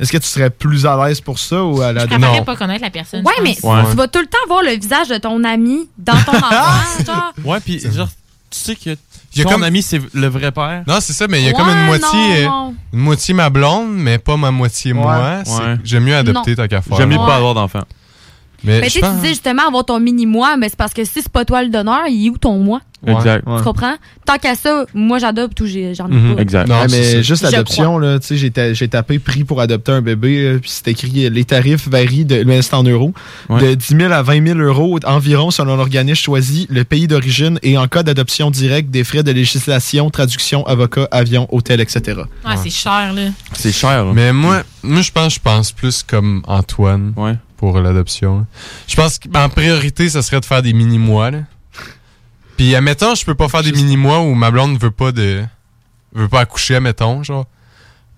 Est-ce 0.00 0.10
que 0.10 0.18
tu 0.18 0.26
serais 0.26 0.50
plus 0.50 0.86
à 0.86 1.06
l'aise 1.06 1.20
pour 1.20 1.38
ça 1.38 1.62
ou 1.62 1.80
à 1.80 1.92
la 1.92 2.02
Je 2.02 2.06
préférerais 2.08 2.44
pas 2.44 2.56
connaître 2.56 2.82
la 2.82 2.90
personne. 2.90 3.24
Ouais, 3.24 3.32
mais 3.44 3.54
tu 3.54 3.62
vas 3.96 4.08
tout 4.08 4.18
le 4.18 4.26
temps 4.26 4.38
voir 4.48 4.62
le 4.64 4.72
visage 4.72 5.06
de 5.08 5.18
ton 5.18 5.44
ami 5.44 5.88
dans 5.96 6.20
ton 6.24 6.32
enfant. 6.36 7.04
genre. 7.06 7.32
Ouais, 7.44 7.60
puis 7.60 7.78
genre, 7.78 8.08
tu 8.50 8.58
sais 8.58 8.74
que 8.74 8.96
y 9.38 9.40
a 9.42 9.44
Ton 9.44 9.50
comme- 9.50 9.62
ami, 9.64 9.82
c'est 9.82 10.00
le 10.14 10.26
vrai 10.28 10.52
père? 10.52 10.82
Non, 10.86 10.98
c'est 11.00 11.12
ça, 11.12 11.26
mais 11.28 11.40
il 11.40 11.44
y 11.44 11.48
a 11.48 11.50
Ouais, 11.50 11.56
comme 11.56 11.68
une 11.68 11.74
non, 11.78 11.84
moitié, 11.86 12.44
euh, 12.44 12.48
non. 12.48 12.74
une 12.92 13.00
moitié 13.00 13.34
ma 13.34 13.50
blonde, 13.50 13.90
mais 13.92 14.18
pas 14.18 14.36
ma 14.36 14.50
moitié 14.50 14.92
moi. 14.92 15.18
Ouais. 15.46 15.76
J'aime 15.84 16.04
mieux 16.04 16.16
adopter 16.16 16.50
Non. 16.50 16.56
tant 16.56 16.68
qu'à 16.68 16.82
faire. 16.82 16.96
J'aime 16.96 17.08
mieux 17.10 17.16
pas 17.16 17.36
avoir 17.36 17.54
d'enfant. 17.54 17.82
Mais 18.64 18.80
Mais 18.80 18.88
je 18.88 18.94
tu 18.94 19.00
sais, 19.00 19.00
tu 19.00 19.04
pense- 19.06 19.16
disais 19.16 19.28
justement 19.28 19.66
avoir 19.68 19.84
ton 19.84 20.00
mini-moi, 20.00 20.56
mais 20.56 20.68
c'est 20.68 20.76
parce 20.78 20.94
que 20.94 21.04
si 21.04 21.20
c'est 21.22 21.28
pas 21.28 21.44
toi 21.44 21.62
le 21.62 21.68
donneur, 21.68 22.02
il 22.08 22.26
est 22.26 22.30
où 22.30 22.38
ton 22.38 22.58
moi? 22.58 22.80
Exact. 23.06 23.44
Tu 23.58 23.62
comprends? 23.62 23.96
Tant 24.24 24.38
qu'à 24.38 24.54
ça, 24.54 24.86
moi 24.94 25.18
j'adopte 25.18 25.60
ou 25.60 25.66
j'en 25.66 26.08
ai 26.08 26.14
Mhm. 26.14 26.36
pas. 26.46 26.64
Ouais, 26.64 26.86
mais 26.90 27.22
juste 27.22 27.42
l'adoption, 27.42 27.98
là, 27.98 28.18
tu 28.18 28.28
sais, 28.28 28.36
j'ai 28.38 28.50
ta- 28.50 28.72
j'ai 28.72 28.88
tapé 28.88 29.18
prix 29.18 29.44
pour 29.44 29.60
adopter 29.60 29.92
un 29.92 30.00
bébé, 30.00 30.38
euh, 30.46 30.58
puis 30.58 30.70
c'est 30.70 30.88
écrit 30.88 31.26
euh, 31.26 31.28
les 31.28 31.44
tarifs 31.44 31.86
varient 31.86 32.24
de, 32.24 32.44
mais 32.44 32.62
c'est 32.62 32.72
en 32.72 32.82
euros, 32.82 33.12
de 33.50 33.74
10 33.74 33.94
000 33.96 34.10
à 34.10 34.22
20 34.22 34.46
000 34.46 34.58
euros 34.58 34.98
environ 35.04 35.50
selon 35.50 35.76
l'organisme 35.76 36.22
choisi, 36.22 36.66
le 36.70 36.84
pays 36.84 37.06
d'origine 37.06 37.58
et 37.62 37.76
en 37.76 37.86
cas 37.88 38.02
d'adoption 38.02 38.50
directe, 38.50 38.88
des 38.90 39.04
frais 39.04 39.22
de 39.22 39.32
législation, 39.32 40.08
traduction, 40.08 40.66
avocat, 40.66 41.06
avion, 41.10 41.46
hôtel, 41.50 41.82
etc. 41.82 42.22
Ouais, 42.46 42.56
c'est 42.56 42.70
cher, 42.70 43.12
là. 43.12 43.22
C'est 43.52 43.72
cher. 43.72 44.06
Mais 44.14 44.32
moi, 44.32 44.62
moi 44.82 45.02
je 45.02 45.12
pense 45.12 45.34
je 45.34 45.40
pense 45.40 45.72
plus 45.72 46.02
comme 46.02 46.42
Antoine 46.46 47.12
pour 47.56 47.78
l'adoption. 47.80 48.46
Je 48.86 48.96
pense 48.96 49.18
qu'en 49.18 49.48
priorité, 49.48 50.08
ça 50.08 50.22
serait 50.22 50.40
de 50.40 50.44
faire 50.44 50.62
des 50.62 50.72
mini-mois. 50.72 51.30
là. 51.30 51.38
Puis, 52.56 52.74
admettons, 52.74 53.14
je 53.14 53.24
peux 53.24 53.34
pas 53.34 53.48
faire 53.48 53.62
des 53.62 53.72
mini-mois 53.72 54.20
où 54.20 54.34
ma 54.34 54.50
blonde 54.50 54.80
veut 54.80 54.90
pas 54.90 55.12
de 55.12 55.44
veut 56.14 56.28
pas 56.28 56.40
accoucher, 56.40 56.76
admettons, 56.76 57.22
genre. 57.22 57.46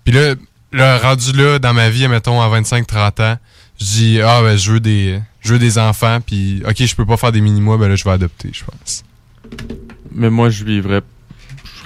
Puis 0.04 0.12
là, 0.12 0.34
le 0.72 1.02
rendu 1.02 1.32
là, 1.32 1.58
dans 1.58 1.72
ma 1.72 1.88
vie, 1.88 2.04
admettons, 2.04 2.40
à 2.40 2.60
25-30 2.60 3.22
ans, 3.22 3.38
je 3.80 3.84
dis, 3.84 4.20
ah, 4.20 4.40
ben, 4.42 4.56
je 4.56 4.72
veux 4.72 4.80
des, 4.80 5.20
je 5.40 5.54
veux 5.54 5.58
des 5.58 5.78
enfants, 5.78 6.20
puis, 6.20 6.62
ok, 6.66 6.84
je 6.84 6.94
peux 6.94 7.06
pas 7.06 7.16
faire 7.16 7.32
des 7.32 7.40
mini-mois, 7.40 7.78
ben 7.78 7.88
là, 7.88 7.96
je 7.96 8.04
vais 8.04 8.10
adopter, 8.10 8.50
je 8.52 8.64
pense. 8.64 9.04
Mais 10.12 10.30
moi, 10.30 10.50
je 10.50 10.64
vivrais. 10.64 11.02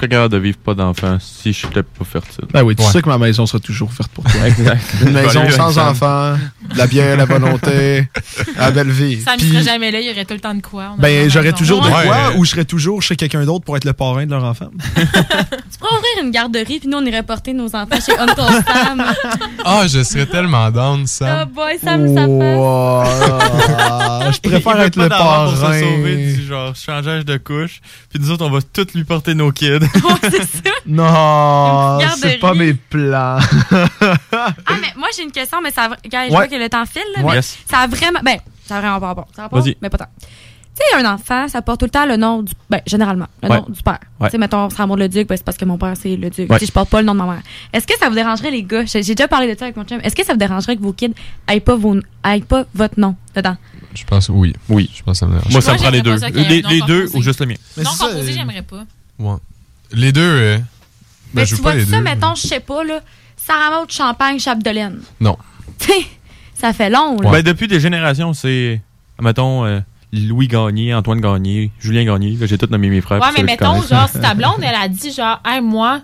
Je 0.00 0.06
serais 0.06 0.16
capable 0.16 0.32
de 0.32 0.38
vivre 0.38 0.56
pas 0.56 0.72
d'enfant 0.72 1.18
si 1.20 1.52
je 1.52 1.66
n'étais 1.66 1.82
pas 1.82 2.06
fertile. 2.06 2.44
Ben 2.54 2.62
oui, 2.62 2.74
tu 2.74 2.82
sais 2.84 3.02
que 3.02 3.08
ma 3.10 3.18
maison 3.18 3.44
sera 3.44 3.58
toujours 3.60 3.90
ouverte 3.90 4.10
pour 4.12 4.24
toi. 4.24 4.46
Exact. 4.46 4.80
Une 5.02 5.10
maison 5.12 5.42
sans 5.50 5.76
enfants, 5.76 6.38
de 6.72 6.78
la 6.78 6.86
bière, 6.86 7.18
la 7.18 7.26
volonté, 7.26 8.08
la 8.56 8.70
belle 8.70 8.90
vie. 8.90 9.20
Ça 9.20 9.36
ne 9.36 9.42
serait 9.42 9.62
jamais 9.62 9.90
là, 9.90 10.00
il 10.00 10.06
y 10.06 10.10
aurait 10.10 10.24
tout 10.24 10.32
le 10.32 10.40
temps 10.40 10.54
de 10.54 10.62
quoi. 10.62 10.94
Ben, 10.96 11.28
j'aurais 11.28 11.52
toujours 11.52 11.82
de 11.82 11.88
Ouais. 11.88 12.06
quoi 12.06 12.32
ou 12.38 12.46
je 12.46 12.50
serais 12.50 12.64
toujours 12.64 13.02
chez 13.02 13.14
quelqu'un 13.14 13.44
d'autre 13.44 13.62
pour 13.66 13.76
être 13.76 13.84
le 13.84 13.92
parrain 13.92 14.24
de 14.24 14.30
leur 14.30 14.42
enfant. 14.44 14.70
Tu 14.96 15.78
pourrais 15.78 15.96
ouvrir 15.98 16.24
une 16.24 16.30
garderie, 16.30 16.78
puis 16.78 16.88
nous 16.88 16.96
on 16.98 17.04
irait 17.04 17.22
porter 17.22 17.52
nos 17.52 17.66
enfants 17.76 18.00
chez 18.04 18.18
Uncle 18.18 18.40
Sam. 18.66 19.02
Ah, 19.64 19.84
je 19.86 20.02
serais 20.02 20.24
tellement 20.26 20.70
down, 20.70 21.02
Oh 21.02 21.06
Sam. 21.06 21.48
boy, 21.50 21.78
Sam, 21.82 22.14
ça 22.14 22.22
fait. 22.26 22.56
Wow. 22.56 23.04
je 24.32 24.40
préfère 24.40 24.80
être 24.80 24.94
pas 24.96 25.02
le 25.04 25.08
d'enfant 25.10 25.44
pour 25.46 25.56
se 25.56 25.60
parrain. 25.60 25.80
sauver 25.80 26.16
du 26.34 26.46
genre 26.46 26.74
changeage 26.74 27.24
de 27.26 27.36
couche. 27.36 27.80
Puis 28.10 28.18
nous 28.20 28.30
autres, 28.30 28.44
on 28.46 28.50
va 28.50 28.60
tous 28.62 28.86
lui 28.94 29.04
porter 29.04 29.34
nos 29.34 29.52
kids. 29.52 29.78
Non, 30.86 31.98
c'est 32.16 32.38
pas 32.38 32.54
mes 32.54 32.74
plans. 32.74 33.38
Ah, 34.32 34.54
mais 34.80 34.92
moi 34.96 35.08
j'ai 35.16 35.22
une 35.24 35.30
question, 35.32 35.58
mais 35.62 35.70
ça 35.70 35.88
gars, 36.10 36.26
je 36.26 36.30
vois 36.30 36.46
que 36.48 36.54
le 36.54 36.68
temps 36.68 36.84
file, 36.86 37.02
là, 37.16 37.22
Ouais. 37.22 37.28
mais 37.30 37.34
Yes. 37.36 37.58
ça 37.70 37.78
a 37.80 37.86
vraiment. 37.86 38.20
Ben, 38.24 38.38
ça 38.66 38.76
a 38.76 38.80
vraiment 38.80 39.00
pas 39.00 39.06
rapport. 39.08 39.28
Ça 39.34 39.42
a 39.42 39.44
rapport, 39.44 39.60
Vas-y. 39.62 39.76
mais 39.82 39.90
pas 39.90 39.98
tant. 39.98 40.06
Tu 40.20 40.26
sais, 40.98 41.04
un 41.04 41.12
enfant, 41.14 41.48
ça 41.48 41.60
porte 41.62 41.80
tout 41.80 41.86
le 41.86 41.90
temps 41.90 42.06
le 42.06 42.16
nom 42.16 42.42
du. 42.42 42.52
Ben, 42.70 42.80
généralement, 42.86 43.26
le 43.42 43.48
Ouais. 43.50 43.56
nom 43.58 43.66
du 43.68 43.82
père. 43.82 43.98
Ouais. 44.20 44.28
Tu 44.28 44.32
sais, 44.32 44.38
mettons, 44.38 44.68
le 44.68 45.08
Duc, 45.08 45.28
ben, 45.28 45.36
c'est 45.36 45.44
parce 45.44 45.56
que 45.58 45.64
mon 45.64 45.76
père, 45.78 45.94
c'est 46.00 46.16
le 46.16 46.30
Duc. 46.30 46.48
Ouais. 46.50 46.56
Tu 46.58 46.60
sais, 46.60 46.66
je 46.66 46.72
porte 46.72 46.88
pas 46.88 47.00
le 47.00 47.06
nom 47.06 47.12
de 47.12 47.18
ma 47.18 47.26
mère. 47.26 47.42
Est-ce 47.72 47.86
que 47.86 47.98
ça 47.98 48.08
vous 48.08 48.14
dérangerait, 48.14 48.50
les 48.50 48.62
gars? 48.62 48.84
J'ai 48.86 49.00
déjà 49.02 49.28
parlé 49.28 49.52
de 49.52 49.58
ça 49.58 49.66
avec 49.66 49.76
mon 49.76 49.84
chum. 49.84 50.00
Est-ce 50.02 50.14
que 50.16 50.24
ça 50.24 50.32
vous 50.32 50.38
dérangerait 50.38 50.76
que 50.76 50.82
vos 50.82 50.92
kids 50.92 51.12
aillent 51.46 51.60
pas, 51.60 51.74
vos, 51.76 51.96
aillent 52.22 52.42
pas 52.42 52.64
votre 52.74 52.98
nom 52.98 53.16
dedans? 53.34 53.56
Je 53.94 54.04
pense 54.04 54.28
oui. 54.28 54.54
Oui. 54.68 54.90
Je 54.94 55.02
pense 55.02 55.18
que 55.18 55.18
ça 55.18 55.26
me 55.26 55.32
dérange. 55.36 55.52
Moi, 55.52 55.60
ça 55.60 55.72
me 55.72 55.78
prend 55.78 55.90
les 55.90 56.02
deux. 56.02 56.16
Les, 56.68 56.80
deux 56.86 57.10
ou 57.14 57.22
juste 57.22 57.40
le 57.40 57.46
mien. 57.46 57.56
Non 57.76 57.90
composé, 57.98 58.32
j'aimerais 58.32 58.62
pas. 58.62 58.84
Ouais. 59.18 59.36
Les 59.92 60.12
deux, 60.12 60.20
euh, 60.20 60.58
ben, 61.34 61.44
je 61.44 61.54
tu 61.56 61.62
pas 61.62 61.70
vois 61.72 61.74
les 61.80 61.86
ça, 61.86 61.96
deux. 61.98 62.02
mettons, 62.02 62.34
je 62.34 62.42
sais 62.46 62.60
pas, 62.60 62.84
là. 62.84 63.00
Sarah 63.36 63.78
Maud 63.78 63.90
Champagne, 63.90 64.38
Chapdelaine. 64.38 65.00
Non. 65.20 65.36
Ça 66.54 66.72
fait 66.72 66.90
long, 66.90 67.16
là. 67.20 67.30
Ben, 67.30 67.42
depuis 67.42 67.68
des 67.68 67.80
générations, 67.80 68.32
c'est. 68.34 68.80
Mettons, 69.20 69.64
euh, 69.64 69.80
Louis 70.12 70.48
Gagné, 70.48 70.94
Antoine 70.94 71.20
Gagné, 71.20 71.70
Julien 71.80 72.04
Gagné. 72.04 72.36
J'ai 72.42 72.58
tout 72.58 72.66
nommé 72.70 72.88
mes 72.90 73.00
frères. 73.00 73.20
Ouais, 73.20 73.28
mais 73.36 73.42
mettons, 73.44 73.80
genre, 73.82 74.08
si 74.08 74.20
ta 74.20 74.34
blonde, 74.34 74.58
elle 74.62 74.74
a 74.74 74.88
dit, 74.88 75.12
genre, 75.12 75.40
hey, 75.44 75.60
moi, 75.60 76.00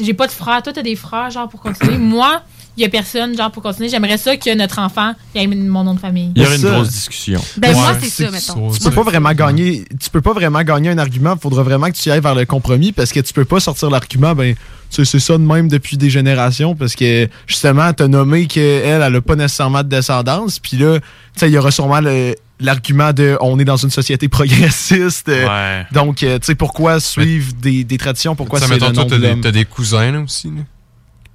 j'ai 0.00 0.14
pas 0.14 0.26
de 0.26 0.32
frère, 0.32 0.62
toi, 0.62 0.72
t'as 0.72 0.82
des 0.82 0.96
frères, 0.96 1.30
genre, 1.30 1.48
pour 1.48 1.60
continuer. 1.60 1.98
moi, 1.98 2.42
il 2.76 2.82
y 2.82 2.84
a 2.84 2.88
personne, 2.88 3.36
genre, 3.36 3.50
pour 3.50 3.62
continuer. 3.62 3.88
J'aimerais 3.88 4.18
ça 4.18 4.36
que 4.36 4.54
notre 4.56 4.78
enfant 4.78 5.14
il 5.34 5.40
ait 5.42 5.46
mon 5.46 5.84
nom 5.84 5.94
de 5.94 6.00
famille. 6.00 6.32
Il 6.36 6.42
y 6.42 6.46
aurait 6.46 6.56
une 6.56 6.62
grosse 6.62 6.90
discussion. 6.90 7.40
Ben, 7.56 7.68
Ouais, 7.68 7.74
moi, 7.74 7.96
c'est 8.00 8.08
ça, 8.24 8.30
mettons. 8.30 8.70
Tu 8.70 8.80
peux 8.80 8.90
pas 8.90 9.02
vraiment 9.02 9.32
gagner. 9.32 9.84
Tu 10.00 10.10
peux 10.10 10.20
pas 10.20 10.32
vraiment 10.32 10.62
gagner 10.62 10.90
un 10.90 10.98
argument. 10.98 11.34
Il 11.36 11.40
faudra 11.40 11.62
vraiment 11.62 11.86
que 11.86 11.96
tu 11.96 12.08
y 12.08 12.12
ailles 12.12 12.20
vers 12.20 12.34
le 12.34 12.44
compromis 12.44 12.92
parce 12.92 13.12
que 13.12 13.20
tu 13.20 13.32
peux 13.32 13.44
pas 13.44 13.60
sortir 13.60 13.90
l'argument. 13.90 14.34
Ben, 14.34 14.54
tu 14.54 14.60
sais, 14.90 15.04
c'est 15.04 15.18
ça 15.20 15.34
de 15.34 15.42
même 15.42 15.68
depuis 15.68 15.96
des 15.96 16.10
générations 16.10 16.74
parce 16.76 16.94
que 16.94 17.28
justement, 17.46 17.92
t'as 17.92 18.08
nommé 18.08 18.46
qu'elle, 18.46 19.02
elle 19.02 19.16
a 19.16 19.20
pas 19.20 19.34
nécessairement 19.36 19.82
de 19.82 19.88
descendance. 19.88 20.58
Puis 20.58 20.76
là, 20.76 21.00
tu 21.00 21.06
sais, 21.36 21.48
il 21.48 21.52
y 21.54 21.58
aura 21.58 21.70
sûrement 21.70 22.00
le- 22.00 22.34
l'argument 22.60 23.12
de 23.12 23.36
on 23.40 23.58
est 23.58 23.64
dans 23.64 23.76
une 23.76 23.90
société 23.90 24.28
progressiste. 24.28 25.28
euh, 25.28 25.46
Ouais. 25.46 25.86
Donc, 25.92 26.22
euh, 26.22 26.38
tu 26.38 26.46
sais, 26.46 26.54
pourquoi 26.54 27.00
suivre 27.00 27.52
des, 27.60 27.84
des 27.84 27.98
traditions? 27.98 28.34
Pourquoi 28.36 28.60
Ça, 28.60 28.66
c'est 28.66 28.72
mettons, 28.74 28.86
le 28.88 28.92
toi, 28.94 29.02
nom 29.04 29.08
t'as 29.10 29.16
de 29.18 29.34
des, 29.34 29.40
t'as 29.40 29.50
des 29.50 29.64
cousins, 29.64 30.10
là, 30.12 30.20
aussi, 30.20 30.48
là, 30.48 30.62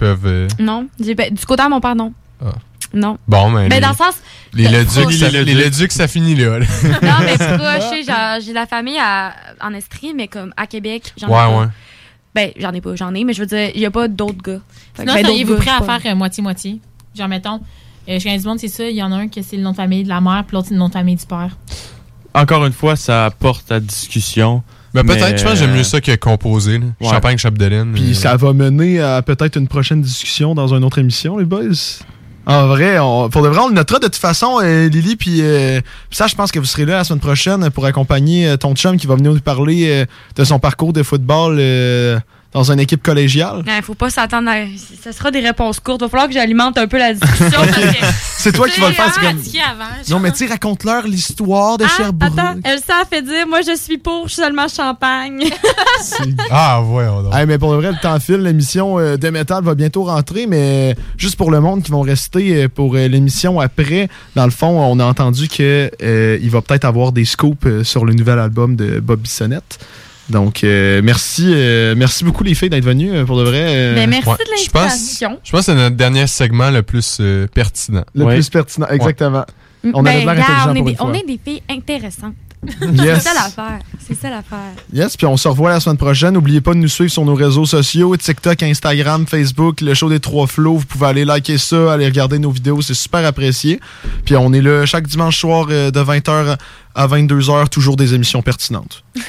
peuvent... 0.01 0.25
euh, 0.25 0.47
Non. 0.59 0.87
Ben, 0.99 1.33
du 1.33 1.45
côté 1.45 1.63
de 1.63 1.69
mon 1.69 1.79
père, 1.79 1.95
non. 1.95 2.11
Ah. 2.43 2.49
Non. 2.93 3.17
Bon, 3.27 3.51
ben, 3.51 3.69
Ben, 3.69 3.75
les, 3.75 3.79
dans 3.81 3.89
le 3.89 3.95
sens. 3.95 4.15
les 4.53 4.67
de- 4.67 4.71
Leduc, 4.73 5.01
proche. 5.03 5.15
ça, 5.15 5.29
les 5.29 5.43
Leduc, 5.53 5.91
ça 5.91 6.07
finit 6.07 6.35
là. 6.35 6.59
là. 6.59 6.65
Non, 7.03 7.13
mais 7.21 7.37
proche, 7.37 8.41
j'ai 8.43 8.49
de 8.49 8.53
la 8.55 8.65
famille 8.65 8.97
à- 8.99 9.33
en 9.61 9.73
Estrie, 9.73 10.13
mais 10.15 10.27
comme 10.27 10.53
à 10.57 10.67
Québec, 10.67 11.13
j'en 11.17 11.27
ai 11.27 11.31
Ouais, 11.31 11.37
pas. 11.37 11.59
ouais. 11.61 11.65
Ben, 12.35 12.51
j'en 12.57 12.71
ai 12.73 12.81
pas, 12.81 12.95
j'en 12.95 13.13
ai, 13.13 13.23
mais 13.23 13.33
je 13.33 13.41
veux 13.41 13.45
dire, 13.45 13.69
il 13.75 13.79
y 13.81 13.85
a 13.85 13.91
pas 13.91 14.07
d'autres 14.07 14.41
gars. 14.41 14.59
Fait 14.93 15.03
Sinon, 15.03 15.13
ben, 15.13 15.25
seriez-vous 15.25 15.55
prêt 15.55 15.71
à 15.71 15.81
faire 15.83 16.11
euh, 16.11 16.15
moitié-moitié? 16.15 16.79
Genre, 17.15 17.27
mettons, 17.27 17.59
euh, 18.09 18.19
chez 18.19 18.37
du 18.37 18.45
monde, 18.45 18.59
c'est 18.59 18.67
ça, 18.69 18.83
il 18.89 18.95
y 18.95 19.03
en 19.03 19.11
a 19.11 19.15
un 19.17 19.27
que 19.27 19.41
c'est 19.41 19.57
le 19.57 19.63
nom 19.63 19.71
de 19.71 19.75
famille 19.77 20.03
de 20.03 20.09
la 20.09 20.19
mère, 20.21 20.43
puis 20.47 20.55
l'autre, 20.55 20.67
c'est 20.69 20.73
le 20.73 20.79
nom 20.79 20.87
de 20.87 20.93
famille 20.93 21.15
du 21.17 21.25
père. 21.25 21.55
Encore 22.33 22.65
une 22.65 22.73
fois, 22.73 22.95
ça 22.95 23.25
apporte 23.25 23.71
à 23.71 23.79
discussion. 23.79 24.63
Ben, 24.93 25.05
peut-être, 25.05 25.37
je 25.37 25.43
pense 25.43 25.53
que 25.53 25.59
j'aime 25.59 25.73
mieux 25.73 25.83
ça 25.83 26.01
que 26.01 26.15
composer. 26.15 26.77
là. 26.79 26.85
Ouais. 26.99 27.09
Champagne, 27.09 27.37
Chapdelaine. 27.37 27.93
Puis 27.93 28.11
euh, 28.11 28.13
ça 28.13 28.35
va 28.35 28.53
mener 28.53 28.99
à 29.01 29.21
peut-être 29.21 29.57
une 29.57 29.67
prochaine 29.67 30.01
discussion 30.01 30.53
dans 30.53 30.73
une 30.73 30.83
autre 30.83 30.99
émission, 30.99 31.37
les 31.37 31.45
boys. 31.45 32.01
En 32.45 32.67
vrai, 32.67 32.97
on, 32.99 33.29
pour 33.29 33.43
de 33.43 33.49
vrai, 33.49 33.59
on 33.59 33.67
le 33.67 33.75
notera 33.75 33.99
de 33.99 34.05
toute 34.05 34.15
façon, 34.15 34.59
euh, 34.63 34.89
Lily. 34.89 35.15
Puis 35.15 35.41
euh, 35.41 35.79
ça, 36.09 36.27
je 36.27 36.35
pense 36.35 36.51
que 36.51 36.59
vous 36.59 36.65
serez 36.65 36.85
là 36.85 36.97
la 36.97 37.03
semaine 37.03 37.19
prochaine 37.19 37.69
pour 37.69 37.85
accompagner 37.85 38.47
euh, 38.49 38.57
ton 38.57 38.73
chum 38.75 38.97
qui 38.97 39.05
va 39.07 39.15
venir 39.15 39.31
nous 39.31 39.39
parler 39.39 39.87
euh, 39.89 40.05
de 40.35 40.43
son 40.43 40.57
parcours 40.59 40.91
de 40.91 41.03
football 41.03 41.57
euh, 41.59 42.19
dans 42.53 42.71
une 42.71 42.79
équipe 42.79 43.01
collégiale? 43.03 43.63
Il 43.65 43.81
faut 43.83 43.93
pas 43.95 44.09
s'attendre 44.09 44.49
à. 44.49 44.55
Ça 45.03 45.11
sera 45.11 45.31
des 45.31 45.39
réponses 45.39 45.79
courtes. 45.79 46.01
Il 46.01 46.05
va 46.05 46.09
falloir 46.09 46.27
que 46.27 46.33
j'alimente 46.33 46.77
un 46.77 46.87
peu 46.87 46.97
la 46.97 47.13
discussion. 47.13 47.61
C'est 48.37 48.51
toi 48.51 48.67
qui 48.67 48.79
vas 48.81 48.87
le 48.89 48.93
faire. 48.93 49.13
comme- 49.13 49.23
pratiqué 49.35 49.59
avant, 49.61 49.85
Non, 50.09 50.19
mais 50.19 50.31
tu 50.31 50.47
raconte-leur 50.47 51.07
l'histoire 51.07 51.77
de 51.77 51.85
Ah, 51.85 51.89
Sherbrooke. 51.95 52.37
attends, 52.39 52.59
Elsa 52.63 52.93
a 53.01 53.05
fait 53.05 53.21
dire 53.21 53.47
Moi, 53.47 53.59
je 53.61 53.75
suis 53.77 53.97
pour, 53.99 54.27
je 54.27 54.33
suis 54.33 54.41
seulement 54.41 54.67
champagne. 54.67 55.43
Ah, 56.49 56.81
ouais, 56.81 57.05
on 57.07 57.31
Hey, 57.31 57.45
mais 57.45 57.57
pour 57.57 57.71
le 57.73 57.77
vrai, 57.79 57.91
le 57.91 57.97
temps 58.01 58.19
file. 58.19 58.37
L'émission 58.37 58.99
euh, 58.99 59.17
de 59.17 59.29
métal 59.29 59.63
va 59.63 59.75
bientôt 59.75 60.03
rentrer, 60.03 60.47
mais 60.47 60.95
juste 61.17 61.35
pour 61.35 61.51
le 61.51 61.59
monde 61.59 61.83
qui 61.83 61.91
vont 61.91 62.01
rester 62.01 62.63
euh, 62.63 62.67
pour 62.67 62.95
euh, 62.95 63.07
l'émission 63.07 63.59
après, 63.59 64.09
dans 64.35 64.45
le 64.45 64.51
fond, 64.51 64.67
on 64.81 64.99
a 64.99 65.05
entendu 65.05 65.47
que 65.47 65.91
euh, 66.01 66.37
il 66.41 66.49
va 66.49 66.61
peut-être 66.61 66.85
avoir 66.85 67.11
des 67.11 67.25
scoops 67.25 67.83
sur 67.83 68.05
le 68.05 68.13
nouvel 68.13 68.39
album 68.39 68.75
de 68.75 68.99
Bob 68.99 69.19
Bissonnette. 69.21 69.79
Donc, 70.31 70.63
euh, 70.63 71.01
merci, 71.03 71.51
euh, 71.53 71.93
merci 71.95 72.23
beaucoup 72.23 72.43
les 72.43 72.55
filles 72.55 72.69
d'être 72.69 72.85
venues 72.85 73.11
euh, 73.13 73.25
pour 73.25 73.37
de 73.37 73.43
vrai. 73.43 73.65
euh, 73.67 73.95
Ben, 73.95 74.09
merci 74.09 74.27
ouais. 74.29 74.35
de 74.35 74.63
Je 74.65 74.69
pense, 74.69 74.83
l'invitation. 74.83 75.39
je 75.43 75.51
pense 75.51 75.59
que 75.61 75.65
c'est 75.65 75.75
notre 75.75 75.95
dernier 75.95 76.25
segment 76.27 76.71
le 76.71 76.81
plus 76.83 77.17
euh, 77.19 77.47
pertinent. 77.53 78.03
Le 78.15 78.25
plus 78.27 78.49
pertinent, 78.49 78.87
exactement. 78.89 79.45
On 79.93 80.01
Ben, 80.03 80.11
avait 80.27 80.41
regarde, 80.41 80.69
on, 80.69 80.75
est 80.75 80.79
pour 80.79 80.85
des, 80.89 80.95
on 80.99 81.13
est 81.13 81.25
des 81.25 81.39
filles 81.43 81.61
intéressantes. 81.69 82.33
Yes. 82.93 83.23
C'est 83.23 83.29
ça 83.29 83.33
l'affaire. 83.33 83.79
C'est 84.07 84.13
ça 84.21 84.29
l'affaire. 84.29 84.59
Yes, 84.93 85.17
puis 85.17 85.25
on 85.25 85.35
se 85.35 85.47
revoit 85.47 85.71
la 85.71 85.79
semaine 85.79 85.97
prochaine. 85.97 86.35
N'oubliez 86.35 86.61
pas 86.61 86.75
de 86.75 86.77
nous 86.77 86.87
suivre 86.87 87.09
sur 87.11 87.25
nos 87.25 87.33
réseaux 87.33 87.65
sociaux, 87.65 88.15
TikTok, 88.15 88.61
Instagram, 88.61 89.25
Facebook, 89.25 89.81
le 89.81 89.95
show 89.95 90.09
des 90.09 90.19
trois 90.19 90.45
flots. 90.45 90.77
Vous 90.77 90.85
pouvez 90.85 91.07
aller 91.07 91.25
liker 91.25 91.57
ça, 91.57 91.91
aller 91.93 92.05
regarder 92.05 92.37
nos 92.37 92.51
vidéos, 92.51 92.83
c'est 92.83 92.93
super 92.93 93.25
apprécié. 93.25 93.79
Puis 94.25 94.35
on 94.35 94.53
est 94.53 94.61
là 94.61 94.85
chaque 94.85 95.07
dimanche 95.07 95.39
soir 95.39 95.65
de 95.65 95.89
20h 95.91 96.57
à 96.95 97.07
22h, 97.07 97.69
toujours 97.69 97.95
des 97.95 98.13
émissions 98.13 98.41
pertinentes. 98.41 99.03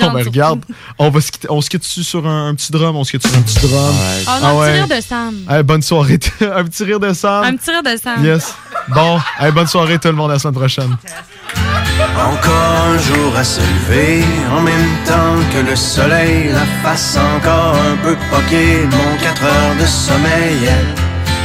bon, 0.00 0.12
ben, 0.12 0.24
regarde, 0.24 0.64
on, 0.98 1.10
va 1.10 1.20
se 1.20 1.30
quitter- 1.32 1.48
on 1.50 1.60
se 1.60 1.70
quitte 1.70 1.82
dessus 1.82 2.04
sur 2.04 2.26
un, 2.26 2.48
un 2.48 2.54
petit 2.54 2.70
drum, 2.72 2.96
on 2.96 3.04
se 3.04 3.12
quitte 3.12 3.26
sur 3.26 3.36
un 3.36 3.42
petit 3.42 3.60
drum. 3.60 3.94
Oh 4.26 4.30
non, 4.42 4.60
un 4.60 4.66
petit 4.66 4.72
rire 4.72 4.88
de 4.88 5.00
Sam. 5.02 5.34
Hey, 5.48 5.62
bonne 5.62 5.82
soirée. 5.82 6.18
un 6.40 6.64
petit 6.64 6.84
rire 6.84 7.00
de 7.00 7.12
Sam. 7.12 7.44
Un 7.44 7.56
petit 7.56 7.70
rire 7.70 7.82
de 7.82 7.96
Sam. 7.96 8.24
Yes. 8.24 8.54
Bon, 8.88 9.18
hey, 9.40 9.52
bonne 9.52 9.66
soirée 9.66 9.98
tout 9.98 10.08
le 10.08 10.14
monde, 10.14 10.30
à 10.30 10.34
la 10.34 10.38
semaine 10.38 10.54
prochaine. 10.54 10.96
Encore 12.16 12.84
un 12.86 12.98
jour 12.98 13.36
à 13.36 13.44
se 13.44 13.60
lever, 13.60 14.24
en 14.50 14.60
même 14.60 14.96
temps 15.06 15.36
que 15.52 15.70
le 15.70 15.76
soleil, 15.76 16.50
la 16.52 16.66
face 16.82 17.16
encore 17.16 17.76
un 17.76 17.96
peu 18.02 18.16
poquée, 18.30 18.84
mon 18.84 19.16
4 19.22 19.44
heures 19.44 19.76
de 19.80 19.86
sommeil. 19.86 20.70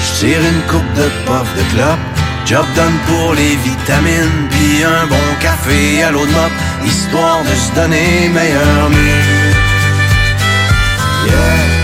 Je 0.02 0.20
tire 0.20 0.40
une 0.40 0.62
coupe 0.68 0.94
de 0.96 1.08
puff 1.26 1.56
de 1.56 1.64
clope, 1.74 2.00
Job 2.46 2.66
done 2.76 3.00
pour 3.08 3.34
les 3.34 3.56
vitamines, 3.58 4.48
puis 4.50 4.84
un 4.84 5.06
bon 5.08 5.16
café 5.40 6.04
à 6.04 6.12
l'eau 6.12 6.26
de 6.26 6.32
mop, 6.32 6.52
histoire 6.86 7.44
de 7.44 7.56
se 7.56 7.72
donner 7.74 8.30
meilleur 8.30 8.90
mieux. 8.90 9.54
Yeah. 11.28 11.80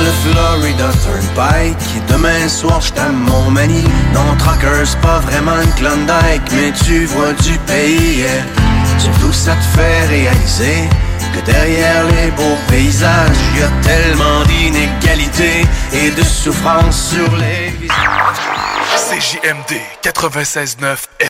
Le 0.00 0.32
Florida 0.32 0.88
Turnpike 1.04 1.76
Et 1.94 2.12
demain 2.12 2.48
soir 2.48 2.80
j't'aime 2.80 3.18
mon 3.18 3.50
mani 3.50 3.84
Non, 4.14 4.34
Trucker, 4.38 4.86
c'est 4.86 5.00
pas 5.00 5.18
vraiment 5.18 5.60
une 5.60 5.72
Klondike 5.72 6.50
Mais 6.52 6.72
tu 6.72 7.04
vois 7.04 7.34
du 7.34 7.58
pays, 7.66 8.20
yeah. 8.20 8.42
Surtout 8.98 9.32
ça 9.32 9.52
te 9.56 9.78
fait 9.78 10.06
réaliser 10.06 10.88
Que 11.34 11.40
derrière 11.40 12.04
les 12.06 12.30
beaux 12.32 12.58
paysages 12.68 13.36
Y 13.56 13.62
a 13.62 13.70
tellement 13.82 14.42
d'inégalités 14.44 15.66
Et 15.92 16.10
de 16.10 16.22
souffrance 16.22 17.10
sur 17.10 17.36
les 17.36 17.70
visages. 17.70 18.40
CJMD 18.96 19.80
96.9 20.02 21.29